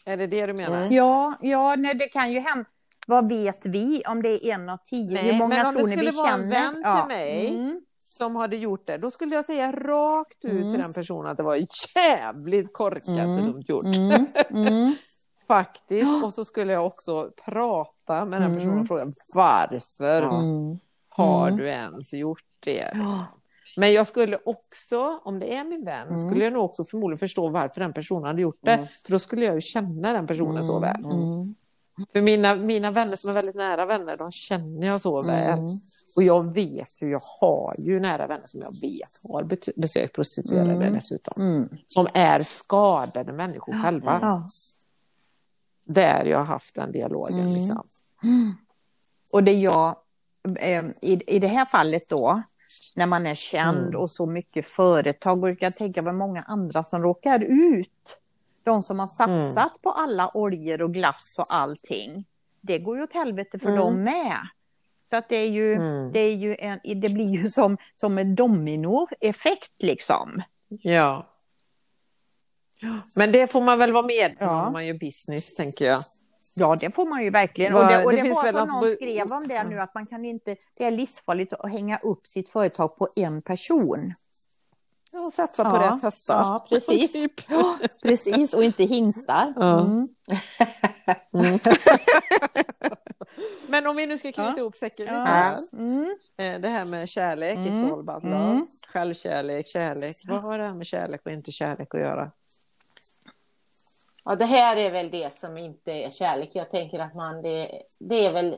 Är 0.06 0.18
det 0.18 0.28
det 0.28 0.46
du 0.46 0.54
menar? 0.54 0.78
Mm. 0.78 0.94
Ja, 0.94 1.34
ja 1.42 1.76
nej, 1.78 1.94
det 1.96 2.08
kan 2.08 2.32
ju 2.34 2.40
hända. 2.40 2.70
Vad 3.06 3.30
vet 3.30 3.66
vi 3.66 4.04
om 4.08 4.22
det 4.22 4.30
är 4.46 4.54
en 4.54 4.70
av 4.70 4.78
tio? 4.86 5.14
Nej, 5.14 5.32
Hur 5.32 5.40
många 5.40 5.56
men 5.56 5.66
om 5.66 5.74
det 5.74 5.80
tror 5.80 5.90
ni 5.90 5.96
vi 5.96 6.06
skulle 6.06 6.12
vara 6.24 6.34
en 6.34 6.52
känner? 6.52 6.74
vän 6.74 6.98
till 7.02 7.08
mig, 7.16 7.48
Mm. 7.56 7.82
Som 8.04 8.36
hade 8.36 8.58
gjort 8.58 8.88
det, 8.88 8.98
då 8.98 9.12
skulle 9.12 9.36
jag 9.36 9.46
säga 9.46 9.72
rakt 9.72 10.46
ut 10.46 10.52
Mm. 10.52 10.74
till 10.74 10.82
den 10.82 10.94
personen 10.94 11.32
att 11.32 11.38
det 11.38 11.44
var 11.44 11.60
jävligt 11.98 12.74
korkat 12.74 13.08
Mm. 13.08 13.30
och 13.38 13.42
dumt 13.44 13.64
gjort. 13.68 13.86
Mm. 13.86 14.26
Mm. 14.68 14.96
Faktiskt. 15.48 16.24
Och 16.24 16.34
så 16.34 16.46
skulle 16.46 16.74
jag 16.74 16.86
också 16.86 17.32
prata 17.46 18.26
med 18.26 18.42
den 18.42 18.50
Mm. 18.52 18.58
personen 18.58 18.80
och 18.82 18.88
fråga 18.88 19.14
varför 19.36 20.22
Mm. 20.22 20.80
har 21.10 21.48
Mm. 21.48 21.58
du 21.60 21.68
ens 21.68 22.14
gjort 22.14 22.44
det? 22.60 22.90
Ja. 22.94 23.06
Liksom. 23.06 23.24
Men 23.78 23.94
jag 23.94 24.08
skulle 24.08 24.38
också, 24.46 25.20
om 25.24 25.40
det 25.40 25.56
är 25.56 25.64
min 25.64 25.86
vän, 25.86 26.08
Mm. 26.08 26.20
skulle 26.30 26.44
jag 26.44 26.54
nog 26.54 26.66
också 26.66 26.84
förmodligen 26.86 27.18
förstå 27.20 27.50
varför 27.50 27.82
den 27.82 27.94
personen 27.94 28.24
hade 28.26 28.42
gjort 28.42 28.60
det. 28.62 28.72
Mm. 28.74 28.86
För 29.06 29.12
då 29.12 29.20
skulle 29.20 29.46
jag 29.46 29.56
ju 29.56 29.62
känna 29.62 30.14
den 30.14 30.28
personen 30.28 30.66
så 30.66 30.80
väl. 30.80 31.06
Mm. 31.06 31.56
För 32.12 32.22
mina, 32.22 32.56
mina 32.56 32.92
vänner 32.92 33.16
som 33.16 33.30
är 33.30 33.34
väldigt 33.34 33.56
nära 33.56 33.86
vänner, 33.86 34.18
de 34.18 34.32
känner 34.32 34.88
jag 34.88 35.02
så 35.02 35.22
väl. 35.24 35.60
Mm. 35.60 35.70
Och 36.16 36.24
jag 36.24 36.54
vet 36.54 37.02
ju, 37.02 37.10
jag 37.10 37.22
har 37.42 37.76
ju 37.78 38.00
nära 38.00 38.28
vänner 38.28 38.48
som 38.48 38.62
jag 38.62 38.82
vet 38.82 39.32
har 39.32 39.44
besökt 39.82 40.16
prostituerade 40.16 40.72
Mm. 40.74 40.94
dessutom. 40.94 41.44
Mm. 41.44 41.70
Som 41.88 42.08
är 42.14 42.44
skadade 42.44 43.34
människor 43.34 43.84
själva. 43.84 44.20
Ja. 44.22 44.48
Där 45.86 46.26
jag 46.26 46.38
har 46.38 46.46
haft 46.46 46.76
den 46.76 46.92
dialogen. 46.92 47.40
Mm. 47.40 47.54
Liksom. 47.54 47.88
Och 49.34 49.44
det 49.44 49.54
jag, 49.54 49.96
eh, 50.60 50.86
i, 51.02 51.36
i 51.36 51.40
det 51.40 51.48
här 51.48 51.66
fallet 51.66 52.10
då, 52.10 52.42
när 52.96 53.06
man 53.06 53.26
är 53.26 53.36
känd 53.36 53.78
Mm. 53.88 54.00
och 54.02 54.12
så 54.12 54.26
mycket 54.26 54.66
företag, 54.66 55.44
och 55.44 55.50
jag 55.60 55.76
tänka 55.76 56.02
mig 56.02 56.14
många 56.14 56.44
andra 56.44 56.84
som 56.84 57.02
råkar 57.02 57.44
ut. 57.44 58.18
De 58.66 58.84
som 58.84 59.00
har 59.00 59.08
satsat 59.08 59.28
Mm. 59.58 59.70
på 59.84 59.92
alla 59.92 60.32
oljor 60.34 60.82
och 60.82 60.94
glass 60.94 61.36
och 61.38 61.46
allting. 61.50 62.26
Det 62.62 62.80
går 62.80 62.98
ju 62.98 63.04
åt 63.04 63.14
helvete 63.14 63.60
för 63.60 63.68
Mm. 63.68 63.80
dem 63.80 64.02
med. 64.04 64.38
Så 65.10 65.16
att 65.18 65.30
det 65.30 65.36
är 65.36 65.50
ju, 65.50 65.74
Mm. 65.74 66.12
det, 66.12 66.20
är 66.20 66.36
ju 66.36 66.56
en, 66.56 66.80
det 67.02 67.10
blir 67.10 67.30
ju 67.30 67.50
som, 67.50 67.78
som 67.96 68.18
en 68.18 68.36
dominoeffekt 68.36 69.72
liksom. 69.78 70.42
Ja. 70.68 71.28
Men 73.16 73.32
det 73.32 73.52
får 73.52 73.62
man 73.62 73.80
väl 73.80 73.92
vara 73.94 74.04
om 74.04 74.10
Ja. 74.40 74.68
om 74.68 74.74
man 74.74 74.86
gör 74.86 74.94
business, 74.94 75.56
tänker 75.56 75.86
jag. 75.86 76.02
Ja, 76.56 76.76
det 76.80 76.92
får 76.92 77.06
man 77.06 77.24
ju 77.24 77.30
verkligen. 77.30 77.74
Va, 77.74 77.80
och 77.82 77.88
det, 77.88 78.06
och 78.06 78.12
det 78.12 78.18
det, 78.18 78.24
finns 78.24 78.44
var 78.44 78.52
som 78.52 78.68
någon 78.68 78.90
skrev 78.90 79.34
om 79.34 79.48
det 79.48 79.70
nu, 79.70 79.80
att 79.80 79.96
man 79.96 80.06
kan 80.06 80.26
inte, 80.26 80.56
det 80.78 80.84
är 80.84 80.92
livsfarligt 80.92 81.54
att 81.54 81.72
hänga 81.72 81.98
upp 81.98 82.28
sitt 82.28 82.50
företag 82.50 82.98
på 82.98 83.08
en 83.16 83.42
person. 83.42 84.14
Ja, 85.16 85.32
satsa 85.34 85.64
på 85.64 85.78
Ja, 85.78 85.94
rätt 85.96 86.02
hästar. 86.04 86.40
ja, 86.40 86.66
precis. 86.70 87.12
typ. 87.14 87.34
Precis, 88.02 88.54
och 88.54 88.64
inte 88.64 88.84
hingstar. 88.84 89.54
Ja. 89.56 89.80
Mm. 89.82 90.08
Men 93.68 93.88
om 93.88 93.96
vi 93.96 94.06
nu 94.06 94.18
ska 94.18 94.32
knyta 94.32 94.50
Ja. 94.50 94.58
ihop 94.58 94.76
säcken 94.76 95.06
lite 95.06 95.16
Ja. 95.16 95.24
här. 95.24 95.58
Mm. 95.74 96.16
Eh, 96.38 96.60
Det 96.62 96.68
här 96.68 96.86
med 96.86 97.10
kärlek, 97.10 97.56
Mm. 97.58 97.74
it's 97.86 97.94
all 97.94 98.00
about 98.00 98.24
love. 98.24 98.36
Mm. 98.36 98.68
Självkärlek, 98.88 99.68
kärlek. 99.68 100.16
Vad 100.28 100.42
har 100.42 100.58
det 100.58 100.64
här 100.64 100.74
med 100.74 100.88
kärlek 100.88 101.22
och 101.26 101.32
inte 101.32 101.52
kärlek 101.52 101.96
att 101.96 102.02
göra? 102.02 102.32
Ja, 104.26 104.36
det 104.36 104.46
här 104.46 104.76
är 104.78 104.92
väl 104.92 105.10
det 105.12 105.34
som 105.34 105.58
inte 105.58 105.92
är 105.92 106.10
kärlek. 106.10 106.50
Jag 106.54 106.72
tänker 106.72 107.00
att 107.00 107.16
man, 107.16 107.42
det, 107.42 107.82
det 108.00 108.26
är 108.26 108.32
väl 108.34 108.58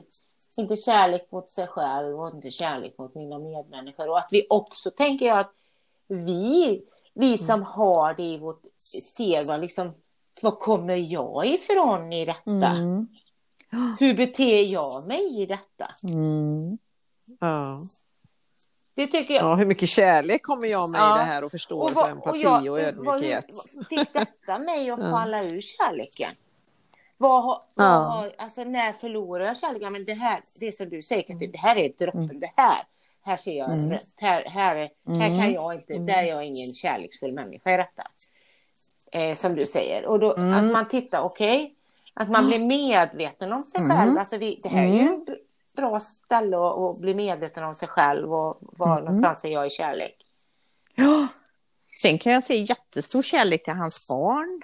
inte 0.56 0.76
kärlek 0.76 1.28
mot 1.32 1.50
sig 1.50 1.66
själv 1.66 2.20
och 2.20 2.34
inte 2.34 2.50
kärlek 2.50 2.98
mot 2.98 3.14
mina 3.14 3.38
medmänniskor. 3.38 4.08
Och 4.08 4.18
att 4.18 4.28
vi 4.30 4.46
också, 4.50 4.90
tänker 4.90 5.26
jag, 5.26 5.38
att 5.38 5.52
vi, 6.08 6.82
vi 7.14 7.38
som 7.38 7.62
har 7.62 8.14
det 8.14 8.22
i 8.22 8.38
vårt, 8.38 8.62
ser 9.14 9.44
vad 9.44 9.60
liksom, 9.60 9.92
var 10.42 10.50
kommer 10.50 10.94
jag 10.96 11.46
ifrån 11.46 12.12
i 12.12 12.24
detta? 12.24 12.66
Mm. 12.66 13.06
Hur 13.98 14.14
beter 14.14 14.62
jag 14.64 15.06
mig 15.06 15.42
i 15.42 15.46
detta? 15.46 15.90
Mm. 16.04 16.78
Ja. 17.40 17.78
Det 18.94 19.06
tycker 19.06 19.34
jag. 19.34 19.42
ja, 19.44 19.54
hur 19.54 19.66
mycket 19.66 19.88
kärlek 19.88 20.42
kommer 20.42 20.68
jag 20.68 20.90
med 20.90 20.98
Ja. 21.00 21.16
i 21.16 21.18
det 21.18 21.24
här 21.24 21.44
och 21.44 21.50
förståelse, 21.50 21.94
vad- 22.00 22.10
empati 22.10 22.42
jag- 22.42 22.62
och 22.66 22.70
vad- 22.70 22.80
ödmjukhet? 22.80 23.44
vad 23.74 23.86
fick 23.86 24.12
detta 24.12 24.58
mig 24.58 24.90
att 24.90 25.00
falla 25.10 25.42
ur 25.42 25.60
kärleken? 25.62 26.34
Vad, 27.16 27.42
har- 27.44 27.62
vad, 27.74 27.86
Ja. 27.86 28.30
alltså 28.38 28.64
när 28.64 28.92
förlorar 28.92 29.44
jag 29.44 29.56
kärleken? 29.58 29.92
Men 29.92 30.04
det 30.04 30.14
här, 30.14 30.40
det 30.60 30.76
som 30.76 30.88
du 30.88 31.02
säger, 31.02 31.22
Katrin, 31.22 31.50
det 31.50 31.58
här 31.58 31.76
är 31.76 31.88
droppen. 31.98 32.40
Det 32.40 32.52
här, 32.56 32.78
här 33.28 33.36
ser 33.36 33.52
jag 33.58 33.70
Mm. 33.70 33.90
rött. 33.90 34.14
Här, 34.16 34.44
här, 34.44 34.76
är- 34.76 34.90
här 35.18 35.26
Mm. 35.26 35.38
kan 35.38 35.52
jag 35.52 35.74
inte, 35.74 35.92
där 35.98 36.18
är 36.22 36.26
jag 36.28 36.44
ingen 36.44 36.74
kärleksfull 36.74 37.32
människa 37.32 37.74
i 37.74 37.76
detta. 37.76 38.02
Eh, 39.12 39.34
som 39.34 39.54
du 39.54 39.66
säger. 39.66 40.06
Och 40.06 40.20
då, 40.20 40.34
Mm. 40.36 40.54
att 40.66 40.72
man 40.72 40.88
tittar, 40.88 41.20
okej, 41.20 41.74
att 42.14 42.30
man 42.30 42.46
blir 42.46 42.58
medveten 42.58 43.52
om 43.52 43.64
sig 43.64 43.80
Mm. 43.80 43.96
själv. 43.96 44.18
Alltså 44.18 44.36
vi, 44.36 44.60
det 44.62 44.68
här 44.68 44.82
är 44.82 44.86
ju 44.92 45.00
Mm. 45.00 45.22
ett 45.22 45.74
bra 45.76 46.00
ställe 46.00 46.56
att, 46.56 46.98
bli 47.00 47.14
medveten 47.14 47.64
om 47.64 47.74
sig 47.74 47.88
själv 47.88 48.34
och 48.34 48.58
var 48.60 48.92
Mm. 48.92 49.04
någonstans 49.04 49.44
är 49.44 49.48
jag 49.48 49.66
i 49.66 49.70
kärlek. 49.70 50.16
Ja. 50.94 51.26
Sen 52.02 52.18
kan 52.18 52.32
jag 52.32 52.44
se 52.44 52.56
jättestor 52.56 53.22
kärlek 53.22 53.64
till 53.64 53.72
hans 53.74 54.08
barn, 54.08 54.62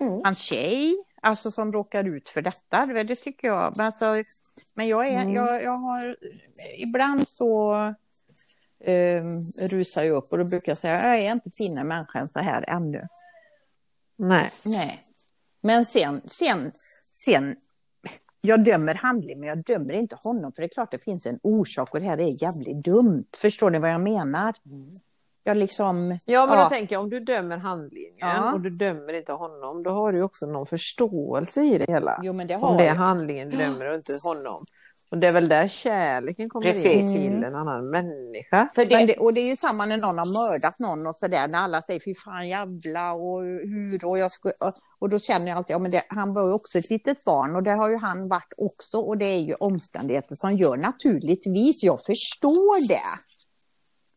Mm. 0.00 0.20
hans 0.24 0.38
tjej, 0.38 0.96
alltså 1.22 1.50
som 1.50 1.72
råkar 1.72 2.04
ut 2.04 2.28
för 2.28 2.42
detta. 2.42 2.86
Det, 2.86 3.14
tycker 3.16 3.48
jag. 3.48 3.76
Men, 3.76 3.86
alltså, 3.86 4.16
men 4.74 4.88
jag, 4.88 5.08
är, 5.08 5.22
Mm. 5.22 5.34
jag, 5.34 5.62
jag 5.62 5.72
har, 5.72 6.16
ibland 6.76 7.28
så 7.28 7.74
eh, 8.84 9.24
rusar 9.70 10.02
jag 10.02 10.16
upp 10.16 10.32
och 10.32 10.38
då 10.38 10.44
brukar 10.44 10.70
jag 10.72 10.78
säga, 10.78 11.16
jag 11.16 11.26
är 11.26 11.32
inte 11.32 11.50
finare 11.50 11.84
människa 11.84 12.18
än 12.18 12.28
så 12.28 12.38
här 12.38 12.64
ännu. 12.68 13.08
Nej. 14.16 14.50
Nej. 14.64 15.02
Men 15.60 15.84
sen, 15.84 16.20
sen, 16.26 16.72
sen, 17.10 17.56
jag 18.40 18.64
dömer 18.64 18.94
handling 18.94 19.40
men 19.40 19.48
jag 19.48 19.64
dömer 19.64 19.92
inte 19.92 20.16
honom 20.20 20.52
för 20.52 20.62
det 20.62 20.66
är 20.66 20.74
klart 20.74 20.90
det 20.90 21.04
finns 21.04 21.26
en 21.26 21.38
orsak 21.42 21.94
och 21.94 22.00
det 22.00 22.06
här 22.06 22.18
är 22.20 22.42
jävligt 22.42 22.84
dumt. 22.84 23.24
Förstår 23.38 23.70
ni 23.70 23.78
vad 23.78 23.90
jag 23.90 24.00
menar? 24.00 24.54
Jag 25.44 25.56
liksom... 25.56 26.18
Ja, 26.26 26.46
men 26.46 26.58
Ja. 26.58 26.64
då 26.64 26.70
tänker 26.70 26.94
jag 26.94 27.02
om 27.02 27.10
du 27.10 27.20
dömer 27.20 27.56
handlingen 27.56 28.12
Ja. 28.18 28.52
och 28.52 28.60
du 28.60 28.70
dömer 28.70 29.12
inte 29.12 29.32
honom, 29.32 29.82
då 29.82 29.90
har 29.90 30.12
du 30.12 30.22
också 30.22 30.46
någon 30.46 30.66
förståelse 30.66 31.60
i 31.60 31.78
det 31.78 31.92
hela. 31.92 32.20
Jo 32.22 32.32
men 32.32 32.46
det 32.46 32.54
om 32.54 32.60
har 32.62 32.76
det 32.78 32.82
är 32.84 32.86
jag. 32.86 32.94
handlingen 32.94 33.50
du 33.50 33.56
dömer 33.56 33.88
och 33.88 33.94
inte 33.94 34.18
honom. 34.22 34.64
Och 35.10 35.18
det 35.18 35.28
är 35.28 35.32
väl 35.32 35.48
där 35.48 35.68
kärleken 35.68 36.48
kommer 36.48 36.66
in 36.66 36.72
Precis. 36.72 37.14
till 37.14 37.44
en 37.44 37.54
annan 37.54 37.90
människa. 37.90 38.68
För 38.74 38.84
det, 38.84 38.96
Men 38.96 39.06
det, 39.06 39.16
och 39.16 39.34
det 39.34 39.40
är 39.40 39.48
ju 39.48 39.56
samma 39.56 39.86
när 39.86 39.96
någon 39.96 40.18
har 40.18 40.50
mördat 40.50 40.78
någon 40.78 41.06
och 41.06 41.16
sådär, 41.16 41.48
när 41.48 41.58
alla 41.58 41.82
säger 41.82 42.00
fy 42.04 42.14
fan 42.14 42.48
jävla 42.48 43.12
och 43.12 43.42
hur 43.42 44.04
och 44.04 44.18
jag 44.18 44.30
skulle, 44.30 44.54
och 44.98 45.08
då 45.08 45.18
känner 45.18 45.48
jag 45.48 45.56
alltid, 45.56 45.74
ja 45.74 45.78
men 45.78 45.90
det, 45.90 46.02
han 46.08 46.34
var 46.34 46.46
ju 46.46 46.52
också 46.52 46.78
ett 46.78 46.90
litet 46.90 47.24
barn 47.24 47.56
och 47.56 47.62
det 47.62 47.70
har 47.70 47.90
ju 47.90 47.96
han 47.96 48.28
varit 48.28 48.52
också 48.56 48.98
och 48.98 49.18
det 49.18 49.24
är 49.24 49.38
ju 49.40 49.54
omständigheter 49.54 50.34
som 50.34 50.56
gör 50.56 50.76
naturligtvis, 50.76 51.82
jag 51.84 52.04
förstår 52.04 52.88
det. 52.88 53.08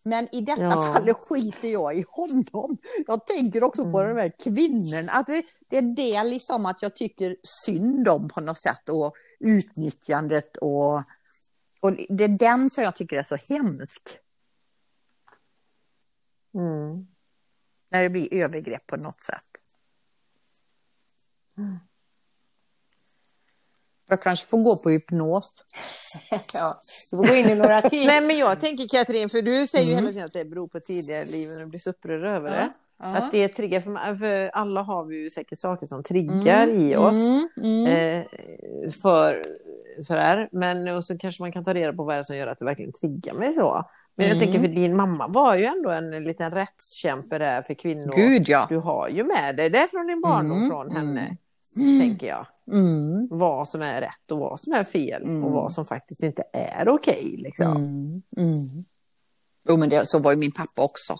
Men 0.08 0.36
i 0.36 0.42
detta 0.42 0.62
Ja. 0.64 0.94
fallet 0.94 1.18
skiter 1.18 1.68
jag 1.68 1.98
i 1.98 2.06
honom. 2.10 2.78
Jag 3.08 3.26
tänker 3.28 3.64
också 3.64 3.92
på 3.92 4.00
Mm. 4.00 4.16
de 4.16 4.22
här 4.22 4.32
kvinnorna. 4.44 5.12
Att 5.12 5.28
det, 5.28 5.46
det 5.70 5.78
är 5.78 5.96
det 5.96 6.24
liksom 6.24 6.66
att 6.66 6.82
jag 6.82 6.96
tycker 6.96 7.36
synd 7.66 8.08
om 8.08 8.30
på 8.30 8.42
något 8.42 8.62
sätt 8.62 8.90
och 8.90 9.16
utnyttjandet 9.40 10.58
och, 10.58 10.96
och 11.80 11.92
det 12.10 12.24
är 12.24 12.38
den 12.38 12.70
som 12.70 12.84
jag 12.84 12.96
tycker 12.96 13.18
är 13.18 13.24
så 13.24 13.36
hemsk. 13.36 14.18
Mm. 16.54 17.08
När 17.92 18.04
det 18.04 18.10
blir 18.10 18.34
övergrepp 18.34 18.88
på 18.88 18.98
något 18.98 19.24
sätt. 19.24 19.46
Jag 24.10 24.22
kanske 24.22 24.48
får 24.48 24.58
gå 24.64 24.76
på 24.76 24.90
hypnos. 24.90 25.54
Ja, 26.54 26.80
du 27.12 27.18
får 27.18 27.24
gå 27.28 27.36
in 27.36 27.50
i 27.50 27.56
några 27.56 27.82
timmar. 27.90 28.06
Nej 28.06 28.22
men 28.22 28.38
jag 28.38 28.62
tänker 28.62 28.88
Katrin, 28.88 29.30
för 29.30 29.42
du 29.42 29.68
säger 29.68 29.86
ju 29.86 29.92
Mm. 29.92 30.04
hela 30.04 30.12
tiden 30.12 30.24
att 30.26 30.34
det 30.34 30.46
beror 30.46 30.68
på 30.68 30.80
tidigare 30.80 31.26
liv 31.26 31.52
och 31.52 31.60
du 31.60 31.66
blir 31.66 31.80
så 31.80 31.90
upprörd 31.90 32.24
över 32.24 32.50
det. 32.52 32.70
Ja. 33.00 33.06
Att 33.18 33.32
det 33.32 33.48
triggar, 33.48 33.82
för, 33.82 34.16
för 34.16 34.48
alla 34.54 34.82
har 34.82 35.06
vi 35.06 35.16
ju 35.16 35.30
säkert 35.30 35.60
saker 35.60 35.86
som 35.86 36.04
triggar 36.04 36.68
i 36.68 36.96
oss. 36.96 37.28
Mm, 37.28 37.48
mm. 37.58 37.86
Eh, 37.88 38.92
för 39.02 39.44
sådär. 40.08 40.50
Men 40.52 40.88
och 40.88 41.06
så 41.06 41.18
kanske 41.18 41.44
man 41.44 41.52
kan 41.52 41.64
ta 41.66 41.74
reda 41.74 41.94
på 41.94 42.04
vad 42.04 42.16
det 42.16 42.20
är 42.20 42.24
som 42.24 42.38
gör 42.38 42.48
att 42.48 42.60
det 42.60 42.66
verkligen 42.66 42.92
triggar 42.94 43.34
mig 43.34 43.54
så. 43.54 43.86
Men 44.16 44.28
jag 44.28 44.36
Mm. 44.38 44.46
tänker 44.48 44.68
för 44.68 44.76
din 44.76 44.96
mamma 44.96 45.28
var 45.28 45.56
ju 45.56 45.66
ändå 45.66 45.90
en 45.90 46.24
liten 46.24 46.52
rättskämpe 46.52 47.38
där 47.38 47.62
för 47.62 47.74
kvinnor. 47.74 48.14
Gud 48.16 48.44
ja. 48.50 48.66
Du 48.70 48.78
har 48.78 49.08
ju 49.10 49.24
med 49.24 49.56
dig 49.56 49.70
det 49.70 49.88
från 49.92 50.08
din 50.08 50.22
barndom 50.22 50.58
Mm, 50.58 50.70
från 50.70 50.92
mm. 50.92 51.08
henne. 51.08 51.38
Mm. 51.76 52.00
Tänker 52.00 52.28
jag. 52.28 52.46
Mm. 52.72 53.28
Vad 53.32 53.68
som 53.68 53.82
är 53.82 54.02
rätt 54.02 54.32
och 54.32 54.38
vad 54.40 54.60
som 54.60 54.74
är 54.74 54.84
fel. 54.84 55.24
Mm. 55.24 55.44
Och 55.46 55.52
vad 55.52 55.74
som 55.74 55.86
faktiskt 55.86 56.24
inte 56.24 56.44
är 56.54 56.90
okej. 56.90 57.36
liksom. 57.38 57.68
Mm. 57.78 58.22
Mm. 58.38 58.84
Jo, 59.70 59.78
men 59.78 59.90
det, 59.90 60.06
så 60.10 60.20
var 60.20 60.32
ju 60.32 60.38
min 60.38 60.52
pappa 60.52 60.82
också. 60.82 61.18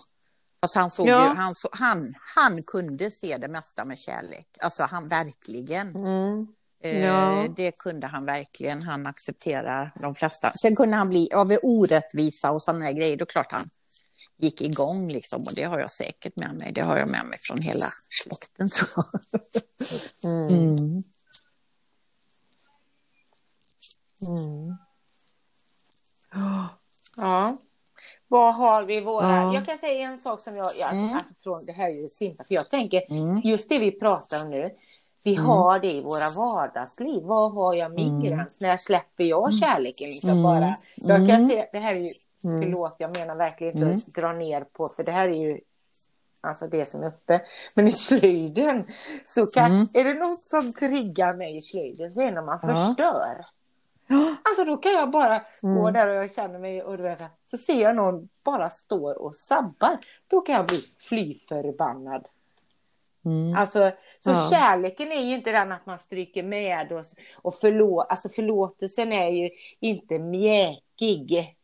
Alltså 0.60 0.78
han, 0.78 0.90
såg 0.90 1.08
Ja. 1.08 1.28
ju, 1.28 1.34
han, 1.34 1.54
så, 1.54 1.68
han, 1.72 2.12
han 2.36 2.62
kunde 2.62 3.10
se 3.10 3.36
det 3.38 3.48
mesta 3.48 3.84
med 3.84 3.98
kärlek. 3.98 4.48
Alltså 4.60 4.82
han 4.82 5.08
verkligen. 5.08 5.96
Mm. 5.96 6.46
Eh, 6.82 7.04
Ja. 7.04 7.44
Det 7.56 7.78
kunde 7.78 8.06
han 8.06 8.24
verkligen. 8.24 8.82
Han 8.82 9.06
accepterar 9.06 9.92
de 10.00 10.14
flesta. 10.14 10.52
Sen 10.62 10.76
kunde 10.76 10.96
han 10.96 11.08
bli 11.08 11.32
av 11.32 11.56
orättvisa 11.62 12.50
och 12.52 12.62
sådana 12.62 12.92
grejer. 12.92 13.16
Då 13.16 13.26
klart 13.26 13.52
han 13.52 13.70
gick 14.36 14.60
igång 14.60 15.08
liksom. 15.08 15.42
Och 15.42 15.54
det 15.54 15.62
har 15.64 15.78
jag 15.78 15.90
säkert 15.90 16.36
med 16.36 16.54
mig. 16.54 16.72
Det 16.72 16.80
har 16.80 16.96
jag 16.98 17.08
med 17.10 17.26
mig 17.26 17.38
från 17.38 17.62
hela 17.62 17.86
släkten 18.10 18.68
tror 18.72 18.88
jag. 18.96 19.20
Mm. 20.32 20.48
Mm. 20.58 21.02
Mm. 24.22 24.76
Ja. 27.16 27.56
Vad 28.28 28.54
har 28.54 28.82
vi 28.86 29.00
våra... 29.00 29.36
Ja. 29.36 29.54
Jag 29.54 29.66
kan 29.66 29.78
säga 29.78 30.08
en 30.08 30.18
sak 30.18 30.40
som 30.40 30.56
jag... 30.56 30.70
jag 30.78 30.92
Mm. 30.92 31.16
alltså 31.16 31.34
från, 31.42 31.64
det 31.66 31.72
här 31.72 31.86
är 31.90 31.94
ju 32.02 32.08
simpelt. 32.08 32.48
För 32.48 32.54
jag 32.54 32.70
tänker, 32.70 33.02
Mm. 33.12 33.40
just 33.44 33.68
det 33.68 33.78
vi 33.78 33.92
pratar 33.92 34.42
om 34.44 34.50
nu. 34.50 34.70
Vi 35.24 35.34
har 35.34 35.78
det 35.78 35.92
i 35.92 36.00
våra 36.00 36.30
vardagsliv. 36.30 37.22
Vad 37.22 37.52
har 37.52 37.74
jag 37.74 37.94
min 37.94 38.22
gräns? 38.22 38.60
När 38.60 38.76
släpper 38.76 39.24
jag 39.24 39.54
kärleken? 39.54 40.10
Liksom 40.10 40.30
Mm. 40.30 40.42
bara. 40.42 40.76
Jag 40.96 41.16
kan 41.18 41.30
Mm. 41.30 41.48
se, 41.48 41.68
det 41.72 41.78
här 41.78 41.94
är 41.94 41.98
ju... 42.00 42.12
Mm. 42.46 42.62
Förlåt, 42.62 42.94
jag 42.98 43.18
menar 43.18 43.34
verkligen 43.36 43.72
inte 43.74 43.86
Mm. 43.86 43.96
att 43.96 44.06
dra 44.14 44.32
ner 44.32 44.64
på, 44.72 44.88
för 44.88 45.02
det 45.02 45.12
här 45.12 45.28
är 45.28 45.32
ju 45.48 45.60
alltså 46.40 46.66
det 46.66 46.84
som 46.84 47.02
är 47.02 47.06
uppe. 47.08 47.42
Men 47.74 47.88
i 47.88 47.92
slöjden 47.92 48.84
så 49.24 49.46
kan, 49.46 49.72
Mm. 49.72 49.86
är 49.94 50.04
det 50.04 50.14
något 50.14 50.42
som 50.42 50.72
triggar 50.72 51.34
mig 51.34 51.56
i 51.56 51.62
slöjden 51.62 52.12
så 52.12 52.20
är 52.20 52.24
det 52.24 52.30
när 52.30 52.42
man 52.42 52.58
Ja. 52.62 52.68
förstör. 52.68 53.44
Alltså 54.44 54.64
då 54.64 54.76
kan 54.76 54.92
jag 54.92 55.10
bara 55.10 55.42
gå 55.60 55.68
Mm. 55.88 55.92
där 55.92 56.08
och 56.08 56.14
jag 56.14 56.32
känner 56.32 56.58
mig 56.58 56.82
och 56.82 56.96
du 56.96 57.02
vet, 57.02 57.22
så 57.44 57.58
ser 57.58 57.82
jag 57.82 57.96
någon 57.96 58.28
bara 58.44 58.70
står 58.70 59.22
och 59.22 59.36
sabbar. 59.36 59.98
Då 60.26 60.40
kan 60.40 60.54
jag 60.54 60.66
bli 60.66 60.84
fly 60.98 61.34
förbannad. 61.34 62.28
Mm. 63.24 63.56
Alltså, 63.56 63.90
så 64.18 64.30
Ja. 64.30 64.48
kärleken 64.50 65.12
är 65.12 65.20
ju 65.22 65.34
inte 65.34 65.52
den 65.52 65.72
att 65.72 65.86
man 65.86 65.98
stryker 65.98 66.42
med 66.42 66.92
oss 66.92 67.14
och 67.34 67.54
förlå 67.54 68.00
alltså 68.00 68.28
förlåtelsen 68.28 69.12
är 69.12 69.28
ju 69.28 69.50
inte 69.80 70.18
mjäkig. 70.18 71.55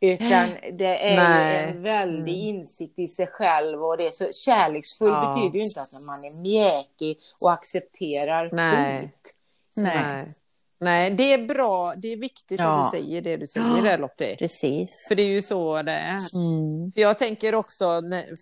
Utan 0.00 0.48
det 0.78 1.10
är 1.12 1.16
Nej. 1.16 1.64
en 1.70 1.82
väldig 1.82 2.44
Mm. 2.44 2.56
insikt 2.56 2.98
i 2.98 3.08
sig 3.08 3.26
själv 3.26 3.84
och 3.84 3.96
det 3.96 4.06
är 4.06 4.10
så 4.10 4.32
kärleksfull 4.32 5.08
Ja. 5.08 5.32
betyder 5.34 5.58
ju 5.58 5.64
inte 5.64 5.80
att 5.80 5.92
man 5.92 6.24
är 6.24 6.40
mjäkig 6.42 7.18
och 7.40 7.52
accepterar 7.52 8.50
Nej. 8.52 9.00
skit. 9.00 9.34
Nej. 9.76 10.02
Nej. 10.06 10.34
Nej, 10.82 11.10
det 11.10 11.32
är 11.32 11.46
bra. 11.46 11.94
Det 11.96 12.12
är 12.12 12.16
viktigt 12.16 12.60
Ja. 12.60 12.84
att 12.84 12.92
du 12.92 12.98
säger 12.98 13.22
det 13.22 13.36
du 13.36 13.46
säger 13.46 13.82
där 13.82 13.98
Lottie. 13.98 14.36
Precis. 14.36 15.06
För 15.08 15.14
det 15.14 15.22
är 15.22 15.28
ju 15.28 15.42
så 15.42 15.82
det 15.82 15.92
är. 15.92 16.34
Mm. 16.34 16.92
För 16.92 17.00
jag 17.00 17.18
tänker 17.18 17.54
också, 17.54 17.84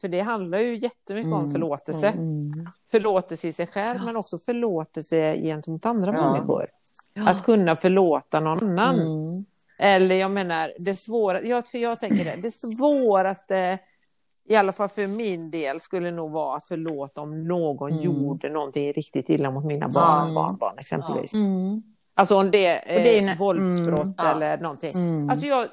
för 0.00 0.08
det 0.08 0.20
handlar 0.20 0.58
ju 0.58 0.76
jättemycket 0.78 1.32
om 1.32 1.38
Mm. 1.40 1.52
förlåtelse. 1.52 2.06
Mm. 2.08 2.52
Förlåtelse 2.90 3.48
i 3.48 3.52
sig 3.52 3.66
själv 3.66 4.00
men 4.04 4.16
också 4.16 4.38
förlåtelse 4.38 5.36
gentemot 5.42 5.86
andra 5.86 6.12
Ja. 6.14 6.32
människor. 6.32 6.66
Ja. 7.14 7.28
Att 7.28 7.44
kunna 7.44 7.76
förlåta 7.76 8.40
någon 8.40 8.78
annan. 8.78 9.24
Eller 9.80 10.14
jag 10.14 10.30
menar, 10.30 10.72
det 10.78 10.94
svåra, 10.94 11.42
jag, 11.42 11.68
för 11.68 11.78
jag 11.78 12.00
tänker 12.00 12.24
det, 12.24 12.36
det 12.42 12.50
svåraste, 12.50 13.78
i 14.48 14.56
alla 14.56 14.72
fall 14.72 14.88
för 14.88 15.06
min 15.06 15.50
del, 15.50 15.80
skulle 15.80 16.10
nog 16.10 16.30
vara 16.30 16.56
att 16.56 16.66
förlåta 16.66 17.20
om 17.20 17.44
någon 17.44 17.90
Mm. 17.92 18.02
gjorde 18.02 18.48
någonting 18.48 18.92
riktigt 18.92 19.28
illa 19.28 19.50
mot 19.50 19.64
mina 19.64 19.88
barn, 19.88 20.22
Mm. 20.22 20.34
barnbarn 20.34 20.74
exempelvis. 20.78 21.34
Mm. 21.34 21.82
Alltså 22.14 22.36
om 22.36 22.50
det 22.50 22.66
är, 22.66 23.02
det 23.04 23.18
är 23.18 23.36
våldsbrott 23.36 24.04
mm, 24.04 24.14
ja. 24.16 24.32
eller 24.32 24.58
någonting. 24.58 24.90
Mm. 24.94 25.30
Alltså 25.30 25.46
jag, 25.46 25.66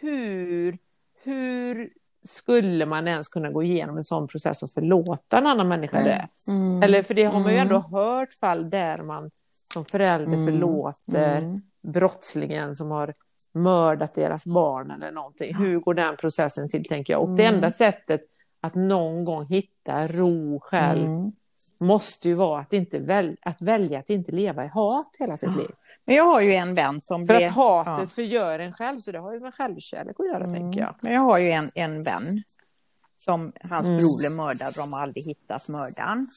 hur, 0.00 0.78
hur 1.22 1.90
skulle 2.24 2.86
man 2.86 3.08
ens 3.08 3.28
kunna 3.28 3.50
gå 3.50 3.62
igenom 3.62 3.96
en 3.96 4.02
sån 4.02 4.28
process 4.28 4.62
och 4.62 4.70
förlåta 4.70 5.38
en 5.38 5.46
annan 5.46 5.68
människa 5.68 6.02
det? 6.02 6.28
Mm. 6.48 6.82
Eller 6.82 7.02
för 7.02 7.14
det 7.14 7.24
har 7.24 7.40
man 7.40 7.52
ju 7.52 7.58
ändå 7.58 7.78
hört 7.78 8.32
fall 8.32 8.70
där 8.70 9.02
man 9.02 9.30
som 9.72 9.84
förälder 9.84 10.46
förlåter 10.46 11.54
brottslingen 11.82 12.76
som 12.76 12.90
har 12.90 13.14
mördat 13.54 14.14
deras 14.14 14.46
barn 14.46 14.90
eller 14.90 15.12
någonting. 15.12 15.54
Hur 15.54 15.80
går 15.80 15.94
den 15.94 16.16
processen 16.16 16.68
till 16.68 16.84
tänker 16.84 17.12
jag. 17.12 17.22
Och 17.22 17.36
det 17.36 17.44
Mm. 17.44 17.54
enda 17.54 17.70
sättet 17.70 18.20
att 18.60 18.74
någon 18.74 19.24
gång 19.24 19.46
hitta 19.46 20.06
ro 20.06 20.60
själv 20.60 21.04
Mm. 21.06 21.32
måste 21.80 22.28
ju 22.28 22.34
vara 22.34 22.60
att, 22.60 22.72
inte 22.72 22.98
väl, 22.98 23.36
att 23.42 23.62
välja 23.62 23.98
att 23.98 24.10
inte 24.10 24.32
leva 24.32 24.64
i 24.64 24.68
hat 24.68 25.16
hela 25.18 25.36
sitt 25.36 25.56
liv. 25.56 25.70
Men 26.04 26.16
jag 26.16 26.24
har 26.24 26.40
ju 26.40 26.52
en 26.52 26.74
vän 26.74 27.00
som 27.00 27.26
För 27.26 27.36
blev... 27.36 27.48
att 27.48 27.54
hatet 27.54 27.98
ja. 28.00 28.06
förgör 28.06 28.58
en 28.58 28.72
själv, 28.72 28.98
så 28.98 29.12
det 29.12 29.18
har 29.18 29.32
ju 29.32 29.40
med 29.40 29.54
självkärlek 29.54 30.20
att 30.20 30.26
göra 30.26 30.44
Mm. 30.44 30.54
tänker 30.54 30.80
jag. 30.80 30.94
Men 31.02 31.12
jag 31.12 31.20
har 31.20 31.38
ju 31.38 31.50
en, 31.50 31.70
en 31.74 32.02
vän 32.02 32.42
som 33.16 33.52
hans 33.70 33.86
Mm. 33.86 33.98
bror 33.98 34.20
blev 34.20 34.32
mördad. 34.36 34.72
De 34.76 34.92
har 34.92 35.00
aldrig 35.02 35.24
hittat 35.24 35.68
mördaren. 35.68 36.28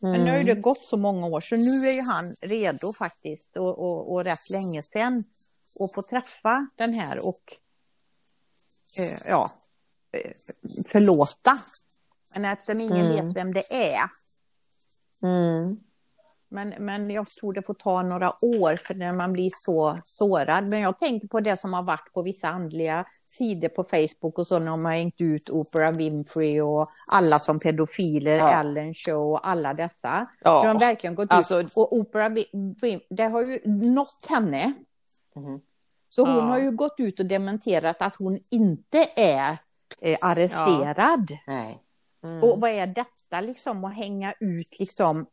Men 0.00 0.10
Mm. 0.14 0.24
nu 0.24 0.30
har 0.30 0.38
ju 0.38 0.44
det 0.44 0.54
gått 0.60 0.78
så 0.80 0.96
många 0.96 1.26
år 1.26 1.40
så 1.40 1.56
nu 1.56 1.88
är 1.88 1.92
ju 1.92 2.02
han 2.02 2.34
redo 2.42 2.92
faktiskt 2.92 3.56
och, 3.56 3.78
och, 3.78 4.12
och 4.12 4.24
rätt 4.24 4.50
länge 4.50 4.82
sedan 4.82 5.24
att 5.80 5.94
få 5.94 6.02
träffa 6.02 6.68
den 6.76 6.94
här 6.94 7.26
och 7.28 7.42
eh, 8.98 9.28
ja, 9.30 9.50
eh, 10.12 10.30
förlåta. 10.88 11.58
Men 12.34 12.44
eftersom 12.44 12.80
ingen 12.80 13.06
Mm. 13.06 13.26
vet 13.26 13.36
vem 13.36 13.52
det 13.54 13.72
är. 13.74 14.10
Mm. 15.22 15.76
Men, 16.50 16.74
men 16.78 17.10
jag 17.10 17.26
tror 17.28 17.52
det 17.52 17.62
får 17.62 17.74
ta 17.74 18.02
några 18.02 18.32
år 18.44 18.76
för 18.76 18.94
när 18.94 19.12
man 19.12 19.32
blir 19.32 19.50
så 19.52 19.98
sårad. 20.04 20.68
Men 20.68 20.80
jag 20.80 20.98
tänker 20.98 21.28
på 21.28 21.40
det 21.40 21.56
som 21.56 21.72
har 21.72 21.82
varit 21.82 22.12
på 22.14 22.22
vissa 22.22 22.48
andliga 22.48 23.06
sidor 23.26 23.68
på 23.68 23.84
Facebook 23.84 24.38
och 24.38 24.46
så 24.46 24.58
när 24.58 24.66
de 24.70 24.84
har 24.84 24.92
hängt 24.92 25.20
ut 25.20 25.50
Oprah 25.50 25.92
Winfrey 25.96 26.60
och 26.60 26.86
alla 27.10 27.38
som 27.38 27.58
pedofiler, 27.60 28.36
Ja. 28.36 28.60
Ellen 28.60 28.94
Show 28.94 29.32
och 29.32 29.48
alla 29.48 29.74
dessa. 29.74 30.26
Ja. 30.40 30.62
De 30.62 30.66
har 30.68 30.78
verkligen 30.80 31.14
gått 31.14 31.26
Alltså- 31.32 31.60
ut. 31.60 31.72
Och 31.76 31.92
Oprah 31.92 32.32
Winfrey, 32.32 33.00
det 33.10 33.24
har 33.24 33.42
ju 33.42 33.60
nått 33.94 34.26
henne. 34.28 34.72
Mhm. 35.38 35.60
Så 36.08 36.26
hon 36.26 36.36
Ja. 36.36 36.40
har 36.42 36.58
ju 36.58 36.70
gått 36.70 36.94
ut 36.98 37.20
och 37.20 37.26
dementerat 37.26 38.02
att 38.02 38.16
hon 38.16 38.40
inte 38.50 39.06
är 39.16 39.56
eh, 40.00 40.18
arresterad. 40.22 41.36
Nej. 41.46 41.82
Mm. 42.24 42.42
Och 42.42 42.60
vad 42.60 42.70
är 42.70 42.86
detta 42.86 43.40
liksom 43.40 43.84
att 43.84 43.94
hänga 43.96 44.34
ut 44.40 44.78
liksom? 44.78 45.26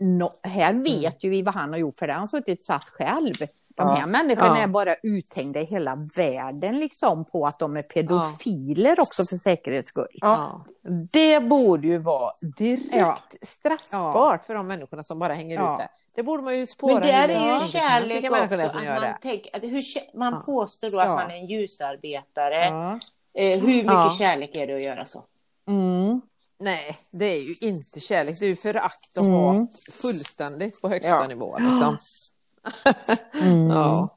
No, 0.00 0.30
här 0.42 0.74
vet 0.74 1.24
ju 1.24 1.30
vi 1.30 1.42
vad 1.42 1.54
han 1.54 1.70
har 1.70 1.78
gjort 1.78 1.98
för 1.98 2.06
det 2.06 2.12
har 2.12 2.18
han 2.18 2.28
suttit 2.28 2.62
satt 2.62 2.84
själv. 2.84 3.34
De 3.76 3.88
Ja. 3.88 3.94
här 3.94 4.06
människorna 4.06 4.56
Ja. 4.58 4.62
är 4.62 4.66
bara 4.66 4.94
uthängda 5.02 5.60
i 5.60 5.64
hela 5.64 5.98
världen 6.16 6.74
liksom 6.80 7.24
på 7.24 7.46
att 7.46 7.58
de 7.58 7.76
är 7.76 7.82
pedofiler 7.82 9.00
också 9.00 9.24
för 9.24 9.36
säkerhets 9.36 9.88
skull. 9.88 10.06
Ja. 10.12 10.64
Det 11.12 11.40
borde 11.44 11.86
ju 11.88 11.98
vara 11.98 12.30
direkt 12.56 12.88
Ja. 12.92 13.18
straffbart 13.42 14.44
för 14.44 14.54
de 14.54 14.66
människorna 14.66 15.02
som 15.02 15.18
bara 15.18 15.34
hänger 15.34 15.56
Ja. 15.56 15.72
ut 15.72 15.78
det. 15.78 15.88
Det 16.14 16.22
borde 16.22 16.42
man 16.42 16.58
ju 16.58 16.66
spåra. 16.66 16.92
Men 16.94 17.02
där 17.02 17.28
hur 17.28 17.34
är 17.48 17.60
ju 17.60 17.68
kärlek 17.68 18.30
också. 18.32 18.56
det 18.56 18.64
Att 18.64 18.72
som 18.72 18.84
gör 18.84 18.92
man, 18.94 19.02
det. 19.02 19.18
tänk, 19.22 19.46
att 19.52 19.62
hur, 19.62 20.16
man 20.18 20.32
Ja. 20.32 20.40
påstår 20.46 20.90
då 20.90 20.98
att 21.00 21.06
Ja. 21.06 21.14
man 21.14 21.30
är 21.30 21.34
en 21.34 21.46
ljusarbetare. 21.46 22.64
Ja. 22.64 22.98
Eh, 23.38 23.60
hur 23.60 23.66
mycket 23.66 23.84
Ja. 23.92 24.14
kärlek 24.18 24.56
är 24.56 24.66
det 24.66 24.74
att 24.76 24.84
göra 24.84 25.06
så? 25.06 25.24
Mm. 25.68 26.20
Nej, 26.60 26.98
det 27.10 27.24
är 27.24 27.40
ju 27.40 27.54
inte 27.68 28.00
kärlek. 28.00 28.38
Det 28.40 28.44
är 28.44 28.48
ju 28.48 28.56
förakt 28.56 29.16
och 29.18 29.24
Mm. 29.24 29.58
hat 29.58 29.70
fullständigt 30.02 30.82
på 30.82 30.88
högsta 30.88 31.08
Ja. 31.08 31.26
nivå. 31.26 31.58
Liksom. 31.58 31.96
Mm. 33.34 33.68
Ja. 33.70 34.08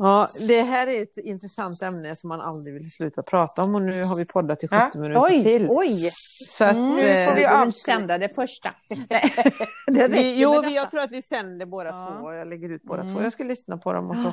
Ja, 0.00 0.28
det 0.48 0.62
här 0.62 0.86
är 0.86 1.02
ett 1.02 1.16
intressant 1.16 1.82
ämne 1.82 2.16
som 2.16 2.28
man 2.28 2.40
aldrig 2.40 2.74
vill 2.74 2.90
sluta 2.90 3.22
prata 3.22 3.62
om 3.62 3.74
och 3.74 3.82
nu 3.82 4.04
har 4.04 4.16
vi 4.16 4.24
poddat 4.26 4.64
i 4.64 4.68
70 4.68 4.76
Ja. 4.94 5.00
minuter 5.00 5.22
Oj, 5.24 5.42
till. 5.42 5.66
oj! 5.70 6.10
Så 6.48 6.64
att, 6.64 6.76
Mm, 6.76 6.98
eh, 6.98 7.04
nu 7.04 7.24
får 7.26 7.34
vi 7.36 7.46
avsända 7.46 8.18
det 8.18 8.28
första. 8.28 8.70
det 9.86 10.08
vi, 10.08 10.40
jo, 10.40 10.62
vi, 10.62 10.74
jag 10.76 10.90
tror 10.90 11.00
att 11.00 11.10
vi 11.10 11.22
sänder 11.22 11.66
båda 11.66 11.88
Ja. 11.90 12.16
två. 12.20 12.32
Jag 12.32 12.48
lägger 12.48 12.68
ut 12.68 12.82
båda 12.82 13.02
Mm. 13.02 13.14
två. 13.14 13.22
Jag 13.22 13.32
ska 13.32 13.44
lyssna 13.44 13.78
på 13.78 13.92
dem 13.92 14.10
och 14.10 14.16
så. 14.16 14.28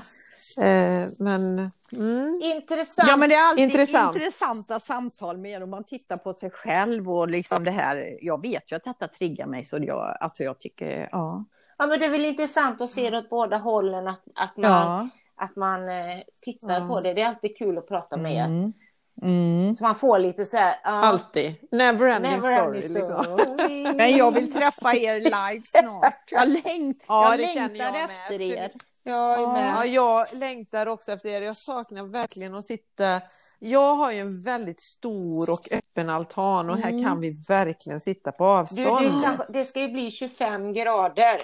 Eh, 0.61 1.07
men 1.19 1.71
mm. 1.91 2.33
Intressant. 2.43 3.09
Ja, 3.09 3.17
men 3.17 3.29
det 3.29 3.35
är 3.35 3.49
alltid 3.49 3.63
Intressant. 3.65 4.15
intressanta 4.15 4.79
samtal 4.79 5.37
med 5.37 5.63
om 5.63 5.69
man 5.69 5.83
tittar 5.83 6.17
på 6.17 6.33
sig 6.33 6.49
själv 6.51 7.09
och 7.11 7.27
liksom 7.29 7.63
det 7.63 7.71
här. 7.71 8.17
Jag 8.21 8.41
vet 8.41 8.71
ju 8.71 8.75
att 8.75 8.83
detta 8.83 9.07
triggar 9.07 9.47
mig 9.47 9.65
så 9.65 9.77
jag, 9.81 10.17
alltså 10.19 10.43
jag 10.43 10.59
tycker, 10.59 11.09
ja. 11.11 11.45
Ja, 11.77 11.87
men 11.87 11.99
det 11.99 12.05
är 12.05 12.09
väl 12.09 12.25
intressant 12.25 12.81
att 12.81 12.89
se 12.89 13.09
det 13.09 13.17
åt 13.17 13.29
båda 13.29 13.57
hållen, 13.57 14.07
att, 14.07 14.21
att 14.35 14.57
man, 14.57 14.71
Ja. 14.71 15.09
att 15.35 15.55
man 15.55 15.89
eh, 15.89 16.19
tittar 16.41 16.79
Ja. 16.81 16.87
på 16.87 17.01
det. 17.01 17.13
Det 17.13 17.21
är 17.21 17.27
alltid 17.27 17.57
kul 17.57 17.77
att 17.77 17.87
prata 17.87 18.17
med 18.17 18.33
er. 18.35 18.45
Mm. 18.45 18.73
Mm. 19.21 19.75
Så 19.75 19.83
man 19.83 19.95
får 19.95 20.19
lite 20.19 20.45
så 20.45 20.57
här... 20.57 20.75
ja, 20.83 20.89
alltid. 20.89 21.55
Never 21.71 22.07
ending 22.07 22.31
never 22.31 22.55
story. 22.55 22.77
ending 22.77 22.93
Liksom. 22.93 23.23
story. 23.23 23.93
Men 23.95 24.17
jag 24.17 24.31
vill 24.33 24.53
träffa 24.53 24.95
er 24.95 25.15
live 25.19 25.63
snart. 25.65 26.23
Jag, 26.31 26.47
längt, 26.49 27.03
Ja, 27.07 27.29
jag 27.31 27.39
längtar 27.39 27.85
jag 27.85 27.93
med. 27.93 28.05
efter 28.05 28.41
er. 28.41 28.69
Jag. 29.03 29.39
Ja, 29.41 29.85
jag 29.85 30.25
längtar 30.39 30.85
också 30.87 31.11
efter 31.11 31.29
er. 31.29 31.41
Jag 31.41 31.55
saknar 31.55 32.03
verkligen 32.03 32.55
att 32.55 32.65
sitta. 32.65 33.21
Jag 33.59 33.95
har 33.95 34.11
ju 34.11 34.19
en 34.19 34.41
väldigt 34.41 34.81
stor 34.81 35.49
och 35.49 35.71
öppen 35.71 36.09
altan 36.09 36.69
och 36.69 36.77
här 36.77 36.89
Mm. 36.89 37.03
kan 37.03 37.19
vi 37.19 37.43
verkligen 37.47 37.99
sitta 37.99 38.31
på 38.31 38.45
avstånd. 38.45 39.01
du, 39.01 39.21
kanske- 39.23 39.45
det 39.49 39.65
ska 39.65 39.79
ju 39.81 39.87
bli 39.91 40.11
25 40.11 40.73
grader. 40.73 41.37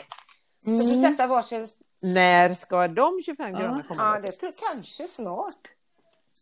Ska 0.61 0.71
vi 0.71 0.97
Mm. 0.97 1.11
sätta 1.11 1.27
varsin... 1.27 1.67
När 2.03 2.53
ska 2.53 2.87
de 2.87 3.21
25 3.25 3.51
graderna 3.51 3.83
komma? 3.87 3.99
Ja, 4.15 4.19
det 4.21 4.31
tror 4.31 4.51
kanske 4.73 5.03
snart. 5.03 5.55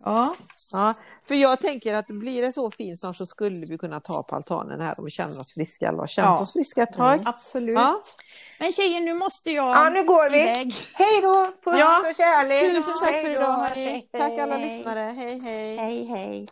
Ja. 0.06 0.36
Ja, 0.72 0.94
för 1.28 1.36
jag 1.36 1.60
tänker 1.60 1.94
att 1.94 2.08
blir 2.08 2.42
det 2.42 2.52
så 2.52 2.72
fint 2.72 3.00
snart 3.00 3.16
så 3.18 3.26
skulle 3.26 3.66
vi 3.66 3.78
kunna 3.78 4.00
ta 4.00 4.24
på 4.24 4.36
altanen 4.36 4.82
här 4.82 4.96
om 5.00 5.06
vi 5.06 5.12
känner 5.12 5.40
oss 5.40 5.54
friska 5.54 5.88
eller 5.88 5.98
har 5.98 6.08
känt 6.08 6.26
Ja. 6.26 6.40
oss 6.40 6.54
friska 6.54 6.84
ett 6.84 6.94
tag. 6.94 7.20
Absolut. 7.26 7.76
Ja. 7.76 8.02
Men 8.60 8.72
tjejer, 8.72 9.00
nu 9.02 9.14
måste 9.14 9.50
jag 9.52 9.70
Ja, 9.78 9.90
nu 9.90 10.04
går 10.04 10.30
vi. 10.30 10.38
iväg. 10.40 10.74
Hej 10.94 11.22
då! 11.22 11.52
Puss 11.64 11.80
Ja, 11.80 12.00
och 12.10 12.16
kärlek! 12.16 12.62
Tusen 12.76 12.94
tack 13.06 13.12
för 13.26 13.30
idag. 13.32 13.66
Hej, 13.76 14.10
Tack 14.12 14.32
alla 14.40 14.56
hej. 14.58 14.78
lyssnare. 14.78 15.00
Hej 15.00 15.40
hej. 15.40 15.78
Hej, 15.78 16.06
hej. 16.06 16.48